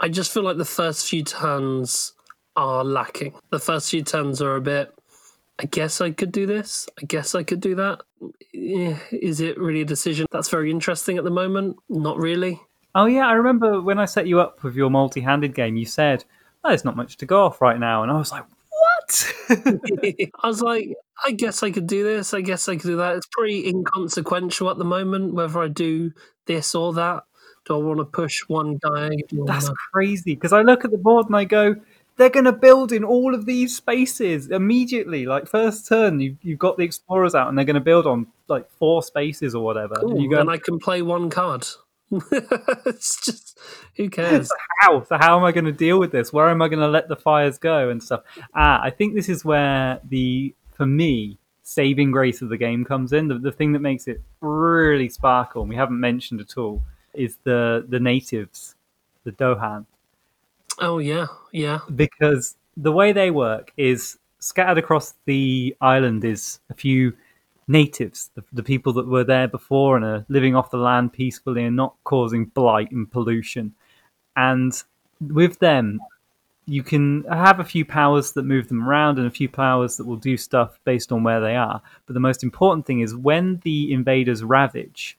I 0.00 0.08
just 0.08 0.32
feel 0.32 0.44
like 0.44 0.56
the 0.58 0.64
first 0.64 1.08
few 1.08 1.24
turns 1.24 2.12
are 2.56 2.84
lacking. 2.84 3.34
The 3.50 3.58
first 3.58 3.90
few 3.90 4.02
turns 4.02 4.40
are 4.40 4.56
a 4.56 4.60
bit. 4.60 4.92
I 5.60 5.64
guess 5.64 6.00
I 6.00 6.12
could 6.12 6.30
do 6.30 6.46
this. 6.46 6.88
I 7.00 7.04
guess 7.06 7.34
I 7.34 7.42
could 7.42 7.60
do 7.60 7.74
that. 7.74 8.00
Eh, 8.54 8.96
is 9.10 9.40
it 9.40 9.58
really 9.58 9.80
a 9.80 9.84
decision 9.84 10.26
that's 10.30 10.48
very 10.48 10.70
interesting 10.70 11.18
at 11.18 11.24
the 11.24 11.30
moment? 11.30 11.76
Not 11.88 12.18
really. 12.18 12.60
Oh 12.94 13.06
yeah, 13.06 13.26
I 13.26 13.32
remember 13.32 13.80
when 13.80 13.98
I 13.98 14.04
set 14.04 14.28
you 14.28 14.40
up 14.40 14.62
with 14.62 14.76
your 14.76 14.90
multi-handed 14.90 15.54
game. 15.54 15.76
You 15.76 15.86
said, 15.86 16.24
oh, 16.64 16.68
"There's 16.68 16.84
not 16.84 16.96
much 16.96 17.16
to 17.18 17.26
go 17.26 17.44
off 17.44 17.60
right 17.60 17.78
now," 17.78 18.02
and 18.02 18.10
I 18.10 18.16
was 18.16 18.30
like, 18.30 18.44
"What?" 18.70 19.34
I 20.42 20.46
was 20.46 20.62
like, 20.62 20.94
"I 21.26 21.32
guess 21.32 21.62
I 21.62 21.70
could 21.72 21.88
do 21.88 22.04
this. 22.04 22.32
I 22.34 22.40
guess 22.40 22.68
I 22.68 22.76
could 22.76 22.86
do 22.86 22.96
that." 22.96 23.16
It's 23.16 23.28
pretty 23.30 23.68
inconsequential 23.68 24.70
at 24.70 24.78
the 24.78 24.84
moment 24.84 25.34
whether 25.34 25.60
I 25.60 25.68
do 25.68 26.12
this 26.46 26.74
or 26.74 26.92
that. 26.94 27.24
Do 27.68 27.74
I 27.74 27.76
want 27.76 27.98
to 27.98 28.06
push 28.06 28.40
one 28.48 28.78
guy? 28.78 29.10
That's 29.30 29.70
crazy 29.92 30.34
because 30.34 30.54
I 30.54 30.62
look 30.62 30.86
at 30.86 30.90
the 30.90 30.96
board 30.96 31.26
and 31.26 31.36
I 31.36 31.44
go, 31.44 31.76
they're 32.16 32.30
going 32.30 32.46
to 32.46 32.52
build 32.52 32.92
in 32.92 33.04
all 33.04 33.34
of 33.34 33.44
these 33.44 33.76
spaces 33.76 34.48
immediately. 34.48 35.26
Like 35.26 35.46
first 35.46 35.86
turn, 35.86 36.18
you've, 36.18 36.38
you've 36.42 36.58
got 36.58 36.78
the 36.78 36.84
explorers 36.84 37.34
out, 37.34 37.48
and 37.48 37.58
they're 37.58 37.66
going 37.66 37.74
to 37.74 37.80
build 37.80 38.06
on 38.06 38.26
like 38.48 38.70
four 38.72 39.02
spaces 39.02 39.54
or 39.54 39.62
whatever. 39.62 39.96
Cool. 39.96 40.12
And 40.12 40.22
you 40.22 40.30
go, 40.30 40.40
and 40.40 40.50
I 40.50 40.56
can 40.56 40.78
play 40.78 41.02
one 41.02 41.28
card. 41.28 41.66
it's 42.10 43.20
just 43.22 43.58
who 43.96 44.08
cares? 44.08 44.48
So 44.48 44.54
how? 44.80 45.02
So 45.04 45.18
how 45.18 45.38
am 45.38 45.44
I 45.44 45.52
going 45.52 45.66
to 45.66 45.72
deal 45.72 45.98
with 45.98 46.10
this? 46.10 46.32
Where 46.32 46.48
am 46.48 46.62
I 46.62 46.68
going 46.68 46.80
to 46.80 46.88
let 46.88 47.08
the 47.08 47.16
fires 47.16 47.58
go 47.58 47.90
and 47.90 48.02
stuff? 48.02 48.22
Ah, 48.54 48.80
I 48.82 48.88
think 48.88 49.14
this 49.14 49.28
is 49.28 49.44
where 49.44 50.00
the 50.08 50.54
for 50.72 50.86
me 50.86 51.38
saving 51.62 52.10
grace 52.10 52.40
of 52.40 52.48
the 52.48 52.56
game 52.56 52.82
comes 52.82 53.12
in. 53.12 53.28
The, 53.28 53.38
the 53.38 53.52
thing 53.52 53.72
that 53.72 53.80
makes 53.80 54.08
it 54.08 54.22
really 54.40 55.10
sparkle, 55.10 55.60
and 55.60 55.68
we 55.68 55.76
haven't 55.76 56.00
mentioned 56.00 56.40
at 56.40 56.56
all, 56.56 56.82
is 57.18 57.36
the 57.44 57.84
the 57.88 58.00
natives, 58.00 58.74
the 59.24 59.32
Dahan. 59.32 59.86
Oh 60.78 60.98
yeah, 60.98 61.26
yeah. 61.52 61.80
Because 61.94 62.56
the 62.76 62.92
way 62.92 63.12
they 63.12 63.30
work 63.30 63.72
is 63.76 64.18
scattered 64.38 64.78
across 64.78 65.14
the 65.24 65.76
island 65.80 66.24
is 66.24 66.60
a 66.70 66.74
few 66.74 67.14
natives, 67.66 68.30
the, 68.34 68.44
the, 68.52 68.62
people 68.62 68.92
that 68.94 69.06
were 69.06 69.24
there 69.24 69.48
before 69.48 69.96
and 69.96 70.04
are 70.04 70.24
living 70.28 70.56
off 70.56 70.70
the 70.70 70.78
land 70.78 71.12
peacefully 71.12 71.64
and 71.64 71.76
not 71.76 71.94
causing 72.04 72.46
blight 72.46 72.90
and 72.92 73.10
pollution. 73.10 73.74
And 74.36 74.72
with 75.20 75.58
them, 75.58 76.00
you 76.66 76.82
can 76.82 77.24
have 77.24 77.60
a 77.60 77.64
few 77.64 77.84
powers 77.84 78.32
that 78.32 78.44
move 78.44 78.68
them 78.68 78.88
around 78.88 79.18
and 79.18 79.26
a 79.26 79.30
few 79.30 79.48
powers 79.48 79.96
that 79.96 80.06
will 80.06 80.16
do 80.16 80.36
stuff 80.36 80.78
based 80.84 81.12
on 81.12 81.24
where 81.24 81.40
they 81.40 81.56
are. 81.56 81.82
But 82.06 82.14
the 82.14 82.20
most 82.20 82.42
important 82.42 82.86
thing 82.86 83.00
is 83.00 83.14
when 83.14 83.60
the 83.64 83.92
invaders 83.92 84.44
ravage, 84.44 85.18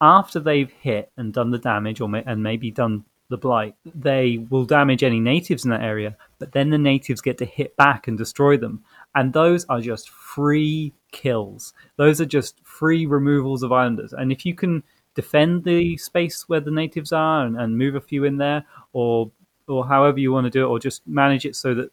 after 0.00 0.40
they've 0.40 0.70
hit 0.70 1.10
and 1.16 1.32
done 1.32 1.50
the 1.50 1.58
damage 1.58 2.00
or 2.00 2.08
may, 2.08 2.22
and 2.26 2.42
maybe 2.42 2.70
done 2.70 3.04
the 3.28 3.36
blight, 3.36 3.74
they 3.94 4.38
will 4.50 4.64
damage 4.64 5.02
any 5.02 5.20
natives 5.20 5.64
in 5.64 5.70
that 5.70 5.82
area, 5.82 6.16
but 6.38 6.52
then 6.52 6.70
the 6.70 6.78
natives 6.78 7.20
get 7.20 7.36
to 7.38 7.44
hit 7.44 7.76
back 7.76 8.08
and 8.08 8.16
destroy 8.16 8.56
them. 8.56 8.82
And 9.14 9.32
those 9.32 9.64
are 9.66 9.80
just 9.80 10.08
free 10.10 10.94
kills. 11.12 11.74
Those 11.96 12.20
are 12.20 12.26
just 12.26 12.60
free 12.64 13.06
removals 13.06 13.62
of 13.62 13.72
islanders. 13.72 14.12
And 14.12 14.32
if 14.32 14.46
you 14.46 14.54
can 14.54 14.82
defend 15.14 15.64
the 15.64 15.96
space 15.96 16.48
where 16.48 16.60
the 16.60 16.70
natives 16.70 17.12
are 17.12 17.44
and, 17.44 17.58
and 17.58 17.76
move 17.76 17.96
a 17.96 18.00
few 18.00 18.24
in 18.24 18.36
there, 18.36 18.64
or 18.92 19.30
or 19.66 19.86
however 19.86 20.18
you 20.18 20.32
want 20.32 20.44
to 20.46 20.50
do 20.50 20.64
it, 20.64 20.68
or 20.68 20.78
just 20.78 21.06
manage 21.06 21.44
it 21.44 21.54
so 21.54 21.74
that 21.74 21.90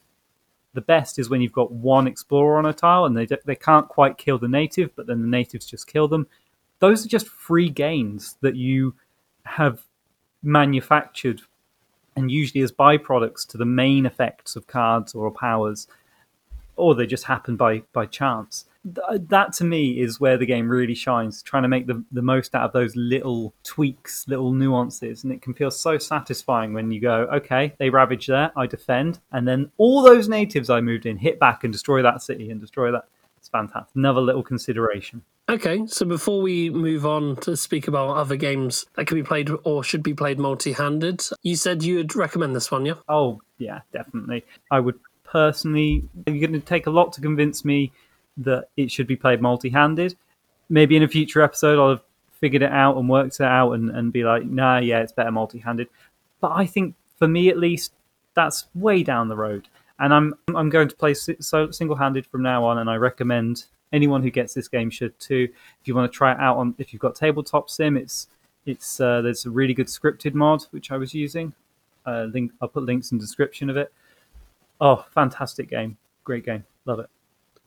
the 0.73 0.81
best 0.81 1.19
is 1.19 1.29
when 1.29 1.41
you've 1.41 1.51
got 1.51 1.71
one 1.71 2.07
explorer 2.07 2.57
on 2.57 2.65
a 2.65 2.73
tile 2.73 3.05
and 3.05 3.17
they 3.17 3.27
they 3.45 3.55
can't 3.55 3.89
quite 3.89 4.17
kill 4.17 4.37
the 4.37 4.47
native, 4.47 4.95
but 4.95 5.07
then 5.07 5.21
the 5.21 5.27
natives 5.27 5.65
just 5.65 5.87
kill 5.87 6.07
them. 6.07 6.27
Those 6.79 7.05
are 7.05 7.09
just 7.09 7.27
free 7.27 7.69
gains 7.69 8.37
that 8.41 8.55
you 8.55 8.95
have 9.43 9.83
manufactured 10.43 11.41
and 12.15 12.31
usually 12.31 12.63
as 12.63 12.71
byproducts 12.71 13.45
to 13.47 13.57
the 13.57 13.65
main 13.65 14.05
effects 14.05 14.55
of 14.55 14.67
cards 14.67 15.13
or 15.13 15.29
powers, 15.31 15.87
or 16.75 16.95
they 16.95 17.05
just 17.05 17.25
happen 17.25 17.55
by 17.55 17.83
by 17.93 18.05
chance. 18.05 18.65
that 18.83 19.51
to 19.51 19.63
me 19.63 19.99
is 19.99 20.19
where 20.19 20.37
the 20.37 20.45
game 20.45 20.69
really 20.69 20.93
shines, 20.93 21.41
trying 21.41 21.63
to 21.63 21.69
make 21.69 21.87
the, 21.87 22.03
the 22.11 22.21
most 22.21 22.53
out 22.53 22.65
of 22.65 22.71
those 22.71 22.95
little 22.95 23.53
tweaks, 23.63 24.27
little 24.27 24.51
nuances. 24.51 25.23
And 25.23 25.33
it 25.33 25.41
can 25.41 25.53
feel 25.55 25.71
so 25.71 25.97
satisfying 25.97 26.73
when 26.73 26.91
you 26.91 27.01
go, 27.01 27.27
okay, 27.33 27.73
they 27.79 27.89
ravage 27.89 28.27
there, 28.27 28.51
I 28.55 28.67
defend. 28.67 29.19
And 29.31 29.47
then 29.47 29.71
all 29.77 30.03
those 30.03 30.29
natives 30.29 30.69
I 30.69 30.81
moved 30.81 31.05
in 31.05 31.17
hit 31.17 31.39
back 31.39 31.63
and 31.63 31.73
destroy 31.73 32.03
that 32.03 32.21
city 32.21 32.51
and 32.51 32.61
destroy 32.61 32.91
that. 32.91 33.05
It's 33.37 33.49
fantastic. 33.49 33.95
Another 33.95 34.21
little 34.21 34.43
consideration. 34.43 35.23
Okay, 35.47 35.85
so 35.85 36.07
before 36.07 36.41
we 36.41 36.71
move 36.71 37.05
on 37.05 37.35
to 37.37 37.55
speak 37.55 37.87
about 37.87 38.17
other 38.17 38.35
games 38.35 38.87
that 38.95 39.05
can 39.05 39.15
be 39.15 39.23
played 39.23 39.49
or 39.63 39.83
should 39.83 40.01
be 40.01 40.13
played 40.13 40.39
multi-handed, 40.39 41.21
you 41.43 41.55
said 41.55 41.83
you 41.83 41.97
would 41.97 42.15
recommend 42.15 42.55
this 42.55 42.71
one, 42.71 42.83
yeah? 42.83 42.95
Oh, 43.07 43.41
yeah, 43.59 43.81
definitely. 43.93 44.43
I 44.71 44.79
would 44.79 44.99
personally. 45.23 46.03
You're 46.25 46.39
going 46.39 46.59
to 46.59 46.65
take 46.65 46.87
a 46.87 46.91
lot 46.91 47.13
to 47.13 47.21
convince 47.21 47.63
me 47.63 47.91
that 48.37 48.69
it 48.75 48.89
should 48.91 49.05
be 49.05 49.15
played 49.15 49.39
multi-handed. 49.39 50.15
Maybe 50.69 50.97
in 50.97 51.03
a 51.03 51.07
future 51.07 51.43
episode, 51.43 51.77
I'll 51.77 51.89
have 51.89 52.01
figured 52.41 52.63
it 52.63 52.71
out 52.71 52.97
and 52.97 53.07
worked 53.07 53.39
it 53.39 53.45
out 53.45 53.73
and, 53.73 53.91
and 53.91 54.11
be 54.11 54.23
like, 54.23 54.45
nah, 54.45 54.79
yeah, 54.79 55.01
it's 55.01 55.11
better 55.11 55.31
multi-handed. 55.31 55.89
But 56.41 56.53
I 56.53 56.65
think 56.65 56.95
for 57.19 57.27
me 57.27 57.49
at 57.49 57.59
least, 57.59 57.93
that's 58.33 58.65
way 58.73 59.03
down 59.03 59.29
the 59.29 59.35
road. 59.35 59.67
And 59.99 60.11
I'm 60.11 60.33
I'm 60.55 60.69
going 60.69 60.87
to 60.87 60.95
play 60.95 61.13
so 61.13 61.69
single-handed 61.69 62.25
from 62.25 62.41
now 62.41 62.65
on, 62.65 62.79
and 62.79 62.89
I 62.89 62.95
recommend 62.95 63.65
anyone 63.95 64.21
who 64.21 64.29
gets 64.29 64.53
this 64.53 64.67
game 64.67 64.89
should 64.89 65.17
too. 65.19 65.47
If 65.81 65.87
you 65.87 65.95
want 65.95 66.11
to 66.11 66.15
try 66.15 66.33
it 66.33 66.39
out 66.39 66.57
on, 66.57 66.75
if 66.77 66.91
you've 66.91 67.01
got 67.01 67.15
tabletop 67.15 67.69
sim, 67.69 67.95
it's 67.95 68.27
it's 68.65 68.99
uh, 68.99 69.21
there's 69.21 69.45
a 69.45 69.49
really 69.49 69.73
good 69.73 69.87
scripted 69.87 70.33
mod 70.33 70.63
which 70.71 70.91
I 70.91 70.97
was 70.97 71.13
using. 71.13 71.53
Uh, 72.05 72.27
link 72.31 72.51
I'll 72.61 72.67
put 72.67 72.83
links 72.83 73.11
in 73.11 73.17
the 73.17 73.23
description 73.23 73.69
of 73.69 73.77
it. 73.77 73.91
Oh, 74.81 75.05
fantastic 75.13 75.69
game! 75.69 75.97
Great 76.25 76.45
game, 76.45 76.65
love 76.85 76.99
it. 76.99 77.09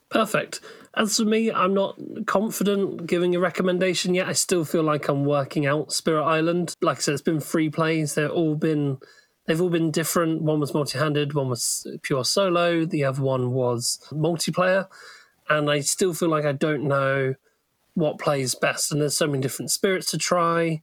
Perfect. 0.09 0.61
As 0.95 1.17
for 1.17 1.25
me, 1.25 1.51
I'm 1.51 1.73
not 1.73 1.99
confident 2.25 3.05
giving 3.05 3.35
a 3.35 3.39
recommendation 3.39 4.15
yet. 4.15 4.27
I 4.27 4.33
still 4.33 4.65
feel 4.65 4.81
like 4.81 5.07
I'm 5.07 5.23
working 5.23 5.67
out 5.67 5.91
Spirit 5.91 6.23
Island. 6.23 6.75
Like 6.81 6.97
I 6.97 7.01
said, 7.01 7.13
it's 7.13 7.21
been 7.21 7.39
free 7.39 7.69
plays. 7.69 8.15
They've 8.15 8.29
all 8.29 8.55
been 8.55 8.97
they've 9.45 9.61
all 9.61 9.69
been 9.69 9.91
different. 9.91 10.41
One 10.41 10.59
was 10.59 10.73
multi-handed, 10.73 11.33
one 11.33 11.49
was 11.49 11.85
pure 12.01 12.25
solo, 12.25 12.85
the 12.85 13.03
other 13.03 13.21
one 13.21 13.51
was 13.51 13.99
multiplayer 14.11 14.87
and 15.49 15.69
I 15.69 15.81
still 15.81 16.13
feel 16.13 16.29
like 16.29 16.45
I 16.45 16.51
don't 16.51 16.83
know 16.83 17.35
what 17.93 18.19
plays 18.19 18.55
best. 18.55 18.91
And 18.91 19.01
there's 19.01 19.17
so 19.17 19.27
many 19.27 19.41
different 19.41 19.71
spirits 19.71 20.11
to 20.11 20.17
try. 20.17 20.81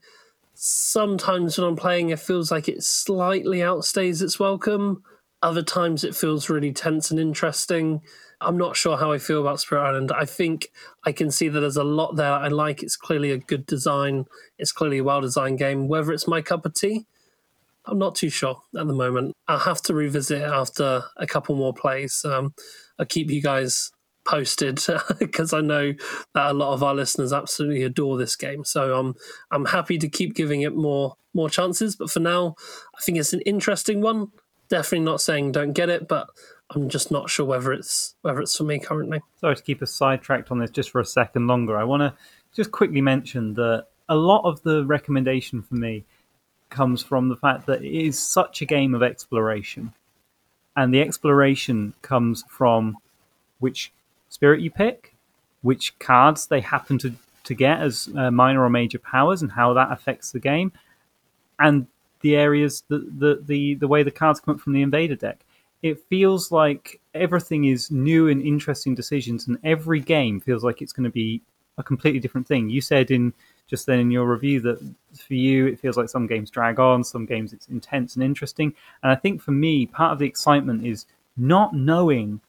Sometimes 0.54 1.58
when 1.58 1.66
I'm 1.66 1.76
playing, 1.76 2.10
it 2.10 2.18
feels 2.18 2.50
like 2.50 2.68
it 2.68 2.82
slightly 2.82 3.58
outstays 3.58 4.22
its 4.22 4.38
welcome. 4.38 5.02
Other 5.42 5.62
times 5.62 6.02
it 6.02 6.16
feels 6.16 6.48
really 6.48 6.72
tense 6.72 7.10
and 7.10 7.20
interesting. 7.20 8.00
I'm 8.40 8.58
not 8.58 8.76
sure 8.76 8.98
how 8.98 9.12
I 9.12 9.18
feel 9.18 9.40
about 9.40 9.60
Spirit 9.60 9.82
Island. 9.82 10.12
I 10.12 10.24
think 10.24 10.70
I 11.04 11.12
can 11.12 11.30
see 11.30 11.48
that 11.48 11.60
there's 11.60 11.76
a 11.76 11.84
lot 11.84 12.16
there 12.16 12.32
I 12.32 12.48
like. 12.48 12.82
It's 12.82 12.96
clearly 12.96 13.30
a 13.30 13.38
good 13.38 13.64
design. 13.66 14.26
It's 14.58 14.72
clearly 14.72 14.98
a 14.98 15.04
well 15.04 15.20
designed 15.20 15.58
game. 15.58 15.88
Whether 15.88 16.12
it's 16.12 16.28
my 16.28 16.42
cup 16.42 16.66
of 16.66 16.74
tea, 16.74 17.06
I'm 17.86 17.98
not 17.98 18.14
too 18.14 18.28
sure 18.28 18.62
at 18.78 18.86
the 18.86 18.92
moment. 18.92 19.34
I'll 19.48 19.60
have 19.60 19.80
to 19.82 19.94
revisit 19.94 20.42
it 20.42 20.48
after 20.48 21.04
a 21.16 21.26
couple 21.26 21.54
more 21.54 21.72
plays. 21.72 22.24
Um, 22.24 22.54
I'll 22.98 23.06
keep 23.06 23.30
you 23.30 23.40
guys 23.40 23.90
posted 24.26 24.80
because 25.18 25.52
I 25.52 25.60
know 25.60 25.94
that 26.34 26.50
a 26.50 26.54
lot 26.54 26.74
of 26.74 26.82
our 26.82 26.94
listeners 26.94 27.32
absolutely 27.32 27.82
adore 27.82 28.18
this 28.18 28.36
game. 28.36 28.64
So 28.64 28.98
I'm 28.98 29.14
I'm 29.50 29.66
happy 29.66 29.98
to 29.98 30.08
keep 30.08 30.34
giving 30.34 30.62
it 30.62 30.74
more 30.74 31.16
more 31.34 31.48
chances. 31.50 31.96
But 31.96 32.10
for 32.10 32.20
now, 32.20 32.56
I 32.96 33.00
think 33.02 33.18
it's 33.18 33.32
an 33.32 33.40
interesting 33.42 34.00
one. 34.00 34.32
Definitely 34.68 35.04
not 35.04 35.20
saying 35.20 35.52
don't 35.52 35.72
get 35.72 35.88
it, 35.88 36.08
but 36.08 36.28
I'm 36.70 36.88
just 36.88 37.10
not 37.10 37.30
sure 37.30 37.46
whether 37.46 37.72
it's 37.72 38.16
whether 38.22 38.40
it's 38.40 38.56
for 38.56 38.64
me 38.64 38.78
currently. 38.78 39.20
Sorry 39.40 39.56
to 39.56 39.62
keep 39.62 39.82
us 39.82 39.92
sidetracked 39.92 40.50
on 40.50 40.58
this 40.58 40.70
just 40.70 40.90
for 40.90 41.00
a 41.00 41.04
second 41.04 41.46
longer. 41.46 41.76
I 41.76 41.84
want 41.84 42.00
to 42.00 42.14
just 42.54 42.72
quickly 42.72 43.00
mention 43.00 43.54
that 43.54 43.86
a 44.08 44.16
lot 44.16 44.42
of 44.44 44.62
the 44.62 44.84
recommendation 44.84 45.62
for 45.62 45.74
me 45.74 46.04
comes 46.70 47.02
from 47.02 47.28
the 47.28 47.36
fact 47.36 47.66
that 47.66 47.82
it 47.82 47.92
is 47.92 48.18
such 48.18 48.60
a 48.62 48.66
game 48.66 48.94
of 48.94 49.02
exploration. 49.02 49.92
And 50.76 50.92
the 50.92 51.00
exploration 51.00 51.94
comes 52.02 52.44
from 52.50 52.96
which 53.60 53.92
spirit 54.36 54.60
you 54.60 54.70
pick, 54.70 55.16
which 55.62 55.98
cards 55.98 56.46
they 56.46 56.60
happen 56.60 56.98
to, 56.98 57.10
to 57.44 57.54
get 57.54 57.80
as 57.80 58.08
uh, 58.14 58.30
minor 58.30 58.62
or 58.62 58.68
major 58.68 58.98
powers, 58.98 59.40
and 59.40 59.50
how 59.50 59.72
that 59.72 59.90
affects 59.90 60.30
the 60.30 60.38
game, 60.38 60.70
and 61.58 61.86
the 62.20 62.36
areas, 62.36 62.82
the, 62.88 62.98
the, 62.98 63.42
the, 63.50 63.74
the 63.76 63.88
way 63.88 64.02
the 64.02 64.10
cards 64.10 64.40
come 64.40 64.54
up 64.54 64.60
from 64.60 64.74
the 64.74 64.82
invader 64.82 65.16
deck. 65.16 65.38
It 65.82 65.98
feels 66.10 66.52
like 66.52 67.00
everything 67.14 67.64
is 67.64 67.90
new 67.90 68.28
and 68.28 68.42
interesting 68.42 68.94
decisions, 68.94 69.48
and 69.48 69.58
every 69.64 70.00
game 70.00 70.38
feels 70.40 70.62
like 70.62 70.82
it's 70.82 70.92
going 70.92 71.10
to 71.10 71.18
be 71.24 71.40
a 71.78 71.82
completely 71.82 72.20
different 72.20 72.46
thing. 72.46 72.68
You 72.68 72.82
said 72.82 73.10
in 73.10 73.32
just 73.68 73.86
then 73.86 73.98
in 73.98 74.10
your 74.10 74.26
review 74.30 74.60
that 74.60 74.78
for 75.26 75.34
you 75.34 75.66
it 75.66 75.80
feels 75.80 75.96
like 75.96 76.08
some 76.08 76.26
games 76.26 76.50
drag 76.50 76.78
on, 76.78 77.02
some 77.04 77.26
games 77.26 77.52
it's 77.52 77.68
intense 77.68 78.14
and 78.14 78.22
interesting. 78.22 78.74
And 79.02 79.10
I 79.10 79.16
think 79.16 79.42
for 79.42 79.52
me, 79.52 79.86
part 79.86 80.12
of 80.12 80.18
the 80.18 80.26
excitement 80.26 80.86
is 80.86 81.06
not 81.36 81.74
knowing 81.74 82.40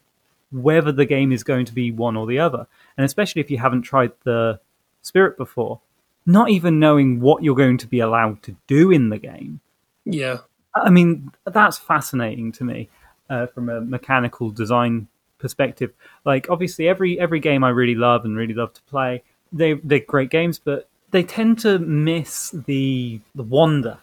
whether 0.50 0.92
the 0.92 1.04
game 1.04 1.32
is 1.32 1.44
going 1.44 1.66
to 1.66 1.74
be 1.74 1.90
one 1.90 2.16
or 2.16 2.26
the 2.26 2.38
other. 2.38 2.66
And 2.96 3.04
especially 3.04 3.40
if 3.40 3.50
you 3.50 3.58
haven't 3.58 3.82
tried 3.82 4.12
the 4.24 4.60
Spirit 5.02 5.36
before, 5.36 5.80
not 6.26 6.50
even 6.50 6.78
knowing 6.78 7.20
what 7.20 7.42
you're 7.42 7.56
going 7.56 7.78
to 7.78 7.86
be 7.86 8.00
allowed 8.00 8.42
to 8.44 8.56
do 8.66 8.90
in 8.90 9.08
the 9.08 9.18
game. 9.18 9.60
Yeah. 10.04 10.38
I 10.74 10.90
mean, 10.90 11.30
that's 11.44 11.78
fascinating 11.78 12.52
to 12.52 12.64
me 12.64 12.88
uh, 13.30 13.46
from 13.46 13.68
a 13.68 13.80
mechanical 13.80 14.50
design 14.50 15.08
perspective. 15.38 15.92
Like, 16.24 16.50
obviously, 16.50 16.88
every 16.88 17.18
every 17.18 17.40
game 17.40 17.64
I 17.64 17.70
really 17.70 17.94
love 17.94 18.24
and 18.24 18.36
really 18.36 18.54
love 18.54 18.72
to 18.74 18.82
play, 18.82 19.22
they 19.52 19.74
they're 19.74 20.00
great 20.00 20.30
games, 20.30 20.58
but 20.58 20.88
they 21.10 21.22
tend 21.22 21.58
to 21.60 21.78
miss 21.78 22.50
the 22.50 23.20
the 23.34 23.42
wonder 23.42 23.98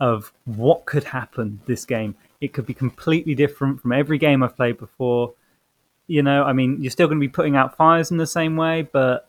of 0.00 0.32
what 0.44 0.84
could 0.84 1.04
happen 1.04 1.60
this 1.66 1.84
game. 1.84 2.16
It 2.40 2.52
could 2.52 2.66
be 2.66 2.74
completely 2.74 3.34
different 3.34 3.80
from 3.80 3.92
every 3.92 4.18
game 4.18 4.42
I've 4.42 4.56
played 4.56 4.78
before. 4.78 5.34
You 6.06 6.22
know, 6.22 6.44
I 6.44 6.52
mean, 6.52 6.82
you're 6.82 6.90
still 6.90 7.06
going 7.06 7.18
to 7.18 7.26
be 7.26 7.28
putting 7.28 7.56
out 7.56 7.76
fires 7.76 8.10
in 8.10 8.18
the 8.18 8.26
same 8.26 8.56
way, 8.56 8.82
but 8.82 9.28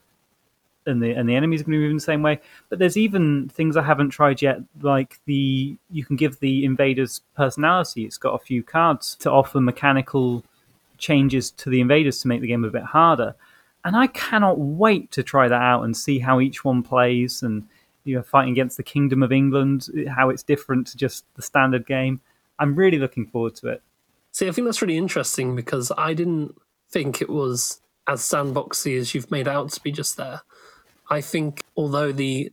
and 0.85 1.01
the 1.01 1.11
and 1.11 1.27
the 1.27 1.35
enemies 1.35 1.61
are 1.61 1.63
going 1.63 1.73
to 1.73 1.79
move 1.79 1.91
in 1.91 1.97
the 1.97 2.01
same 2.01 2.21
way. 2.21 2.39
But 2.69 2.79
there's 2.79 2.97
even 2.97 3.49
things 3.49 3.77
I 3.77 3.81
haven't 3.81 4.09
tried 4.09 4.41
yet, 4.41 4.59
like 4.81 5.19
the 5.25 5.77
you 5.91 6.05
can 6.05 6.15
give 6.15 6.39
the 6.39 6.65
invaders 6.65 7.21
personality. 7.35 8.05
It's 8.05 8.17
got 8.17 8.33
a 8.33 8.43
few 8.43 8.63
cards 8.63 9.15
to 9.17 9.31
offer 9.31 9.59
mechanical 9.59 10.43
changes 10.97 11.51
to 11.51 11.69
the 11.69 11.81
invaders 11.81 12.21
to 12.21 12.27
make 12.27 12.41
the 12.41 12.47
game 12.47 12.63
a 12.63 12.69
bit 12.69 12.83
harder. 12.83 13.35
And 13.83 13.95
I 13.95 14.07
cannot 14.07 14.57
wait 14.57 15.11
to 15.11 15.23
try 15.23 15.47
that 15.47 15.61
out 15.61 15.83
and 15.83 15.95
see 15.95 16.19
how 16.19 16.39
each 16.39 16.63
one 16.65 16.81
plays 16.81 17.43
and 17.43 17.67
you 18.03 18.15
know 18.15 18.23
fighting 18.23 18.51
against 18.51 18.77
the 18.77 18.83
Kingdom 18.83 19.23
of 19.23 19.31
England, 19.31 19.87
how 20.09 20.29
it's 20.29 20.43
different 20.43 20.87
to 20.87 20.97
just 20.97 21.25
the 21.35 21.41
standard 21.41 21.85
game. 21.85 22.21
I'm 22.59 22.75
really 22.75 22.97
looking 22.97 23.25
forward 23.27 23.55
to 23.55 23.67
it. 23.69 23.81
See, 24.31 24.47
I 24.47 24.51
think 24.51 24.65
that's 24.65 24.81
really 24.81 24.97
interesting 24.97 25.55
because 25.55 25.91
I 25.97 26.13
didn't 26.13 26.55
think 26.91 27.21
it 27.21 27.29
was 27.29 27.81
as 28.07 28.21
sandboxy 28.21 28.97
as 28.97 29.13
you've 29.13 29.31
made 29.31 29.47
out 29.47 29.71
to 29.71 29.81
be 29.81 29.91
just 29.91 30.17
there. 30.17 30.41
I 31.09 31.21
think 31.21 31.61
although 31.75 32.11
the 32.11 32.51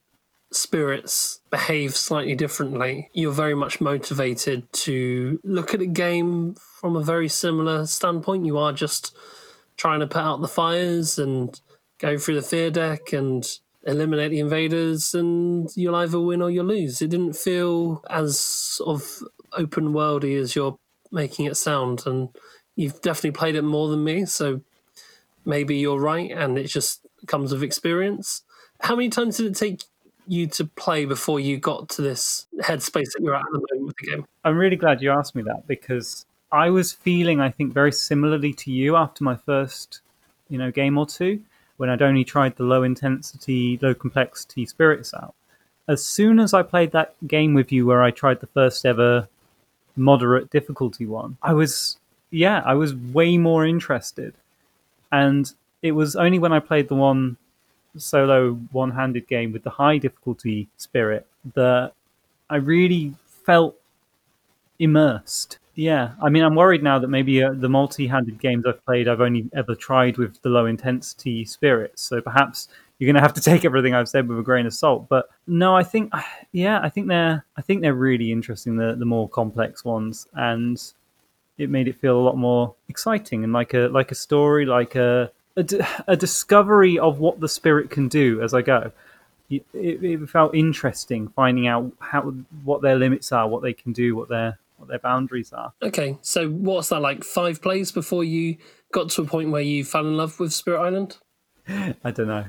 spirits 0.50 1.40
behave 1.50 1.96
slightly 1.96 2.34
differently, 2.34 3.08
you're 3.12 3.32
very 3.32 3.54
much 3.54 3.80
motivated 3.80 4.70
to 4.72 5.40
look 5.44 5.74
at 5.74 5.80
a 5.80 5.86
game 5.86 6.54
from 6.80 6.96
a 6.96 7.02
very 7.02 7.28
similar 7.28 7.86
standpoint. 7.86 8.46
You 8.46 8.58
are 8.58 8.72
just 8.72 9.16
trying 9.76 10.00
to 10.00 10.06
put 10.06 10.20
out 10.20 10.40
the 10.40 10.48
fires 10.48 11.18
and 11.18 11.58
go 11.98 12.18
through 12.18 12.34
the 12.34 12.42
fear 12.42 12.70
deck 12.70 13.12
and 13.12 13.46
eliminate 13.84 14.30
the 14.30 14.40
invaders, 14.40 15.14
and 15.14 15.70
you'll 15.74 15.96
either 15.96 16.20
win 16.20 16.42
or 16.42 16.50
you'll 16.50 16.66
lose. 16.66 17.00
It 17.00 17.08
didn't 17.08 17.34
feel 17.34 18.04
as 18.10 18.38
sort 18.38 19.00
of 19.00 19.22
open 19.54 19.92
worldy 19.92 20.38
as 20.40 20.54
you're 20.54 20.76
making 21.10 21.46
it 21.46 21.56
sound, 21.56 22.06
and 22.06 22.28
you've 22.76 23.00
definitely 23.00 23.32
played 23.32 23.54
it 23.54 23.62
more 23.62 23.88
than 23.88 24.04
me, 24.04 24.24
so 24.26 24.60
maybe 25.44 25.76
you're 25.76 26.00
right, 26.00 26.30
and 26.30 26.58
it 26.58 26.66
just 26.68 27.06
comes 27.26 27.52
with 27.52 27.62
experience. 27.62 28.42
How 28.80 28.96
many 28.96 29.08
times 29.08 29.36
did 29.36 29.46
it 29.46 29.56
take 29.56 29.84
you 30.26 30.46
to 30.46 30.64
play 30.64 31.04
before 31.04 31.40
you 31.40 31.58
got 31.58 31.88
to 31.90 32.02
this 32.02 32.46
headspace 32.60 33.12
that 33.12 33.20
you're 33.20 33.34
at 33.34 33.40
at 33.40 33.52
the 33.52 33.66
moment 33.72 33.86
with 33.86 33.96
the 33.96 34.06
game? 34.06 34.26
I'm 34.44 34.56
really 34.56 34.76
glad 34.76 35.02
you 35.02 35.10
asked 35.10 35.34
me 35.34 35.42
that 35.42 35.66
because 35.66 36.26
I 36.50 36.70
was 36.70 36.92
feeling, 36.92 37.40
I 37.40 37.50
think, 37.50 37.72
very 37.72 37.92
similarly 37.92 38.52
to 38.54 38.70
you 38.70 38.96
after 38.96 39.24
my 39.24 39.36
first, 39.36 40.00
you 40.48 40.58
know, 40.58 40.70
game 40.70 40.98
or 40.98 41.06
two 41.06 41.40
when 41.78 41.90
I'd 41.90 42.02
only 42.02 42.24
tried 42.24 42.56
the 42.56 42.64
low 42.64 42.82
intensity, 42.82 43.78
low 43.82 43.94
complexity 43.94 44.66
spirits 44.66 45.14
out. 45.14 45.34
As 45.88 46.04
soon 46.04 46.38
as 46.38 46.54
I 46.54 46.62
played 46.62 46.92
that 46.92 47.14
game 47.26 47.54
with 47.54 47.72
you 47.72 47.86
where 47.86 48.02
I 48.02 48.10
tried 48.10 48.40
the 48.40 48.46
first 48.46 48.86
ever 48.86 49.28
moderate 49.96 50.50
difficulty 50.50 51.06
one, 51.06 51.38
I 51.42 51.54
was, 51.54 51.98
yeah, 52.32 52.62
I 52.64 52.74
was 52.74 52.94
way 52.94 53.36
more 53.36 53.64
interested. 53.64 54.34
And 55.12 55.52
it 55.82 55.92
was 55.92 56.16
only 56.16 56.38
when 56.38 56.52
I 56.52 56.58
played 56.58 56.88
the 56.88 56.94
one 56.96 57.36
solo 57.96 58.54
one 58.72 58.90
handed 58.90 59.28
game 59.28 59.52
with 59.52 59.62
the 59.62 59.70
high 59.70 59.98
difficulty 59.98 60.66
spirit 60.78 61.26
that 61.54 61.92
I 62.48 62.56
really 62.56 63.14
felt 63.26 63.76
immersed. 64.78 65.58
Yeah, 65.74 66.12
I 66.22 66.28
mean, 66.28 66.42
I'm 66.42 66.54
worried 66.54 66.82
now 66.82 66.98
that 66.98 67.08
maybe 67.08 67.42
uh, 67.42 67.52
the 67.54 67.68
multi-handed 67.68 68.38
games 68.40 68.64
I've 68.66 68.84
played, 68.84 69.08
I've 69.08 69.22
only 69.22 69.48
ever 69.54 69.74
tried 69.74 70.18
with 70.18 70.40
the 70.42 70.50
low 70.50 70.66
intensity 70.66 71.44
spirits. 71.46 72.02
So 72.02 72.20
perhaps 72.20 72.68
you're 72.98 73.06
going 73.06 73.16
to 73.16 73.22
have 73.22 73.34
to 73.34 73.40
take 73.50 73.64
everything 73.64 73.94
I've 73.94 74.08
said 74.08 74.28
with 74.28 74.38
a 74.38 74.42
grain 74.42 74.66
of 74.66 74.74
salt. 74.74 75.08
But 75.08 75.28
no, 75.46 75.74
I 75.74 75.82
think, 75.82 76.12
yeah, 76.52 76.80
I 76.82 76.88
think 76.88 77.08
they're, 77.08 77.44
I 77.56 77.62
think 77.62 77.82
they're 77.82 77.94
really 77.94 78.32
interesting. 78.32 78.76
The 78.76 78.94
the 78.98 79.06
more 79.06 79.28
complex 79.28 79.84
ones, 79.84 80.26
and 80.34 80.80
it 81.58 81.70
made 81.70 81.88
it 81.88 81.96
feel 82.00 82.18
a 82.18 82.22
lot 82.22 82.36
more 82.36 82.74
exciting 82.88 83.44
and 83.44 83.52
like 83.52 83.74
a 83.74 83.88
like 83.88 84.10
a 84.10 84.14
story, 84.14 84.66
like 84.66 84.94
a 84.94 85.30
a, 85.56 85.64
a 86.08 86.16
discovery 86.16 86.98
of 86.98 87.18
what 87.18 87.40
the 87.40 87.48
spirit 87.48 87.90
can 87.90 88.08
do 88.08 88.42
as 88.42 88.54
I 88.54 88.62
go. 88.62 88.92
It, 89.50 89.66
it, 89.74 90.30
felt 90.30 90.54
interesting 90.54 91.28
finding 91.28 91.66
out 91.66 91.92
how 91.98 92.22
what 92.64 92.80
their 92.80 92.96
limits 92.96 93.32
are, 93.32 93.46
what 93.46 93.62
they 93.62 93.74
can 93.74 93.92
do, 93.92 94.16
what 94.16 94.30
their 94.30 94.58
what 94.78 94.88
their 94.88 94.98
boundaries 94.98 95.52
are. 95.52 95.74
Okay, 95.82 96.16
so 96.22 96.48
what's 96.48 96.88
that 96.88 97.00
like? 97.00 97.22
Five 97.22 97.60
plays 97.60 97.92
before 97.92 98.24
you 98.24 98.56
got 98.92 99.10
to 99.10 99.22
a 99.22 99.24
point 99.26 99.50
where 99.50 99.62
you 99.62 99.84
fell 99.84 100.06
in 100.06 100.16
love 100.16 100.40
with 100.40 100.52
Spirit 100.52 100.80
Island? 100.80 101.18
I 102.04 102.10
don't 102.10 102.26
know. 102.26 102.44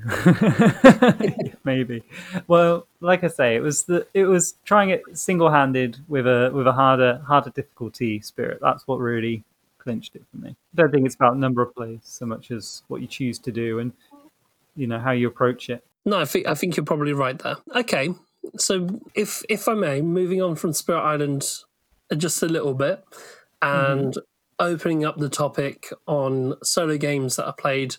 Maybe. 1.63 2.03
Well, 2.47 2.87
like 2.99 3.23
I 3.23 3.27
say, 3.27 3.55
it 3.55 3.61
was 3.61 3.83
the 3.83 4.07
it 4.13 4.25
was 4.25 4.55
trying 4.65 4.89
it 4.89 5.03
single 5.13 5.51
handed 5.51 5.99
with 6.07 6.25
a 6.25 6.51
with 6.53 6.67
a 6.67 6.71
harder 6.71 7.21
harder 7.25 7.51
difficulty 7.51 8.19
spirit. 8.21 8.59
That's 8.61 8.87
what 8.87 8.99
really 8.99 9.43
clinched 9.77 10.15
it 10.15 10.23
for 10.31 10.37
me. 10.37 10.51
I 10.51 10.75
don't 10.75 10.91
think 10.91 11.05
it's 11.05 11.15
about 11.15 11.37
number 11.37 11.61
of 11.61 11.75
plays 11.75 11.99
so 12.03 12.25
much 12.25 12.49
as 12.49 12.83
what 12.87 13.01
you 13.01 13.07
choose 13.07 13.37
to 13.39 13.51
do 13.51 13.79
and 13.79 13.91
you 14.75 14.87
know 14.87 14.99
how 14.99 15.11
you 15.11 15.27
approach 15.27 15.69
it. 15.69 15.83
No, 16.05 16.19
I 16.19 16.25
think 16.25 16.47
I 16.47 16.55
think 16.55 16.75
you're 16.75 16.85
probably 16.85 17.13
right 17.13 17.37
there. 17.37 17.57
Okay, 17.75 18.09
so 18.57 18.99
if 19.13 19.43
if 19.47 19.67
I 19.67 19.73
may, 19.75 20.01
moving 20.01 20.41
on 20.41 20.55
from 20.55 20.73
Spirit 20.73 21.01
Island 21.01 21.45
just 22.17 22.41
a 22.41 22.47
little 22.47 22.73
bit, 22.73 23.03
and 23.61 24.13
mm. 24.13 24.21
opening 24.59 25.05
up 25.05 25.17
the 25.17 25.29
topic 25.29 25.91
on 26.07 26.55
solo 26.63 26.97
games 26.97 27.35
that 27.35 27.45
are 27.45 27.53
played 27.53 27.97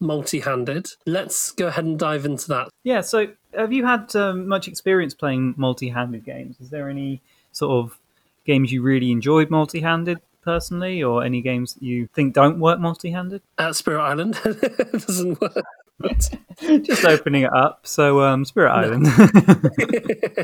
multi-handed. 0.00 0.88
Let's 1.06 1.52
go 1.52 1.68
ahead 1.68 1.84
and 1.84 1.98
dive 1.98 2.24
into 2.24 2.48
that. 2.48 2.68
Yeah. 2.84 3.00
So, 3.00 3.28
have 3.54 3.72
you 3.72 3.86
had 3.86 4.14
um, 4.16 4.48
much 4.48 4.68
experience 4.68 5.14
playing 5.14 5.54
multi-handed 5.56 6.24
games? 6.24 6.60
Is 6.60 6.70
there 6.70 6.88
any 6.88 7.22
sort 7.52 7.72
of 7.72 7.98
games 8.44 8.70
you 8.72 8.82
really 8.82 9.10
enjoyed 9.10 9.50
multi-handed 9.50 10.20
personally, 10.42 11.02
or 11.02 11.24
any 11.24 11.42
games 11.42 11.74
that 11.74 11.82
you 11.82 12.08
think 12.14 12.34
don't 12.34 12.60
work 12.60 12.78
multi-handed? 12.78 13.42
At 13.58 13.74
Spirit 13.76 14.02
Island, 14.02 14.38
doesn't 14.92 15.40
work. 15.40 15.64
Just 16.82 17.04
opening 17.04 17.42
it 17.42 17.52
up. 17.52 17.86
So, 17.86 18.20
um, 18.20 18.44
Spirit 18.44 18.70
Island. 18.70 19.08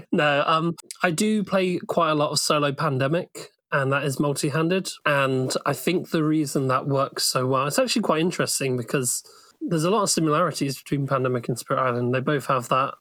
no, 0.13 0.45
um, 0.47 0.75
I 1.03 1.11
do 1.11 1.45
play 1.45 1.79
quite 1.79 2.11
a 2.11 2.15
lot 2.15 2.31
of 2.31 2.39
solo 2.39 2.73
Pandemic, 2.73 3.53
and 3.71 3.93
that 3.93 4.05
is 4.05 4.19
multi-handed. 4.19 4.91
And 5.05 5.55
I 5.67 5.73
think 5.75 6.11
the 6.11 6.25
reason 6.25 6.69
that 6.69 6.87
works 6.87 7.25
so 7.25 7.47
well, 7.47 7.67
it's 7.67 7.79
actually 7.79 8.03
quite 8.03 8.21
interesting 8.21 8.77
because 8.77 9.23
there's 9.69 9.85
a 9.85 9.91
lot 9.91 10.03
of 10.03 10.11
similarities 10.11 10.79
between 10.79 11.07
Pandemic 11.07 11.49
and 11.49 11.59
Spirit 11.59 11.81
Island. 11.81 12.15
They 12.15 12.21
both 12.21 12.47
have 12.47 12.69
that 12.69 12.95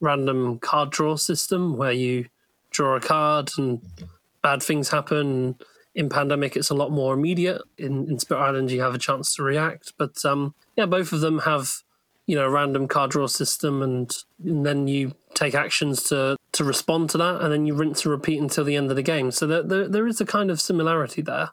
random 0.00 0.58
card 0.58 0.90
draw 0.90 1.16
system 1.16 1.76
where 1.76 1.92
you 1.92 2.26
draw 2.70 2.96
a 2.96 3.00
card 3.00 3.50
and 3.56 3.80
bad 4.42 4.62
things 4.62 4.90
happen 4.90 5.56
in 5.98 6.08
Pandemic, 6.08 6.56
it's 6.56 6.70
a 6.70 6.74
lot 6.74 6.92
more 6.92 7.12
immediate. 7.12 7.60
In, 7.76 8.08
in 8.08 8.20
Spirit 8.20 8.40
Island, 8.40 8.70
you 8.70 8.80
have 8.82 8.94
a 8.94 8.98
chance 8.98 9.34
to 9.34 9.42
react. 9.42 9.94
But 9.98 10.24
um, 10.24 10.54
yeah, 10.76 10.86
both 10.86 11.12
of 11.12 11.20
them 11.20 11.40
have 11.40 11.82
you 12.26 12.36
know 12.36 12.44
a 12.44 12.50
random 12.50 12.86
card 12.86 13.10
draw 13.10 13.26
system, 13.26 13.82
and, 13.82 14.14
and 14.44 14.64
then 14.64 14.86
you 14.86 15.12
take 15.34 15.56
actions 15.56 16.04
to 16.04 16.36
to 16.52 16.64
respond 16.64 17.10
to 17.10 17.18
that, 17.18 17.40
and 17.40 17.52
then 17.52 17.66
you 17.66 17.74
rinse 17.74 18.04
and 18.04 18.12
repeat 18.12 18.40
until 18.40 18.62
the 18.62 18.76
end 18.76 18.90
of 18.90 18.96
the 18.96 19.02
game. 19.02 19.32
So 19.32 19.46
there, 19.48 19.62
there, 19.64 19.88
there 19.88 20.06
is 20.06 20.20
a 20.20 20.24
kind 20.24 20.52
of 20.52 20.60
similarity 20.60 21.20
there. 21.20 21.50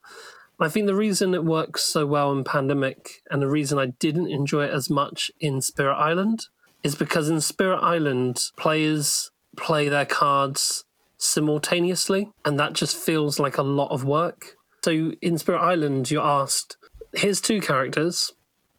I 0.60 0.70
think 0.70 0.86
the 0.86 0.96
reason 0.96 1.34
it 1.34 1.44
works 1.44 1.84
so 1.84 2.06
well 2.06 2.32
in 2.32 2.44
Pandemic, 2.44 3.22
and 3.30 3.42
the 3.42 3.50
reason 3.50 3.78
I 3.78 3.88
didn't 3.88 4.32
enjoy 4.32 4.66
it 4.66 4.74
as 4.74 4.90
much 4.90 5.32
in 5.40 5.62
Spirit 5.62 5.96
Island, 5.96 6.48
is 6.84 6.96
because 6.96 7.30
in 7.30 7.42
Spirit 7.42 7.80
Island, 7.80 8.40
players 8.58 9.32
play 9.58 9.90
their 9.90 10.06
cards 10.06 10.86
simultaneously, 11.18 12.32
and 12.46 12.60
that 12.60 12.74
just 12.74 12.96
feels 12.96 13.40
like 13.40 13.58
a 13.58 13.64
lot 13.64 13.92
of 13.92 14.04
work. 14.04 14.56
So 14.84 15.12
in 15.22 15.38
Spirit 15.38 15.62
Island, 15.62 16.12
you're 16.12 16.24
asked, 16.24 16.78
here's 17.14 17.42
two 17.42 17.60
characters. 17.60 18.34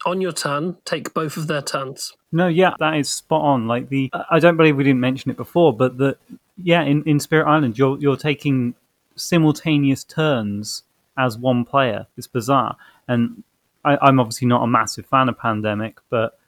On 0.05 0.21
your 0.21 0.31
turn, 0.31 0.77
take 0.85 1.13
both 1.13 1.37
of 1.37 1.47
their 1.47 1.61
turns. 1.61 2.13
No, 2.31 2.47
yeah, 2.47 2.75
that 2.79 2.95
is 2.95 3.09
spot 3.09 3.41
on. 3.41 3.67
Like 3.67 3.89
the, 3.89 4.11
I 4.29 4.39
don't 4.39 4.55
believe 4.55 4.77
we 4.77 4.83
didn't 4.83 4.99
mention 4.99 5.31
it 5.31 5.37
before, 5.37 5.75
but 5.75 5.97
the, 5.97 6.17
yeah, 6.55 6.83
in, 6.83 7.03
in 7.03 7.19
Spirit 7.19 7.47
Island, 7.47 7.77
you're 7.77 7.97
you're 7.99 8.15
taking 8.15 8.75
simultaneous 9.15 10.03
turns 10.03 10.83
as 11.17 11.37
one 11.37 11.65
player. 11.65 12.07
It's 12.17 12.27
bizarre, 12.27 12.75
and 13.07 13.43
I, 13.83 13.97
I'm 14.01 14.19
obviously 14.19 14.47
not 14.47 14.63
a 14.63 14.67
massive 14.67 15.05
fan 15.05 15.29
of 15.29 15.37
Pandemic, 15.37 15.99
but 16.09 16.39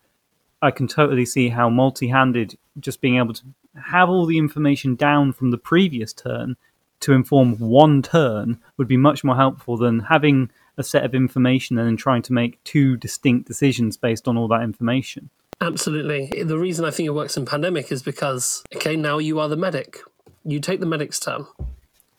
I 0.62 0.72
can 0.72 0.88
totally 0.88 1.26
see 1.26 1.50
how 1.50 1.70
multi-handed, 1.70 2.58
just 2.80 3.02
being 3.02 3.18
able 3.18 3.34
to 3.34 3.44
have 3.82 4.10
all 4.10 4.26
the 4.26 4.38
information 4.38 4.96
down 4.96 5.32
from 5.32 5.52
the 5.52 5.58
previous 5.58 6.12
turn 6.12 6.58
to 7.00 7.14
inform 7.14 7.58
one 7.60 8.02
turn 8.02 8.60
would 8.78 8.88
be 8.88 8.98
much 8.98 9.24
more 9.24 9.36
helpful 9.36 9.78
than 9.78 10.00
having 10.00 10.52
a 10.78 10.84
set 10.84 11.06
of 11.06 11.16
information 11.16 11.78
and 11.78 11.88
then 11.88 11.98
trying 11.98 12.22
to 12.24 12.34
make 12.34 12.62
two 12.64 12.98
distinct 12.98 13.48
decisions 13.48 13.96
based 13.96 14.28
on 14.28 14.38
all 14.38 14.48
that 14.48 14.64
information. 14.64 15.30
Absolutely. 15.62 16.44
The 16.44 16.58
reason 16.58 16.86
I 16.86 16.92
think 16.92 17.08
it 17.08 17.14
works 17.14 17.38
in 17.38 17.46
Pandemic 17.46 17.92
is 17.92 18.02
because, 18.02 18.64
okay, 18.76 18.96
now 18.96 19.18
you 19.18 19.40
are 19.40 19.48
the 19.48 19.58
medic. 19.58 20.00
You 20.46 20.60
take 20.60 20.80
the 20.80 20.86
medic's 20.86 21.20
turn. 21.20 21.48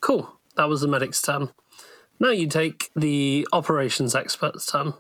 Cool. 0.01 0.31
That 0.57 0.69
was 0.69 0.83
the 0.83 0.89
medic's 0.89 1.23
turn. 1.23 1.51
Now 2.21 2.31
you 2.31 2.47
take 2.47 2.91
the 2.95 3.49
operations 3.53 4.15
expert's 4.15 4.67
turn. 4.67 4.93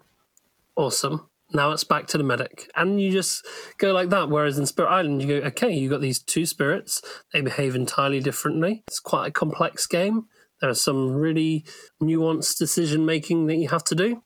Awesome. 0.75 1.29
now 1.53 1.73
it's 1.73 1.85
back 1.85 2.07
to 2.07 2.19
the 2.19 2.25
medic. 2.25 2.71
And 2.75 3.01
you 3.01 3.13
just 3.13 3.47
go 3.77 3.93
like 3.93 4.09
that. 4.09 4.31
Whereas 4.31 4.59
in 4.59 4.65
Spirit 4.67 4.89
Island, 4.89 5.21
you 5.21 5.29
go, 5.29 5.47
okay, 5.49 5.71
you've 5.71 5.91
got 5.91 6.01
these 6.01 6.19
two 6.19 6.47
spirits, 6.47 7.03
they 7.33 7.43
behave 7.43 7.75
entirely 7.75 8.21
differently. 8.21 8.83
It's 8.89 9.01
quite 9.01 9.27
a 9.27 9.33
complex 9.33 9.87
game. 9.87 10.27
There 10.61 10.71
are 10.71 10.75
some 10.75 11.13
really 11.13 11.65
nuanced 12.03 12.59
decision 12.59 13.05
making 13.05 13.47
that 13.47 13.57
you 13.57 13.69
have 13.69 13.85
to 13.85 13.95
do. 13.95 14.23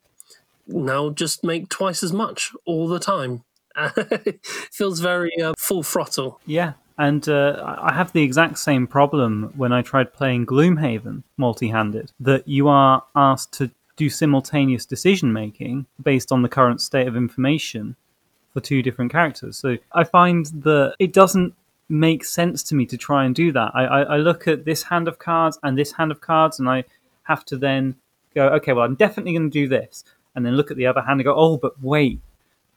Now 0.66 1.10
just 1.10 1.42
make 1.44 1.68
twice 1.68 2.02
as 2.02 2.12
much 2.12 2.52
all 2.64 2.88
the 2.88 3.00
time. 3.00 3.42
feels 4.72 5.00
very 5.00 5.32
uh, 5.42 5.54
full 5.58 5.82
throttle. 5.82 6.40
Yeah, 6.46 6.74
and 6.98 7.28
uh, 7.28 7.78
I 7.80 7.92
have 7.92 8.12
the 8.12 8.22
exact 8.22 8.58
same 8.58 8.86
problem 8.86 9.52
when 9.56 9.72
I 9.72 9.82
tried 9.82 10.12
playing 10.12 10.46
Gloomhaven 10.46 11.22
multi 11.36 11.68
handed, 11.68 12.12
that 12.20 12.46
you 12.46 12.68
are 12.68 13.02
asked 13.16 13.52
to 13.54 13.70
do 13.96 14.10
simultaneous 14.10 14.86
decision 14.86 15.32
making 15.32 15.86
based 16.02 16.32
on 16.32 16.42
the 16.42 16.48
current 16.48 16.80
state 16.80 17.06
of 17.06 17.16
information 17.16 17.96
for 18.52 18.60
two 18.60 18.82
different 18.82 19.10
characters. 19.10 19.56
So 19.56 19.76
I 19.92 20.04
find 20.04 20.46
that 20.62 20.94
it 20.98 21.12
doesn't 21.12 21.54
make 21.88 22.24
sense 22.24 22.62
to 22.64 22.74
me 22.74 22.86
to 22.86 22.96
try 22.96 23.24
and 23.24 23.34
do 23.34 23.52
that. 23.52 23.72
I, 23.74 23.84
I, 23.84 24.02
I 24.02 24.16
look 24.16 24.48
at 24.48 24.64
this 24.64 24.84
hand 24.84 25.08
of 25.08 25.18
cards 25.18 25.58
and 25.62 25.76
this 25.76 25.92
hand 25.92 26.10
of 26.10 26.20
cards, 26.20 26.58
and 26.58 26.68
I 26.68 26.84
have 27.24 27.44
to 27.46 27.56
then 27.56 27.96
go, 28.34 28.48
okay, 28.48 28.72
well, 28.72 28.84
I'm 28.84 28.94
definitely 28.94 29.32
going 29.32 29.50
to 29.50 29.52
do 29.52 29.68
this. 29.68 30.04
And 30.34 30.44
then 30.44 30.56
look 30.56 30.70
at 30.70 30.76
the 30.76 30.86
other 30.86 31.02
hand 31.02 31.20
and 31.20 31.24
go, 31.24 31.34
oh, 31.34 31.56
but 31.56 31.80
wait, 31.82 32.20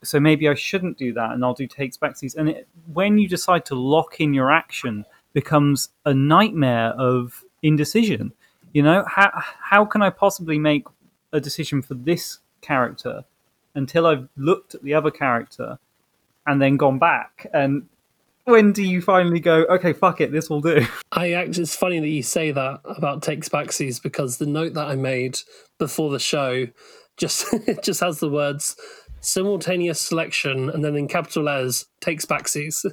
so 0.04 0.20
maybe 0.20 0.48
I 0.48 0.54
shouldn't 0.54 0.98
do 0.98 1.14
that, 1.14 1.32
and 1.32 1.44
I'll 1.44 1.54
do 1.54 1.68
takes 1.68 1.98
backsies. 1.98 2.36
And 2.36 2.50
it, 2.50 2.68
when 2.94 3.18
you 3.18 3.28
decide 3.28 3.66
to 3.66 3.76
lock 3.76 4.20
in 4.20 4.34
your 4.34 4.52
action, 4.52 5.06
becomes 5.34 5.90
a 6.06 6.14
nightmare 6.14 6.90
of 6.98 7.44
indecision. 7.62 8.34
You 8.74 8.84
know, 8.84 9.06
how 9.08 9.32
how 9.34 9.86
can 9.86 10.02
I 10.02 10.10
possibly 10.10 10.60
make 10.60 10.86
a 11.32 11.40
decision 11.40 11.82
for 11.82 11.94
this 11.94 12.40
character 12.62 13.24
until 13.76 14.06
I've 14.06 14.28
looked 14.36 14.76
at 14.76 14.84
the 14.84 14.94
other 14.94 15.12
character 15.12 15.80
and 16.46 16.62
then 16.62 16.78
gone 16.78 17.00
back? 17.00 17.48
And 17.54 17.88
when 18.46 18.72
do 18.72 18.82
you 18.82 19.02
finally 19.02 19.40
go, 19.40 19.66
okay, 19.66 19.92
fuck 19.92 20.22
it, 20.22 20.32
this 20.32 20.50
will 20.50 20.62
do? 20.62 20.86
I 21.12 21.34
actually, 21.34 21.64
it's 21.64 21.76
funny 21.76 22.00
that 22.00 22.08
you 22.08 22.24
say 22.24 22.52
that 22.52 22.80
about 22.86 23.22
takes 23.22 23.50
backsies 23.50 24.02
because 24.02 24.38
the 24.38 24.46
note 24.46 24.74
that 24.76 24.88
I 24.88 24.96
made 24.96 25.40
before 25.78 26.12
the 26.12 26.20
show 26.20 26.68
just 27.18 27.54
just 27.84 28.00
has 28.00 28.20
the 28.20 28.30
words 28.30 28.78
simultaneous 29.28 30.00
selection, 30.00 30.70
and 30.70 30.84
then 30.84 30.96
in 30.96 31.08
capital 31.08 31.44
letters 31.44 31.88
takes 32.00 32.26
backsies. 32.26 32.86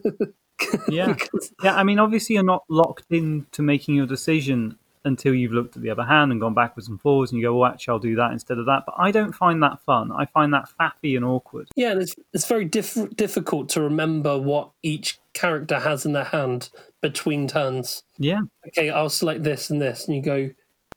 yeah, 0.89 1.16
yeah. 1.62 1.76
I 1.76 1.85
mean, 1.85 1.99
obviously, 1.99 2.35
you're 2.35 2.45
not 2.45 2.64
locked 2.68 3.07
into 3.11 3.62
making 3.62 3.95
your 3.95 4.07
decision 4.07 4.78
until 5.07 5.35
you've 5.35 5.53
looked 5.53 5.76
at 5.76 5.82
the 5.82 5.91
other 5.91 6.05
hand 6.05 6.32
and 6.32 6.41
gone 6.41 6.55
backwards 6.55 6.89
and 6.89 7.01
forwards, 7.01 7.30
and 7.30 7.41
you 7.41 7.47
go, 7.47 7.57
"Well, 7.57 7.70
actually, 7.70 7.93
I'll 7.93 7.99
do 7.99 8.16
that 8.16 8.32
instead 8.32 8.59
of 8.59 8.66
that." 8.66 8.82
But 8.87 8.97
I 8.99 9.11
don't 9.11 9.32
find 9.32 9.62
that 9.62 9.80
fun. 9.82 10.11
I 10.12 10.26
find 10.26 10.53
that 10.53 10.68
faffy 10.78 11.16
and 11.16 11.24
awkward. 11.24 11.68
Yeah, 11.76 11.93
and 11.93 12.03
it's 12.03 12.16
it's 12.32 12.47
very 12.47 12.64
diff- 12.64 13.14
difficult 13.16 13.68
to 13.70 13.80
remember 13.80 14.39
what 14.39 14.70
each 14.82 15.18
character 15.35 15.78
has 15.80 16.05
in 16.05 16.12
their 16.12 16.24
hand 16.24 16.70
between 17.01 17.47
turns. 17.47 18.03
Yeah. 18.18 18.41
Okay, 18.68 18.91
I'll 18.91 19.11
select 19.11 19.45
this 19.45 19.70
and 19.70 19.80
this, 19.80 20.07
and 20.07 20.16
you 20.16 20.22
go 20.22 20.51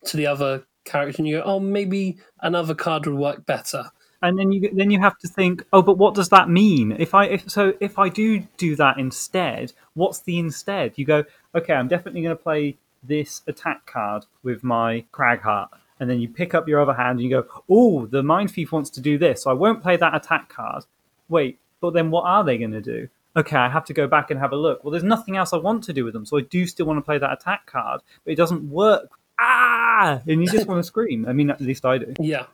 to 0.05 0.17
the 0.17 0.27
other 0.27 0.65
character, 0.85 1.21
and 1.21 1.27
you 1.27 1.37
go, 1.37 1.43
"Oh, 1.43 1.59
maybe 1.59 2.17
another 2.41 2.73
card 2.73 3.05
would 3.05 3.15
work 3.17 3.45
better." 3.45 3.91
And 4.21 4.37
then 4.37 4.51
you 4.51 4.69
then 4.73 4.91
you 4.91 4.99
have 4.99 5.17
to 5.19 5.27
think 5.27 5.63
oh 5.73 5.81
but 5.81 5.97
what 5.97 6.15
does 6.15 6.29
that 6.29 6.49
mean? 6.49 6.95
If 6.97 7.13
i 7.13 7.25
if 7.25 7.49
so 7.49 7.73
if 7.79 7.99
i 7.99 8.09
do 8.09 8.39
do 8.57 8.75
that 8.75 8.97
instead 8.97 9.73
what's 9.93 10.19
the 10.21 10.39
instead? 10.39 10.93
You 10.95 11.05
go 11.05 11.23
okay 11.55 11.73
i'm 11.73 11.87
definitely 11.87 12.21
going 12.21 12.35
to 12.35 12.43
play 12.43 12.77
this 13.03 13.41
attack 13.47 13.85
card 13.85 14.25
with 14.43 14.63
my 14.63 15.05
cragheart 15.13 15.69
and 15.99 16.09
then 16.09 16.19
you 16.19 16.27
pick 16.27 16.53
up 16.53 16.67
your 16.67 16.81
other 16.81 16.93
hand 16.93 17.19
and 17.19 17.29
you 17.29 17.29
go 17.29 17.47
oh 17.69 18.05
the 18.07 18.23
mind 18.23 18.51
thief 18.51 18.71
wants 18.71 18.89
to 18.91 19.01
do 19.01 19.17
this 19.17 19.43
so 19.43 19.51
i 19.51 19.53
won't 19.53 19.83
play 19.83 19.97
that 19.97 20.15
attack 20.15 20.49
card. 20.49 20.83
Wait 21.29 21.59
but 21.79 21.93
then 21.93 22.09
what 22.09 22.25
are 22.25 22.43
they 22.43 22.57
going 22.57 22.71
to 22.71 22.81
do? 22.81 23.07
Okay 23.35 23.57
i 23.57 23.69
have 23.69 23.85
to 23.85 23.93
go 23.93 24.07
back 24.07 24.31
and 24.31 24.39
have 24.39 24.51
a 24.51 24.57
look. 24.57 24.83
Well 24.83 24.91
there's 24.91 25.03
nothing 25.03 25.37
else 25.37 25.53
i 25.53 25.57
want 25.57 25.83
to 25.85 25.93
do 25.93 26.03
with 26.03 26.13
them 26.13 26.25
so 26.25 26.37
i 26.37 26.41
do 26.41 26.65
still 26.65 26.87
want 26.87 26.97
to 26.97 27.03
play 27.03 27.19
that 27.19 27.33
attack 27.33 27.67
card 27.67 28.01
but 28.23 28.33
it 28.33 28.37
doesn't 28.37 28.69
work. 28.69 29.09
Ah! 29.39 30.21
And 30.27 30.41
you 30.41 30.49
just 30.49 30.67
want 30.67 30.79
to 30.79 30.83
scream. 30.83 31.27
I 31.27 31.33
mean 31.33 31.51
at 31.51 31.61
least 31.61 31.85
i 31.85 31.99
do. 31.99 32.13
Yeah 32.19 32.45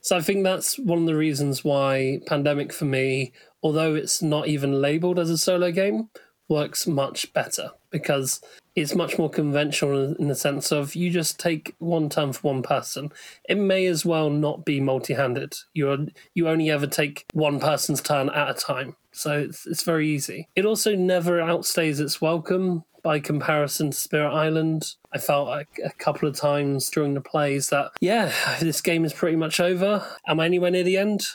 so 0.00 0.16
I 0.16 0.20
think 0.20 0.44
that's 0.44 0.78
one 0.78 0.98
of 0.98 1.06
the 1.06 1.16
reasons 1.16 1.64
why 1.64 2.20
Pandemic 2.26 2.72
for 2.72 2.84
me, 2.84 3.32
although 3.62 3.94
it's 3.94 4.22
not 4.22 4.48
even 4.48 4.80
labeled 4.80 5.18
as 5.18 5.30
a 5.30 5.38
solo 5.38 5.70
game, 5.70 6.08
works 6.48 6.86
much 6.86 7.32
better 7.32 7.70
because 7.90 8.40
it's 8.76 8.94
much 8.94 9.18
more 9.18 9.30
conventional 9.30 10.14
in 10.16 10.28
the 10.28 10.34
sense 10.34 10.70
of 10.70 10.94
you 10.94 11.10
just 11.10 11.38
take 11.38 11.74
one 11.78 12.08
turn 12.08 12.32
for 12.32 12.52
one 12.52 12.62
person. 12.62 13.10
It 13.48 13.56
may 13.56 13.86
as 13.86 14.04
well 14.04 14.30
not 14.30 14.64
be 14.64 14.80
multi-handed. 14.80 15.54
You 15.74 16.08
you 16.34 16.48
only 16.48 16.70
ever 16.70 16.86
take 16.86 17.24
one 17.32 17.60
person's 17.60 18.02
turn 18.02 18.28
at 18.30 18.50
a 18.50 18.54
time, 18.54 18.96
so 19.12 19.38
it's 19.38 19.66
it's 19.66 19.82
very 19.82 20.08
easy. 20.08 20.48
It 20.54 20.64
also 20.64 20.94
never 20.94 21.38
outstays 21.40 22.00
its 22.00 22.20
welcome 22.20 22.84
by 23.02 23.20
comparison 23.20 23.90
to 23.90 23.96
Spirit 23.96 24.30
Island. 24.32 24.94
I 25.12 25.18
felt 25.18 25.48
like 25.48 25.80
a 25.84 25.90
couple 25.90 26.28
of 26.28 26.36
times 26.36 26.88
during 26.90 27.14
the 27.14 27.20
plays 27.20 27.68
that, 27.68 27.92
yeah, 28.00 28.32
this 28.60 28.80
game 28.80 29.04
is 29.04 29.12
pretty 29.12 29.36
much 29.36 29.60
over. 29.60 30.06
Am 30.26 30.40
I 30.40 30.46
anywhere 30.46 30.70
near 30.70 30.84
the 30.84 30.96
end? 30.96 31.26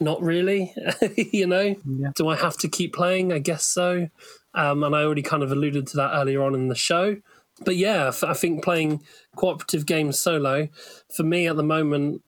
Not 0.00 0.20
really. 0.22 0.74
you 1.16 1.46
know, 1.46 1.76
yeah. 1.84 2.10
do 2.14 2.28
I 2.28 2.36
have 2.36 2.56
to 2.58 2.68
keep 2.68 2.94
playing? 2.94 3.32
I 3.32 3.38
guess 3.38 3.64
so. 3.64 4.08
Um, 4.54 4.82
and 4.82 4.94
I 4.94 5.02
already 5.02 5.22
kind 5.22 5.42
of 5.42 5.50
alluded 5.50 5.86
to 5.88 5.96
that 5.98 6.12
earlier 6.14 6.42
on 6.42 6.54
in 6.54 6.68
the 6.68 6.74
show. 6.74 7.16
But 7.64 7.76
yeah, 7.76 8.10
I 8.22 8.34
think 8.34 8.64
playing 8.64 9.02
cooperative 9.36 9.86
games 9.86 10.18
solo, 10.18 10.68
for 11.14 11.22
me 11.22 11.46
at 11.46 11.56
the 11.56 11.62
moment, 11.62 12.22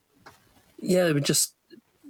yeah, 0.78 1.06
it 1.06 1.14
would 1.14 1.24
just 1.24 1.54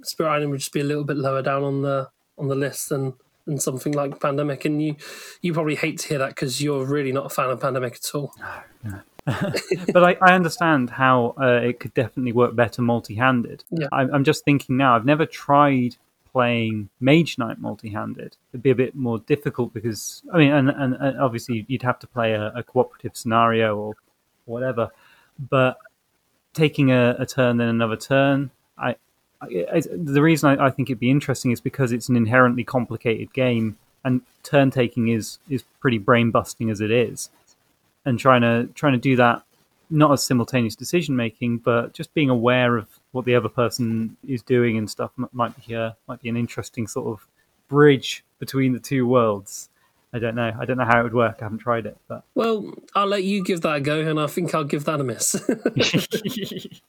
Spirit 0.03 0.29
Island 0.29 0.51
would 0.51 0.59
just 0.59 0.73
be 0.73 0.81
a 0.81 0.85
little 0.85 1.03
bit 1.03 1.17
lower 1.17 1.41
down 1.41 1.63
on 1.63 1.81
the 1.81 2.09
on 2.37 2.47
the 2.47 2.55
list 2.55 2.89
than 2.89 3.13
than 3.47 3.57
something 3.57 3.93
like 3.93 4.19
Pandemic. 4.19 4.65
And 4.65 4.81
you 4.81 4.95
you 5.41 5.53
probably 5.53 5.75
hate 5.75 5.97
to 5.99 6.07
hear 6.07 6.17
that 6.19 6.29
because 6.29 6.61
you're 6.61 6.85
really 6.85 7.11
not 7.11 7.25
a 7.25 7.29
fan 7.29 7.49
of 7.49 7.59
Pandemic 7.59 7.95
at 7.95 8.15
all. 8.15 8.33
No, 8.83 8.91
no. 8.91 8.99
but 9.93 10.05
I, 10.05 10.15
I, 10.21 10.35
understand 10.35 10.89
how 10.89 11.35
uh, 11.41 11.59
it 11.61 11.81
could 11.81 11.93
definitely 11.93 12.31
work 12.31 12.55
better 12.55 12.81
multi-handed. 12.81 13.65
Yeah. 13.71 13.87
I, 13.91 14.03
I'm 14.03 14.23
just 14.23 14.45
thinking 14.45 14.77
now. 14.77 14.95
I've 14.95 15.03
never 15.03 15.25
tried 15.25 15.97
playing 16.31 16.87
Mage 17.01 17.37
Knight 17.37 17.59
multi-handed. 17.59 18.37
It'd 18.53 18.63
be 18.63 18.69
a 18.69 18.75
bit 18.75 18.95
more 18.95 19.19
difficult 19.19 19.73
because 19.73 20.23
I 20.31 20.37
mean, 20.37 20.53
and, 20.53 20.69
and, 20.69 20.93
and 20.93 21.19
obviously 21.19 21.65
you'd 21.67 21.83
have 21.83 21.99
to 21.99 22.07
play 22.07 22.33
a, 22.33 22.53
a, 22.55 22.63
cooperative 22.63 23.17
scenario 23.17 23.75
or 23.75 23.95
whatever. 24.45 24.91
But 25.37 25.77
taking 26.53 26.91
a, 26.91 27.17
a 27.19 27.25
turn 27.25 27.57
then 27.57 27.67
another 27.67 27.97
turn, 27.97 28.51
I 28.77 28.95
the 29.41 30.21
reason 30.21 30.49
I, 30.49 30.67
I, 30.67 30.69
think 30.71 30.89
it'd 30.89 30.99
be 30.99 31.11
interesting 31.11 31.51
is 31.51 31.61
because 31.61 31.91
it's 31.91 32.09
an 32.09 32.15
inherently 32.15 32.63
complicated 32.63 33.33
game, 33.33 33.77
and 34.03 34.21
turn 34.43 34.71
taking 34.71 35.09
is 35.09 35.39
is 35.49 35.63
pretty 35.79 35.97
brain 35.97 36.31
busting 36.31 36.69
as 36.69 36.81
it 36.81 36.91
is, 36.91 37.29
and 38.05 38.17
trying 38.17 38.41
to 38.41 38.67
trying 38.73 38.93
to 38.93 38.99
do 38.99 39.15
that 39.17 39.43
not 39.89 40.11
as 40.11 40.23
simultaneous 40.23 40.75
decision 40.75 41.15
making, 41.15 41.59
but 41.59 41.93
just 41.93 42.13
being 42.13 42.29
aware 42.29 42.77
of 42.77 42.87
what 43.11 43.25
the 43.25 43.35
other 43.35 43.49
person 43.49 44.17
is 44.27 44.41
doing 44.41 44.77
and 44.77 44.89
stuff 44.89 45.11
might 45.31 45.53
be 45.65 45.75
uh, 45.75 45.91
might 46.07 46.21
be 46.21 46.29
an 46.29 46.37
interesting 46.37 46.87
sort 46.87 47.07
of 47.07 47.27
bridge 47.67 48.23
between 48.39 48.73
the 48.73 48.79
two 48.79 49.07
worlds. 49.07 49.69
I 50.13 50.19
don't 50.19 50.35
know. 50.35 50.51
I 50.59 50.65
don't 50.65 50.77
know 50.77 50.85
how 50.85 51.01
it 51.01 51.03
would 51.03 51.13
work. 51.13 51.37
I 51.41 51.45
haven't 51.45 51.59
tried 51.59 51.85
it, 51.85 51.97
but 52.07 52.23
well, 52.35 52.73
I'll 52.95 53.07
let 53.07 53.23
you 53.23 53.43
give 53.43 53.61
that 53.61 53.75
a 53.75 53.81
go, 53.81 53.99
and 54.01 54.19
I 54.19 54.27
think 54.27 54.55
I'll 54.55 54.63
give 54.63 54.85
that 54.85 55.01
a 55.01 55.03
miss. 55.03 55.35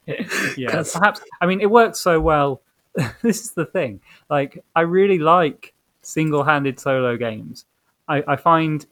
yeah, 0.56 0.82
perhaps. 0.92 1.20
I 1.40 1.46
mean, 1.46 1.60
it 1.60 1.70
works 1.70 1.98
so 2.00 2.20
well. 2.20 2.60
this 3.22 3.42
is 3.42 3.52
the 3.52 3.66
thing. 3.66 4.00
Like, 4.30 4.64
I 4.74 4.82
really 4.82 5.18
like 5.18 5.74
single-handed 6.02 6.80
solo 6.80 7.16
games. 7.16 7.64
I, 8.08 8.24
I 8.26 8.36
find 8.36 8.86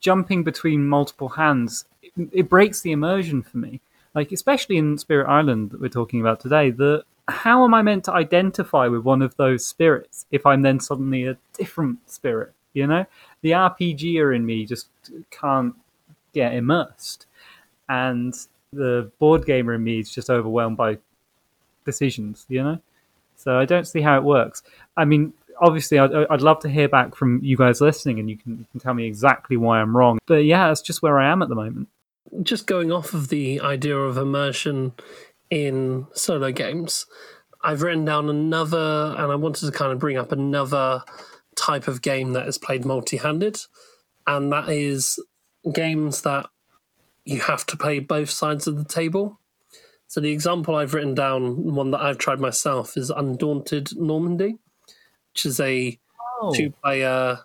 jumping 0.00 0.44
between 0.44 0.86
multiple 0.86 1.30
hands 1.30 1.84
it, 2.02 2.28
it 2.32 2.48
breaks 2.48 2.80
the 2.80 2.92
immersion 2.92 3.42
for 3.42 3.58
me. 3.58 3.80
Like, 4.14 4.32
especially 4.32 4.76
in 4.76 4.98
Spirit 4.98 5.28
Island 5.28 5.70
that 5.70 5.80
we're 5.80 5.88
talking 5.88 6.20
about 6.20 6.40
today, 6.40 6.70
the 6.70 7.04
how 7.28 7.64
am 7.64 7.74
I 7.74 7.82
meant 7.82 8.04
to 8.04 8.12
identify 8.12 8.88
with 8.88 9.02
one 9.02 9.20
of 9.20 9.36
those 9.36 9.64
spirits 9.66 10.24
if 10.30 10.46
I'm 10.46 10.62
then 10.62 10.80
suddenly 10.80 11.24
a 11.24 11.36
different 11.56 12.10
spirit? 12.10 12.52
You 12.78 12.86
know, 12.86 13.06
the 13.42 13.50
RPGer 13.50 14.34
in 14.34 14.46
me 14.46 14.66
just 14.66 14.88
can't 15.30 15.74
get 16.32 16.54
immersed, 16.54 17.26
and 17.88 18.34
the 18.72 19.10
board 19.18 19.46
gamer 19.46 19.74
in 19.74 19.84
me 19.84 20.00
is 20.00 20.10
just 20.10 20.30
overwhelmed 20.30 20.76
by 20.76 20.98
decisions. 21.84 22.46
You 22.48 22.62
know, 22.62 22.78
so 23.36 23.58
I 23.58 23.64
don't 23.64 23.86
see 23.86 24.00
how 24.00 24.16
it 24.16 24.24
works. 24.24 24.62
I 24.96 25.04
mean, 25.04 25.32
obviously, 25.60 25.98
I'd, 25.98 26.12
I'd 26.12 26.42
love 26.42 26.60
to 26.60 26.68
hear 26.68 26.88
back 26.88 27.14
from 27.14 27.40
you 27.42 27.56
guys 27.56 27.80
listening, 27.80 28.18
and 28.18 28.28
you 28.28 28.36
can, 28.36 28.58
you 28.58 28.66
can 28.70 28.80
tell 28.80 28.94
me 28.94 29.06
exactly 29.06 29.56
why 29.56 29.80
I'm 29.80 29.96
wrong. 29.96 30.18
But 30.26 30.44
yeah, 30.44 30.68
that's 30.68 30.82
just 30.82 31.02
where 31.02 31.18
I 31.18 31.30
am 31.30 31.42
at 31.42 31.48
the 31.48 31.54
moment. 31.54 31.88
Just 32.42 32.66
going 32.66 32.92
off 32.92 33.14
of 33.14 33.28
the 33.28 33.60
idea 33.60 33.96
of 33.96 34.18
immersion 34.18 34.92
in 35.50 36.06
solo 36.12 36.52
games, 36.52 37.06
I've 37.62 37.82
written 37.82 38.04
down 38.04 38.28
another, 38.28 39.14
and 39.16 39.32
I 39.32 39.34
wanted 39.34 39.66
to 39.66 39.72
kind 39.72 39.92
of 39.92 39.98
bring 39.98 40.16
up 40.16 40.32
another 40.32 41.02
type 41.58 41.88
of 41.88 42.00
game 42.00 42.32
that 42.32 42.46
is 42.46 42.58
played 42.58 42.84
multi-handed, 42.84 43.58
and 44.26 44.52
that 44.52 44.68
is 44.68 45.18
games 45.74 46.22
that 46.22 46.46
you 47.24 47.40
have 47.40 47.66
to 47.66 47.76
play 47.76 47.98
both 47.98 48.30
sides 48.30 48.66
of 48.66 48.76
the 48.76 48.84
table. 48.84 49.38
So 50.06 50.20
the 50.20 50.32
example 50.32 50.74
I've 50.74 50.94
written 50.94 51.14
down, 51.14 51.74
one 51.74 51.90
that 51.90 52.00
I've 52.00 52.16
tried 52.16 52.40
myself, 52.40 52.96
is 52.96 53.10
Undaunted 53.10 53.90
Normandy, 53.96 54.56
which 55.32 55.44
is 55.44 55.60
a 55.60 55.98
two-player 56.54 57.40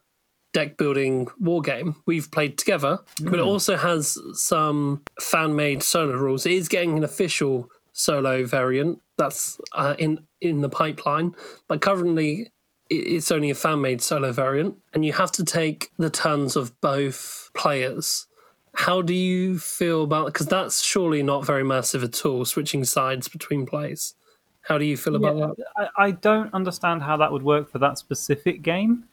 deck 0.54 0.78
building 0.78 1.28
war 1.40 1.62
game 1.62 1.96
we've 2.06 2.30
played 2.32 2.58
together, 2.58 3.00
but 3.22 3.34
it 3.34 3.42
also 3.42 3.76
has 3.76 4.18
some 4.34 5.02
fan-made 5.20 5.84
solo 5.84 6.16
rules. 6.16 6.46
It 6.46 6.54
is 6.54 6.70
getting 6.70 6.96
an 6.96 7.04
official 7.04 7.70
solo 7.92 8.46
variant 8.46 9.02
that's 9.18 9.60
uh, 9.74 9.96
in 9.98 10.26
in 10.40 10.62
the 10.62 10.70
pipeline, 10.70 11.36
but 11.68 11.82
currently 11.82 12.53
it's 12.98 13.32
only 13.32 13.50
a 13.50 13.56
fan-made 13.56 14.02
solo 14.02 14.32
variant, 14.32 14.78
and 14.94 15.06
you 15.06 15.14
have 15.14 15.32
to 15.34 15.44
take 15.44 15.92
the 15.98 16.10
turns 16.10 16.56
of 16.56 16.80
both 16.82 17.50
players. 17.54 18.28
How 18.76 19.02
do 19.02 19.14
you 19.14 19.60
feel 19.60 20.04
about 20.04 20.28
because 20.28 20.48
that's 20.48 20.84
surely 20.84 21.22
not 21.22 21.46
very 21.46 21.64
massive 21.64 22.04
at 22.04 22.26
all, 22.26 22.44
switching 22.46 22.84
sides 22.86 23.28
between 23.28 23.66
plays. 23.66 24.16
How 24.62 24.78
do 24.78 24.86
you 24.86 24.98
feel 24.98 25.16
about 25.16 25.38
Yeah, 25.38 25.48
that? 25.48 25.90
I, 25.98 26.06
I 26.06 26.12
don't 26.12 26.54
understand 26.54 27.04
how 27.04 27.18
that 27.18 27.32
would 27.32 27.44
work 27.44 27.70
for 27.70 27.80
that 27.80 27.98
specific 27.98 28.62
game 28.62 29.04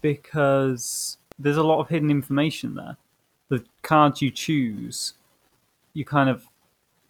because 0.00 1.18
there's 1.38 1.58
a 1.58 1.62
lot 1.62 1.80
of 1.80 1.88
hidden 1.88 2.10
information 2.10 2.74
there. 2.74 2.96
The 3.48 3.64
cards 3.82 4.22
you 4.22 4.30
choose, 4.30 5.12
you 5.92 6.04
kind 6.04 6.28
of 6.28 6.46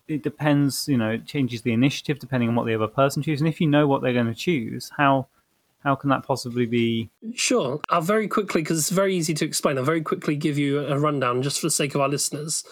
it 0.09 0.23
depends. 0.23 0.89
You 0.89 0.99
know, 0.99 1.11
it 1.11 1.27
changes 1.27 1.63
the 1.63 1.73
initiative 1.73 2.19
depending 2.19 2.49
on 2.49 2.55
what 2.55 2.67
the 2.67 2.75
other 2.75 2.89
person 2.89 3.23
chooses. 3.23 3.41
And 3.41 3.49
if 3.49 3.61
you 3.61 3.69
know 3.69 3.87
what 3.87 4.03
they're 4.03 4.13
going 4.13 4.27
to 4.27 4.35
choose, 4.35 4.91
how 4.97 5.29
how 5.87 5.95
can 5.95 6.11
that 6.11 6.25
possibly 6.25 6.67
be? 6.67 7.09
Sure. 7.35 7.81
I'll 7.89 8.01
very 8.01 8.27
quickly, 8.27 8.61
because 8.61 8.79
it's 8.79 8.91
very 8.91 9.15
easy 9.15 9.35
to 9.35 9.45
explain, 9.45 9.79
I'll 9.79 9.85
very 9.85 10.03
quickly 10.03 10.35
give 10.37 10.59
you 10.59 10.81
a 10.81 10.99
rundown 10.99 11.43
just 11.43 11.61
for 11.61 11.69
the 11.69 11.71
sake 11.71 11.95
of 11.95 12.01
our 12.01 12.09
listeners. 12.09 12.65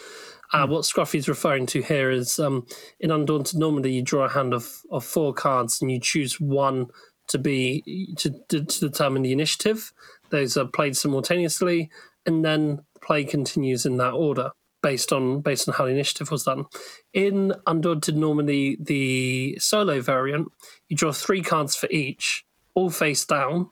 Uh, 0.52 0.66
what 0.66 0.82
Scruffy's 0.82 1.28
referring 1.28 1.66
to 1.66 1.80
here 1.80 2.10
is 2.10 2.38
um, 2.38 2.66
in 3.00 3.10
Undaunted 3.10 3.58
Normandy, 3.58 3.92
you 3.92 4.02
draw 4.02 4.24
a 4.24 4.28
hand 4.28 4.52
of, 4.52 4.82
of 4.90 5.04
four 5.04 5.32
cards 5.32 5.80
and 5.80 5.90
you 5.90 6.00
choose 6.00 6.40
one 6.40 6.88
to 7.28 7.38
be 7.38 7.82
to, 8.18 8.30
to, 8.48 8.64
to 8.64 8.80
determine 8.80 9.22
the 9.22 9.32
initiative. 9.32 9.92
Those 10.30 10.56
are 10.56 10.66
played 10.66 10.96
simultaneously, 10.96 11.90
and 12.26 12.44
then 12.44 12.84
play 13.00 13.24
continues 13.24 13.86
in 13.86 13.96
that 13.96 14.12
order 14.12 14.50
based 14.82 15.12
on 15.12 15.40
based 15.40 15.68
on 15.68 15.74
how 15.74 15.86
the 15.86 15.90
initiative 15.90 16.30
was 16.30 16.44
done. 16.44 16.66
In 17.12 17.54
Undaunted 17.66 18.16
Normandy, 18.16 18.76
the 18.78 19.56
solo 19.58 20.00
variant, 20.00 20.48
you 20.88 20.96
draw 20.96 21.12
three 21.12 21.42
cards 21.42 21.74
for 21.74 21.88
each, 21.90 22.44
all 22.74 22.90
face 22.90 23.24
down, 23.24 23.70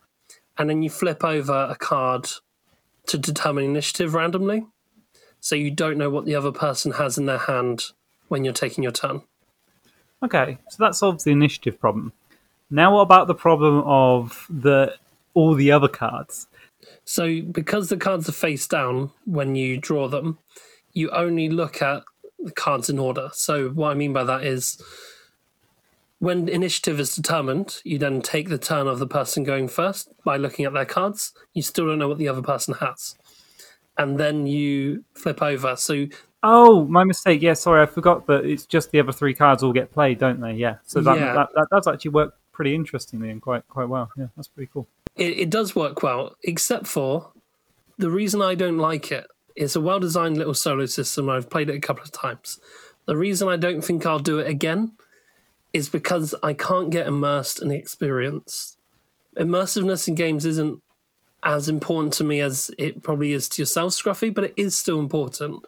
and 0.59 0.70
then 0.70 0.82
you 0.82 0.90
flip 0.90 1.24
over 1.24 1.66
a 1.70 1.76
card 1.76 2.28
to 3.07 3.18
determine 3.18 3.64
initiative 3.64 4.14
randomly. 4.14 4.66
So 5.40 5.57
you 5.57 5.70
don't 5.70 5.98
know 5.98 6.11
what 6.11 6.24
the 6.24 6.36
other 6.36 6.53
person 6.53 6.92
has 6.92 7.18
in 7.18 7.26
their 7.26 7.38
hand 7.38 7.86
when 8.28 8.44
you're 8.44 8.55
taking 8.55 8.84
your 8.84 8.92
turn. 8.92 9.22
Okay, 10.22 10.59
so 10.70 10.84
that 10.84 10.94
solves 10.94 11.24
the 11.24 11.32
initiative 11.32 11.80
problem. 11.80 12.12
Now, 12.70 12.94
what 12.94 13.03
about 13.03 13.26
the 13.26 13.34
problem 13.34 13.82
of 13.84 14.46
the 14.48 14.94
all 15.34 15.55
the 15.55 15.72
other 15.72 15.88
cards? 15.88 16.46
So 17.05 17.42
because 17.42 17.88
the 17.88 17.96
cards 17.96 18.28
are 18.28 18.32
face 18.32 18.66
down 18.68 19.11
when 19.24 19.57
you 19.57 19.78
draw 19.78 20.09
them, 20.09 20.38
you 20.92 21.11
only 21.11 21.48
look 21.48 21.82
at 21.82 22.05
the 22.38 22.53
cards 22.53 22.88
in 22.88 22.98
order. 22.98 23.30
So 23.32 23.70
what 23.70 23.90
I 23.90 23.94
mean 23.94 24.12
by 24.12 24.24
that 24.24 24.44
is 24.44 24.80
when 26.22 26.48
initiative 26.48 27.00
is 27.00 27.16
determined, 27.16 27.80
you 27.82 27.98
then 27.98 28.22
take 28.22 28.48
the 28.48 28.56
turn 28.56 28.86
of 28.86 29.00
the 29.00 29.08
person 29.08 29.42
going 29.42 29.66
first 29.66 30.08
by 30.22 30.36
looking 30.36 30.64
at 30.64 30.72
their 30.72 30.84
cards. 30.84 31.32
You 31.52 31.62
still 31.62 31.86
don't 31.86 31.98
know 31.98 32.06
what 32.06 32.18
the 32.18 32.28
other 32.28 32.42
person 32.42 32.74
has. 32.74 33.16
And 33.98 34.18
then 34.18 34.46
you 34.46 35.04
flip 35.14 35.42
over. 35.42 35.74
So 35.74 36.06
Oh, 36.44 36.84
my 36.84 37.02
mistake. 37.02 37.42
Yeah, 37.42 37.54
sorry, 37.54 37.82
I 37.82 37.86
forgot 37.86 38.28
that 38.28 38.44
it's 38.44 38.66
just 38.66 38.92
the 38.92 39.00
other 39.00 39.10
three 39.10 39.34
cards 39.34 39.64
all 39.64 39.72
get 39.72 39.90
played, 39.92 40.20
don't 40.20 40.40
they? 40.40 40.52
Yeah. 40.52 40.76
So 40.84 41.00
that 41.00 41.18
Yeah. 41.18 41.34
that, 41.34 41.48
that 41.56 41.66
does 41.72 41.88
actually 41.88 42.12
work 42.12 42.36
pretty 42.52 42.76
interestingly 42.76 43.28
and 43.30 43.42
quite 43.42 43.66
quite 43.68 43.88
well. 43.88 44.08
Yeah, 44.16 44.26
that's 44.36 44.46
pretty 44.46 44.70
cool. 44.72 44.86
it, 45.16 45.38
it 45.40 45.50
does 45.50 45.74
work 45.74 46.04
well, 46.04 46.36
except 46.44 46.86
for 46.86 47.32
the 47.98 48.10
reason 48.10 48.40
I 48.40 48.54
don't 48.54 48.78
like 48.78 49.10
it. 49.10 49.26
It's 49.56 49.74
a 49.74 49.80
well 49.80 49.98
designed 49.98 50.36
little 50.36 50.54
solo 50.54 50.86
system. 50.86 51.28
I've 51.28 51.50
played 51.50 51.68
it 51.68 51.74
a 51.74 51.80
couple 51.80 52.04
of 52.04 52.12
times. 52.12 52.60
The 53.06 53.16
reason 53.16 53.48
I 53.48 53.56
don't 53.56 53.82
think 53.82 54.06
I'll 54.06 54.20
do 54.20 54.38
it 54.38 54.46
again 54.46 54.92
is 55.72 55.88
because 55.88 56.34
I 56.42 56.52
can't 56.52 56.90
get 56.90 57.06
immersed 57.06 57.62
in 57.62 57.68
the 57.68 57.76
experience. 57.76 58.76
Immersiveness 59.36 60.06
in 60.08 60.14
games 60.14 60.44
isn't 60.44 60.82
as 61.42 61.68
important 61.68 62.12
to 62.14 62.24
me 62.24 62.40
as 62.40 62.70
it 62.78 63.02
probably 63.02 63.32
is 63.32 63.48
to 63.50 63.62
yourself, 63.62 63.92
Scruffy, 63.92 64.32
but 64.32 64.44
it 64.44 64.54
is 64.56 64.76
still 64.76 64.98
important. 65.00 65.64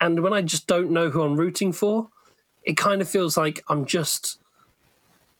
And 0.00 0.20
when 0.22 0.32
I 0.32 0.42
just 0.42 0.66
don't 0.66 0.90
know 0.90 1.08
who 1.10 1.22
I'm 1.22 1.36
rooting 1.36 1.72
for, 1.72 2.08
it 2.64 2.76
kind 2.76 3.00
of 3.00 3.08
feels 3.08 3.36
like 3.36 3.62
I'm 3.68 3.86
just 3.86 4.38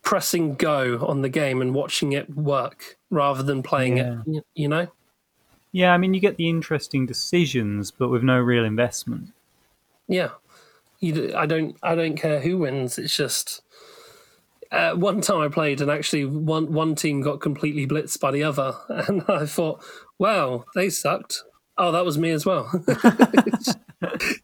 pressing 0.02 0.54
go 0.54 1.04
on 1.04 1.22
the 1.22 1.28
game 1.28 1.60
and 1.60 1.74
watching 1.74 2.12
it 2.12 2.30
work 2.34 2.96
rather 3.10 3.42
than 3.42 3.62
playing 3.62 3.96
Yeah. 3.98 4.22
it. 4.26 4.44
You 4.54 4.68
know? 4.68 4.86
Yeah, 5.72 5.92
I 5.92 5.98
mean, 5.98 6.14
you 6.14 6.20
get 6.20 6.36
the 6.36 6.48
interesting 6.48 7.04
decisions, 7.04 7.90
but 7.90 8.08
with 8.08 8.22
no 8.22 8.38
real 8.38 8.64
investment. 8.64 9.32
Yeah. 10.08 10.30
You, 11.00 11.34
I 11.36 11.44
don't. 11.44 11.76
I 11.82 11.94
don't 11.94 12.16
care 12.16 12.40
who 12.40 12.56
wins. 12.58 12.96
It's 12.96 13.14
just. 13.14 13.60
Uh, 14.72 14.94
one 14.94 15.20
time 15.20 15.40
I 15.40 15.48
played, 15.48 15.80
and 15.80 15.90
actually 15.90 16.24
one 16.24 16.72
one 16.72 16.94
team 16.94 17.20
got 17.20 17.40
completely 17.40 17.86
blitzed 17.86 18.20
by 18.20 18.30
the 18.30 18.42
other, 18.42 18.74
and 18.88 19.22
I 19.28 19.46
thought, 19.46 19.82
"Wow, 20.18 20.64
they 20.74 20.90
sucked." 20.90 21.42
Oh, 21.78 21.92
that 21.92 22.04
was 22.06 22.16
me 22.16 22.30
as 22.30 22.46
well. 22.46 22.70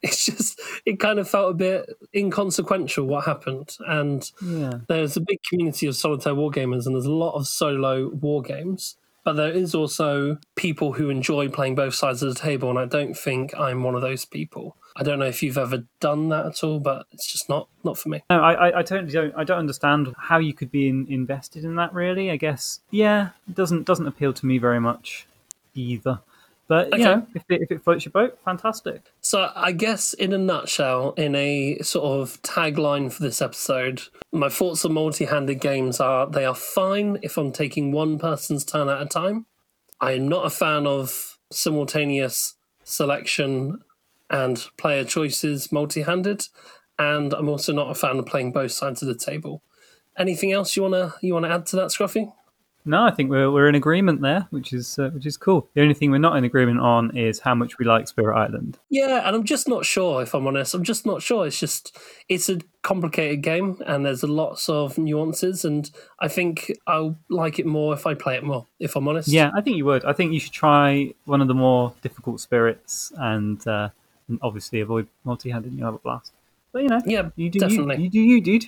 it's 0.03 0.25
just, 0.27 0.61
it 0.85 0.99
kind 1.01 1.19
of 1.19 1.29
felt 1.29 1.51
a 1.51 1.55
bit 1.55 1.89
inconsequential 2.15 3.07
what 3.07 3.25
happened, 3.25 3.77
and 3.87 4.31
Yeah. 4.43 4.81
there's 4.89 5.17
a 5.17 5.21
big 5.21 5.39
community 5.49 5.87
of 5.87 5.97
solitaire 5.97 6.35
wargamers 6.35 6.87
and 6.87 6.95
there's 6.95 7.07
a 7.07 7.13
lot 7.13 7.35
of 7.35 7.47
solo 7.47 8.09
war 8.11 8.43
games 8.43 8.97
but 9.25 9.35
there 9.35 9.53
is 9.53 9.73
also 9.75 10.37
people 10.57 10.95
who 10.95 11.09
enjoy 11.09 11.49
playing 11.49 11.77
both 11.77 11.95
sides 11.95 12.23
of 12.25 12.35
the 12.35 12.41
table 12.41 12.69
and 12.71 12.79
i 12.79 12.85
don't 12.85 13.17
think 13.17 13.55
i'm 13.59 13.83
one 13.85 13.95
of 13.95 14.01
those 14.03 14.25
people 14.25 14.77
i 14.97 15.03
don't 15.03 15.19
know 15.19 15.27
if 15.27 15.43
you've 15.43 15.59
ever 15.59 15.85
done 16.01 16.29
that 16.29 16.47
at 16.47 16.63
all 16.65 16.79
but 16.81 17.07
it's 17.13 17.31
just 17.31 17.49
not 17.49 17.69
not 17.85 17.99
for 17.99 18.09
me 18.09 18.23
No, 18.31 18.41
I, 18.41 18.53
I, 18.69 18.79
I 18.81 18.83
totally 18.83 19.13
don't. 19.13 19.35
I 19.37 19.45
don't 19.45 19.59
understand 19.59 20.15
how 20.17 20.39
you 20.39 20.53
could 20.55 20.71
be 20.71 20.89
in, 20.89 21.07
invested 21.09 21.65
in 21.65 21.75
that. 21.77 21.93
Really, 21.93 22.31
I 22.31 22.37
guess. 22.37 22.81
Yeah, 22.91 23.31
it 23.49 23.55
doesn't 23.55 23.85
doesn't 23.87 24.07
appeal 24.07 24.33
to 24.33 24.47
me 24.47 24.59
very 24.59 24.81
much 24.81 25.27
either. 25.75 26.21
But 26.69 26.97
you 26.97 27.05
know, 27.05 27.27
if 27.35 27.43
it, 27.51 27.63
if 27.63 27.71
it 27.73 27.83
floats 27.83 28.05
your 28.05 28.13
boat, 28.13 28.39
fantastic. 28.45 29.03
so 29.21 29.51
i 29.57 29.73
guess 29.73 30.15
in 30.15 30.33
a 30.33 30.39
nutshell 30.39 31.13
in 31.19 31.35
a 31.35 31.79
sort 31.81 32.05
of 32.21 32.41
tagline 32.43 33.13
for 33.13 33.23
this 33.23 33.43
episode 33.43 34.03
my 34.31 34.49
thoughts 34.49 34.85
on 34.85 34.93
multi-handed 34.95 35.61
games 35.61 36.01
are 36.01 36.27
they 36.27 36.45
are 36.47 36.55
fine 36.55 37.19
if 37.23 37.37
i'm 37.37 37.53
taking 37.53 37.93
one 37.93 38.19
person's 38.19 38.65
turn 38.65 38.89
at 38.89 39.03
a 39.03 39.07
time 39.07 39.45
i 40.01 40.13
am 40.13 40.29
not 40.29 40.47
a 40.47 40.51
fan 40.51 40.87
of 40.87 41.37
simultaneous 41.51 42.55
selection 42.85 43.83
and 44.33 44.67
player 44.77 45.05
choices 45.05 45.71
multi-handed 45.71 46.49
and 46.99 47.33
i'm 47.35 47.49
also 47.49 47.73
not 47.73 47.91
a 47.91 47.95
fan 47.95 48.19
of 48.19 48.27
playing 48.27 48.51
both 48.51 48.73
sides 48.73 49.01
of 49.03 49.09
the 49.09 49.15
table 49.15 49.63
anything 50.19 50.51
else 50.53 50.75
you 50.77 50.83
want 50.83 50.95
to 50.95 51.15
you 51.25 51.33
want 51.33 51.45
to 51.47 51.51
add 51.53 51.65
to 51.67 51.77
that 51.77 51.89
scruffy 51.91 52.33
No, 52.85 53.05
I 53.05 53.13
think 53.13 53.31
we're 53.31 53.49
we're 53.49 53.69
in 53.69 53.77
agreement 53.77 54.23
there, 54.23 54.49
which 54.51 54.73
is 54.73 54.99
uh, 54.99 55.11
which 55.15 55.25
is 55.25 55.37
cool. 55.37 55.69
The 55.75 55.83
only 55.83 55.95
thing 55.95 56.11
we're 56.11 56.19
not 56.29 56.37
in 56.37 56.43
agreement 56.45 56.81
on 56.81 57.17
is 57.17 57.39
how 57.39 57.55
much 57.55 57.79
we 57.79 57.85
like 57.87 58.09
Spirit 58.09 58.35
Island. 58.37 58.77
yeah 58.91 59.23
and 59.25 59.37
i'm 59.37 59.45
just 59.45 59.69
not 59.69 59.85
sure 59.87 60.21
if 60.23 60.35
i'm 60.35 60.47
honest 60.49 60.75
i'm 60.75 60.83
just 60.83 61.07
not 61.07 61.23
sure 61.23 61.47
it's 61.47 61.61
just 61.61 61.97
it's 62.29 62.49
a 62.49 62.59
complicated 62.83 63.41
game 63.41 63.77
and 63.87 64.05
there's 64.05 64.25
lots 64.25 64.69
of 64.69 64.99
nuances 64.99 65.65
and 65.65 65.93
i 66.19 66.27
think 66.27 66.73
i'll 66.89 67.15
like 67.31 67.61
it 67.61 67.67
more 67.67 67.95
if 67.95 68.05
i 68.05 68.15
play 68.15 68.35
it 68.37 68.43
more 68.43 68.67
if 68.81 68.97
i'm 68.97 69.07
honest 69.07 69.29
Yeah, 69.29 69.51
I 69.57 69.61
think 69.63 69.77
you 69.77 69.85
would. 69.91 70.05
I 70.05 70.13
think 70.13 70.33
you 70.33 70.41
should 70.41 70.53
try 70.67 71.15
one 71.25 71.41
of 71.41 71.47
the 71.49 71.55
more 71.67 71.95
difficult 72.03 72.41
spirits, 72.41 73.13
and, 73.17 73.65
uh, 73.67 73.91
and 74.29 74.39
obviously 74.43 74.81
avoid 74.81 75.09
multi-handed. 75.25 75.71
and 75.71 75.79
You'll 75.79 75.87
have 75.89 75.95
a 75.95 75.99
blast. 75.99 76.33
But 76.73 76.83
you 76.85 76.89
know, 76.89 77.01
Yeah, 77.05 77.31
you 77.37 77.51
do 77.51 77.59
definitely. 77.59 77.97
you, 77.97 78.03
you 78.05 78.11
do 78.11 78.21
you, 78.21 78.41
dude. 78.41 78.65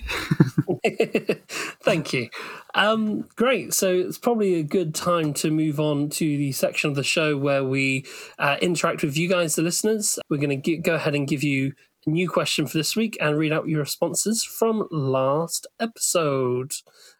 Thank 1.81 2.13
you. 2.13 2.29
Um, 2.73 3.27
great. 3.35 3.73
So 3.73 3.93
it's 3.93 4.17
probably 4.17 4.55
a 4.55 4.63
good 4.63 4.93
time 4.93 5.33
to 5.35 5.49
move 5.51 5.79
on 5.79 6.09
to 6.09 6.37
the 6.37 6.51
section 6.51 6.89
of 6.89 6.95
the 6.95 7.03
show 7.03 7.37
where 7.37 7.63
we 7.63 8.05
uh, 8.37 8.57
interact 8.61 9.01
with 9.03 9.17
you 9.17 9.27
guys, 9.27 9.55
the 9.55 9.61
listeners. 9.63 10.19
We're 10.29 10.37
going 10.37 10.61
to 10.61 10.77
go 10.77 10.95
ahead 10.95 11.15
and 11.15 11.27
give 11.27 11.43
you 11.43 11.73
a 12.05 12.09
new 12.11 12.29
question 12.29 12.67
for 12.67 12.77
this 12.77 12.95
week 12.95 13.17
and 13.19 13.37
read 13.37 13.51
out 13.51 13.67
your 13.67 13.79
responses 13.79 14.43
from 14.43 14.87
last 14.91 15.65
episode. 15.79 16.73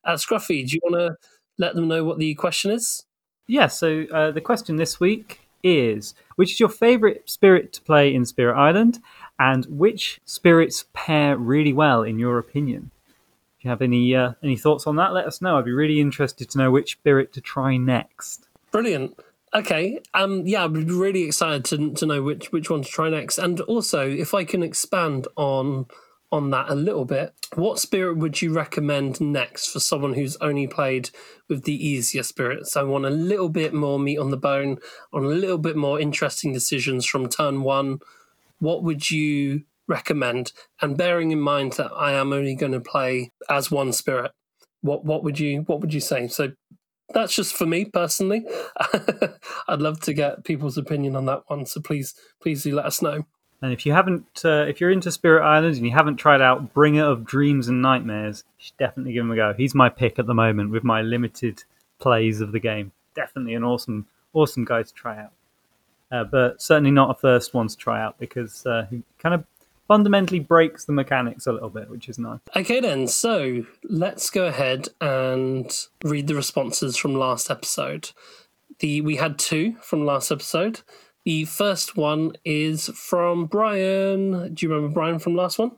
Uh, 0.03 0.13
Scruffy, 0.13 0.67
do 0.67 0.75
you 0.75 0.81
want 0.83 0.95
to 0.95 1.15
let 1.57 1.73
them 1.75 1.87
know 1.87 2.03
what 2.03 2.19
the 2.19 2.35
question 2.35 2.69
is? 2.71 3.03
Yeah, 3.47 3.67
so 3.67 4.05
uh, 4.13 4.31
the 4.31 4.41
question 4.41 4.75
this 4.75 4.99
week 4.99 5.39
is 5.65 6.13
which 6.35 6.51
is 6.51 6.59
your 6.59 6.69
favorite 6.69 7.29
spirit 7.29 7.73
to 7.73 7.81
play 7.81 8.13
in 8.13 8.25
Spirit 8.25 8.55
Island, 8.55 8.99
and 9.39 9.65
which 9.65 10.21
spirits 10.25 10.85
pair 10.93 11.37
really 11.37 11.73
well 11.73 12.03
in 12.03 12.19
your 12.19 12.37
opinion? 12.37 12.91
If 13.57 13.65
you 13.65 13.69
have 13.69 13.81
any 13.81 14.15
uh, 14.15 14.33
any 14.43 14.55
thoughts 14.55 14.85
on 14.85 14.95
that, 14.97 15.13
let 15.13 15.25
us 15.25 15.41
know. 15.41 15.57
I'd 15.57 15.65
be 15.65 15.71
really 15.71 15.99
interested 15.99 16.49
to 16.51 16.57
know 16.57 16.71
which 16.71 16.91
spirit 16.91 17.33
to 17.33 17.41
try 17.41 17.77
next. 17.77 18.47
Brilliant. 18.71 19.19
Okay. 19.53 19.99
Um. 20.13 20.45
Yeah, 20.45 20.65
I'd 20.65 20.73
be 20.73 20.83
really 20.83 21.23
excited 21.23 21.65
to 21.65 21.93
to 21.93 22.05
know 22.05 22.21
which 22.21 22.51
which 22.51 22.69
one 22.69 22.83
to 22.83 22.89
try 22.89 23.09
next, 23.09 23.37
and 23.37 23.61
also 23.61 24.07
if 24.07 24.33
I 24.33 24.43
can 24.43 24.61
expand 24.61 25.27
on 25.35 25.87
on 26.35 26.49
that 26.49 26.69
a 26.69 26.75
little 26.75 27.05
bit. 27.05 27.33
What 27.55 27.79
spirit 27.79 28.17
would 28.17 28.41
you 28.41 28.53
recommend 28.53 29.21
next 29.21 29.67
for 29.67 29.79
someone 29.79 30.13
who's 30.13 30.35
only 30.37 30.67
played 30.67 31.09
with 31.47 31.63
the 31.63 31.73
easier 31.73 32.23
spirits? 32.23 32.75
I 32.75 32.83
want 32.83 33.05
a 33.05 33.09
little 33.09 33.49
bit 33.49 33.73
more 33.73 33.97
meat 33.97 34.17
on 34.17 34.31
the 34.31 34.37
bone, 34.37 34.77
on 35.13 35.23
a 35.23 35.29
little 35.29 35.57
bit 35.57 35.77
more 35.77 35.99
interesting 35.99 36.51
decisions 36.51 37.05
from 37.05 37.29
turn 37.29 37.63
one. 37.63 37.99
What 38.59 38.83
would 38.83 39.09
you 39.09 39.63
recommend? 39.87 40.51
And 40.81 40.97
bearing 40.97 41.31
in 41.31 41.39
mind 41.39 41.73
that 41.73 41.91
I 41.95 42.11
am 42.11 42.33
only 42.33 42.55
going 42.55 42.73
to 42.73 42.81
play 42.81 43.31
as 43.49 43.71
one 43.71 43.93
spirit, 43.93 44.31
what 44.81 45.05
what 45.05 45.23
would 45.23 45.39
you 45.39 45.61
what 45.61 45.79
would 45.79 45.93
you 45.93 46.01
say? 46.01 46.27
So 46.27 46.51
that's 47.13 47.33
just 47.33 47.55
for 47.55 47.65
me 47.65 47.85
personally. 47.85 48.45
I'd 49.67 49.81
love 49.81 50.01
to 50.01 50.13
get 50.13 50.43
people's 50.43 50.77
opinion 50.77 51.15
on 51.15 51.25
that 51.27 51.43
one. 51.47 51.65
So 51.65 51.79
please 51.79 52.13
please 52.41 52.63
do 52.63 52.75
let 52.75 52.85
us 52.85 53.01
know. 53.01 53.25
And 53.61 53.73
if 53.73 53.85
you 53.85 53.93
haven't, 53.93 54.41
uh, 54.43 54.65
if 54.67 54.79
you're 54.79 54.91
into 54.91 55.11
Spirit 55.11 55.43
Island 55.43 55.77
and 55.77 55.85
you 55.85 55.91
haven't 55.91 56.17
tried 56.17 56.41
out 56.41 56.73
Bringer 56.73 57.05
of 57.05 57.25
Dreams 57.25 57.67
and 57.67 57.81
Nightmares, 57.81 58.43
you 58.59 58.65
should 58.65 58.77
definitely 58.77 59.13
give 59.13 59.23
him 59.25 59.31
a 59.31 59.35
go. 59.35 59.53
He's 59.55 59.73
my 59.73 59.89
pick 59.89 60.19
at 60.19 60.27
the 60.27 60.33
moment 60.33 60.71
with 60.71 60.83
my 60.83 61.01
limited 61.01 61.63
plays 61.99 62.41
of 62.41 62.51
the 62.51 62.59
game. 62.59 62.91
Definitely 63.15 63.55
an 63.55 63.63
awesome, 63.63 64.07
awesome 64.33 64.65
guy 64.65 64.83
to 64.83 64.93
try 64.93 65.19
out. 65.19 65.31
Uh, 66.11 66.23
but 66.23 66.61
certainly 66.61 66.91
not 66.91 67.09
a 67.09 67.19
first 67.19 67.53
one 67.53 67.67
to 67.67 67.75
try 67.75 68.01
out 68.01 68.19
because 68.19 68.65
uh, 68.65 68.85
he 68.89 69.01
kind 69.17 69.33
of 69.33 69.43
fundamentally 69.87 70.39
breaks 70.39 70.85
the 70.85 70.93
mechanics 70.93 71.47
a 71.47 71.51
little 71.51 71.69
bit, 71.69 71.89
which 71.89 72.09
is 72.09 72.19
nice. 72.19 72.39
Okay, 72.55 72.79
then. 72.79 73.07
So 73.07 73.65
let's 73.83 74.29
go 74.29 74.45
ahead 74.45 74.89
and 75.01 75.71
read 76.03 76.27
the 76.27 76.35
responses 76.35 76.97
from 76.97 77.15
last 77.15 77.49
episode. 77.49 78.11
The 78.79 79.01
we 79.01 79.15
had 79.15 79.39
two 79.39 79.75
from 79.81 80.05
last 80.05 80.31
episode. 80.31 80.81
The 81.25 81.45
first 81.45 81.97
one 81.97 82.33
is 82.45 82.87
from 82.89 83.47
Brian. 83.47 84.53
Do 84.53 84.65
you 84.65 84.71
remember 84.71 84.93
Brian 84.93 85.17
from 85.17 85.35
last 85.35 85.57
one? 85.57 85.71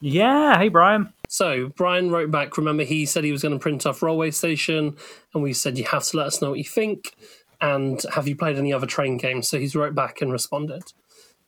Yeah. 0.00 0.56
Hey, 0.56 0.68
Brian. 0.68 1.12
So 1.28 1.70
Brian 1.76 2.10
wrote 2.10 2.30
back. 2.30 2.56
Remember, 2.56 2.84
he 2.84 3.04
said 3.04 3.24
he 3.24 3.32
was 3.32 3.42
going 3.42 3.54
to 3.54 3.58
print 3.58 3.86
off 3.86 4.02
Railway 4.02 4.30
Station, 4.30 4.96
and 5.32 5.42
we 5.42 5.52
said 5.52 5.78
you 5.78 5.84
have 5.84 6.04
to 6.04 6.16
let 6.16 6.28
us 6.28 6.40
know 6.40 6.50
what 6.50 6.58
you 6.58 6.64
think, 6.64 7.12
and 7.60 8.00
have 8.14 8.28
you 8.28 8.36
played 8.36 8.56
any 8.56 8.72
other 8.72 8.86
train 8.86 9.16
games? 9.16 9.48
So 9.48 9.58
he's 9.58 9.74
wrote 9.74 9.96
back 9.96 10.20
and 10.20 10.30
responded. 10.30 10.92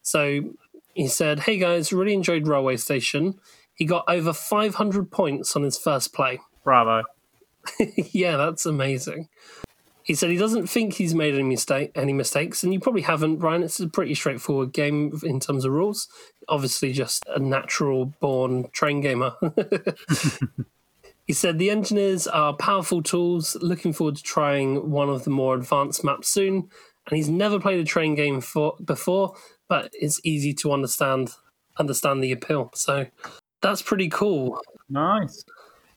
So 0.03 0.55
he 0.95 1.07
said, 1.07 1.41
"Hey 1.41 1.59
guys, 1.59 1.93
really 1.93 2.15
enjoyed 2.15 2.49
Railway 2.49 2.79
Station. 2.79 3.39
He 3.75 3.85
got 3.85 4.05
over 4.09 4.33
500 4.33 5.11
points 5.11 5.55
on 5.55 5.63
his 5.63 5.79
first 5.79 6.13
play. 6.13 6.41
Bravo. 6.65 7.05
yeah, 8.11 8.37
that's 8.37 8.67
amazing." 8.67 9.29
He 10.07 10.15
said 10.15 10.31
he 10.31 10.37
doesn't 10.37 10.69
think 10.69 10.95
he's 10.95 11.17
made 11.17 11.35
any 11.35 11.43
mistake 11.43 11.91
any 11.97 12.13
mistakes, 12.13 12.63
and 12.63 12.73
you 12.73 12.79
probably 12.79 13.03
haven't, 13.03 13.39
Brian. 13.39 13.65
It's 13.65 13.81
a 13.81 13.89
pretty 13.89 14.15
straightforward 14.15 14.73
game 14.73 15.19
in 15.25 15.41
terms 15.41 15.65
of 15.65 15.73
rules. 15.73 16.07
Obviously, 16.49 16.93
just 16.93 17.25
a 17.27 17.41
natural 17.41 18.07
born 18.21 18.71
train 18.71 19.01
gamer. 19.01 19.33
he 21.27 21.33
said 21.33 21.59
the 21.59 21.71
engineers 21.71 22.29
are 22.29 22.55
powerful 22.55 23.03
tools. 23.03 23.57
Looking 23.61 23.93
forward 23.93 24.15
to 24.15 24.23
trying 24.23 24.93
one 24.93 25.09
of 25.09 25.25
the 25.25 25.31
more 25.31 25.57
advanced 25.57 26.05
maps 26.05 26.29
soon. 26.29 26.71
And 27.09 27.17
he's 27.17 27.29
never 27.29 27.59
played 27.59 27.81
a 27.81 27.85
train 27.85 28.15
game 28.15 28.41
for, 28.41 28.77
before, 28.85 29.35
but 29.69 29.91
it's 29.93 30.21
easy 30.23 30.55
to 30.55 30.73
understand 30.73 31.35
understand 31.79 32.23
the 32.23 32.31
appeal. 32.31 32.71
So 32.77 33.07
that's 33.61 33.83
pretty 33.83 34.09
cool. 34.09 34.61
Nice. 34.89 35.45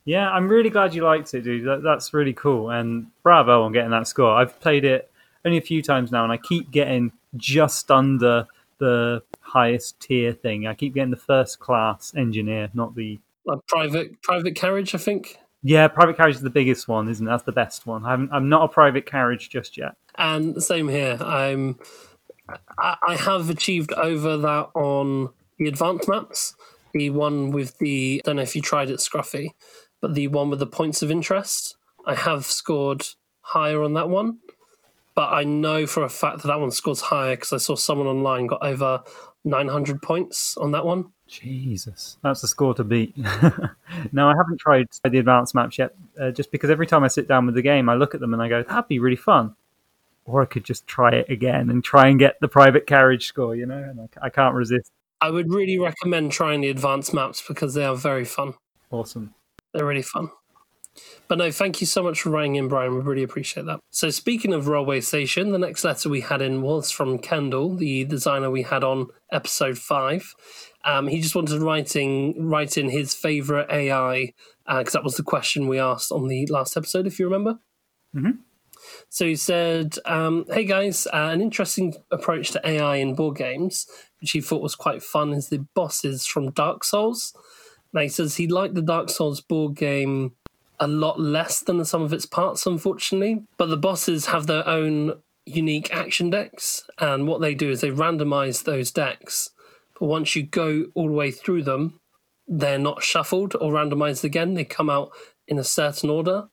Yeah, 0.10 0.32
I'm 0.32 0.50
really 0.50 0.72
glad 0.72 0.96
you 0.96 1.04
liked 1.04 1.36
it, 1.36 1.42
dude. 1.42 1.68
That, 1.68 1.84
that's 1.84 2.16
really 2.16 2.34
cool. 2.34 2.72
And 2.72 3.06
bravo 3.22 3.62
on 3.62 3.74
getting 3.74 3.92
that 3.92 4.08
score. 4.08 4.32
I've 4.32 4.60
played 4.60 4.84
it 4.84 5.12
only 5.46 5.60
a 5.60 5.62
few 5.62 5.84
times 5.84 6.12
now, 6.12 6.24
and 6.24 6.34
I 6.34 6.38
keep 6.38 6.72
getting 6.72 7.12
just 7.38 7.92
under 7.92 8.48
the 8.80 9.22
highest 9.42 10.00
tier 10.00 10.34
thing. 10.34 10.66
I 10.66 10.74
keep 10.74 10.96
getting 10.96 11.12
the 11.12 11.16
first 11.16 11.60
class 11.60 12.12
engineer, 12.18 12.72
not 12.74 12.96
the 12.96 13.20
like 13.46 13.60
private 13.68 14.20
private 14.24 14.56
carriage. 14.56 14.96
I 14.96 14.98
think. 14.98 15.38
Yeah, 15.62 15.88
private 15.88 16.18
carriage 16.18 16.38
is 16.38 16.42
the 16.42 16.50
biggest 16.50 16.88
one, 16.88 17.08
isn't 17.08 17.28
it? 17.28 17.30
That's 17.30 17.44
the 17.44 17.52
best 17.52 17.86
one. 17.86 18.04
I'm 18.04 18.30
I'm 18.32 18.50
not 18.50 18.64
a 18.64 18.68
private 18.68 19.06
carriage 19.06 19.52
just 19.52 19.78
yet. 19.78 19.94
And 20.16 20.64
same 20.64 20.88
here. 20.88 21.20
I'm 21.22 21.78
I 22.80 23.16
have 23.16 23.52
achieved 23.52 23.94
over 23.94 24.38
that 24.38 24.70
on 24.74 25.30
the 25.60 25.68
advanced 25.68 26.10
maps. 26.10 26.56
The 26.94 27.12
one 27.12 27.52
with 27.52 27.78
the, 27.78 28.20
I 28.26 28.26
don't 28.26 28.38
know 28.38 28.42
if 28.42 28.56
you 28.56 28.64
tried 28.64 28.90
it, 28.90 28.98
Scruffy, 28.98 29.52
but 30.02 30.16
the 30.16 30.28
one 30.28 30.50
with 30.50 30.60
the 30.60 30.68
points 30.68 31.02
of 31.02 31.12
interest. 31.12 31.76
I 32.06 32.16
have 32.16 32.46
scored 32.46 33.06
higher 33.42 33.84
on 33.84 33.94
that 33.94 34.10
one, 34.10 34.40
but 35.16 35.32
I 35.32 35.44
know 35.44 35.86
for 35.86 36.04
a 36.04 36.10
fact 36.10 36.42
that 36.42 36.48
that 36.48 36.60
one 36.60 36.72
scores 36.72 37.02
higher 37.02 37.36
because 37.36 37.54
I 37.54 37.58
saw 37.58 37.76
someone 37.76 38.08
online 38.08 38.48
got 38.48 38.64
over 38.64 39.04
900 39.44 40.02
points 40.02 40.58
on 40.58 40.72
that 40.72 40.86
one. 40.86 41.12
Jesus, 41.28 42.18
that's 42.24 42.44
a 42.44 42.48
score 42.48 42.74
to 42.74 42.84
beat. 42.84 43.16
no, 44.12 44.30
I 44.30 44.36
haven't 44.36 44.60
tried 44.60 44.88
the 45.04 45.20
advanced 45.20 45.54
maps 45.54 45.78
yet, 45.78 45.94
uh, 46.20 46.32
just 46.32 46.52
because 46.52 46.70
every 46.70 46.88
time 46.88 47.04
I 47.04 47.08
sit 47.08 47.28
down 47.28 47.46
with 47.46 47.56
the 47.56 47.62
game, 47.62 47.90
I 47.90 47.96
look 47.96 48.16
at 48.16 48.22
them 48.22 48.34
and 48.34 48.42
I 48.42 48.50
go, 48.50 48.64
that'd 48.64 48.88
be 48.88 49.00
really 49.00 49.16
fun 49.16 49.56
or 50.30 50.42
I 50.42 50.46
could 50.46 50.64
just 50.64 50.88
try 50.88 51.12
it 51.12 51.30
again 51.30 51.70
and 51.70 51.84
try 51.84 52.08
and 52.08 52.20
get 52.20 52.40
the 52.40 52.48
private 52.48 52.86
carriage 52.86 53.28
score, 53.28 53.56
you 53.56 53.66
know, 53.66 53.78
and 53.78 54.00
I, 54.02 54.28
I 54.28 54.30
can't 54.30 54.56
resist. 54.56 54.92
I 55.22 55.32
would 55.32 55.52
really 55.52 55.78
recommend 55.78 56.32
trying 56.32 56.62
the 56.62 56.70
advanced 56.70 57.14
maps 57.14 57.44
because 57.46 57.74
they 57.74 57.84
are 57.84 57.96
very 57.96 58.26
fun. 58.26 58.54
Awesome. 58.92 59.34
They're 59.74 59.86
really 59.86 60.02
fun. 60.02 60.30
But 61.28 61.38
no, 61.38 61.52
thank 61.52 61.80
you 61.80 61.88
so 61.88 62.02
much 62.02 62.22
for 62.22 62.32
writing 62.32 62.56
in, 62.56 62.68
Brian. 62.68 62.96
We 62.96 63.02
really 63.02 63.24
appreciate 63.24 63.66
that. 63.68 63.80
So, 63.92 64.10
speaking 64.10 64.52
of 64.54 64.68
Railway 64.68 65.02
Station, 65.02 65.52
the 65.52 65.60
next 65.60 65.84
letter 65.84 66.10
we 66.10 66.22
had 66.22 66.42
in 66.42 66.62
was 66.62 66.90
from 66.92 67.20
Kendall, 67.20 67.76
the 67.76 68.04
designer 68.06 68.50
we 68.50 68.64
had 68.64 68.84
on 68.84 69.08
episode 69.32 69.78
five. 69.78 70.34
Um, 70.86 71.08
he 71.08 71.22
just 71.22 71.36
wanted 71.36 71.62
writing 71.62 72.48
write 72.50 72.78
in 72.78 72.90
his 72.90 73.14
favorite 73.14 73.70
AI 73.70 74.34
because 74.68 74.96
uh, 74.96 75.00
that 75.00 75.04
was 75.04 75.18
the 75.18 75.24
question 75.24 75.68
we 75.68 75.80
asked 75.80 76.12
on 76.12 76.28
the 76.28 76.48
last 76.48 76.76
episode, 76.76 77.06
if 77.06 77.20
you 77.20 77.26
remember. 77.26 77.60
Mm-hmm. 78.16 78.32
So 79.10 79.26
he 79.26 79.36
said, 79.36 79.98
um, 80.06 80.46
"Hey 80.52 80.66
guys, 80.66 81.06
uh, 81.08 81.30
an 81.32 81.42
interesting 81.42 81.96
approach 82.12 82.52
to 82.52 82.68
AI 82.68 82.96
in 82.96 83.14
board 83.14 83.38
games, 83.38 83.86
which 84.20 84.32
he 84.32 84.42
thought 84.42 84.64
was 84.64 84.76
quite 84.76 85.04
fun, 85.04 85.34
is 85.34 85.50
the 85.50 85.66
bosses 85.76 86.26
from 86.26 86.52
Dark 86.52 86.84
Souls." 86.84 87.36
He 87.98 88.08
says 88.08 88.36
he 88.36 88.48
liked 88.48 88.76
the 88.76 88.82
Dark 88.82 89.10
Souls 89.10 89.42
board 89.42 89.76
game 89.76 90.34
a 90.80 90.88
lot 90.88 91.20
less 91.20 91.60
than 91.60 91.78
the 91.78 91.86
sum 91.86 92.02
of 92.02 92.14
its 92.14 92.26
parts, 92.26 92.66
unfortunately. 92.66 93.44
But 93.58 93.70
the 93.70 93.78
bosses 93.78 94.28
have 94.28 94.48
their 94.48 94.68
own 94.68 95.22
unique 95.46 95.94
action 95.94 96.30
decks, 96.30 96.84
and 97.00 97.28
what 97.28 97.42
they 97.42 97.56
do 97.56 97.70
is 97.70 97.82
they 97.82 97.90
randomize 97.90 98.64
those 98.64 98.92
decks. 98.92 99.50
But 100.00 100.06
once 100.06 100.36
you 100.36 100.44
go 100.44 100.86
all 100.94 101.08
the 101.08 101.14
way 101.14 101.32
through 101.32 101.64
them, 101.64 102.00
they're 102.48 102.80
not 102.80 103.04
shuffled 103.04 103.56
or 103.56 103.74
randomized 103.74 104.24
again. 104.24 104.54
They 104.54 104.66
come 104.66 104.90
out 104.90 105.12
in 105.48 105.60
a 105.60 105.64
certain 105.64 106.10
order, 106.10 106.50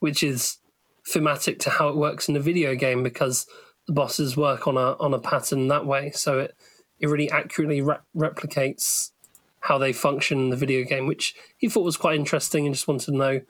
which 0.00 0.22
is 0.22 0.58
thematic 1.06 1.58
to 1.60 1.70
how 1.70 1.88
it 1.88 1.96
works 1.96 2.28
in 2.28 2.36
a 2.36 2.40
video 2.40 2.74
game 2.74 3.02
because 3.02 3.46
the 3.86 3.92
bosses 3.92 4.36
work 4.36 4.68
on 4.68 4.76
a 4.76 4.96
on 5.00 5.14
a 5.14 5.18
pattern 5.18 5.68
that 5.68 5.86
way. 5.86 6.10
So 6.10 6.40
it 6.40 6.54
it 6.98 7.08
really 7.08 7.30
accurately 7.30 7.80
re- 7.80 7.96
replicates 8.14 9.12
how 9.60 9.78
they 9.78 9.92
function 9.92 10.38
in 10.38 10.50
the 10.50 10.56
video 10.56 10.84
game, 10.84 11.06
which 11.06 11.34
he 11.56 11.68
thought 11.68 11.84
was 11.84 11.96
quite 11.96 12.16
interesting, 12.16 12.66
and 12.66 12.74
just 12.74 12.88
wanted 12.88 13.06
to 13.06 13.16
know 13.16 13.40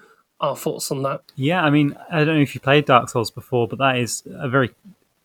our 0.41 0.57
thoughts 0.57 0.91
on 0.91 1.03
that. 1.03 1.23
Yeah, 1.37 1.63
I 1.63 1.71
mean, 1.71 1.97
I 2.11 2.25
don't 2.25 2.37
know 2.37 2.43
if 2.43 2.55
you 2.55 2.61
played 2.61 2.87
Dark 2.87 3.09
Souls 3.09 3.31
before, 3.31 3.69
but 3.69 3.79
that 3.79 3.97
is 3.97 4.23
a 4.27 4.49
very 4.49 4.71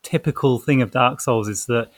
typical 0.02 0.58
thing 0.58 0.82
of 0.82 0.90
Dark 0.90 1.20
Souls 1.20 1.48
is 1.48 1.66
that 1.66 1.90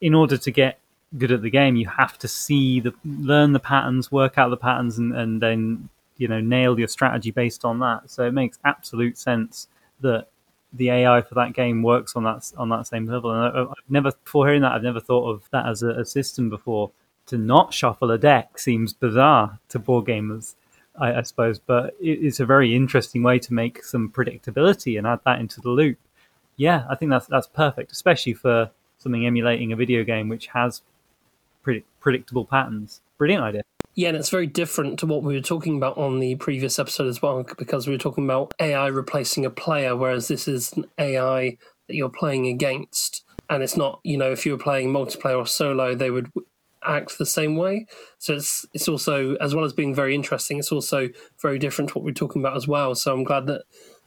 in 0.00 0.14
order 0.14 0.36
to 0.36 0.50
get 0.50 0.78
good 1.18 1.32
at 1.32 1.42
the 1.42 1.50
game, 1.50 1.76
you 1.76 1.88
have 1.88 2.18
to 2.18 2.28
see 2.28 2.80
the 2.80 2.92
learn 3.04 3.52
the 3.52 3.60
patterns, 3.60 4.12
work 4.12 4.38
out 4.38 4.50
the 4.50 4.56
patterns, 4.56 4.98
and, 4.98 5.14
and 5.14 5.40
then 5.40 5.88
you 6.16 6.28
know 6.28 6.40
nail 6.40 6.78
your 6.78 6.88
strategy 6.88 7.30
based 7.30 7.64
on 7.64 7.80
that. 7.80 8.10
So 8.10 8.24
it 8.24 8.32
makes 8.32 8.58
absolute 8.64 9.18
sense 9.18 9.68
that 10.00 10.28
the 10.72 10.90
AI 10.90 11.22
for 11.22 11.34
that 11.36 11.52
game 11.52 11.82
works 11.82 12.16
on 12.16 12.24
that 12.24 12.52
on 12.56 12.68
that 12.68 12.86
same 12.86 13.06
level. 13.06 13.30
And 13.30 13.56
I, 13.56 13.58
have 13.60 13.74
never 13.88 14.12
before 14.12 14.46
hearing 14.46 14.62
that, 14.62 14.72
I've 14.72 14.82
never 14.82 15.00
thought 15.00 15.30
of 15.30 15.42
that 15.50 15.66
as 15.66 15.82
a, 15.82 15.90
a, 15.90 16.04
system 16.04 16.50
before. 16.50 16.90
To 17.26 17.38
not 17.38 17.72
shuffle 17.72 18.10
a 18.10 18.18
deck 18.18 18.58
seems 18.58 18.92
bizarre 18.92 19.58
to 19.70 19.78
board 19.78 20.06
gamers, 20.06 20.54
I, 20.98 21.14
I 21.14 21.22
suppose, 21.22 21.58
but 21.58 21.94
it, 22.00 22.18
it's 22.22 22.40
a 22.40 22.46
very 22.46 22.74
interesting 22.74 23.22
way 23.22 23.38
to 23.38 23.54
make 23.54 23.82
some 23.84 24.10
predictability 24.10 24.98
and 24.98 25.06
add 25.06 25.20
that 25.24 25.40
into 25.40 25.60
the 25.60 25.70
loop. 25.70 25.98
Yeah, 26.56 26.84
I 26.88 26.94
think 26.94 27.10
that's 27.10 27.26
that's 27.26 27.46
perfect, 27.46 27.92
especially 27.92 28.34
for 28.34 28.70
something 28.98 29.26
emulating 29.26 29.72
a 29.72 29.76
video 29.76 30.04
game 30.04 30.28
which 30.28 30.48
has 30.48 30.82
predict, 31.62 31.88
predictable 32.00 32.44
patterns. 32.44 33.00
Brilliant 33.18 33.42
idea. 33.42 33.62
Yeah, 33.94 34.08
and 34.08 34.16
it's 34.16 34.30
very 34.30 34.48
different 34.48 34.98
to 35.00 35.06
what 35.06 35.22
we 35.22 35.34
were 35.34 35.40
talking 35.40 35.76
about 35.76 35.96
on 35.96 36.18
the 36.18 36.34
previous 36.36 36.78
episode 36.78 37.06
as 37.06 37.22
well, 37.22 37.44
because 37.56 37.86
we 37.86 37.94
were 37.94 37.98
talking 37.98 38.24
about 38.24 38.52
AI 38.60 38.88
replacing 38.88 39.44
a 39.44 39.50
player, 39.50 39.96
whereas 39.96 40.26
this 40.26 40.48
is 40.48 40.72
an 40.72 40.86
AI 40.98 41.56
that 41.86 41.94
you're 41.94 42.08
playing 42.08 42.46
against. 42.48 43.24
And 43.48 43.62
it's 43.62 43.76
not, 43.76 44.00
you 44.02 44.16
know, 44.16 44.32
if 44.32 44.44
you 44.44 44.52
were 44.52 44.58
playing 44.58 44.92
multiplayer 44.92 45.38
or 45.38 45.46
solo, 45.46 45.94
they 45.94 46.10
would 46.10 46.32
act 46.86 47.18
the 47.18 47.26
same 47.26 47.56
way. 47.56 47.86
So 48.18 48.34
it's 48.34 48.66
it's 48.72 48.88
also, 48.88 49.34
as 49.36 49.54
well 49.54 49.64
as 49.64 49.72
being 49.72 49.94
very 49.94 50.14
interesting, 50.14 50.58
it's 50.58 50.72
also 50.72 51.08
very 51.40 51.58
different 51.58 51.90
to 51.90 51.94
what 51.94 52.04
we're 52.04 52.12
talking 52.12 52.42
about 52.42 52.56
as 52.56 52.68
well. 52.68 52.94
So 52.94 53.12
I'm 53.12 53.24
glad 53.24 53.46
that 53.46 53.62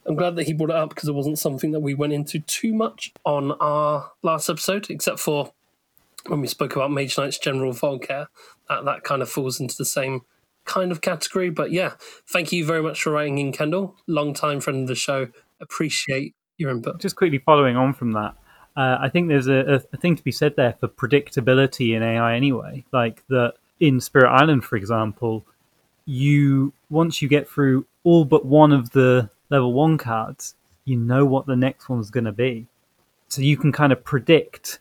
I'm 0.06 0.16
glad 0.16 0.36
that 0.36 0.44
he 0.46 0.52
brought 0.54 0.70
it 0.70 0.76
up 0.76 0.88
because 0.90 1.08
it 1.08 1.14
wasn't 1.14 1.38
something 1.38 1.72
that 1.72 1.80
we 1.80 1.94
went 1.94 2.12
into 2.12 2.40
too 2.40 2.72
much 2.72 3.12
on 3.24 3.52
our 3.52 4.10
last 4.22 4.48
episode, 4.48 4.88
except 4.90 5.20
for 5.20 5.52
when 6.26 6.40
we 6.40 6.46
spoke 6.46 6.76
about 6.76 6.90
Mage 6.90 7.18
Knight's 7.18 7.38
general 7.38 7.72
Volkare, 7.72 8.26
that, 8.68 8.84
that 8.84 9.04
kind 9.04 9.22
of 9.22 9.30
falls 9.30 9.60
into 9.60 9.76
the 9.76 9.84
same 9.84 10.22
kind 10.64 10.92
of 10.92 11.00
category. 11.00 11.50
But 11.50 11.72
yeah, 11.72 11.94
thank 12.26 12.52
you 12.52 12.64
very 12.64 12.82
much 12.82 13.02
for 13.02 13.10
writing 13.10 13.38
in, 13.38 13.52
Kendall. 13.52 13.96
Long 14.06 14.34
time 14.34 14.60
friend 14.60 14.82
of 14.82 14.88
the 14.88 14.94
show. 14.94 15.28
Appreciate 15.60 16.34
your 16.56 16.70
input. 16.70 17.00
Just 17.00 17.16
quickly 17.16 17.38
following 17.38 17.76
on 17.76 17.92
from 17.92 18.12
that, 18.12 18.34
uh, 18.78 18.96
I 19.00 19.08
think 19.08 19.26
there's 19.26 19.48
a, 19.48 19.82
a, 19.92 19.96
thing 19.96 20.14
to 20.14 20.22
be 20.22 20.30
said 20.30 20.54
there 20.54 20.72
for 20.78 20.86
predictability 20.86 21.96
in 21.96 22.02
AI 22.04 22.36
anyway. 22.36 22.84
Like 22.92 23.26
that 23.26 23.54
in 23.80 24.00
Spirit 24.00 24.30
Island, 24.30 24.64
for 24.64 24.76
example, 24.76 25.44
you 26.06 26.72
once 26.88 27.20
you 27.20 27.26
get 27.28 27.48
through 27.48 27.86
all 28.04 28.24
but 28.24 28.46
one 28.46 28.70
of 28.70 28.90
the 28.90 29.30
level 29.50 29.72
one 29.72 29.98
cards, 29.98 30.54
you 30.84 30.96
know 30.96 31.26
what 31.26 31.46
the 31.46 31.56
next 31.56 31.88
one's 31.88 32.08
going 32.08 32.26
to 32.26 32.32
be. 32.32 32.68
So 33.26 33.42
you 33.42 33.56
can 33.56 33.72
kind 33.72 33.92
of 33.92 34.04
predict 34.04 34.78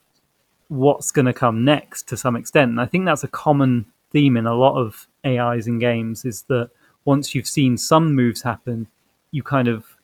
what's 0.68 1.10
going 1.10 1.26
to 1.26 1.34
come 1.34 1.66
next 1.66 2.08
to 2.10 2.18
some 2.18 2.36
extent. 2.36 2.70
And 2.70 2.80
I 2.80 2.86
think 2.86 3.06
that's 3.06 3.24
a 3.24 3.28
common 3.28 3.88
theme 4.12 4.38
in 4.38 4.46
a 4.46 4.54
lot 4.54 4.78
of 4.78 5.08
AIs 5.26 5.66
in 5.66 5.80
games 5.80 6.24
is 6.24 6.44
that 6.44 6.70
once 7.04 7.34
you've 7.34 7.48
seen 7.48 7.80
some 7.80 8.14
moves 8.14 8.44
happen, 8.44 8.86
you 9.32 9.42
kind 9.42 9.68
of 9.68 9.98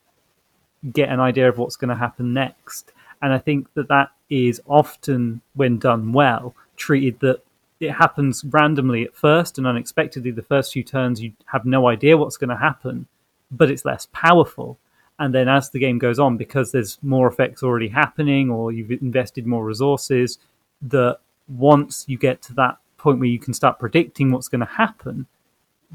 get 0.92 1.10
an 1.10 1.20
idea 1.20 1.48
of 1.48 1.58
what's 1.58 1.76
going 1.76 1.90
to 1.90 1.94
happen 1.94 2.32
next. 2.32 2.90
And 3.24 3.32
I 3.32 3.38
think 3.38 3.72
that 3.72 3.88
that 3.88 4.10
is 4.28 4.60
often, 4.66 5.40
when 5.54 5.78
done 5.78 6.12
well, 6.12 6.54
treated 6.76 7.18
that 7.20 7.42
it 7.80 7.90
happens 7.90 8.44
randomly 8.44 9.04
at 9.04 9.14
first 9.14 9.56
and 9.56 9.66
unexpectedly. 9.66 10.30
The 10.30 10.42
first 10.42 10.74
few 10.74 10.82
turns, 10.82 11.22
you 11.22 11.32
have 11.46 11.64
no 11.64 11.88
idea 11.88 12.18
what's 12.18 12.36
going 12.36 12.50
to 12.50 12.56
happen, 12.56 13.06
but 13.50 13.70
it's 13.70 13.86
less 13.86 14.08
powerful. 14.12 14.78
And 15.18 15.34
then 15.34 15.48
as 15.48 15.70
the 15.70 15.78
game 15.78 15.98
goes 15.98 16.18
on, 16.18 16.36
because 16.36 16.70
there's 16.70 16.98
more 17.00 17.26
effects 17.26 17.62
already 17.62 17.88
happening 17.88 18.50
or 18.50 18.72
you've 18.72 18.90
invested 18.90 19.46
more 19.46 19.64
resources, 19.64 20.38
that 20.82 21.18
once 21.48 22.04
you 22.06 22.18
get 22.18 22.42
to 22.42 22.52
that 22.56 22.76
point 22.98 23.20
where 23.20 23.28
you 23.28 23.38
can 23.38 23.54
start 23.54 23.78
predicting 23.78 24.32
what's 24.32 24.48
going 24.48 24.60
to 24.60 24.66
happen, 24.66 25.26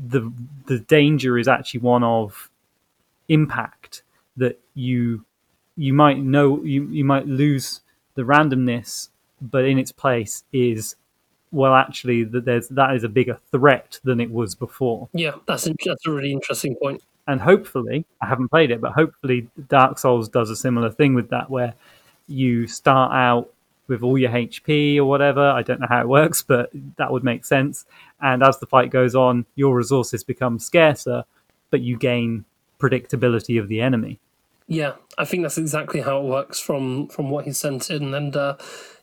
the 0.08 0.34
the 0.66 0.80
danger 0.80 1.38
is 1.38 1.48
actually 1.48 1.82
one 1.82 2.04
of 2.04 2.50
impact 3.28 4.02
that 4.36 4.60
you 4.74 5.24
you 5.80 5.94
might 5.94 6.20
know 6.20 6.62
you, 6.62 6.84
you 6.90 7.06
might 7.06 7.26
lose 7.26 7.80
the 8.16 8.24
randomness, 8.24 9.08
but 9.42 9.64
in 9.64 9.80
its 9.80 9.94
place 9.94 10.44
is 10.52 10.98
well 11.52 11.74
actually 11.74 12.24
that 12.26 12.46
there's 12.46 12.68
that 12.68 12.94
is 12.96 13.04
a 13.06 13.10
bigger 13.10 13.40
threat 13.52 13.98
than 14.04 14.20
it 14.20 14.30
was 14.30 14.56
before. 14.56 15.08
Yeah, 15.14 15.36
that's 15.48 15.64
that's 15.86 16.06
a 16.06 16.12
really 16.12 16.34
interesting 16.34 16.76
point. 16.76 17.02
And 17.28 17.40
hopefully, 17.40 18.06
I 18.22 18.28
haven't 18.28 18.50
played 18.50 18.72
it, 18.72 18.82
but 18.82 18.92
hopefully 18.92 19.48
Dark 19.70 20.00
Souls 20.00 20.28
does 20.28 20.50
a 20.50 20.56
similar 20.56 20.92
thing 20.92 21.14
with 21.14 21.30
that 21.30 21.50
where 21.50 21.74
you 22.28 22.68
start 22.68 23.14
out 23.14 23.50
with 23.88 24.04
all 24.04 24.18
your 24.18 24.32
HP 24.32 24.98
or 24.98 25.06
whatever. 25.06 25.42
I 25.42 25.62
don't 25.62 25.80
know 25.80 25.88
how 25.88 26.02
it 26.02 26.08
works, 26.20 26.42
but 26.42 26.72
that 26.98 27.12
would 27.12 27.24
make 27.24 27.46
sense. 27.46 27.86
And 28.22 28.44
as 28.44 28.60
the 28.60 28.66
fight 28.66 28.90
goes 28.90 29.16
on, 29.16 29.46
your 29.56 29.76
resources 29.76 30.26
become 30.26 30.60
scarcer, 30.60 31.24
but 31.70 31.82
you 31.82 31.98
gain 31.98 32.44
predictability 32.80 33.60
of 33.60 33.70
the 33.70 33.80
enemy. 33.80 34.20
Yeah, 34.72 34.94
I 35.18 35.26
think 35.26 35.42
that's 35.44 35.58
exactly 35.58 36.02
how 36.02 36.20
it 36.20 36.26
works 36.26 36.60
from 36.60 37.08
from 37.08 37.32
what 37.32 37.46
he 37.46 37.54
sent 37.54 37.90
in, 37.90 38.14
and 38.14 38.36
uh, 38.38 38.56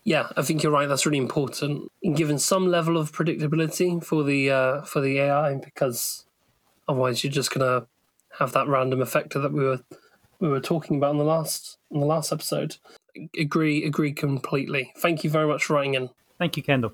yeah, 0.05 0.29
I 0.37 0.43
think 0.43 0.63
you're 0.63 0.71
right. 0.71 0.89
That's 0.89 1.05
really 1.05 1.19
important 1.19 1.91
in 2.03 2.15
giving 2.15 2.39
some 2.39 2.69
level 2.69 2.97
of 2.97 3.11
predictability 3.11 4.03
for 4.03 4.23
the 4.23 4.51
uh, 4.51 4.83
for 4.83 5.01
the 5.01 5.19
AI 5.19 5.57
because 5.57 6.25
otherwise 6.89 7.25
you're 7.25 7.33
just 7.33 7.51
gonna 7.51 7.89
have 8.39 8.53
that 8.53 8.69
random 8.69 9.03
effect 9.03 9.35
that 9.35 9.53
we 9.53 9.65
were 9.65 9.81
we 10.39 10.49
were 10.49 10.61
talking 10.61 10.99
about 10.99 11.11
in 11.11 11.19
the 11.19 11.25
last 11.25 11.79
in 11.91 11.99
the 11.99 12.07
last 12.07 12.33
episode 12.33 12.77
agree 13.37 13.85
agree 13.85 14.13
completely. 14.13 14.93
Thank 14.99 15.25
you 15.25 15.31
very 15.31 15.49
much 15.49 15.65
for 15.65 15.75
writing 15.75 15.95
in. 15.95 16.11
Thank 16.39 16.57
you, 16.57 16.63
Kendall. 16.63 16.93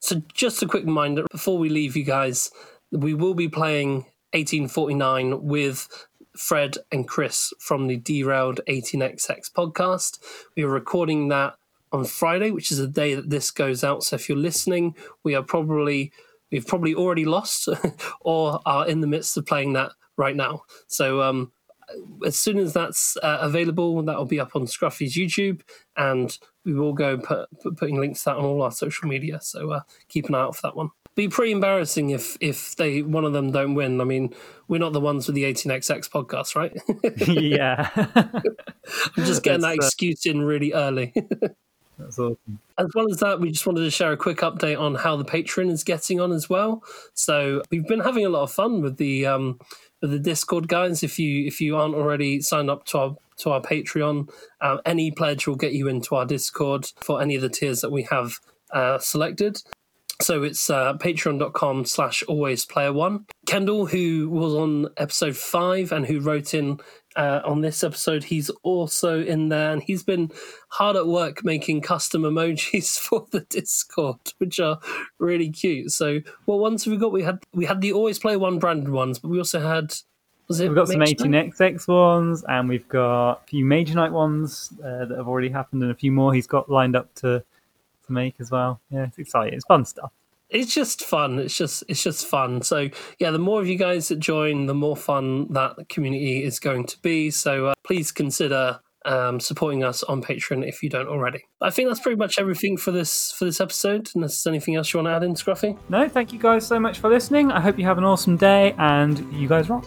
So 0.00 0.22
just 0.32 0.62
a 0.62 0.66
quick 0.66 0.84
reminder 0.84 1.24
before 1.30 1.58
we 1.58 1.68
leave 1.68 1.96
you 1.96 2.04
guys, 2.04 2.50
we 2.90 3.14
will 3.14 3.34
be 3.34 3.48
playing 3.48 4.06
1849 4.32 5.42
with 5.42 5.88
Fred 6.36 6.78
and 6.90 7.06
Chris 7.06 7.52
from 7.58 7.86
the 7.86 7.96
Derailed 7.96 8.60
18xx 8.68 9.52
podcast. 9.52 10.18
We 10.56 10.62
are 10.64 10.68
recording 10.68 11.28
that 11.28 11.54
on 11.92 12.04
Friday, 12.04 12.50
which 12.50 12.72
is 12.72 12.78
the 12.78 12.86
day 12.86 13.14
that 13.14 13.30
this 13.30 13.50
goes 13.50 13.84
out. 13.84 14.02
So 14.02 14.16
if 14.16 14.28
you're 14.28 14.38
listening, 14.38 14.94
we 15.22 15.34
are 15.34 15.42
probably 15.42 16.12
we've 16.50 16.66
probably 16.66 16.94
already 16.94 17.24
lost 17.24 17.68
or 18.20 18.60
are 18.66 18.86
in 18.86 19.00
the 19.00 19.06
midst 19.06 19.36
of 19.36 19.46
playing 19.46 19.72
that 19.74 19.92
right 20.16 20.36
now. 20.36 20.62
So 20.86 21.22
um, 21.22 21.52
as 22.24 22.38
soon 22.38 22.58
as 22.58 22.72
that's 22.72 23.16
uh, 23.22 23.38
available, 23.40 24.02
that 24.02 24.16
will 24.16 24.24
be 24.24 24.40
up 24.40 24.54
on 24.54 24.66
Scruffy's 24.66 25.14
YouTube, 25.14 25.62
and 25.96 26.38
we 26.64 26.74
will 26.74 26.92
go 26.92 27.18
put, 27.18 27.48
put, 27.60 27.76
putting 27.76 28.00
links 28.00 28.20
to 28.24 28.30
that 28.30 28.36
on 28.36 28.44
all 28.44 28.62
our 28.62 28.70
social 28.70 29.08
media. 29.08 29.40
So 29.40 29.70
uh, 29.70 29.80
keep 30.08 30.28
an 30.28 30.34
eye 30.34 30.40
out 30.40 30.56
for 30.56 30.62
that 30.62 30.76
one. 30.76 30.90
Be 31.14 31.28
pretty 31.28 31.52
embarrassing 31.52 32.10
if 32.10 32.36
if 32.40 32.76
they 32.76 33.02
one 33.02 33.24
of 33.24 33.32
them 33.32 33.52
don't 33.52 33.74
win. 33.74 34.00
I 34.00 34.04
mean, 34.04 34.34
we're 34.68 34.78
not 34.78 34.94
the 34.94 35.00
ones 35.00 35.26
with 35.26 35.36
the 35.36 35.44
18xx 35.44 36.08
podcast, 36.08 36.56
right? 36.56 36.72
yeah, 37.28 37.90
I'm 39.16 39.24
just 39.24 39.42
getting 39.42 39.60
That's, 39.60 39.76
that 39.76 39.82
uh, 39.82 39.86
excuse 39.86 40.24
in 40.24 40.42
really 40.42 40.72
early. 40.72 41.12
That's 41.98 42.18
awesome. 42.18 42.58
As 42.78 42.88
well 42.94 43.10
as 43.10 43.18
that, 43.18 43.40
we 43.40 43.50
just 43.50 43.66
wanted 43.66 43.80
to 43.80 43.90
share 43.90 44.12
a 44.12 44.16
quick 44.16 44.38
update 44.38 44.80
on 44.80 44.94
how 44.94 45.16
the 45.16 45.24
Patreon 45.24 45.70
is 45.70 45.84
getting 45.84 46.20
on 46.20 46.32
as 46.32 46.48
well. 46.48 46.82
So 47.14 47.62
we've 47.70 47.86
been 47.86 48.00
having 48.00 48.24
a 48.24 48.30
lot 48.30 48.42
of 48.42 48.50
fun 48.52 48.80
with 48.80 48.96
the 48.96 49.26
um, 49.26 49.60
the 50.00 50.18
Discord 50.18 50.68
guys. 50.68 51.02
If 51.02 51.18
you 51.18 51.46
if 51.46 51.60
you 51.60 51.76
aren't 51.76 51.94
already 51.94 52.40
signed 52.40 52.70
up 52.70 52.86
to 52.86 52.98
our 52.98 53.16
to 53.38 53.50
our 53.50 53.60
Patreon, 53.60 54.30
uh, 54.60 54.78
any 54.84 55.10
pledge 55.10 55.46
will 55.46 55.56
get 55.56 55.72
you 55.72 55.88
into 55.88 56.14
our 56.14 56.24
Discord 56.24 56.86
for 57.00 57.20
any 57.20 57.36
of 57.36 57.42
the 57.42 57.48
tiers 57.48 57.80
that 57.82 57.92
we 57.92 58.02
have 58.04 58.38
uh, 58.72 58.98
selected. 58.98 59.62
So 60.20 60.42
it's 60.42 60.70
uh, 60.70 60.94
patreon.com 60.94 61.84
slash 61.84 62.22
always 62.24 62.64
player 62.64 62.92
one. 62.92 63.26
Kendall, 63.46 63.86
who 63.86 64.28
was 64.30 64.54
on 64.54 64.88
episode 64.96 65.36
five 65.36 65.92
and 65.92 66.06
who 66.06 66.20
wrote 66.20 66.54
in 66.54 66.78
uh, 67.16 67.40
on 67.44 67.60
this 67.60 67.82
episode, 67.82 68.24
he's 68.24 68.50
also 68.62 69.22
in 69.22 69.48
there 69.48 69.72
and 69.72 69.82
he's 69.82 70.02
been 70.02 70.30
hard 70.68 70.96
at 70.96 71.06
work 71.06 71.44
making 71.44 71.80
custom 71.80 72.22
emojis 72.22 72.98
for 72.98 73.26
the 73.32 73.40
Discord, 73.40 74.18
which 74.38 74.60
are 74.60 74.78
really 75.18 75.50
cute. 75.50 75.90
So 75.90 76.20
what 76.44 76.58
ones 76.58 76.84
have 76.84 76.92
we 76.92 76.98
got? 76.98 77.12
We 77.12 77.22
had 77.22 77.42
we 77.52 77.64
had 77.64 77.80
the 77.80 77.92
always 77.92 78.18
player 78.18 78.38
one 78.38 78.58
branded 78.58 78.90
ones, 78.90 79.18
but 79.18 79.28
we 79.28 79.38
also 79.38 79.60
had 79.60 79.94
we've 80.48 80.74
got 80.74 80.88
some 80.88 81.00
18xx 81.00 81.88
ones 81.88 82.44
and 82.48 82.68
we've 82.68 82.88
got 82.88 83.32
a 83.32 83.46
few 83.46 83.64
Mage 83.64 83.94
Knight 83.94 84.12
ones 84.12 84.72
uh, 84.84 85.04
that 85.06 85.16
have 85.16 85.28
already 85.28 85.48
happened 85.48 85.82
and 85.82 85.90
a 85.90 85.94
few 85.94 86.12
more 86.12 86.34
he's 86.34 86.46
got 86.46 86.70
lined 86.70 86.96
up 86.96 87.14
to 87.16 87.42
to 88.06 88.12
make 88.12 88.36
as 88.38 88.50
well. 88.50 88.80
Yeah, 88.90 89.04
it's 89.04 89.18
exciting. 89.18 89.54
It's 89.54 89.64
fun 89.64 89.84
stuff. 89.84 90.12
It's 90.48 90.74
just 90.74 91.02
fun. 91.04 91.38
It's 91.38 91.56
just 91.56 91.82
it's 91.88 92.02
just 92.02 92.26
fun. 92.26 92.60
So 92.62 92.88
yeah, 93.18 93.30
the 93.30 93.38
more 93.38 93.60
of 93.60 93.68
you 93.68 93.76
guys 93.76 94.08
that 94.08 94.18
join, 94.18 94.66
the 94.66 94.74
more 94.74 94.96
fun 94.96 95.50
that 95.52 95.88
community 95.88 96.44
is 96.44 96.58
going 96.58 96.84
to 96.86 96.98
be. 97.00 97.30
So 97.30 97.66
uh, 97.66 97.74
please 97.84 98.12
consider 98.12 98.80
um, 99.04 99.40
supporting 99.40 99.82
us 99.82 100.02
on 100.02 100.22
Patreon 100.22 100.66
if 100.66 100.82
you 100.82 100.88
don't 100.88 101.08
already. 101.08 101.44
I 101.60 101.70
think 101.70 101.88
that's 101.88 102.00
pretty 102.00 102.18
much 102.18 102.38
everything 102.38 102.76
for 102.76 102.90
this 102.90 103.32
for 103.32 103.44
this 103.44 103.60
episode. 103.60 104.10
Unless 104.14 104.42
there's 104.42 104.52
anything 104.52 104.76
else 104.76 104.92
you 104.92 104.98
want 104.98 105.08
to 105.08 105.12
add 105.12 105.22
in, 105.22 105.34
Scruffy? 105.34 105.78
No, 105.88 106.08
thank 106.08 106.32
you 106.32 106.38
guys 106.38 106.66
so 106.66 106.78
much 106.78 106.98
for 106.98 107.08
listening. 107.08 107.50
I 107.50 107.60
hope 107.60 107.78
you 107.78 107.84
have 107.86 107.98
an 107.98 108.04
awesome 108.04 108.36
day 108.36 108.74
and 108.78 109.32
you 109.32 109.48
guys 109.48 109.70
rock. 109.70 109.86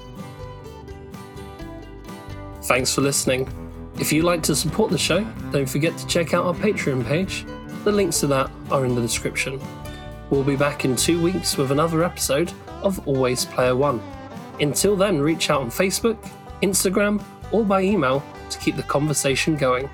Thanks 2.63 2.93
for 2.93 3.01
listening. 3.01 3.47
If 3.99 4.11
you'd 4.11 4.25
like 4.25 4.41
to 4.43 4.55
support 4.55 4.91
the 4.91 4.97
show, 4.97 5.23
don't 5.51 5.69
forget 5.69 5.95
to 5.97 6.07
check 6.07 6.33
out 6.33 6.45
our 6.45 6.53
Patreon 6.55 7.05
page. 7.05 7.45
The 7.85 7.91
links 7.91 8.21
to 8.21 8.27
that 8.27 8.49
are 8.71 8.83
in 8.83 8.95
the 8.95 9.01
description. 9.01 9.61
We'll 10.31 10.43
be 10.43 10.55
back 10.55 10.85
in 10.85 10.95
two 10.95 11.21
weeks 11.21 11.55
with 11.55 11.71
another 11.71 12.03
episode 12.03 12.51
of 12.81 13.07
Always 13.07 13.45
Player 13.45 13.75
One. 13.75 14.01
Until 14.59 14.95
then, 14.95 15.21
reach 15.21 15.51
out 15.51 15.61
on 15.61 15.69
Facebook, 15.69 16.17
Instagram, 16.63 17.23
or 17.51 17.63
by 17.63 17.83
email 17.83 18.23
to 18.49 18.57
keep 18.57 18.75
the 18.75 18.81
conversation 18.81 19.55
going. 19.55 19.87